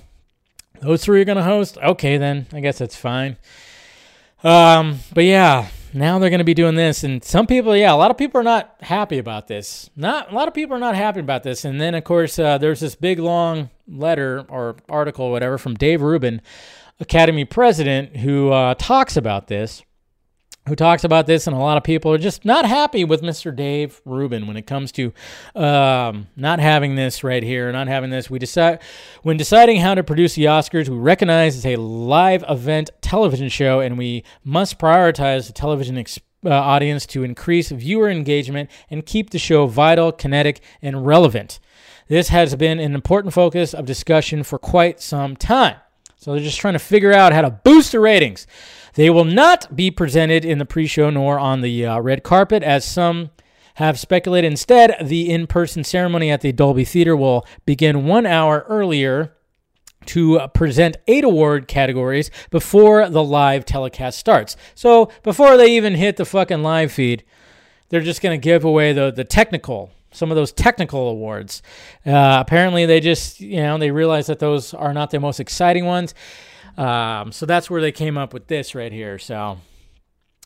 Those 0.80 1.04
three 1.04 1.20
are 1.20 1.24
going 1.24 1.36
to 1.36 1.44
host. 1.44 1.78
Okay, 1.78 2.16
then 2.16 2.48
I 2.52 2.58
guess 2.58 2.78
that's 2.78 2.96
fine. 2.96 3.36
Um, 4.42 4.98
but 5.14 5.22
yeah, 5.22 5.68
now 5.94 6.18
they're 6.18 6.28
going 6.28 6.38
to 6.38 6.44
be 6.44 6.54
doing 6.54 6.74
this 6.74 7.04
and 7.04 7.22
some 7.22 7.46
people 7.46 7.76
yeah 7.76 7.92
a 7.92 7.96
lot 7.96 8.12
of 8.12 8.16
people 8.16 8.40
are 8.40 8.44
not 8.44 8.76
happy 8.80 9.18
about 9.18 9.48
this 9.48 9.90
not 9.96 10.30
a 10.30 10.34
lot 10.34 10.46
of 10.46 10.54
people 10.54 10.74
are 10.74 10.80
not 10.80 10.94
happy 10.94 11.18
about 11.18 11.42
this 11.42 11.64
and 11.64 11.80
then 11.80 11.96
of 11.96 12.04
course 12.04 12.38
uh, 12.38 12.56
there's 12.56 12.78
this 12.78 12.94
big 12.94 13.18
long 13.18 13.68
letter 13.88 14.46
or 14.48 14.76
article 14.88 15.26
or 15.26 15.32
whatever 15.32 15.58
from 15.58 15.74
dave 15.74 16.00
rubin 16.00 16.40
academy 17.00 17.44
president 17.44 18.16
who 18.18 18.50
uh, 18.50 18.72
talks 18.74 19.16
about 19.16 19.48
this 19.48 19.82
who 20.68 20.76
talks 20.76 21.04
about 21.04 21.26
this, 21.26 21.46
and 21.46 21.56
a 21.56 21.58
lot 21.58 21.76
of 21.76 21.82
people 21.82 22.12
are 22.12 22.18
just 22.18 22.44
not 22.44 22.64
happy 22.64 23.02
with 23.04 23.22
Mr. 23.22 23.54
Dave 23.54 24.00
Rubin 24.04 24.46
when 24.46 24.56
it 24.56 24.66
comes 24.66 24.92
to 24.92 25.12
um, 25.54 26.28
not 26.36 26.60
having 26.60 26.94
this 26.94 27.24
right 27.24 27.42
here, 27.42 27.72
not 27.72 27.88
having 27.88 28.10
this. 28.10 28.30
We 28.30 28.38
decide 28.38 28.80
when 29.22 29.36
deciding 29.36 29.80
how 29.80 29.94
to 29.94 30.04
produce 30.04 30.34
the 30.34 30.44
Oscars, 30.44 30.88
we 30.88 30.96
recognize 30.96 31.56
it's 31.56 31.66
a 31.66 31.76
live 31.76 32.44
event 32.48 32.90
television 33.00 33.48
show, 33.48 33.80
and 33.80 33.98
we 33.98 34.22
must 34.44 34.78
prioritize 34.78 35.46
the 35.46 35.52
television 35.52 35.96
experience. 35.96 36.26
Uh, 36.42 36.48
audience 36.48 37.04
to 37.04 37.22
increase 37.22 37.68
viewer 37.70 38.08
engagement 38.08 38.70
and 38.88 39.04
keep 39.04 39.28
the 39.28 39.38
show 39.38 39.66
vital, 39.66 40.10
kinetic, 40.10 40.62
and 40.80 41.04
relevant. 41.04 41.60
This 42.08 42.28
has 42.30 42.54
been 42.54 42.80
an 42.80 42.94
important 42.94 43.34
focus 43.34 43.74
of 43.74 43.84
discussion 43.84 44.42
for 44.42 44.58
quite 44.58 45.02
some 45.02 45.36
time. 45.36 45.76
So 46.16 46.32
they're 46.32 46.42
just 46.42 46.58
trying 46.58 46.72
to 46.72 46.78
figure 46.78 47.12
out 47.12 47.32
how 47.32 47.42
to 47.42 47.50
boost 47.50 47.92
the 47.92 48.00
ratings. 48.00 48.46
They 48.94 49.10
will 49.10 49.24
not 49.24 49.74
be 49.74 49.90
presented 49.90 50.44
in 50.44 50.58
the 50.58 50.64
pre 50.64 50.86
show 50.86 51.10
nor 51.10 51.38
on 51.38 51.60
the 51.60 51.86
uh, 51.86 52.00
red 52.00 52.22
carpet, 52.22 52.62
as 52.62 52.84
some 52.84 53.30
have 53.74 53.98
speculated. 53.98 54.48
Instead, 54.48 54.96
the 55.02 55.30
in 55.30 55.46
person 55.46 55.84
ceremony 55.84 56.30
at 56.30 56.40
the 56.40 56.52
Dolby 56.52 56.84
Theater 56.84 57.16
will 57.16 57.46
begin 57.66 58.06
one 58.06 58.26
hour 58.26 58.64
earlier 58.68 59.34
to 60.06 60.40
present 60.54 60.96
eight 61.06 61.24
award 61.24 61.68
categories 61.68 62.30
before 62.50 63.08
the 63.08 63.22
live 63.22 63.64
telecast 63.64 64.18
starts. 64.18 64.56
So 64.74 65.10
before 65.22 65.56
they 65.56 65.76
even 65.76 65.94
hit 65.94 66.16
the 66.16 66.24
fucking 66.24 66.62
live 66.62 66.90
feed, 66.90 67.24
they're 67.90 68.00
just 68.00 68.22
going 68.22 68.38
to 68.38 68.42
give 68.42 68.64
away 68.64 68.92
the, 68.92 69.10
the 69.10 69.24
technical 69.24 69.92
some 70.12 70.30
of 70.30 70.36
those 70.36 70.52
technical 70.52 71.08
awards. 71.08 71.62
Uh, 72.04 72.38
apparently, 72.40 72.86
they 72.86 73.00
just 73.00 73.40
you 73.40 73.62
know 73.62 73.78
they 73.78 73.90
realize 73.90 74.26
that 74.26 74.38
those 74.38 74.74
are 74.74 74.92
not 74.92 75.10
the 75.10 75.20
most 75.20 75.40
exciting 75.40 75.84
ones. 75.84 76.14
Um, 76.76 77.32
so 77.32 77.46
that's 77.46 77.70
where 77.70 77.80
they 77.80 77.92
came 77.92 78.16
up 78.16 78.32
with 78.32 78.46
this 78.46 78.74
right 78.74 78.92
here. 78.92 79.18
So, 79.18 79.58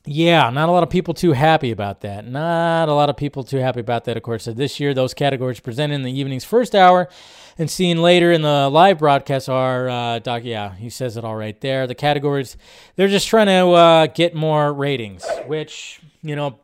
yeah, 0.06 0.50
not 0.50 0.68
a 0.68 0.72
lot 0.72 0.82
of 0.82 0.90
people 0.90 1.14
too 1.14 1.32
happy 1.32 1.70
about 1.70 2.02
that. 2.02 2.26
Not 2.26 2.88
a 2.88 2.92
lot 2.92 3.08
of 3.08 3.16
people 3.16 3.42
too 3.42 3.56
happy 3.56 3.80
about 3.80 4.04
that, 4.04 4.16
of 4.16 4.22
course. 4.22 4.44
So 4.44 4.52
this 4.52 4.78
year, 4.78 4.92
those 4.92 5.14
categories 5.14 5.60
presented 5.60 5.94
in 5.94 6.02
the 6.02 6.12
evening's 6.12 6.44
first 6.44 6.74
hour 6.74 7.08
and 7.56 7.70
seen 7.70 8.02
later 8.02 8.30
in 8.30 8.42
the 8.42 8.68
live 8.68 8.98
broadcast 8.98 9.48
are, 9.48 9.88
uh, 9.88 10.18
Doc, 10.18 10.42
yeah, 10.44 10.74
he 10.74 10.90
says 10.90 11.16
it 11.16 11.24
all 11.24 11.36
right 11.36 11.58
there. 11.62 11.86
The 11.86 11.94
categories, 11.94 12.58
they're 12.96 13.08
just 13.08 13.28
trying 13.28 13.46
to 13.46 13.70
uh, 13.70 14.06
get 14.08 14.34
more 14.34 14.72
ratings, 14.74 15.24
which, 15.46 16.00
you 16.22 16.36
know, 16.36 16.58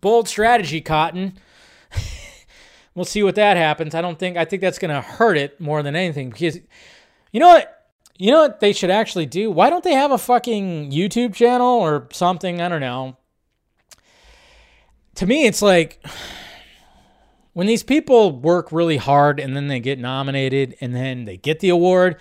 bold 0.00 0.28
strategy, 0.28 0.82
Cotton. 0.82 1.38
we'll 2.94 3.06
see 3.06 3.22
what 3.22 3.36
that 3.36 3.56
happens. 3.56 3.94
I 3.94 4.02
don't 4.02 4.18
think, 4.18 4.36
I 4.36 4.44
think 4.44 4.60
that's 4.60 4.78
going 4.78 4.94
to 4.94 5.00
hurt 5.00 5.38
it 5.38 5.58
more 5.58 5.82
than 5.82 5.96
anything 5.96 6.28
because, 6.28 6.60
you 7.32 7.40
know 7.40 7.48
what? 7.48 7.81
You 8.22 8.30
know 8.30 8.42
what 8.42 8.60
they 8.60 8.72
should 8.72 8.90
actually 8.90 9.26
do? 9.26 9.50
Why 9.50 9.68
don't 9.68 9.82
they 9.82 9.94
have 9.94 10.12
a 10.12 10.16
fucking 10.16 10.92
YouTube 10.92 11.34
channel 11.34 11.80
or 11.80 12.06
something? 12.12 12.62
I 12.62 12.68
don't 12.68 12.80
know. 12.80 13.16
To 15.16 15.26
me, 15.26 15.44
it's 15.46 15.60
like 15.60 16.06
when 17.52 17.66
these 17.66 17.82
people 17.82 18.30
work 18.30 18.70
really 18.70 18.96
hard 18.96 19.40
and 19.40 19.56
then 19.56 19.66
they 19.66 19.80
get 19.80 19.98
nominated 19.98 20.76
and 20.80 20.94
then 20.94 21.24
they 21.24 21.36
get 21.36 21.58
the 21.58 21.70
award, 21.70 22.20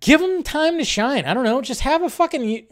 give 0.00 0.20
them 0.20 0.42
time 0.42 0.78
to 0.78 0.84
shine. 0.84 1.24
I 1.26 1.32
don't 1.32 1.44
know. 1.44 1.62
Just 1.62 1.82
have 1.82 2.02
a 2.02 2.10
fucking. 2.10 2.66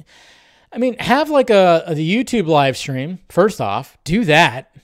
I 0.72 0.78
mean, 0.78 0.96
have 0.98 1.30
like 1.30 1.50
a, 1.50 1.84
a 1.86 1.94
YouTube 1.94 2.48
live 2.48 2.76
stream. 2.76 3.20
First 3.28 3.60
off, 3.60 3.96
do 4.02 4.24
that. 4.24 4.74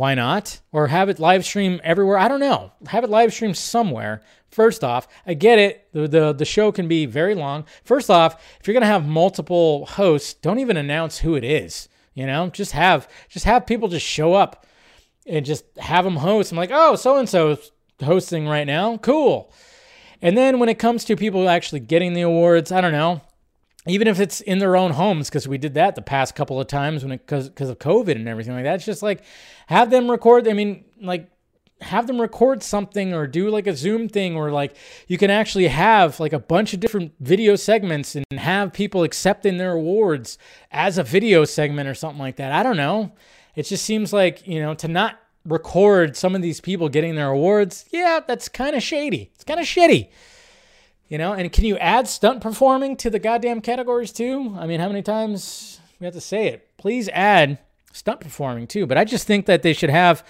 Why 0.00 0.14
not? 0.14 0.60
Or 0.72 0.86
have 0.86 1.10
it 1.10 1.18
live 1.18 1.44
stream 1.44 1.78
everywhere. 1.84 2.16
I 2.16 2.26
don't 2.26 2.40
know. 2.40 2.72
Have 2.86 3.04
it 3.04 3.10
live 3.10 3.34
stream 3.34 3.52
somewhere. 3.52 4.22
First 4.50 4.82
off, 4.82 5.06
I 5.26 5.34
get 5.34 5.58
it. 5.58 5.92
The, 5.92 6.08
the 6.08 6.32
the 6.32 6.46
show 6.46 6.72
can 6.72 6.88
be 6.88 7.04
very 7.04 7.34
long. 7.34 7.66
First 7.84 8.08
off, 8.08 8.42
if 8.58 8.66
you're 8.66 8.72
gonna 8.72 8.86
have 8.86 9.06
multiple 9.06 9.84
hosts, 9.84 10.32
don't 10.32 10.58
even 10.58 10.78
announce 10.78 11.18
who 11.18 11.34
it 11.34 11.44
is. 11.44 11.90
You 12.14 12.24
know, 12.24 12.48
just 12.48 12.72
have 12.72 13.10
just 13.28 13.44
have 13.44 13.66
people 13.66 13.88
just 13.88 14.06
show 14.06 14.32
up 14.32 14.64
and 15.26 15.44
just 15.44 15.66
have 15.76 16.06
them 16.06 16.16
host. 16.16 16.50
I'm 16.50 16.56
like, 16.56 16.70
oh, 16.72 16.96
so 16.96 17.18
and 17.18 17.28
so 17.28 17.58
hosting 18.02 18.48
right 18.48 18.66
now. 18.66 18.96
Cool. 18.96 19.52
And 20.22 20.34
then 20.34 20.58
when 20.60 20.70
it 20.70 20.78
comes 20.78 21.04
to 21.04 21.14
people 21.14 21.46
actually 21.46 21.80
getting 21.80 22.14
the 22.14 22.22
awards, 22.22 22.72
I 22.72 22.80
don't 22.80 22.92
know. 22.92 23.20
Even 23.86 24.08
if 24.08 24.20
it's 24.20 24.40
in 24.42 24.58
their 24.58 24.76
own 24.76 24.92
homes, 24.92 25.28
because 25.28 25.48
we 25.48 25.56
did 25.56 25.74
that 25.74 25.94
the 25.94 26.02
past 26.02 26.34
couple 26.34 26.60
of 26.60 26.66
times 26.66 27.02
when 27.02 27.12
it 27.12 27.26
because 27.26 27.48
of 27.70 27.78
COVID 27.78 28.14
and 28.14 28.28
everything 28.28 28.54
like 28.54 28.64
that. 28.64 28.74
It's 28.74 28.84
just 28.84 29.02
like 29.02 29.22
have 29.68 29.90
them 29.90 30.10
record. 30.10 30.46
I 30.46 30.52
mean, 30.52 30.84
like 31.00 31.30
have 31.80 32.06
them 32.06 32.20
record 32.20 32.62
something 32.62 33.14
or 33.14 33.26
do 33.26 33.48
like 33.48 33.66
a 33.66 33.74
Zoom 33.74 34.08
thing 34.08 34.36
or 34.36 34.50
like 34.50 34.76
you 35.06 35.16
can 35.16 35.30
actually 35.30 35.68
have 35.68 36.20
like 36.20 36.32
a 36.32 36.38
bunch 36.38 36.74
of 36.74 36.80
different 36.80 37.12
video 37.20 37.56
segments 37.56 38.14
and 38.14 38.26
have 38.38 38.72
people 38.72 39.02
accepting 39.02 39.56
their 39.56 39.72
awards 39.72 40.36
as 40.70 40.98
a 40.98 41.02
video 41.02 41.44
segment 41.44 41.88
or 41.88 41.94
something 41.94 42.20
like 42.20 42.36
that. 42.36 42.52
I 42.52 42.62
don't 42.62 42.76
know. 42.76 43.12
It 43.56 43.64
just 43.64 43.84
seems 43.84 44.12
like, 44.12 44.46
you 44.46 44.60
know, 44.60 44.74
to 44.74 44.88
not 44.88 45.20
record 45.46 46.16
some 46.16 46.34
of 46.34 46.42
these 46.42 46.60
people 46.60 46.88
getting 46.88 47.14
their 47.14 47.30
awards, 47.30 47.86
yeah, 47.90 48.20
that's 48.26 48.48
kind 48.48 48.76
of 48.76 48.82
shady. 48.82 49.30
It's 49.34 49.44
kind 49.44 49.58
of 49.58 49.66
shitty. 49.66 50.10
You 51.10 51.18
know, 51.18 51.32
and 51.32 51.52
can 51.52 51.64
you 51.64 51.76
add 51.78 52.06
stunt 52.06 52.40
performing 52.40 52.96
to 52.98 53.10
the 53.10 53.18
goddamn 53.18 53.62
categories 53.62 54.12
too? 54.12 54.54
I 54.56 54.66
mean, 54.68 54.78
how 54.78 54.86
many 54.86 55.02
times 55.02 55.80
we 55.98 56.04
have 56.04 56.14
to 56.14 56.20
say 56.20 56.46
it? 56.46 56.68
Please 56.78 57.08
add 57.08 57.58
stunt 57.92 58.20
performing 58.20 58.68
too. 58.68 58.86
But 58.86 58.96
I 58.96 59.04
just 59.04 59.26
think 59.26 59.46
that 59.46 59.62
they 59.62 59.72
should 59.72 59.90
have 59.90 60.24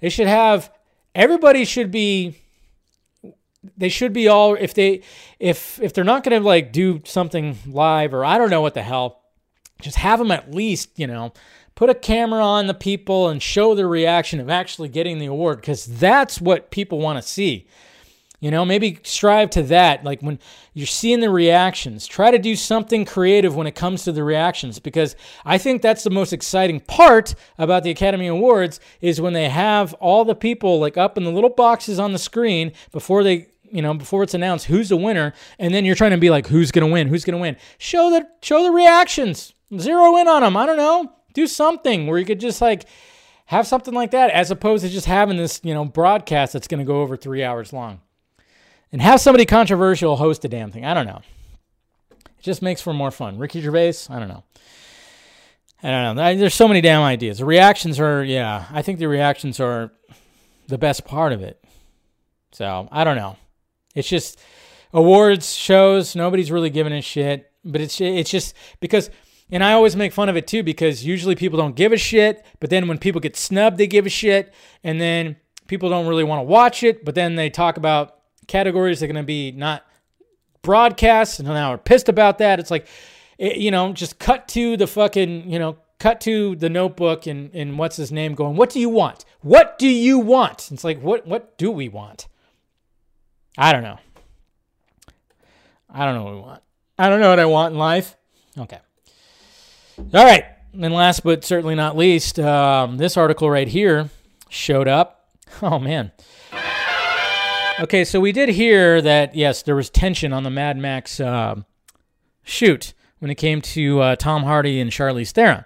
they 0.00 0.08
should 0.08 0.26
have 0.26 0.72
everybody 1.14 1.66
should 1.66 1.90
be 1.90 2.38
they 3.76 3.90
should 3.90 4.14
be 4.14 4.26
all 4.26 4.54
if 4.54 4.72
they 4.72 5.02
if 5.38 5.78
if 5.82 5.92
they're 5.92 6.02
not 6.02 6.24
going 6.24 6.40
to 6.40 6.46
like 6.46 6.72
do 6.72 7.02
something 7.04 7.58
live 7.66 8.14
or 8.14 8.24
I 8.24 8.38
don't 8.38 8.50
know 8.50 8.62
what 8.62 8.72
the 8.72 8.82
hell 8.82 9.22
just 9.82 9.98
have 9.98 10.18
them 10.18 10.30
at 10.30 10.54
least, 10.54 10.98
you 10.98 11.06
know, 11.06 11.34
put 11.74 11.90
a 11.90 11.94
camera 11.94 12.42
on 12.42 12.68
the 12.68 12.74
people 12.74 13.28
and 13.28 13.42
show 13.42 13.74
the 13.74 13.86
reaction 13.86 14.40
of 14.40 14.48
actually 14.48 14.88
getting 14.88 15.18
the 15.18 15.26
award 15.26 15.60
because 15.60 15.84
that's 15.84 16.40
what 16.40 16.70
people 16.70 17.00
want 17.00 17.22
to 17.22 17.28
see. 17.28 17.66
You 18.46 18.52
know, 18.52 18.64
maybe 18.64 19.00
strive 19.02 19.50
to 19.50 19.62
that. 19.64 20.04
Like 20.04 20.20
when 20.20 20.38
you're 20.72 20.86
seeing 20.86 21.18
the 21.18 21.30
reactions, 21.30 22.06
try 22.06 22.30
to 22.30 22.38
do 22.38 22.54
something 22.54 23.04
creative 23.04 23.56
when 23.56 23.66
it 23.66 23.74
comes 23.74 24.04
to 24.04 24.12
the 24.12 24.22
reactions 24.22 24.78
because 24.78 25.16
I 25.44 25.58
think 25.58 25.82
that's 25.82 26.04
the 26.04 26.10
most 26.10 26.32
exciting 26.32 26.78
part 26.78 27.34
about 27.58 27.82
the 27.82 27.90
Academy 27.90 28.28
Awards 28.28 28.78
is 29.00 29.20
when 29.20 29.32
they 29.32 29.48
have 29.48 29.94
all 29.94 30.24
the 30.24 30.36
people 30.36 30.78
like 30.78 30.96
up 30.96 31.18
in 31.18 31.24
the 31.24 31.32
little 31.32 31.50
boxes 31.50 31.98
on 31.98 32.12
the 32.12 32.20
screen 32.20 32.70
before 32.92 33.24
they 33.24 33.48
you 33.64 33.82
know 33.82 33.94
before 33.94 34.22
it's 34.22 34.34
announced 34.34 34.66
who's 34.66 34.90
the 34.90 34.96
winner 34.96 35.32
and 35.58 35.74
then 35.74 35.84
you're 35.84 35.96
trying 35.96 36.12
to 36.12 36.16
be 36.16 36.30
like 36.30 36.46
who's 36.46 36.70
going 36.70 36.86
to 36.86 36.92
win? 36.92 37.08
Who's 37.08 37.24
going 37.24 37.36
to 37.36 37.40
win? 37.40 37.56
Show 37.78 38.10
the 38.10 38.28
show 38.42 38.62
the 38.62 38.70
reactions. 38.70 39.54
Zero 39.76 40.16
in 40.18 40.28
on 40.28 40.42
them 40.42 40.56
i 40.56 40.66
don't 40.66 40.76
know. 40.76 41.12
Do 41.34 41.48
something 41.48 42.06
where 42.06 42.16
you 42.16 42.24
could 42.24 42.38
just 42.38 42.60
like 42.60 42.86
have 43.46 43.66
something 43.66 43.92
like 43.92 44.12
that 44.12 44.30
as 44.30 44.52
opposed 44.52 44.84
to 44.84 44.88
just 44.88 45.06
having 45.06 45.36
this 45.36 45.60
you 45.64 45.74
know 45.74 45.84
broadcast 45.84 46.52
that's 46.52 46.68
going 46.68 46.78
to 46.78 46.86
go 46.86 47.00
over 47.00 47.16
three 47.16 47.42
hours 47.42 47.72
long 47.72 48.02
and 48.92 49.02
have 49.02 49.20
somebody 49.20 49.44
controversial 49.44 50.16
host 50.16 50.44
a 50.44 50.48
damn 50.48 50.70
thing. 50.70 50.84
I 50.84 50.94
don't 50.94 51.06
know. 51.06 51.20
It 52.10 52.42
just 52.42 52.62
makes 52.62 52.80
for 52.80 52.92
more 52.92 53.10
fun. 53.10 53.38
Ricky 53.38 53.60
Gervais, 53.60 53.94
I 54.08 54.18
don't 54.18 54.28
know. 54.28 54.44
I 55.82 55.90
don't 55.90 56.16
know. 56.16 56.36
There's 56.36 56.54
so 56.54 56.68
many 56.68 56.80
damn 56.80 57.02
ideas. 57.02 57.38
The 57.38 57.44
reactions 57.44 58.00
are, 58.00 58.24
yeah, 58.24 58.66
I 58.72 58.82
think 58.82 58.98
the 58.98 59.08
reactions 59.08 59.60
are 59.60 59.92
the 60.68 60.78
best 60.78 61.04
part 61.04 61.32
of 61.32 61.42
it. 61.42 61.62
So 62.52 62.88
I 62.90 63.04
don't 63.04 63.16
know. 63.16 63.36
It's 63.94 64.08
just 64.08 64.40
awards 64.92 65.54
shows. 65.54 66.16
Nobody's 66.16 66.50
really 66.50 66.70
giving 66.70 66.92
a 66.92 67.02
shit. 67.02 67.50
But 67.64 67.80
it's 67.80 68.00
it's 68.00 68.30
just 68.30 68.54
because, 68.80 69.10
and 69.50 69.62
I 69.62 69.72
always 69.72 69.96
make 69.96 70.12
fun 70.12 70.28
of 70.28 70.36
it 70.36 70.46
too 70.46 70.62
because 70.62 71.04
usually 71.04 71.34
people 71.34 71.58
don't 71.58 71.76
give 71.76 71.92
a 71.92 71.96
shit. 71.96 72.44
But 72.60 72.70
then 72.70 72.88
when 72.88 72.98
people 72.98 73.20
get 73.20 73.36
snubbed, 73.36 73.76
they 73.76 73.86
give 73.86 74.06
a 74.06 74.10
shit, 74.10 74.54
and 74.84 75.00
then 75.00 75.36
people 75.66 75.90
don't 75.90 76.06
really 76.06 76.24
want 76.24 76.40
to 76.40 76.44
watch 76.44 76.82
it. 76.82 77.04
But 77.04 77.14
then 77.14 77.34
they 77.34 77.50
talk 77.50 77.76
about 77.76 78.15
categories 78.46 79.02
are 79.02 79.06
going 79.06 79.16
to 79.16 79.22
be 79.22 79.52
not 79.52 79.84
broadcast, 80.62 81.38
and 81.38 81.48
now 81.48 81.72
we're 81.72 81.78
pissed 81.78 82.08
about 82.08 82.38
that. 82.38 82.58
It's 82.58 82.70
like, 82.70 82.86
it, 83.38 83.56
you 83.56 83.70
know, 83.70 83.92
just 83.92 84.18
cut 84.18 84.48
to 84.48 84.76
the 84.76 84.86
fucking, 84.86 85.50
you 85.50 85.58
know, 85.58 85.76
cut 85.98 86.20
to 86.22 86.56
the 86.56 86.68
notebook 86.68 87.26
and, 87.26 87.54
and 87.54 87.78
what's 87.78 87.96
his 87.96 88.12
name 88.12 88.34
going, 88.34 88.56
what 88.56 88.70
do 88.70 88.80
you 88.80 88.88
want? 88.88 89.24
What 89.40 89.78
do 89.78 89.88
you 89.88 90.18
want? 90.18 90.70
It's 90.70 90.84
like, 90.84 91.00
what, 91.00 91.26
what 91.26 91.56
do 91.58 91.70
we 91.70 91.88
want? 91.88 92.28
I 93.56 93.72
don't 93.72 93.82
know. 93.82 93.98
I 95.88 96.04
don't 96.04 96.14
know 96.14 96.24
what 96.24 96.34
we 96.34 96.40
want. 96.40 96.62
I 96.98 97.08
don't 97.08 97.20
know 97.20 97.30
what 97.30 97.40
I 97.40 97.46
want 97.46 97.72
in 97.72 97.78
life. 97.78 98.16
Okay. 98.58 98.78
All 99.98 100.24
right. 100.24 100.44
And 100.72 100.92
last 100.92 101.24
but 101.24 101.44
certainly 101.44 101.74
not 101.74 101.96
least, 101.96 102.38
um, 102.38 102.98
this 102.98 103.16
article 103.16 103.48
right 103.48 103.68
here 103.68 104.10
showed 104.48 104.88
up. 104.88 105.14
Oh, 105.62 105.78
man. 105.78 106.10
Okay, 107.78 108.04
so 108.06 108.20
we 108.20 108.32
did 108.32 108.48
hear 108.48 109.02
that 109.02 109.34
yes, 109.34 109.62
there 109.62 109.76
was 109.76 109.90
tension 109.90 110.32
on 110.32 110.44
the 110.44 110.50
Mad 110.50 110.78
Max 110.78 111.20
uh, 111.20 111.56
shoot 112.42 112.94
when 113.18 113.30
it 113.30 113.34
came 113.34 113.60
to 113.60 114.00
uh, 114.00 114.16
Tom 114.16 114.44
Hardy 114.44 114.80
and 114.80 114.90
Charlize 114.90 115.32
Theron. 115.32 115.64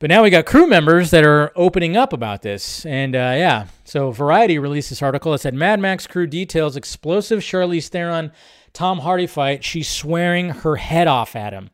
But 0.00 0.10
now 0.10 0.24
we 0.24 0.30
got 0.30 0.44
crew 0.44 0.66
members 0.66 1.10
that 1.12 1.24
are 1.24 1.52
opening 1.54 1.96
up 1.96 2.12
about 2.12 2.42
this. 2.42 2.84
And 2.84 3.14
uh, 3.14 3.34
yeah, 3.36 3.66
so 3.84 4.10
Variety 4.10 4.58
released 4.58 4.90
this 4.90 5.02
article 5.02 5.32
that 5.32 5.38
said 5.38 5.54
Mad 5.54 5.78
Max 5.78 6.08
crew 6.08 6.26
details 6.26 6.74
explosive 6.74 7.40
Charlize 7.40 7.88
Theron 7.88 8.32
Tom 8.72 8.98
Hardy 8.98 9.28
fight. 9.28 9.62
She's 9.62 9.88
swearing 9.88 10.50
her 10.50 10.76
head 10.76 11.06
off 11.06 11.36
at 11.36 11.52
him. 11.52 11.70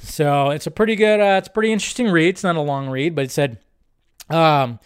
So 0.00 0.50
it's 0.50 0.68
a 0.68 0.70
pretty 0.70 0.94
good, 0.94 1.20
uh, 1.20 1.38
it's 1.38 1.48
pretty 1.48 1.72
interesting 1.72 2.08
read. 2.08 2.28
It's 2.28 2.44
not 2.44 2.54
a 2.54 2.60
long 2.60 2.88
read, 2.88 3.16
but 3.16 3.24
it 3.24 3.30
said, 3.32 3.58
um, 4.30 4.78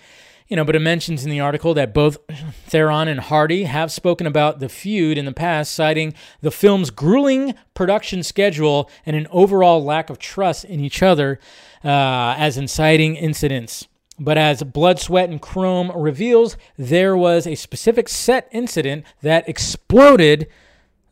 you 0.50 0.56
know, 0.56 0.64
but 0.64 0.74
it 0.74 0.80
mentions 0.80 1.24
in 1.24 1.30
the 1.30 1.38
article 1.38 1.74
that 1.74 1.94
both 1.94 2.18
Theron 2.66 3.06
and 3.06 3.20
Hardy 3.20 3.64
have 3.64 3.92
spoken 3.92 4.26
about 4.26 4.58
the 4.58 4.68
feud 4.68 5.16
in 5.16 5.24
the 5.24 5.32
past, 5.32 5.72
citing 5.72 6.12
the 6.40 6.50
film's 6.50 6.90
grueling 6.90 7.54
production 7.72 8.24
schedule 8.24 8.90
and 9.06 9.14
an 9.14 9.28
overall 9.30 9.82
lack 9.82 10.10
of 10.10 10.18
trust 10.18 10.64
in 10.64 10.80
each 10.80 11.04
other 11.04 11.38
uh, 11.84 12.34
as 12.36 12.58
inciting 12.58 13.14
incidents. 13.14 13.86
But 14.18 14.36
as 14.36 14.62
Blood, 14.64 14.98
Sweat, 14.98 15.30
and 15.30 15.40
Chrome 15.40 15.92
reveals, 15.94 16.56
there 16.76 17.16
was 17.16 17.46
a 17.46 17.54
specific 17.54 18.08
set 18.08 18.48
incident 18.52 19.04
that 19.22 19.48
exploded 19.48 20.48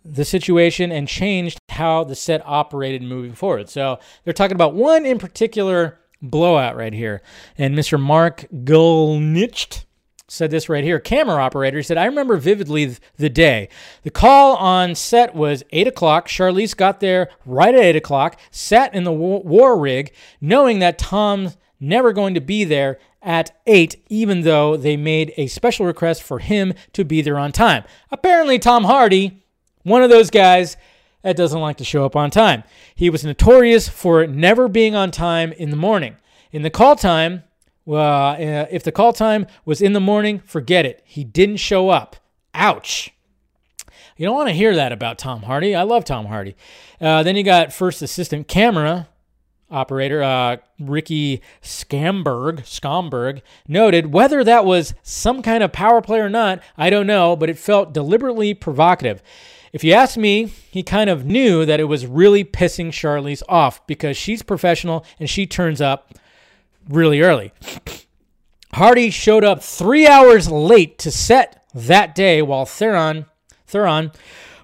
the 0.05 0.25
situation 0.25 0.91
and 0.91 1.07
changed 1.07 1.59
how 1.69 2.03
the 2.03 2.17
set 2.17 2.43
operated 2.45 3.03
moving 3.03 3.35
forward. 3.35 3.69
So 3.69 4.01
they're 4.25 4.33
talking 4.33 4.57
about 4.57 4.75
one 4.75 5.07
in 5.07 5.19
particular 5.19 6.01
blowout 6.23 6.77
right 6.77 6.93
here. 6.93 7.23
And 7.57 7.75
Mr. 7.75 8.01
Mark 8.01 8.47
Goellnicht 8.53 9.85
said 10.29 10.51
this 10.51 10.69
right 10.69 10.85
here. 10.85 11.01
Camera 11.01 11.43
operator 11.43 11.83
said, 11.83 11.97
I 11.97 12.05
remember 12.05 12.37
vividly 12.37 12.97
the 13.17 13.31
day. 13.31 13.69
The 14.03 14.11
call 14.11 14.57
on 14.57 14.95
set 14.95 15.35
was 15.35 15.65
8 15.71 15.89
o'clock. 15.89 16.29
Charlize 16.29 16.77
got 16.77 17.01
there 17.01 17.31
right 17.47 17.75
at 17.75 17.81
8 17.81 17.97
o'clock, 17.97 18.39
sat 18.51 18.95
in 18.95 19.05
the 19.05 19.13
war 19.13 19.79
rig, 19.79 20.13
knowing 20.41 20.81
that 20.81 20.99
Tom's 20.99 21.57
never 21.81 22.13
going 22.13 22.35
to 22.35 22.41
be 22.41 22.65
there 22.65 22.99
at 23.23 23.59
8, 23.67 24.05
even 24.09 24.43
though 24.43 24.77
they 24.77 24.97
made 24.97 25.33
a 25.37 25.47
special 25.47 25.87
request 25.87 26.23
for 26.23 26.39
him 26.39 26.75
to 26.93 27.05
be 27.05 27.23
there 27.23 27.39
on 27.39 27.51
time. 27.51 27.85
Apparently, 28.11 28.59
Tom 28.59 28.85
Hardy, 28.85 29.43
one 29.83 30.03
of 30.03 30.11
those 30.11 30.31
guys, 30.31 30.77
that 31.23 31.37
doesn't 31.37 31.61
like 31.61 31.77
to 31.79 31.85
show 31.85 32.05
up 32.05 32.17
on 32.17 32.31
time. 32.31 32.65
He 32.95 33.11
was 33.11 33.25
notorious 33.25 33.89
for 33.89 34.27
never 34.27 34.69
being 34.69 34.95
on 34.95 35.11
time 35.11 35.53
in 35.53 35.71
the 35.71 35.77
morning. 35.77 36.17
In 36.53 36.63
the 36.63 36.71
call 36.71 36.97
time, 36.97 37.45
uh, 37.89 38.37
if 38.71 38.83
the 38.83 38.93
call 38.93 39.13
time 39.13 39.47
was 39.65 39.81
in 39.81 39.93
the 39.93 40.01
morning, 40.01 40.41
forget 40.41 40.87
it. 40.87 41.03
He 41.05 41.25
didn't 41.25 41.57
show 41.57 41.89
up. 41.89 42.17
Ouch. 42.55 43.11
You 44.17 44.27
don't 44.27 44.35
want 44.35 44.49
to 44.49 44.55
hear 44.55 44.75
that 44.75 44.93
about 44.93 45.19
Tom 45.19 45.43
Hardy. 45.43 45.75
I 45.75 45.83
love 45.83 46.05
Tom 46.05 46.27
Hardy. 46.27 46.57
Uh, 47.01 47.23
then 47.23 47.37
you 47.37 47.43
got 47.43 47.73
first 47.73 48.03
assistant 48.03 48.49
camera 48.49 49.09
operator 49.71 50.23
uh, 50.23 50.57
Ricky 50.79 51.43
Scamberg, 51.61 52.61
Scomberg 52.65 53.43
noted 53.67 54.13
whether 54.13 54.43
that 54.45 54.65
was 54.65 54.95
some 55.03 55.43
kind 55.43 55.63
of 55.63 55.73
power 55.73 56.01
play 56.01 56.21
or 56.21 56.31
not, 56.31 56.63
I 56.77 56.91
don't 56.91 57.07
know, 57.07 57.37
but 57.37 57.51
it 57.51 57.59
felt 57.59 57.93
deliberately 57.93 58.55
provocative. 58.55 59.23
If 59.73 59.85
you 59.85 59.93
ask 59.93 60.17
me, 60.17 60.47
he 60.71 60.83
kind 60.83 61.11
of 61.11 61.25
knew 61.25 61.65
that 61.65 61.81
it 61.81 61.85
was 61.85 62.07
really 62.07 62.45
pissing 62.45 62.89
Charlize 62.89 63.43
off 63.49 63.87
because 63.87 64.17
she's 64.17 64.43
professional 64.43 65.05
and 65.19 65.29
she 65.29 65.47
turns 65.47 65.81
up 65.81 66.15
really 66.89 67.21
early. 67.21 67.53
Hardy 68.75 69.11
showed 69.11 69.45
up 69.45 69.63
three 69.63 70.07
hours 70.07 70.51
late 70.51 70.99
to 70.99 71.11
set 71.11 71.65
that 71.75 72.15
day 72.15 72.43
while 72.43 72.67
Theron, 72.67 73.27
Theron 73.67 74.13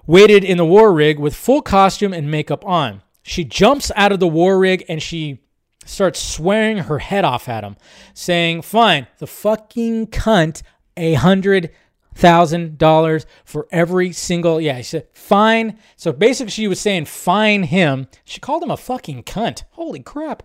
waited 0.07 0.43
in 0.43 0.57
the 0.57 0.65
war 0.65 0.93
rig 0.93 1.19
with 1.19 1.35
full 1.35 1.61
costume 1.61 2.13
and 2.13 2.29
makeup 2.29 2.65
on. 2.65 3.01
She 3.23 3.43
jumps 3.43 3.91
out 3.95 4.11
of 4.11 4.19
the 4.19 4.27
war 4.27 4.59
rig 4.59 4.85
and 4.87 5.01
she 5.01 5.41
starts 5.85 6.19
swearing 6.19 6.77
her 6.77 6.99
head 6.99 7.25
off 7.25 7.47
at 7.47 7.63
him, 7.63 7.75
saying, 8.13 8.61
Fine, 8.61 9.07
the 9.19 9.27
fucking 9.27 10.07
cunt, 10.07 10.61
a 10.97 11.13
hundred 11.13 11.71
thousand 12.15 12.77
dollars 12.77 13.25
for 13.43 13.67
every 13.71 14.11
single 14.11 14.59
yeah, 14.59 14.77
she 14.77 14.83
said 14.83 15.07
fine. 15.13 15.77
So 15.97 16.11
basically 16.11 16.51
she 16.51 16.67
was 16.67 16.79
saying 16.79 17.05
fine 17.05 17.63
him. 17.63 18.07
She 18.23 18.39
called 18.39 18.63
him 18.63 18.71
a 18.71 18.77
fucking 18.77 19.23
cunt. 19.23 19.63
Holy 19.71 19.99
crap. 19.99 20.41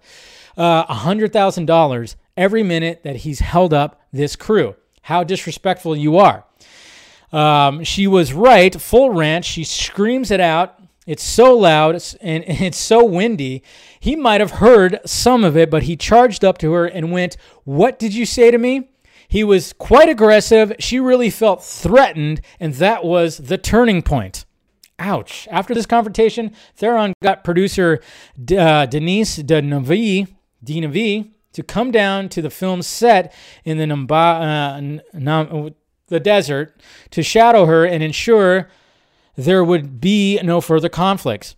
Uh, 0.57 0.85
A 0.89 0.95
hundred 0.95 1.33
thousand 1.33 1.67
dollars 1.67 2.17
every 2.37 2.63
minute 2.63 3.03
that 3.05 3.17
he's 3.17 3.39
held 3.39 3.73
up 3.73 4.01
this 4.13 4.37
crew. 4.37 4.75
How 5.03 5.25
disrespectful 5.25 5.97
you 5.97 6.19
are. 6.19 6.45
Um, 7.33 7.85
she 7.85 8.07
was 8.07 8.33
right, 8.33 8.79
full 8.79 9.11
rant. 9.11 9.45
She 9.45 9.63
screams 9.65 10.31
it 10.31 10.41
out. 10.41 10.77
It's 11.07 11.23
so 11.25 11.57
loud 11.57 11.95
and 12.21 12.45
it's 12.49 12.79
so 12.79 13.05
windy. 13.05 13.63
He 13.99 14.17
might 14.17 14.41
have 14.41 14.53
heard 14.53 14.99
some 15.07 15.45
of 15.45 15.57
it, 15.57 15.71
but 15.71 15.85
he 15.85 15.97
charged 15.97 16.45
up 16.45 16.59
to 16.59 16.73
her 16.73 16.87
and 16.87 17.13
went, 17.13 17.37
What 17.65 17.99
did 17.99 18.13
you 18.15 18.27
say 18.27 18.51
to 18.51 18.59
me? 18.59 18.90
He 19.31 19.45
was 19.45 19.73
quite 19.73 20.09
aggressive. 20.09 20.73
She 20.81 20.99
really 20.99 21.31
felt 21.31 21.63
threatened, 21.63 22.41
and 22.59 22.75
that 22.75 23.05
was 23.05 23.37
the 23.39 23.57
turning 23.57 24.03
point. 24.03 24.45
Ouch. 24.99 25.47
After 25.53 25.73
this 25.73 25.87
confrontation, 25.87 26.53
Theron 26.75 27.13
got 27.23 27.45
producer 27.45 28.01
uh, 28.59 28.87
Denise 28.87 29.39
Denavi, 29.39 30.27
Denavi 30.65 31.31
to 31.53 31.63
come 31.63 31.93
down 31.93 32.29
to 32.29 32.43
the 32.43 32.51
film's 32.51 32.89
set 32.89 33.33
in 33.65 33.79
the, 33.79 33.85
Namba, 33.85 34.99
uh, 34.99 35.03
Nam, 35.17 35.77
the 36.09 36.19
desert 36.19 36.83
to 37.11 37.23
shadow 37.23 37.67
her 37.67 37.85
and 37.87 38.03
ensure 38.03 38.69
there 39.37 39.63
would 39.63 40.01
be 40.01 40.41
no 40.43 40.61
further 40.61 40.89
conflicts. 40.89 41.55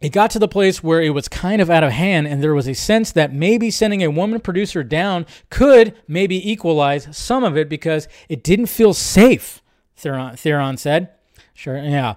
It 0.00 0.12
got 0.12 0.30
to 0.32 0.38
the 0.38 0.48
place 0.48 0.82
where 0.82 1.00
it 1.00 1.10
was 1.10 1.28
kind 1.28 1.62
of 1.62 1.70
out 1.70 1.84
of 1.84 1.92
hand, 1.92 2.26
and 2.26 2.42
there 2.42 2.54
was 2.54 2.68
a 2.68 2.74
sense 2.74 3.12
that 3.12 3.32
maybe 3.32 3.70
sending 3.70 4.02
a 4.02 4.10
woman 4.10 4.40
producer 4.40 4.82
down 4.82 5.24
could 5.50 5.94
maybe 6.06 6.50
equalize 6.50 7.08
some 7.16 7.44
of 7.44 7.56
it 7.56 7.68
because 7.68 8.08
it 8.28 8.42
didn't 8.42 8.66
feel 8.66 8.92
safe, 8.92 9.62
Theron, 9.96 10.36
Theron 10.36 10.76
said. 10.76 11.10
Sure, 11.54 11.78
yeah. 11.78 12.16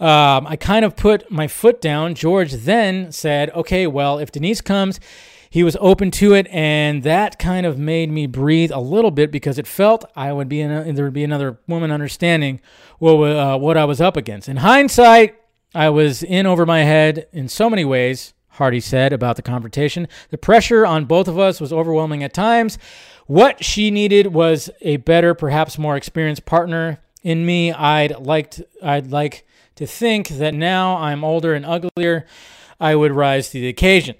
Um, 0.00 0.46
I 0.46 0.56
kind 0.58 0.84
of 0.84 0.96
put 0.96 1.30
my 1.30 1.46
foot 1.46 1.80
down. 1.80 2.14
George 2.14 2.52
then 2.52 3.12
said, 3.12 3.50
okay, 3.50 3.86
well, 3.86 4.18
if 4.18 4.32
Denise 4.32 4.62
comes, 4.62 4.98
he 5.50 5.62
was 5.62 5.76
open 5.80 6.10
to 6.12 6.34
it, 6.34 6.46
and 6.50 7.02
that 7.02 7.38
kind 7.38 7.66
of 7.66 7.78
made 7.78 8.10
me 8.10 8.26
breathe 8.26 8.70
a 8.70 8.80
little 8.80 9.10
bit 9.10 9.30
because 9.30 9.58
it 9.58 9.66
felt 9.66 10.04
I 10.16 10.32
would 10.32 10.48
be 10.48 10.60
in 10.60 10.70
a, 10.70 10.92
there 10.92 11.04
would 11.04 11.14
be 11.14 11.24
another 11.24 11.58
woman 11.66 11.90
understanding 11.90 12.60
what 12.98 13.14
uh, 13.30 13.58
what 13.58 13.76
I 13.76 13.84
was 13.84 14.00
up 14.00 14.16
against. 14.16 14.48
In 14.48 14.58
hindsight, 14.58 15.37
I 15.74 15.90
was 15.90 16.22
in 16.22 16.46
over 16.46 16.64
my 16.64 16.80
head 16.80 17.26
in 17.32 17.48
so 17.48 17.68
many 17.68 17.84
ways. 17.84 18.34
Hardy 18.48 18.80
said 18.80 19.12
about 19.12 19.36
the 19.36 19.42
confrontation. 19.42 20.08
The 20.30 20.38
pressure 20.38 20.84
on 20.84 21.04
both 21.04 21.28
of 21.28 21.38
us 21.38 21.60
was 21.60 21.72
overwhelming 21.72 22.24
at 22.24 22.34
times. 22.34 22.78
What 23.26 23.62
she 23.62 23.90
needed 23.90 24.28
was 24.28 24.70
a 24.80 24.96
better, 24.96 25.34
perhaps 25.34 25.78
more 25.78 25.96
experienced 25.96 26.44
partner. 26.44 26.98
In 27.22 27.44
me, 27.44 27.72
I'd 27.72 28.18
liked 28.18 28.62
I'd 28.82 29.10
like 29.10 29.46
to 29.76 29.86
think 29.86 30.28
that 30.28 30.54
now 30.54 30.96
I'm 30.96 31.22
older 31.22 31.54
and 31.54 31.64
uglier, 31.64 32.26
I 32.80 32.96
would 32.96 33.12
rise 33.12 33.50
to 33.50 33.60
the 33.60 33.68
occasion. 33.68 34.16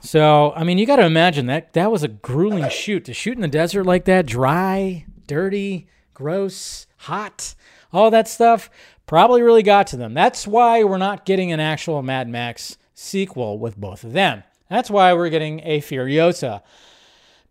So, 0.00 0.52
I 0.56 0.64
mean, 0.64 0.78
you 0.78 0.86
got 0.86 0.96
to 0.96 1.04
imagine 1.04 1.46
that 1.46 1.74
that 1.74 1.92
was 1.92 2.02
a 2.02 2.08
grueling 2.08 2.68
shoot. 2.70 3.04
To 3.04 3.14
shoot 3.14 3.34
in 3.34 3.42
the 3.42 3.48
desert 3.48 3.84
like 3.84 4.06
that, 4.06 4.26
dry, 4.26 5.04
dirty, 5.26 5.86
gross, 6.14 6.86
hot, 6.96 7.54
all 7.92 8.10
that 8.10 8.26
stuff 8.26 8.70
probably 9.12 9.42
really 9.42 9.62
got 9.62 9.88
to 9.88 9.96
them. 9.98 10.14
That's 10.14 10.46
why 10.46 10.84
we're 10.84 10.96
not 10.96 11.26
getting 11.26 11.52
an 11.52 11.60
actual 11.60 12.02
Mad 12.02 12.30
Max 12.30 12.78
sequel 12.94 13.58
with 13.58 13.76
both 13.76 14.04
of 14.04 14.14
them. 14.14 14.42
That's 14.70 14.88
why 14.88 15.12
we're 15.12 15.28
getting 15.28 15.60
a 15.64 15.82
Furiosa 15.82 16.62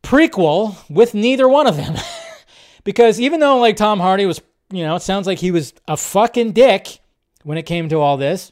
prequel 0.01 0.75
with 0.89 1.13
neither 1.13 1.47
one 1.47 1.67
of 1.67 1.77
them. 1.77 1.93
because 2.83 3.21
even 3.21 3.39
though 3.39 3.59
like 3.59 3.75
Tom 3.75 3.99
Hardy 3.99 4.25
was, 4.25 4.41
you 4.71 4.83
know, 4.83 4.95
it 4.95 5.03
sounds 5.03 5.27
like 5.27 5.37
he 5.37 5.51
was 5.51 5.75
a 5.87 5.97
fucking 5.97 6.53
dick 6.53 6.97
when 7.43 7.59
it 7.59 7.67
came 7.67 7.89
to 7.89 7.99
all 7.99 8.17
this, 8.17 8.51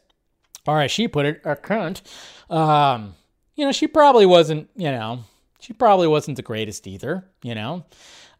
or 0.68 0.80
as 0.80 0.92
she 0.92 1.08
put 1.08 1.26
it, 1.26 1.42
a 1.44 1.56
cunt. 1.56 2.02
Um, 2.48 3.16
you 3.56 3.66
know, 3.66 3.72
she 3.72 3.88
probably 3.88 4.28
wasn't, 4.28 4.70
you 4.76 4.92
know, 4.92 5.24
she 5.60 5.74
probably 5.74 6.08
wasn't 6.08 6.38
the 6.38 6.44
greatest 6.44 6.86
either, 6.86 7.26
you 7.42 7.56
know, 7.56 7.86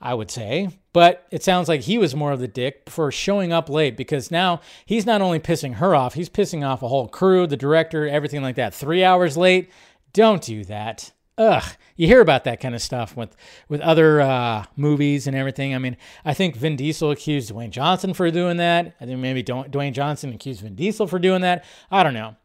I 0.02 0.14
would 0.14 0.32
say. 0.32 0.70
But 0.94 1.28
it 1.32 1.44
sounds 1.44 1.68
like 1.68 1.82
he 1.82 1.98
was 1.98 2.16
more 2.16 2.32
of 2.32 2.40
the 2.40 2.48
dick 2.48 2.90
for 2.90 3.12
showing 3.12 3.54
up 3.54 3.70
late 3.70 3.96
because 3.96 4.32
now 4.32 4.62
he's 4.86 5.06
not 5.06 5.22
only 5.22 5.40
pissing 5.40 5.76
her 5.76 5.94
off, 5.94 6.14
he's 6.14 6.30
pissing 6.30 6.68
off 6.68 6.82
a 6.82 6.88
whole 6.88 7.08
crew, 7.08 7.46
the 7.46 7.58
director, 7.58 8.08
everything 8.08 8.42
like 8.42 8.56
that. 8.56 8.74
Three 8.74 9.04
hours 9.04 9.38
late, 9.38 9.70
don't 10.14 10.42
do 10.42 10.64
that. 10.66 11.12
Ugh, 11.38 11.64
you 11.96 12.08
hear 12.08 12.20
about 12.20 12.44
that 12.44 12.60
kind 12.60 12.76
of 12.76 12.82
stuff 12.82 13.16
with 13.16 13.36
with 13.70 13.80
other 13.82 14.20
uh, 14.20 14.66
movies 14.76 15.26
and 15.26 15.36
everything. 15.36 15.74
I 15.74 15.78
mean, 15.78 15.96
I 16.26 16.34
think 16.34 16.56
Vin 16.56 16.76
Diesel 16.76 17.12
accused 17.12 17.54
Dwayne 17.54 17.70
Johnson 17.70 18.14
for 18.14 18.30
doing 18.30 18.58
that. 18.58 18.96
I 19.00 19.06
think 19.06 19.20
maybe 19.20 19.44
Dwayne 19.44 19.94
Johnson 19.94 20.34
accused 20.34 20.62
Vin 20.62 20.76
Diesel 20.76 21.08
for 21.08 21.20
doing 21.20 21.42
that. 21.42 21.64
I 21.90 22.04
don't 22.04 22.14
know. 22.14 22.36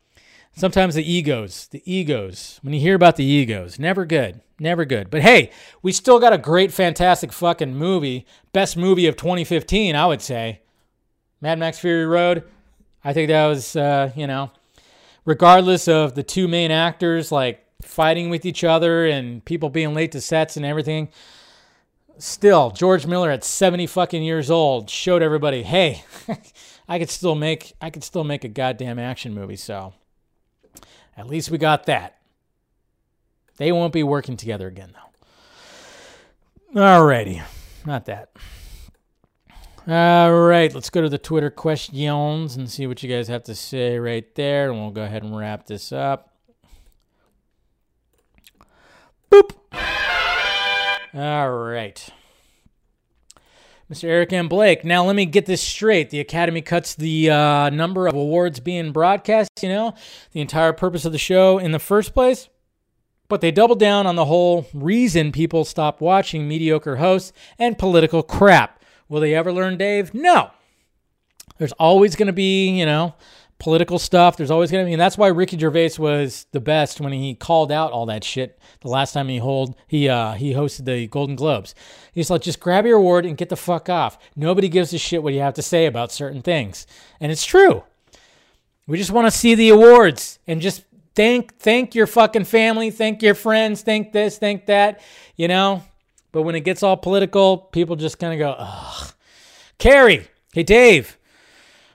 Sometimes 0.57 0.95
the 0.95 1.13
egos, 1.13 1.67
the 1.73 1.83
egos. 1.93 2.61
When 2.63 2.73
you 2.73 2.79
hear 2.79 2.95
about 2.95 3.17
the 3.17 3.25
egos, 3.25 3.81
never 3.81 4.05
good, 4.05 4.41
never 4.59 4.85
good. 4.85 5.11
But 5.11 5.23
hey, 5.23 5.51
we 5.83 5.93
still 5.93 6.19
got 6.19 6.33
a 6.33 6.39
great, 6.39 6.73
fantastic 6.73 7.33
fucking 7.33 7.75
movie. 7.75 8.27
Best 8.53 8.77
movie 8.77 9.07
of 9.07 9.17
2015, 9.17 9.95
I 9.97 10.07
would 10.07 10.23
say. 10.23 10.61
Mad 11.41 11.59
Max 11.59 11.79
Fury 11.79 12.07
Road. 12.07 12.45
I 13.05 13.13
think 13.13 13.29
that 13.29 13.47
was, 13.47 13.77
uh, 13.77 14.13
you 14.17 14.27
know, 14.27 14.51
regardless 15.25 15.89
of 15.89 16.15
the 16.15 16.23
two 16.23 16.49
main 16.49 16.71
actors 16.71 17.31
like 17.31 17.65
fighting 17.83 18.31
with 18.31 18.47
each 18.47 18.65
other 18.65 19.07
and 19.07 19.45
people 19.45 19.69
being 19.69 19.95
late 19.95 20.13
to 20.13 20.21
sets 20.21 20.57
and 20.57 20.65
everything. 20.65 21.09
Still, 22.17 22.71
George 22.71 23.07
Miller 23.07 23.31
at 23.31 23.45
70 23.45 23.87
fucking 23.89 24.23
years 24.23 24.51
old 24.51 24.89
showed 24.89 25.23
everybody, 25.23 25.63
hey, 25.65 26.05
I 26.89 26.99
could 26.99 27.11
still 27.11 27.35
make 27.35 27.75
I 27.81 27.91
could 27.91 28.05
still 28.05 28.25
make 28.25 28.45
a 28.45 28.49
goddamn 28.49 28.99
action 28.99 29.35
movie. 29.35 29.57
So 29.57 29.95
at 31.17 31.27
least 31.27 31.51
we 31.51 31.59
got 31.59 31.87
that. 31.87 32.19
They 33.57 33.73
won't 33.73 33.93
be 33.93 34.03
working 34.03 34.37
together 34.37 34.67
again, 34.67 34.93
though. 36.75 36.81
Alrighty. 36.81 37.43
Not 37.87 38.07
that. 38.07 38.31
All 39.87 40.33
right, 40.33 40.75
let's 40.75 40.89
go 40.89 41.03
to 41.03 41.11
the 41.11 41.19
Twitter 41.19 41.51
questions 41.51 42.57
and 42.57 42.71
see 42.71 42.87
what 42.87 43.03
you 43.03 43.09
guys 43.09 43.29
have 43.29 43.45
to 43.45 43.55
say 43.55 43.99
right 43.99 44.35
there, 44.35 44.71
and 44.71 44.81
we'll 44.81 44.91
go 44.91 45.03
ahead 45.03 45.23
and 45.23 45.37
wrap 45.37 45.67
this 45.67 45.93
up. 45.93 46.33
Boop. 49.31 49.51
All 51.13 51.51
right. 51.53 52.09
Mr. 53.93 54.05
Eric 54.05 54.33
M. 54.33 54.49
Blake. 54.49 54.85
Now, 54.87 55.05
let 55.05 55.15
me 55.15 55.27
get 55.27 55.45
this 55.45 55.61
straight. 55.61 56.09
The 56.09 56.21
Academy 56.21 56.63
cuts 56.63 56.95
the 56.95 57.31
uh, 57.31 57.69
number 57.69 58.07
of 58.07 58.15
awards 58.15 58.61
being 58.61 58.91
broadcast, 58.91 59.51
you 59.63 59.69
know, 59.69 59.95
the 60.33 60.41
entire 60.41 60.73
purpose 60.73 61.05
of 61.05 61.13
the 61.13 61.19
show 61.19 61.59
in 61.59 61.73
the 61.73 61.79
first 61.79 62.15
place. 62.15 62.49
But 63.29 63.41
they 63.41 63.51
double 63.51 63.75
down 63.75 64.07
on 64.07 64.17
the 64.17 64.27
whole 64.27 64.67
reason 64.75 65.33
people 65.33 65.65
stop 65.65 66.01
watching 66.01 66.47
mediocre 66.47 66.97
hosts 66.97 67.33
and 67.59 67.79
political 67.79 68.23
crap. 68.23 68.83
Will 69.09 69.21
they 69.21 69.35
ever 69.35 69.53
learn, 69.53 69.77
Dave? 69.77 70.13
No. 70.15 70.51
There's 71.59 71.73
always 71.73 72.17
going 72.17 72.27
to 72.27 72.33
be, 72.33 72.69
you 72.69 72.85
know, 72.85 73.15
political 73.59 73.99
stuff. 73.99 74.37
There's 74.37 74.51
always 74.51 74.71
going 74.71 74.85
to 74.85 74.89
be, 74.89 74.93
and 74.93 75.01
that's 75.01 75.17
why 75.17 75.29
Ricky 75.29 75.59
Gervais 75.59 75.93
was 75.99 76.47
the 76.53 76.61
best 76.61 77.01
when 77.01 77.13
he 77.13 77.35
called 77.35 77.71
out 77.73 77.93
all 77.93 78.07
that 78.07 78.25
shit 78.25 78.59
the 78.81 78.89
last 78.89 79.13
time 79.13 79.29
he 79.29 79.39
hold 79.39 79.75
he 79.87 80.09
uh 80.09 80.33
he 80.33 80.53
hosted 80.53 80.85
the 80.85 81.07
Golden 81.07 81.37
Globes. 81.37 81.75
He's 82.13 82.31
like, 82.31 82.43
just 82.43 82.61
grab 82.61 82.85
your 82.85 82.99
award 82.99 83.25
and 83.25 83.37
get 83.37 83.49
the 83.49 83.57
fuck 83.57 83.89
off. 83.89 84.19
Nobody 84.37 84.69
gives 84.69 84.93
a 84.93 84.99
shit 84.99 85.23
what 85.23 85.33
you 85.33 85.41
have 85.41 85.55
to 85.55 85.63
say 85.63 85.87
about 85.87 86.13
certain 86.13 86.43
things, 86.43 86.87
and 87.21 87.33
it's 87.33 87.47
true. 87.47 87.85
We 88.87 88.99
just 88.99 89.13
want 89.13 89.27
to 89.27 89.31
see 89.31 89.55
the 89.55 89.71
awards 89.71 90.39
and 90.47 90.61
just 90.61 90.85
thank 91.15 91.59
thank 91.59 91.95
your 91.95 92.07
fucking 92.07 92.45
family, 92.45 92.91
thank 92.91 93.23
your 93.23 93.35
friends, 93.35 93.83
thank 93.83 94.13
this, 94.13 94.39
thank 94.39 94.67
that, 94.67 95.01
you 95.37 95.49
know. 95.49 95.83
But 96.33 96.43
when 96.43 96.55
it 96.55 96.61
gets 96.61 96.83
all 96.83 96.97
political, 96.97 97.59
people 97.59 97.97
just 97.97 98.19
kind 98.19 98.33
of 98.33 98.39
go, 98.39 98.55
ugh. 98.59 99.13
Carrie, 99.79 100.29
hey 100.53 100.63
Dave, 100.63 101.19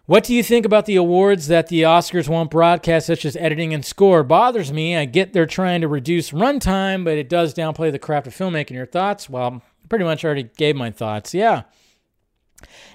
what 0.10 0.24
do 0.24 0.34
you 0.34 0.42
think 0.42 0.66
about 0.66 0.88
the 0.88 0.96
awards 0.96 1.50
that 1.50 1.68
the 1.68 1.84
Oscars 1.84 2.28
won't 2.28 2.50
broadcast, 2.50 3.06
such 3.06 3.26
as 3.26 3.36
editing 3.36 3.76
and 3.76 3.86
score? 3.86 4.24
Bothers 4.24 4.74
me. 4.74 4.98
I 4.98 5.06
get 5.06 5.34
they're 5.34 5.46
trying 5.46 5.82
to 5.82 5.88
reduce 5.88 6.32
runtime, 6.32 7.04
but 7.04 7.18
it 7.20 7.30
does 7.30 7.54
downplay 7.54 7.92
the 7.92 8.00
craft 8.00 8.26
of 8.26 8.36
filmmaking. 8.36 8.72
Your 8.72 8.88
thoughts? 8.88 9.30
Well, 9.30 9.62
pretty 9.88 10.06
much 10.06 10.26
already 10.26 10.50
gave 10.58 10.76
my 10.76 10.90
thoughts. 10.90 11.36
Yeah. 11.36 11.62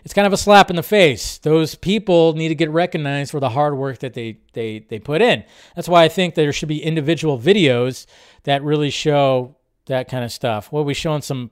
It's 0.04 0.12
kind 0.12 0.26
of 0.26 0.32
a 0.32 0.36
slap 0.36 0.68
in 0.68 0.76
the 0.76 0.82
face. 0.82 1.38
Those 1.38 1.74
people 1.74 2.34
need 2.34 2.48
to 2.48 2.54
get 2.54 2.70
recognized 2.70 3.30
for 3.30 3.40
the 3.40 3.48
hard 3.48 3.76
work 3.76 4.00
that 4.00 4.12
they, 4.12 4.38
they, 4.52 4.80
they 4.80 4.98
put 4.98 5.22
in. 5.22 5.44
That's 5.74 5.88
why 5.88 6.04
I 6.04 6.08
think 6.08 6.34
there 6.34 6.52
should 6.52 6.68
be 6.68 6.82
individual 6.82 7.38
videos 7.38 8.04
that 8.42 8.62
really 8.62 8.90
show 8.90 9.56
that 9.86 10.08
kind 10.08 10.22
of 10.22 10.30
stuff. 10.30 10.70
Well, 10.70 10.84
we 10.84 10.92
showing 10.92 11.22
some 11.22 11.50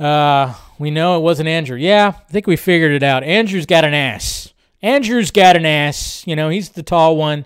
uh, 0.00 0.54
we 0.78 0.90
know 0.90 1.18
it 1.18 1.20
wasn't 1.20 1.48
Andrew. 1.48 1.76
Yeah, 1.76 2.14
I 2.16 2.32
think 2.32 2.46
we 2.46 2.56
figured 2.56 2.92
it 2.92 3.02
out. 3.02 3.22
Andrew's 3.22 3.66
got 3.66 3.84
an 3.84 3.92
ass. 3.92 4.54
Andrew's 4.80 5.30
got 5.30 5.56
an 5.56 5.66
ass. 5.66 6.26
You 6.26 6.34
know, 6.34 6.48
he's 6.48 6.70
the 6.70 6.82
tall 6.82 7.18
one. 7.18 7.44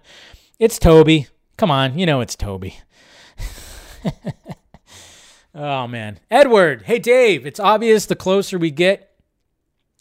It's 0.60 0.78
Tobey. 0.78 1.26
Come 1.56 1.72
on, 1.72 1.98
you 1.98 2.06
know 2.06 2.20
it's 2.20 2.36
Tobey. 2.36 2.78
oh 5.54 5.88
man, 5.88 6.20
Edward. 6.30 6.82
Hey 6.82 7.00
Dave. 7.00 7.44
It's 7.44 7.58
obvious 7.58 8.06
the 8.06 8.14
closer 8.14 8.56
we 8.56 8.70
get 8.70 9.13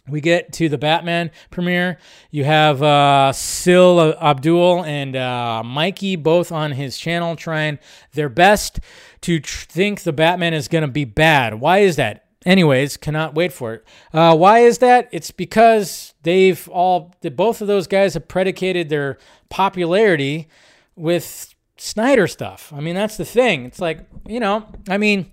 we 0.07 0.19
get 0.19 0.51
to 0.53 0.67
the 0.67 0.77
Batman 0.77 1.31
premiere. 1.49 1.97
You 2.29 2.43
have 2.43 2.83
uh, 2.83 3.31
Sil 3.31 4.13
Abdul 4.21 4.83
and 4.83 5.15
uh, 5.15 5.63
Mikey 5.63 6.17
both 6.17 6.51
on 6.51 6.73
his 6.73 6.97
channel 6.97 7.35
trying 7.35 7.79
their 8.13 8.29
best 8.29 8.79
to 9.21 9.39
tr- 9.39 9.65
think 9.67 10.01
the 10.01 10.13
Batman 10.13 10.53
is 10.53 10.67
going 10.67 10.81
to 10.81 10.89
be 10.89 11.05
bad. 11.05 11.55
Why 11.55 11.79
is 11.79 11.95
that? 11.95 12.25
Anyways, 12.45 12.97
cannot 12.97 13.35
wait 13.35 13.53
for 13.53 13.73
it. 13.75 13.85
Uh, 14.11 14.35
why 14.35 14.59
is 14.59 14.79
that? 14.79 15.07
It's 15.13 15.31
because 15.31 16.13
they've 16.23 16.67
all, 16.67 17.15
the, 17.21 17.31
both 17.31 17.61
of 17.61 17.67
those 17.67 17.87
guys 17.87 18.15
have 18.15 18.27
predicated 18.27 18.89
their 18.89 19.17
popularity 19.49 20.49
with 20.97 21.55
Snyder 21.77 22.27
stuff. 22.27 22.71
I 22.75 22.81
mean, 22.81 22.95
that's 22.95 23.15
the 23.15 23.25
thing. 23.25 23.65
It's 23.65 23.79
like, 23.79 23.99
you 24.27 24.41
know, 24.41 24.67
I 24.89 24.97
mean, 24.97 25.32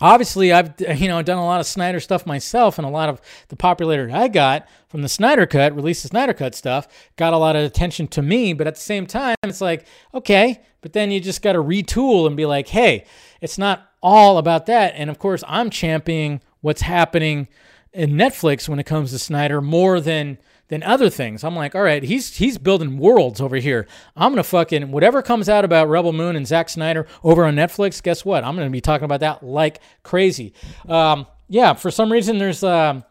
obviously 0.00 0.52
I've 0.52 0.74
you 0.80 1.08
know 1.08 1.22
done 1.22 1.38
a 1.38 1.44
lot 1.44 1.60
of 1.60 1.66
Snyder 1.66 2.00
stuff 2.00 2.26
myself, 2.26 2.78
and 2.78 2.86
a 2.86 2.90
lot 2.90 3.08
of 3.08 3.20
the 3.48 3.56
popularity 3.56 4.12
I 4.12 4.28
got 4.28 4.68
from 4.88 5.02
the 5.02 5.08
Snyder 5.08 5.46
Cut, 5.46 5.74
release 5.74 6.02
the 6.02 6.08
Snyder 6.08 6.32
Cut 6.32 6.54
stuff, 6.54 6.88
got 7.16 7.32
a 7.32 7.38
lot 7.38 7.56
of 7.56 7.64
attention 7.64 8.08
to 8.08 8.22
me. 8.22 8.52
But 8.52 8.66
at 8.66 8.74
the 8.74 8.80
same 8.80 9.06
time, 9.06 9.36
it's 9.42 9.60
like 9.60 9.86
okay, 10.14 10.60
but 10.80 10.92
then 10.92 11.10
you 11.10 11.20
just 11.20 11.42
got 11.42 11.52
to 11.52 11.62
retool 11.62 12.26
and 12.26 12.36
be 12.36 12.46
like, 12.46 12.68
hey, 12.68 13.04
it's 13.40 13.58
not 13.58 13.90
all 14.02 14.38
about 14.38 14.66
that. 14.66 14.94
And 14.96 15.10
of 15.10 15.18
course, 15.18 15.44
I'm 15.46 15.70
championing 15.70 16.40
what's 16.60 16.82
happening 16.82 17.48
in 17.92 18.12
Netflix 18.12 18.68
when 18.68 18.78
it 18.78 18.86
comes 18.86 19.10
to 19.10 19.18
Snyder 19.18 19.60
more 19.60 20.00
than 20.00 20.38
than 20.70 20.82
other 20.84 21.10
things. 21.10 21.44
I'm 21.44 21.54
like, 21.54 21.74
all 21.74 21.82
right, 21.82 22.02
he's 22.02 22.36
he's 22.38 22.56
building 22.56 22.96
worlds 22.96 23.40
over 23.40 23.56
here. 23.56 23.86
I'm 24.16 24.32
gonna 24.32 24.42
fucking 24.42 24.90
whatever 24.90 25.20
comes 25.20 25.48
out 25.48 25.64
about 25.64 25.88
Rebel 25.88 26.12
Moon 26.12 26.36
and 26.36 26.46
Zack 26.46 26.70
Snyder 26.70 27.06
over 27.22 27.44
on 27.44 27.56
Netflix. 27.56 28.02
Guess 28.02 28.24
what? 28.24 28.44
I'm 28.44 28.56
gonna 28.56 28.70
be 28.70 28.80
talking 28.80 29.04
about 29.04 29.20
that 29.20 29.42
like 29.42 29.80
crazy. 30.02 30.54
Um, 30.88 31.26
yeah, 31.48 31.74
for 31.74 31.90
some 31.90 32.10
reason 32.10 32.38
there's. 32.38 32.64
Um, 32.64 33.04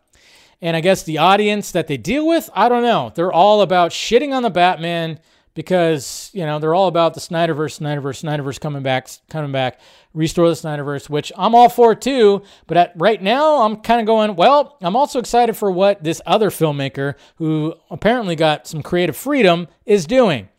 and 0.61 0.75
I 0.75 0.81
guess 0.81 1.03
the 1.03 1.19
audience 1.19 1.71
that 1.71 1.87
they 1.87 1.95
deal 1.95 2.27
with, 2.27 2.49
I 2.53 2.67
don't 2.67 2.83
know. 2.83 3.13
They're 3.15 3.31
all 3.31 3.61
about 3.61 3.91
shitting 3.91 4.33
on 4.33 4.43
the 4.43 4.49
Batman 4.49 5.19
because 5.53 6.29
you 6.33 6.45
know 6.45 6.59
they're 6.59 6.75
all 6.75 6.87
about 6.87 7.13
the 7.13 7.19
Snyderverse, 7.19 7.79
Snyderverse, 7.79 8.23
Snyderverse 8.23 8.59
coming 8.59 8.83
back, 8.83 9.09
coming 9.29 9.51
back, 9.51 9.79
restore 10.13 10.47
the 10.47 10.55
Snyderverse, 10.55 11.09
which 11.09 11.31
I'm 11.37 11.55
all 11.55 11.69
for 11.69 11.95
too. 11.95 12.43
But 12.67 12.77
at, 12.77 12.93
right 12.95 13.21
now, 13.21 13.63
I'm 13.63 13.77
kind 13.77 13.99
of 13.99 14.05
going. 14.05 14.35
Well, 14.35 14.77
I'm 14.81 14.95
also 14.95 15.19
excited 15.19 15.55
for 15.55 15.71
what 15.71 16.03
this 16.03 16.21
other 16.25 16.49
filmmaker, 16.49 17.15
who 17.35 17.73
apparently 17.89 18.35
got 18.35 18.67
some 18.67 18.81
creative 18.81 19.17
freedom, 19.17 19.67
is 19.85 20.05
doing. 20.05 20.49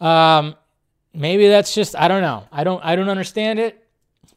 Um, 0.00 0.56
maybe 1.14 1.48
that's 1.48 1.74
just 1.74 1.96
I 1.96 2.08
don't 2.08 2.22
know. 2.22 2.44
I 2.52 2.64
don't 2.64 2.84
I 2.84 2.96
don't 2.96 3.08
understand 3.08 3.58
it 3.58 3.86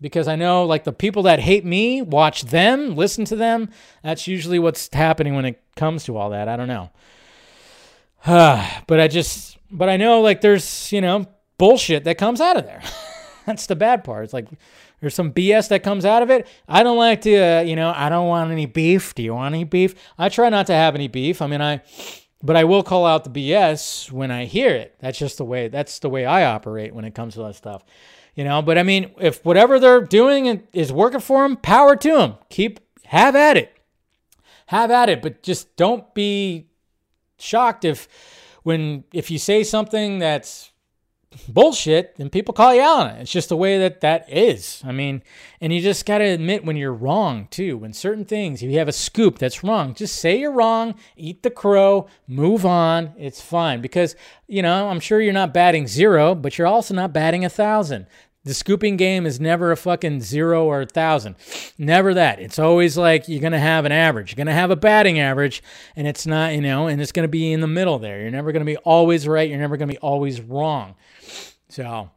because 0.01 0.27
I 0.27 0.35
know 0.35 0.65
like 0.65 0.83
the 0.83 0.93
people 0.93 1.23
that 1.23 1.39
hate 1.39 1.65
me 1.65 2.01
watch 2.01 2.43
them, 2.43 2.95
listen 2.95 3.25
to 3.25 3.35
them. 3.35 3.69
That's 4.03 4.27
usually 4.27 4.59
what's 4.59 4.89
happening 4.93 5.35
when 5.35 5.45
it 5.45 5.61
comes 5.75 6.05
to 6.05 6.17
all 6.17 6.29
that. 6.31 6.47
I 6.47 6.55
don't 6.55 6.67
know. 6.67 6.89
but 8.25 8.99
I 8.99 9.07
just 9.07 9.58
but 9.71 9.89
I 9.89 9.97
know 9.97 10.21
like 10.21 10.41
there's, 10.41 10.91
you 10.91 11.01
know, 11.01 11.25
bullshit 11.57 12.03
that 12.05 12.17
comes 12.17 12.41
out 12.41 12.57
of 12.57 12.65
there. 12.65 12.81
That's 13.45 13.65
the 13.65 13.75
bad 13.75 14.03
part. 14.03 14.23
It's 14.23 14.33
like 14.33 14.47
there's 15.01 15.15
some 15.15 15.31
BS 15.31 15.69
that 15.69 15.83
comes 15.83 16.05
out 16.05 16.21
of 16.21 16.29
it. 16.29 16.47
I 16.67 16.83
don't 16.83 16.97
like 16.97 17.21
to, 17.21 17.35
uh, 17.35 17.61
you 17.61 17.75
know, 17.75 17.93
I 17.95 18.09
don't 18.09 18.27
want 18.27 18.51
any 18.51 18.65
beef. 18.65 19.15
Do 19.15 19.23
you 19.23 19.33
want 19.33 19.55
any 19.55 19.63
beef? 19.63 19.95
I 20.17 20.29
try 20.29 20.49
not 20.49 20.67
to 20.67 20.73
have 20.73 20.95
any 20.95 21.07
beef. 21.07 21.41
I 21.41 21.47
mean, 21.47 21.61
I, 21.61 21.81
but 22.43 22.55
I 22.55 22.63
will 22.63 22.83
call 22.83 23.05
out 23.05 23.23
the 23.23 23.29
BS 23.51 24.11
when 24.11 24.31
I 24.31 24.45
hear 24.45 24.69
it. 24.69 24.95
That's 24.99 25.17
just 25.17 25.37
the 25.37 25.45
way, 25.45 25.67
that's 25.67 25.99
the 25.99 26.09
way 26.09 26.25
I 26.25 26.45
operate 26.45 26.93
when 26.93 27.05
it 27.05 27.15
comes 27.15 27.35
to 27.35 27.43
that 27.43 27.55
stuff, 27.55 27.83
you 28.35 28.43
know. 28.43 28.61
But 28.61 28.77
I 28.77 28.83
mean, 28.83 29.11
if 29.19 29.43
whatever 29.45 29.79
they're 29.79 30.01
doing 30.01 30.67
is 30.73 30.91
working 30.91 31.19
for 31.19 31.43
them, 31.43 31.57
power 31.57 31.95
to 31.95 32.17
them. 32.17 32.35
Keep, 32.49 32.79
have 33.05 33.35
at 33.35 33.57
it. 33.57 33.75
Have 34.67 34.91
at 34.91 35.09
it. 35.09 35.21
But 35.21 35.43
just 35.43 35.75
don't 35.75 36.13
be 36.13 36.69
shocked 37.37 37.83
if, 37.83 38.07
when 38.63 39.03
if 39.13 39.31
you 39.31 39.37
say 39.37 39.63
something 39.63 40.19
that's 40.19 40.71
bullshit, 41.47 42.15
then 42.15 42.29
people 42.29 42.53
call 42.53 42.73
you 42.73 42.81
out 42.81 43.01
on 43.01 43.09
it. 43.11 43.21
It's 43.21 43.31
just 43.31 43.49
the 43.49 43.57
way 43.57 43.77
that 43.77 44.01
that 44.01 44.25
is. 44.31 44.81
I 44.85 44.91
mean, 44.91 45.21
and 45.61 45.71
you 45.71 45.81
just 45.81 46.05
got 46.05 46.19
to 46.19 46.23
admit 46.23 46.65
when 46.65 46.75
you're 46.75 46.93
wrong 46.93 47.47
too. 47.51 47.77
When 47.77 47.93
certain 47.93 48.25
things, 48.25 48.63
if 48.63 48.69
you 48.69 48.79
have 48.79 48.87
a 48.87 48.93
scoop 48.93 49.37
that's 49.37 49.63
wrong, 49.63 49.93
just 49.93 50.15
say 50.15 50.39
you're 50.39 50.51
wrong, 50.51 50.95
eat 51.15 51.43
the 51.43 51.51
crow, 51.51 52.07
move 52.27 52.65
on. 52.65 53.13
It's 53.17 53.41
fine 53.41 53.81
because, 53.81 54.15
you 54.47 54.61
know, 54.61 54.89
I'm 54.89 54.99
sure 54.99 55.21
you're 55.21 55.33
not 55.33 55.53
batting 55.53 55.87
zero, 55.87 56.33
but 56.33 56.57
you're 56.57 56.67
also 56.67 56.93
not 56.93 57.13
batting 57.13 57.45
a 57.45 57.49
thousand. 57.49 58.07
The 58.45 58.53
scooping 58.53 58.95
game 58.95 59.25
is 59.25 59.39
never 59.39 59.71
a 59.71 59.77
fucking 59.77 60.21
zero 60.21 60.65
or 60.65 60.81
a 60.81 60.85
thousand. 60.85 61.35
Never 61.77 62.13
that. 62.13 62.39
It's 62.39 62.57
always 62.57 62.97
like 62.97 63.27
you're 63.27 63.41
going 63.41 63.51
to 63.51 63.59
have 63.59 63.83
an 63.83 63.91
average. 63.91 64.31
You're 64.31 64.37
going 64.37 64.47
to 64.47 64.53
have 64.53 64.71
a 64.71 64.77
batting 64.77 65.19
average, 65.19 65.61
and 65.95 66.07
it's 66.07 66.25
not, 66.25 66.53
you 66.53 66.61
know, 66.61 66.87
and 66.87 67.01
it's 67.01 67.11
going 67.11 67.25
to 67.25 67.29
be 67.29 67.51
in 67.51 67.59
the 67.59 67.67
middle 67.67 67.99
there. 67.99 68.21
You're 68.21 68.31
never 68.31 68.53
going 68.53 68.65
to 68.65 68.71
be 68.71 68.77
always 68.77 69.27
right. 69.27 69.49
You're 69.49 69.59
never 69.59 69.75
going 69.75 69.89
to 69.89 69.93
be 69.93 69.99
always 69.99 70.39
wrong. 70.39 70.95
So, 71.67 72.11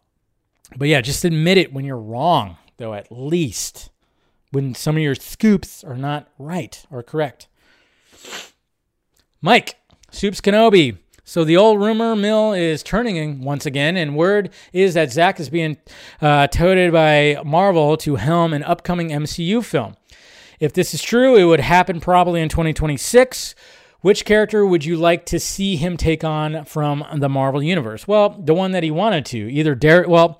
but 0.76 0.86
yeah, 0.86 1.00
just 1.00 1.24
admit 1.24 1.58
it 1.58 1.72
when 1.72 1.84
you're 1.84 1.98
wrong, 1.98 2.56
though, 2.76 2.94
at 2.94 3.10
least 3.10 3.90
when 4.52 4.74
some 4.76 4.96
of 4.96 5.02
your 5.02 5.16
scoops 5.16 5.82
are 5.82 5.96
not 5.96 6.28
right 6.38 6.84
or 6.88 7.02
correct. 7.02 7.48
Mike, 9.40 9.74
Soups 10.12 10.40
Kenobi. 10.40 10.98
So 11.32 11.44
the 11.44 11.56
old 11.56 11.80
rumor 11.80 12.14
mill 12.14 12.52
is 12.52 12.82
turning 12.82 13.40
once 13.40 13.64
again, 13.64 13.96
and 13.96 14.14
word 14.14 14.50
is 14.74 14.92
that 14.92 15.10
Zack 15.10 15.40
is 15.40 15.48
being 15.48 15.78
uh, 16.20 16.46
toted 16.48 16.92
by 16.92 17.40
Marvel 17.42 17.96
to 17.96 18.16
helm 18.16 18.52
an 18.52 18.62
upcoming 18.62 19.08
MCU 19.08 19.64
film. 19.64 19.96
If 20.60 20.74
this 20.74 20.92
is 20.92 21.00
true, 21.00 21.36
it 21.36 21.44
would 21.44 21.60
happen 21.60 22.00
probably 22.00 22.42
in 22.42 22.50
2026. 22.50 23.54
Which 24.02 24.26
character 24.26 24.66
would 24.66 24.84
you 24.84 24.98
like 24.98 25.24
to 25.24 25.40
see 25.40 25.76
him 25.76 25.96
take 25.96 26.22
on 26.22 26.66
from 26.66 27.02
the 27.16 27.30
Marvel 27.30 27.62
Universe? 27.62 28.06
Well, 28.06 28.28
the 28.38 28.52
one 28.52 28.72
that 28.72 28.82
he 28.82 28.90
wanted 28.90 29.24
to. 29.26 29.38
Either 29.38 29.74
Derek, 29.74 30.08
well, 30.08 30.38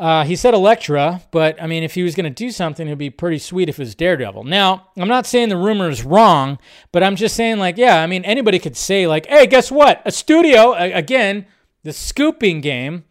uh, 0.00 0.24
he 0.24 0.34
said 0.34 0.54
Elektra, 0.54 1.20
but 1.30 1.62
I 1.62 1.66
mean, 1.66 1.82
if 1.82 1.92
he 1.92 2.02
was 2.02 2.14
going 2.14 2.24
to 2.24 2.30
do 2.30 2.50
something, 2.50 2.86
it'd 2.86 2.96
be 2.96 3.10
pretty 3.10 3.38
sweet 3.38 3.68
if 3.68 3.78
it 3.78 3.82
was 3.82 3.94
Daredevil. 3.94 4.44
Now, 4.44 4.88
I'm 4.96 5.08
not 5.08 5.26
saying 5.26 5.50
the 5.50 5.58
rumor 5.58 5.90
is 5.90 6.02
wrong, 6.02 6.58
but 6.90 7.02
I'm 7.02 7.16
just 7.16 7.36
saying, 7.36 7.58
like, 7.58 7.76
yeah, 7.76 8.02
I 8.02 8.06
mean, 8.06 8.24
anybody 8.24 8.58
could 8.58 8.78
say, 8.78 9.06
like, 9.06 9.26
hey, 9.26 9.46
guess 9.46 9.70
what? 9.70 10.00
A 10.06 10.10
studio, 10.10 10.72
again, 10.72 11.44
the 11.82 11.92
scooping 11.92 12.62
game, 12.62 13.04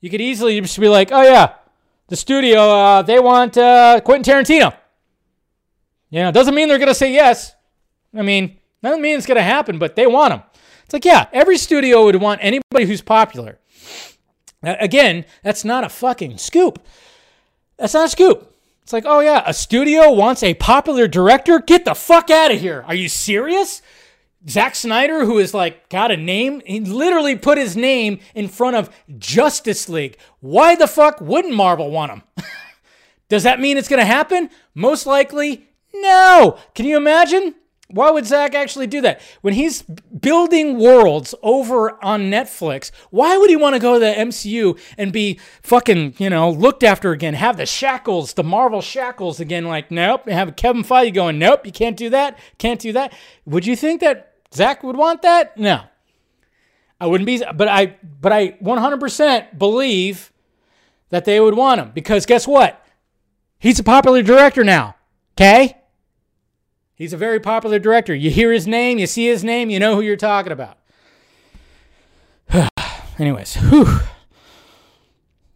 you 0.00 0.08
could 0.08 0.22
easily 0.22 0.58
just 0.62 0.80
be 0.80 0.88
like, 0.88 1.10
oh, 1.12 1.20
yeah, 1.20 1.56
the 2.06 2.16
studio, 2.16 2.58
uh, 2.58 3.02
they 3.02 3.20
want 3.20 3.58
uh, 3.58 4.00
Quentin 4.02 4.34
Tarantino. 4.34 4.74
You 6.08 6.22
know, 6.22 6.32
doesn't 6.32 6.54
mean 6.54 6.68
they're 6.68 6.78
going 6.78 6.88
to 6.88 6.94
say 6.94 7.12
yes. 7.12 7.54
I 8.16 8.22
mean, 8.22 8.56
doesn't 8.82 9.02
mean 9.02 9.18
it's 9.18 9.26
going 9.26 9.36
to 9.36 9.42
happen, 9.42 9.78
but 9.78 9.94
they 9.94 10.06
want 10.06 10.32
him. 10.32 10.42
It's 10.84 10.94
like, 10.94 11.04
yeah, 11.04 11.26
every 11.34 11.58
studio 11.58 12.06
would 12.06 12.16
want 12.16 12.40
anybody 12.42 12.86
who's 12.86 13.02
popular. 13.02 13.58
Again, 14.62 15.24
that's 15.42 15.64
not 15.64 15.84
a 15.84 15.88
fucking 15.88 16.38
scoop. 16.38 16.84
That's 17.76 17.94
not 17.94 18.06
a 18.06 18.10
scoop. 18.10 18.54
It's 18.82 18.92
like, 18.92 19.04
oh 19.06 19.20
yeah, 19.20 19.42
a 19.46 19.52
studio 19.54 20.10
wants 20.10 20.42
a 20.42 20.54
popular 20.54 21.06
director? 21.06 21.60
Get 21.60 21.84
the 21.84 21.94
fuck 21.94 22.30
out 22.30 22.50
of 22.50 22.60
here. 22.60 22.84
Are 22.86 22.94
you 22.94 23.08
serious? 23.08 23.82
Zack 24.48 24.74
Snyder, 24.74 25.24
who 25.24 25.38
is 25.38 25.52
like 25.52 25.88
got 25.88 26.10
a 26.10 26.16
name, 26.16 26.62
he 26.64 26.80
literally 26.80 27.36
put 27.36 27.58
his 27.58 27.76
name 27.76 28.20
in 28.34 28.48
front 28.48 28.76
of 28.76 28.90
Justice 29.18 29.88
League. 29.88 30.16
Why 30.40 30.74
the 30.74 30.86
fuck 30.86 31.20
wouldn't 31.20 31.54
Marvel 31.54 31.90
want 31.90 32.12
him? 32.12 32.22
Does 33.28 33.42
that 33.42 33.60
mean 33.60 33.76
it's 33.76 33.88
gonna 33.88 34.04
happen? 34.04 34.48
Most 34.74 35.06
likely, 35.06 35.68
no. 35.92 36.58
Can 36.74 36.86
you 36.86 36.96
imagine? 36.96 37.54
Why 37.90 38.10
would 38.10 38.26
Zack 38.26 38.54
actually 38.54 38.86
do 38.86 39.00
that? 39.00 39.20
When 39.40 39.54
he's 39.54 39.82
building 39.82 40.78
worlds 40.78 41.34
over 41.42 42.02
on 42.04 42.30
Netflix, 42.30 42.90
why 43.10 43.38
would 43.38 43.48
he 43.48 43.56
want 43.56 43.76
to 43.76 43.80
go 43.80 43.94
to 43.94 43.98
the 43.98 44.12
MCU 44.12 44.78
and 44.98 45.10
be 45.10 45.40
fucking, 45.62 46.14
you 46.18 46.28
know, 46.28 46.50
looked 46.50 46.82
after 46.82 47.12
again? 47.12 47.32
Have 47.32 47.56
the 47.56 47.64
shackles, 47.64 48.34
the 48.34 48.44
Marvel 48.44 48.82
shackles 48.82 49.40
again, 49.40 49.64
like, 49.64 49.90
nope. 49.90 50.28
Have 50.28 50.54
Kevin 50.54 50.84
Feige 50.84 51.14
going, 51.14 51.38
nope, 51.38 51.64
you 51.64 51.72
can't 51.72 51.96
do 51.96 52.10
that, 52.10 52.38
can't 52.58 52.78
do 52.78 52.92
that. 52.92 53.14
Would 53.46 53.64
you 53.64 53.74
think 53.74 54.02
that 54.02 54.34
Zack 54.52 54.82
would 54.82 54.96
want 54.96 55.22
that? 55.22 55.56
No. 55.56 55.84
I 57.00 57.06
wouldn't 57.06 57.26
be, 57.26 57.42
but 57.54 57.68
I, 57.68 57.96
but 58.20 58.32
I 58.32 58.50
100% 58.62 59.58
believe 59.58 60.30
that 61.08 61.24
they 61.24 61.40
would 61.40 61.54
want 61.54 61.80
him 61.80 61.92
because 61.94 62.26
guess 62.26 62.46
what? 62.46 62.84
He's 63.58 63.78
a 63.78 63.84
popular 63.84 64.22
director 64.22 64.62
now. 64.62 64.96
Okay? 65.38 65.77
He's 66.98 67.12
a 67.12 67.16
very 67.16 67.38
popular 67.38 67.78
director. 67.78 68.12
You 68.12 68.28
hear 68.28 68.52
his 68.52 68.66
name, 68.66 68.98
you 68.98 69.06
see 69.06 69.26
his 69.26 69.44
name, 69.44 69.70
you 69.70 69.78
know 69.78 69.94
who 69.94 70.00
you're 70.00 70.16
talking 70.16 70.50
about. 70.50 70.78
Anyways, 73.18 73.54
whew. 73.54 74.00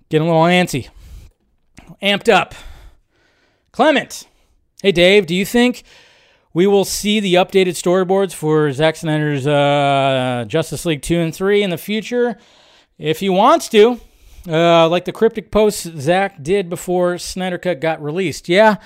Getting 0.09 0.29
a 0.29 0.31
little 0.31 0.47
antsy. 0.47 0.89
Amped 2.01 2.33
up. 2.33 2.55
Clement. 3.73 4.29
Hey, 4.83 4.93
Dave, 4.93 5.27
do 5.27 5.35
you 5.35 5.45
think 5.45 5.83
we 6.55 6.69
will 6.69 6.85
see 6.85 7.19
the 7.19 7.35
updated 7.35 7.71
storyboards 7.71 8.33
for 8.33 8.71
Zack 8.73 8.95
Snyder's 8.95 9.45
uh, 9.45 10.45
Justice 10.47 10.87
League 10.87 11.03
2 11.03 11.19
and 11.19 11.35
3 11.35 11.65
in 11.65 11.71
the 11.71 11.79
future 11.79 12.37
if 12.99 13.19
he 13.19 13.29
wants 13.29 13.69
to. 13.71 14.01
Uh, 14.47 14.89
like 14.89 15.05
the 15.05 15.13
cryptic 15.13 15.51
posts 15.51 15.89
Zack 15.99 16.43
did 16.43 16.69
before 16.69 17.17
Snyder 17.17 17.59
Cut 17.59 17.81
got 17.81 18.03
released. 18.03 18.49
Yeah, 18.49 18.77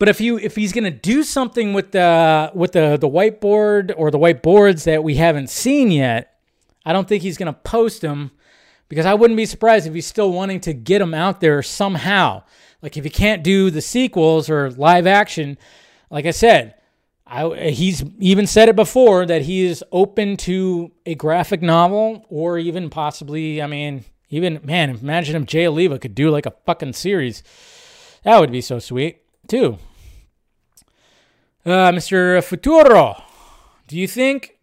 but 0.00 0.08
if 0.08 0.18
you 0.18 0.38
if 0.38 0.56
he's 0.56 0.72
gonna 0.72 0.90
do 0.90 1.22
something 1.22 1.74
with 1.74 1.92
the 1.92 2.50
with 2.54 2.72
the 2.72 2.96
the 2.96 3.08
whiteboard 3.08 3.92
or 3.98 4.10
the 4.10 4.18
whiteboards 4.18 4.84
that 4.84 5.04
we 5.04 5.16
haven't 5.16 5.50
seen 5.50 5.90
yet, 5.90 6.40
I 6.86 6.94
don't 6.94 7.06
think 7.06 7.22
he's 7.22 7.36
gonna 7.36 7.52
post 7.52 8.00
them 8.00 8.30
because 8.88 9.04
I 9.04 9.12
wouldn't 9.12 9.36
be 9.36 9.44
surprised 9.44 9.86
if 9.86 9.92
he's 9.92 10.06
still 10.06 10.32
wanting 10.32 10.60
to 10.62 10.72
get 10.72 11.00
them 11.00 11.12
out 11.12 11.42
there 11.42 11.62
somehow. 11.62 12.44
Like 12.80 12.96
if 12.96 13.04
he 13.04 13.10
can't 13.10 13.44
do 13.44 13.70
the 13.70 13.82
sequels 13.82 14.48
or 14.48 14.70
live 14.70 15.06
action, 15.06 15.58
like 16.08 16.24
I 16.24 16.30
said, 16.30 16.76
I, 17.26 17.70
he's 17.70 18.02
even 18.18 18.46
said 18.46 18.70
it 18.70 18.76
before 18.76 19.26
that 19.26 19.42
he 19.42 19.66
is 19.66 19.84
open 19.92 20.38
to 20.38 20.92
a 21.04 21.14
graphic 21.14 21.60
novel 21.60 22.24
or 22.30 22.58
even 22.58 22.88
possibly, 22.88 23.60
I 23.60 23.66
mean, 23.66 24.06
even, 24.30 24.60
man, 24.64 24.90
imagine 24.90 25.36
if 25.36 25.46
Jay 25.46 25.66
Oliva 25.66 25.98
could 25.98 26.14
do 26.14 26.30
like 26.30 26.46
a 26.46 26.54
fucking 26.64 26.94
series. 26.94 27.42
That 28.24 28.40
would 28.40 28.50
be 28.50 28.62
so 28.62 28.78
sweet, 28.78 29.20
too. 29.46 29.78
Uh, 31.64 31.92
Mr. 31.92 32.42
Futuro, 32.42 33.22
do 33.86 33.98
you 33.98 34.08
think 34.08 34.58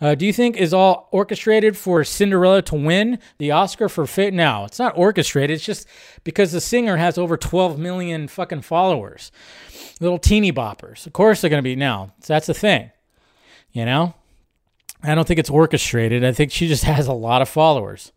uh, 0.00 0.14
do 0.14 0.24
you 0.24 0.32
think 0.32 0.56
is 0.56 0.72
all 0.72 1.08
orchestrated 1.10 1.76
for 1.76 2.04
Cinderella 2.04 2.62
to 2.62 2.76
win 2.76 3.18
the 3.38 3.50
Oscar 3.50 3.88
for 3.88 4.06
Fit? 4.06 4.32
Now 4.32 4.64
it's 4.64 4.78
not 4.78 4.96
orchestrated. 4.96 5.56
It's 5.56 5.64
just 5.66 5.86
because 6.24 6.52
the 6.52 6.60
singer 6.60 6.96
has 6.96 7.18
over 7.18 7.36
12 7.36 7.78
million 7.78 8.26
fucking 8.28 8.62
followers, 8.62 9.30
little 10.00 10.18
teeny 10.18 10.52
boppers. 10.52 11.06
Of 11.06 11.12
course 11.12 11.40
they're 11.40 11.50
gonna 11.50 11.62
be 11.62 11.76
now. 11.76 12.14
So 12.20 12.32
that's 12.32 12.46
the 12.46 12.54
thing, 12.54 12.90
you 13.72 13.84
know. 13.84 14.14
I 15.02 15.14
don't 15.14 15.28
think 15.28 15.38
it's 15.38 15.50
orchestrated. 15.50 16.24
I 16.24 16.32
think 16.32 16.52
she 16.52 16.68
just 16.68 16.84
has 16.84 17.06
a 17.06 17.12
lot 17.12 17.42
of 17.42 17.48
followers. 17.50 18.12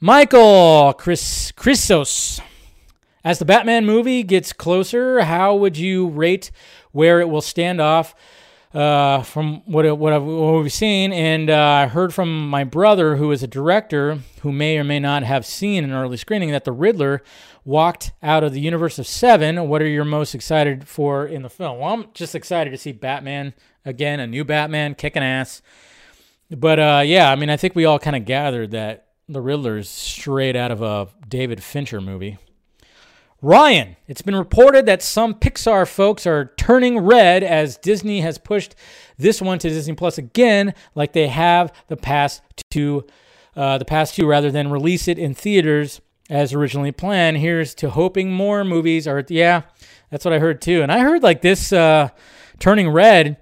Michael 0.00 0.94
Chris 0.96 1.52
Christos. 1.52 2.40
As 3.24 3.40
the 3.40 3.44
Batman 3.44 3.84
movie 3.84 4.22
gets 4.22 4.52
closer, 4.52 5.20
how 5.22 5.54
would 5.56 5.76
you 5.76 6.08
rate 6.08 6.50
where 6.98 7.20
it 7.20 7.28
will 7.28 7.40
stand 7.40 7.80
off 7.80 8.12
uh, 8.74 9.22
from 9.22 9.62
what 9.66 9.86
what, 9.96 10.12
I've, 10.12 10.24
what 10.24 10.62
we've 10.62 10.72
seen, 10.72 11.12
and 11.12 11.48
uh, 11.48 11.56
I 11.56 11.86
heard 11.86 12.12
from 12.12 12.50
my 12.50 12.64
brother, 12.64 13.14
who 13.14 13.30
is 13.30 13.40
a 13.40 13.46
director 13.46 14.18
who 14.42 14.50
may 14.50 14.76
or 14.78 14.82
may 14.82 14.98
not 14.98 15.22
have 15.22 15.46
seen 15.46 15.84
an 15.84 15.92
early 15.92 16.16
screening, 16.16 16.50
that 16.50 16.64
the 16.64 16.72
Riddler 16.72 17.22
walked 17.64 18.10
out 18.20 18.42
of 18.42 18.52
the 18.52 18.60
universe 18.60 18.98
of 18.98 19.06
Seven. 19.06 19.68
What 19.68 19.80
are 19.80 19.86
you 19.86 20.04
most 20.04 20.34
excited 20.34 20.88
for 20.88 21.24
in 21.24 21.42
the 21.42 21.48
film? 21.48 21.78
Well, 21.78 21.94
I'm 21.94 22.06
just 22.14 22.34
excited 22.34 22.70
to 22.70 22.76
see 22.76 22.90
Batman 22.90 23.54
again, 23.84 24.18
a 24.18 24.26
new 24.26 24.44
Batman 24.44 24.96
kicking 24.96 25.22
ass. 25.22 25.62
But 26.50 26.80
uh, 26.80 27.02
yeah, 27.06 27.30
I 27.30 27.36
mean, 27.36 27.48
I 27.48 27.56
think 27.56 27.76
we 27.76 27.84
all 27.84 28.00
kind 28.00 28.16
of 28.16 28.24
gathered 28.24 28.72
that 28.72 29.06
the 29.28 29.40
Riddler 29.40 29.78
is 29.78 29.88
straight 29.88 30.56
out 30.56 30.72
of 30.72 30.82
a 30.82 31.06
David 31.28 31.62
Fincher 31.62 32.00
movie. 32.00 32.38
Ryan, 33.40 33.96
it's 34.08 34.22
been 34.22 34.34
reported 34.34 34.86
that 34.86 35.00
some 35.00 35.34
Pixar 35.34 35.86
folks 35.86 36.26
are 36.26 36.52
turning 36.56 36.98
red 36.98 37.44
as 37.44 37.76
Disney 37.76 38.20
has 38.20 38.36
pushed 38.36 38.74
this 39.16 39.40
one 39.40 39.60
to 39.60 39.68
Disney 39.68 39.94
Plus 39.94 40.18
again, 40.18 40.74
like 40.96 41.12
they 41.12 41.28
have 41.28 41.72
the 41.86 41.96
past 41.96 42.42
two, 42.70 43.06
uh, 43.54 43.78
the 43.78 43.84
past 43.84 44.16
two, 44.16 44.26
rather 44.26 44.50
than 44.50 44.72
release 44.72 45.06
it 45.06 45.20
in 45.20 45.34
theaters 45.34 46.00
as 46.28 46.52
originally 46.52 46.90
planned. 46.90 47.36
Here's 47.36 47.76
to 47.76 47.90
hoping 47.90 48.32
more 48.32 48.64
movies 48.64 49.06
are. 49.06 49.24
Yeah, 49.28 49.62
that's 50.10 50.24
what 50.24 50.34
I 50.34 50.40
heard 50.40 50.60
too, 50.60 50.82
and 50.82 50.90
I 50.90 50.98
heard 50.98 51.22
like 51.22 51.40
this 51.40 51.72
uh, 51.72 52.08
turning 52.58 52.88
red 52.88 53.36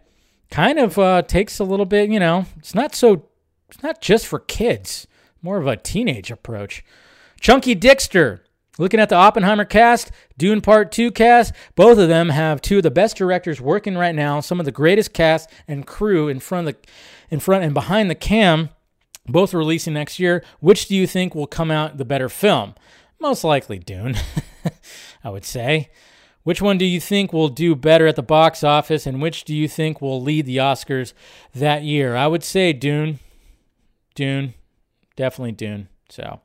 kind 0.50 0.78
of 0.78 0.98
uh, 0.98 1.22
takes 1.22 1.58
a 1.58 1.64
little 1.64 1.86
bit. 1.86 2.10
You 2.10 2.20
know, 2.20 2.44
it's 2.58 2.74
not 2.74 2.94
so. 2.94 3.28
It's 3.70 3.82
not 3.82 4.02
just 4.02 4.26
for 4.26 4.40
kids. 4.40 5.06
More 5.40 5.56
of 5.56 5.66
a 5.66 5.76
teenage 5.76 6.30
approach. 6.30 6.84
Chunky 7.40 7.74
Dixter. 7.74 8.40
Looking 8.78 9.00
at 9.00 9.08
the 9.08 9.14
Oppenheimer 9.14 9.64
cast, 9.64 10.10
Dune 10.36 10.60
Part 10.60 10.92
2 10.92 11.10
cast, 11.12 11.54
both 11.74 11.98
of 11.98 12.08
them 12.08 12.28
have 12.28 12.60
two 12.60 12.78
of 12.78 12.82
the 12.82 12.90
best 12.90 13.16
directors 13.16 13.60
working 13.60 13.96
right 13.96 14.14
now, 14.14 14.40
some 14.40 14.60
of 14.60 14.66
the 14.66 14.72
greatest 14.72 15.14
cast 15.14 15.50
and 15.66 15.86
crew 15.86 16.28
in 16.28 16.40
front 16.40 16.68
of 16.68 16.74
the 16.74 16.88
in 17.30 17.40
front 17.40 17.64
and 17.64 17.74
behind 17.74 18.10
the 18.10 18.14
cam, 18.14 18.68
both 19.26 19.54
releasing 19.54 19.94
next 19.94 20.18
year. 20.18 20.44
Which 20.60 20.86
do 20.86 20.94
you 20.94 21.06
think 21.06 21.34
will 21.34 21.46
come 21.46 21.70
out 21.70 21.96
the 21.96 22.04
better 22.04 22.28
film? 22.28 22.74
Most 23.18 23.42
likely 23.44 23.78
Dune, 23.78 24.16
I 25.24 25.30
would 25.30 25.44
say. 25.44 25.90
Which 26.42 26.62
one 26.62 26.78
do 26.78 26.84
you 26.84 27.00
think 27.00 27.32
will 27.32 27.48
do 27.48 27.74
better 27.74 28.06
at 28.06 28.14
the 28.14 28.22
box 28.22 28.62
office 28.62 29.04
and 29.04 29.20
which 29.20 29.42
do 29.42 29.52
you 29.52 29.66
think 29.66 30.00
will 30.00 30.22
lead 30.22 30.46
the 30.46 30.58
Oscars 30.58 31.12
that 31.52 31.82
year? 31.82 32.14
I 32.14 32.28
would 32.28 32.44
say 32.44 32.72
Dune. 32.72 33.18
Dune. 34.14 34.54
Definitely 35.16 35.52
Dune. 35.52 35.88
So, 36.08 36.40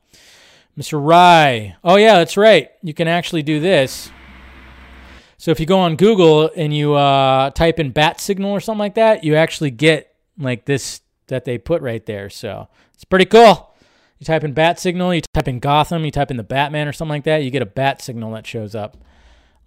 Mr. 0.78 1.04
Rye. 1.04 1.76
Oh, 1.84 1.98
yeah, 1.98 2.18
that's 2.18 2.38
right. 2.38 2.70
You 2.82 2.94
can 2.94 3.08
actually 3.08 3.44
do 3.44 3.60
this. 3.60 4.10
So 5.38 5.52
if 5.52 5.60
you 5.60 5.66
go 5.66 5.80
on 5.80 5.96
Google 5.96 6.52
and 6.56 6.76
you 6.76 6.94
uh, 6.94 7.50
type 7.50 7.80
in 7.80 7.92
bat 7.92 8.22
signal 8.22 8.52
or 8.52 8.60
something 8.60 8.80
like 8.80 8.96
that, 8.96 9.24
you 9.24 9.36
actually 9.36 9.72
get 9.72 10.14
like 10.38 10.66
this 10.66 11.02
that 11.28 11.46
they 11.46 11.58
put 11.58 11.82
right 11.82 12.06
there. 12.06 12.30
So 12.30 12.68
it's 12.94 13.04
pretty 13.04 13.26
cool. 13.26 13.74
You 14.20 14.26
type 14.26 14.44
in 14.44 14.54
bat 14.54 14.80
signal, 14.80 15.16
you 15.16 15.22
type 15.34 15.48
in 15.48 15.60
Gotham, 15.60 16.06
you 16.06 16.12
type 16.12 16.30
in 16.30 16.38
the 16.38 16.44
Batman 16.44 16.88
or 16.88 16.94
something 16.94 17.10
like 17.10 17.24
that, 17.24 17.44
you 17.44 17.50
get 17.50 17.64
a 17.64 17.66
bat 17.66 18.04
signal 18.04 18.32
that 18.34 18.46
shows 18.46 18.76
up 18.76 18.98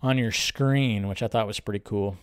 on 0.00 0.16
your 0.16 0.30
screen, 0.30 1.08
which 1.08 1.24
I 1.24 1.26
thought 1.26 1.48
was 1.48 1.58
pretty 1.58 1.82
cool. 1.84 2.18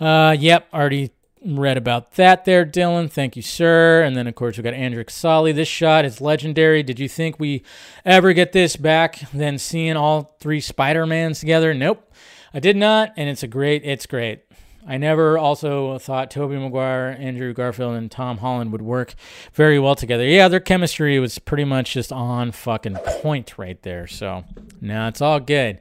Uh, 0.00 0.34
yep, 0.38 0.68
already 0.72 1.10
read 1.44 1.76
about 1.76 2.12
that 2.12 2.44
there, 2.44 2.64
Dylan. 2.64 3.10
Thank 3.10 3.36
you, 3.36 3.42
sir. 3.42 4.02
And 4.02 4.16
then, 4.16 4.26
of 4.26 4.34
course, 4.34 4.56
we 4.56 4.62
got 4.62 4.74
Andrew 4.74 5.04
Casali. 5.04 5.54
This 5.54 5.68
shot 5.68 6.04
is 6.04 6.20
legendary. 6.20 6.82
Did 6.82 6.98
you 6.98 7.08
think 7.08 7.38
we 7.38 7.62
ever 8.04 8.32
get 8.32 8.52
this 8.52 8.76
back 8.76 9.20
than 9.32 9.58
seeing 9.58 9.96
all 9.96 10.36
three 10.40 10.60
Spider-Mans 10.60 11.40
together? 11.40 11.74
Nope. 11.74 12.12
I 12.54 12.60
did 12.60 12.76
not, 12.76 13.12
and 13.16 13.28
it's 13.28 13.42
a 13.42 13.48
great, 13.48 13.84
it's 13.84 14.06
great. 14.06 14.40
I 14.88 14.98
never 14.98 15.36
also 15.36 15.98
thought 15.98 16.30
Tobey 16.30 16.56
Maguire, 16.56 17.16
Andrew 17.18 17.52
Garfield, 17.52 17.96
and 17.96 18.08
Tom 18.08 18.38
Holland 18.38 18.70
would 18.70 18.82
work 18.82 19.14
very 19.52 19.80
well 19.80 19.96
together. 19.96 20.24
Yeah, 20.24 20.46
their 20.46 20.60
chemistry 20.60 21.18
was 21.18 21.40
pretty 21.40 21.64
much 21.64 21.92
just 21.92 22.12
on 22.12 22.52
fucking 22.52 22.94
point 22.94 23.58
right 23.58 23.82
there. 23.82 24.06
So, 24.06 24.44
no, 24.80 25.08
it's 25.08 25.20
all 25.20 25.40
good. 25.40 25.80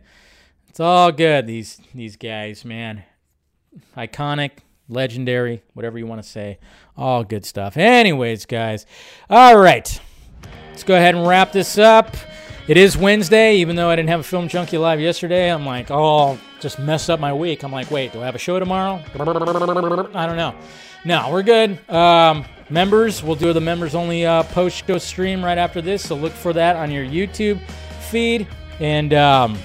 It's 0.69 0.79
all 0.79 1.11
good. 1.11 1.45
These 1.45 1.79
these 1.93 2.17
guys, 2.17 2.65
man, 2.65 3.03
iconic, 3.95 4.51
legendary, 4.89 5.63
whatever 5.73 5.97
you 5.97 6.05
want 6.05 6.21
to 6.21 6.27
say. 6.27 6.59
All 6.97 7.23
good 7.23 7.45
stuff. 7.45 7.77
Anyways, 7.77 8.45
guys. 8.45 8.85
All 9.29 9.57
right. 9.57 9.99
Let's 10.69 10.83
go 10.83 10.95
ahead 10.95 11.15
and 11.15 11.27
wrap 11.27 11.51
this 11.51 11.77
up. 11.77 12.15
It 12.67 12.77
is 12.77 12.97
Wednesday, 12.97 13.57
even 13.57 13.75
though 13.75 13.89
I 13.89 13.95
didn't 13.95 14.09
have 14.09 14.21
a 14.21 14.23
Film 14.23 14.47
Junkee 14.47 14.79
live 14.79 14.99
yesterday. 14.99 15.51
I'm 15.51 15.65
like, 15.65 15.91
oh, 15.91 16.39
just 16.59 16.79
mess 16.79 17.09
up 17.09 17.19
my 17.19 17.31
week. 17.31 17.63
I'm 17.63 17.71
like, 17.71 17.91
wait, 17.91 18.11
do 18.11 18.21
I 18.21 18.25
have 18.25 18.33
a 18.35 18.39
show 18.39 18.59
tomorrow? 18.59 19.01
I 20.15 20.25
don't 20.25 20.35
know. 20.35 20.55
No, 21.05 21.29
we're 21.31 21.43
good. 21.43 21.87
Um, 21.89 22.43
members, 22.71 23.21
we'll 23.21 23.35
do 23.35 23.53
the 23.53 23.61
members 23.61 23.93
only 23.93 24.25
uh, 24.25 24.41
post 24.43 24.87
show 24.87 24.97
stream 24.97 25.45
right 25.45 25.59
after 25.59 25.79
this. 25.79 26.07
So 26.07 26.15
look 26.15 26.33
for 26.33 26.53
that 26.53 26.75
on 26.75 26.89
your 26.89 27.05
YouTube 27.05 27.61
feed. 28.09 28.47
And 28.79 29.13
um, 29.13 29.59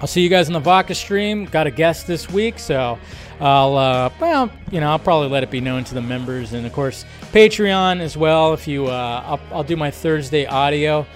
I'll 0.00 0.06
see 0.06 0.22
you 0.22 0.30
guys 0.30 0.46
in 0.48 0.54
the 0.54 0.60
Vodka 0.60 0.94
stream. 0.94 1.44
Got 1.44 1.66
a 1.66 1.70
guest 1.70 2.06
this 2.06 2.30
week, 2.30 2.58
so 2.58 2.98
I'll, 3.40 3.76
uh, 3.76 4.10
well, 4.20 4.50
you 4.70 4.80
know, 4.80 4.90
I'll 4.90 4.98
probably 4.98 5.28
let 5.28 5.42
it 5.42 5.50
be 5.50 5.60
known 5.60 5.84
to 5.84 5.94
the 5.94 6.02
members, 6.02 6.52
and 6.52 6.64
of 6.66 6.72
course, 6.72 7.04
Patreon 7.32 8.00
as 8.00 8.16
well. 8.16 8.52
If 8.52 8.68
you, 8.68 8.86
uh, 8.86 9.24
I'll, 9.26 9.40
I'll 9.50 9.64
do 9.64 9.76
my 9.76 9.90
Thursday 9.90 10.46
audio, 10.46 11.06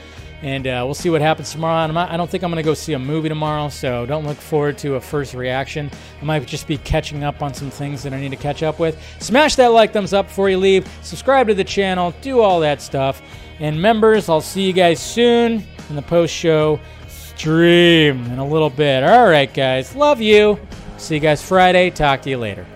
and 0.43 0.67
uh, 0.67 0.83
we'll 0.85 0.95
see 0.95 1.09
what 1.11 1.21
happens 1.21 1.53
tomorrow. 1.53 1.87
Not, 1.87 2.11
I 2.11 2.17
don't 2.17 2.29
think 2.29 2.43
I'm 2.43 2.51
going 2.51 2.63
to 2.63 2.69
go 2.69 2.75
see 2.75 2.95
a 2.95 2.99
movie 2.99 3.29
tomorrow, 3.29 3.69
so 3.69 4.07
don't 4.07 4.27
look 4.27 4.37
forward 4.37 4.77
to 4.79 4.97
a 4.97 5.01
first 5.01 5.35
reaction. 5.35 5.91
I 6.21 6.25
might 6.25 6.47
just 6.47 6.67
be 6.67 6.79
catching 6.79 7.25
up 7.25 7.43
on 7.43 7.55
some 7.55 7.71
things 7.71 8.03
that 8.03 8.13
I 8.13 8.21
need 8.21 8.31
to 8.31 8.37
catch 8.37 8.63
up 8.63 8.79
with. 8.79 9.01
Smash 9.21 9.57
that 9.57 9.69
like 9.69 9.93
thumbs 9.93 10.13
up 10.13 10.29
before 10.29 10.51
you 10.51 10.59
leave. 10.59 10.89
Subscribe 11.03 11.47
to 11.49 11.55
the 11.55 11.65
channel. 11.65 12.15
Do 12.21 12.41
all 12.41 12.61
that 12.61 12.83
stuff. 12.83 13.23
And 13.61 13.81
members, 13.81 14.29
I'll 14.29 14.41
see 14.41 14.67
you 14.67 14.73
guys 14.73 15.01
soon 15.01 15.65
in 15.89 15.97
the 15.97 16.03
post 16.03 16.35
show 16.35 16.81
stream 17.09 18.25
in 18.27 18.39
a 18.39 18.47
little 18.47 18.71
bit. 18.71 19.05
All 19.05 19.27
right, 19.29 19.53
guys. 19.53 19.95
Love 19.95 20.21
you. 20.21 20.59
See 20.99 21.15
you 21.15 21.21
guys 21.21 21.43
Friday. 21.43 21.91
Talk 21.91 22.23
to 22.23 22.31
you 22.31 22.39
later. 22.39 22.67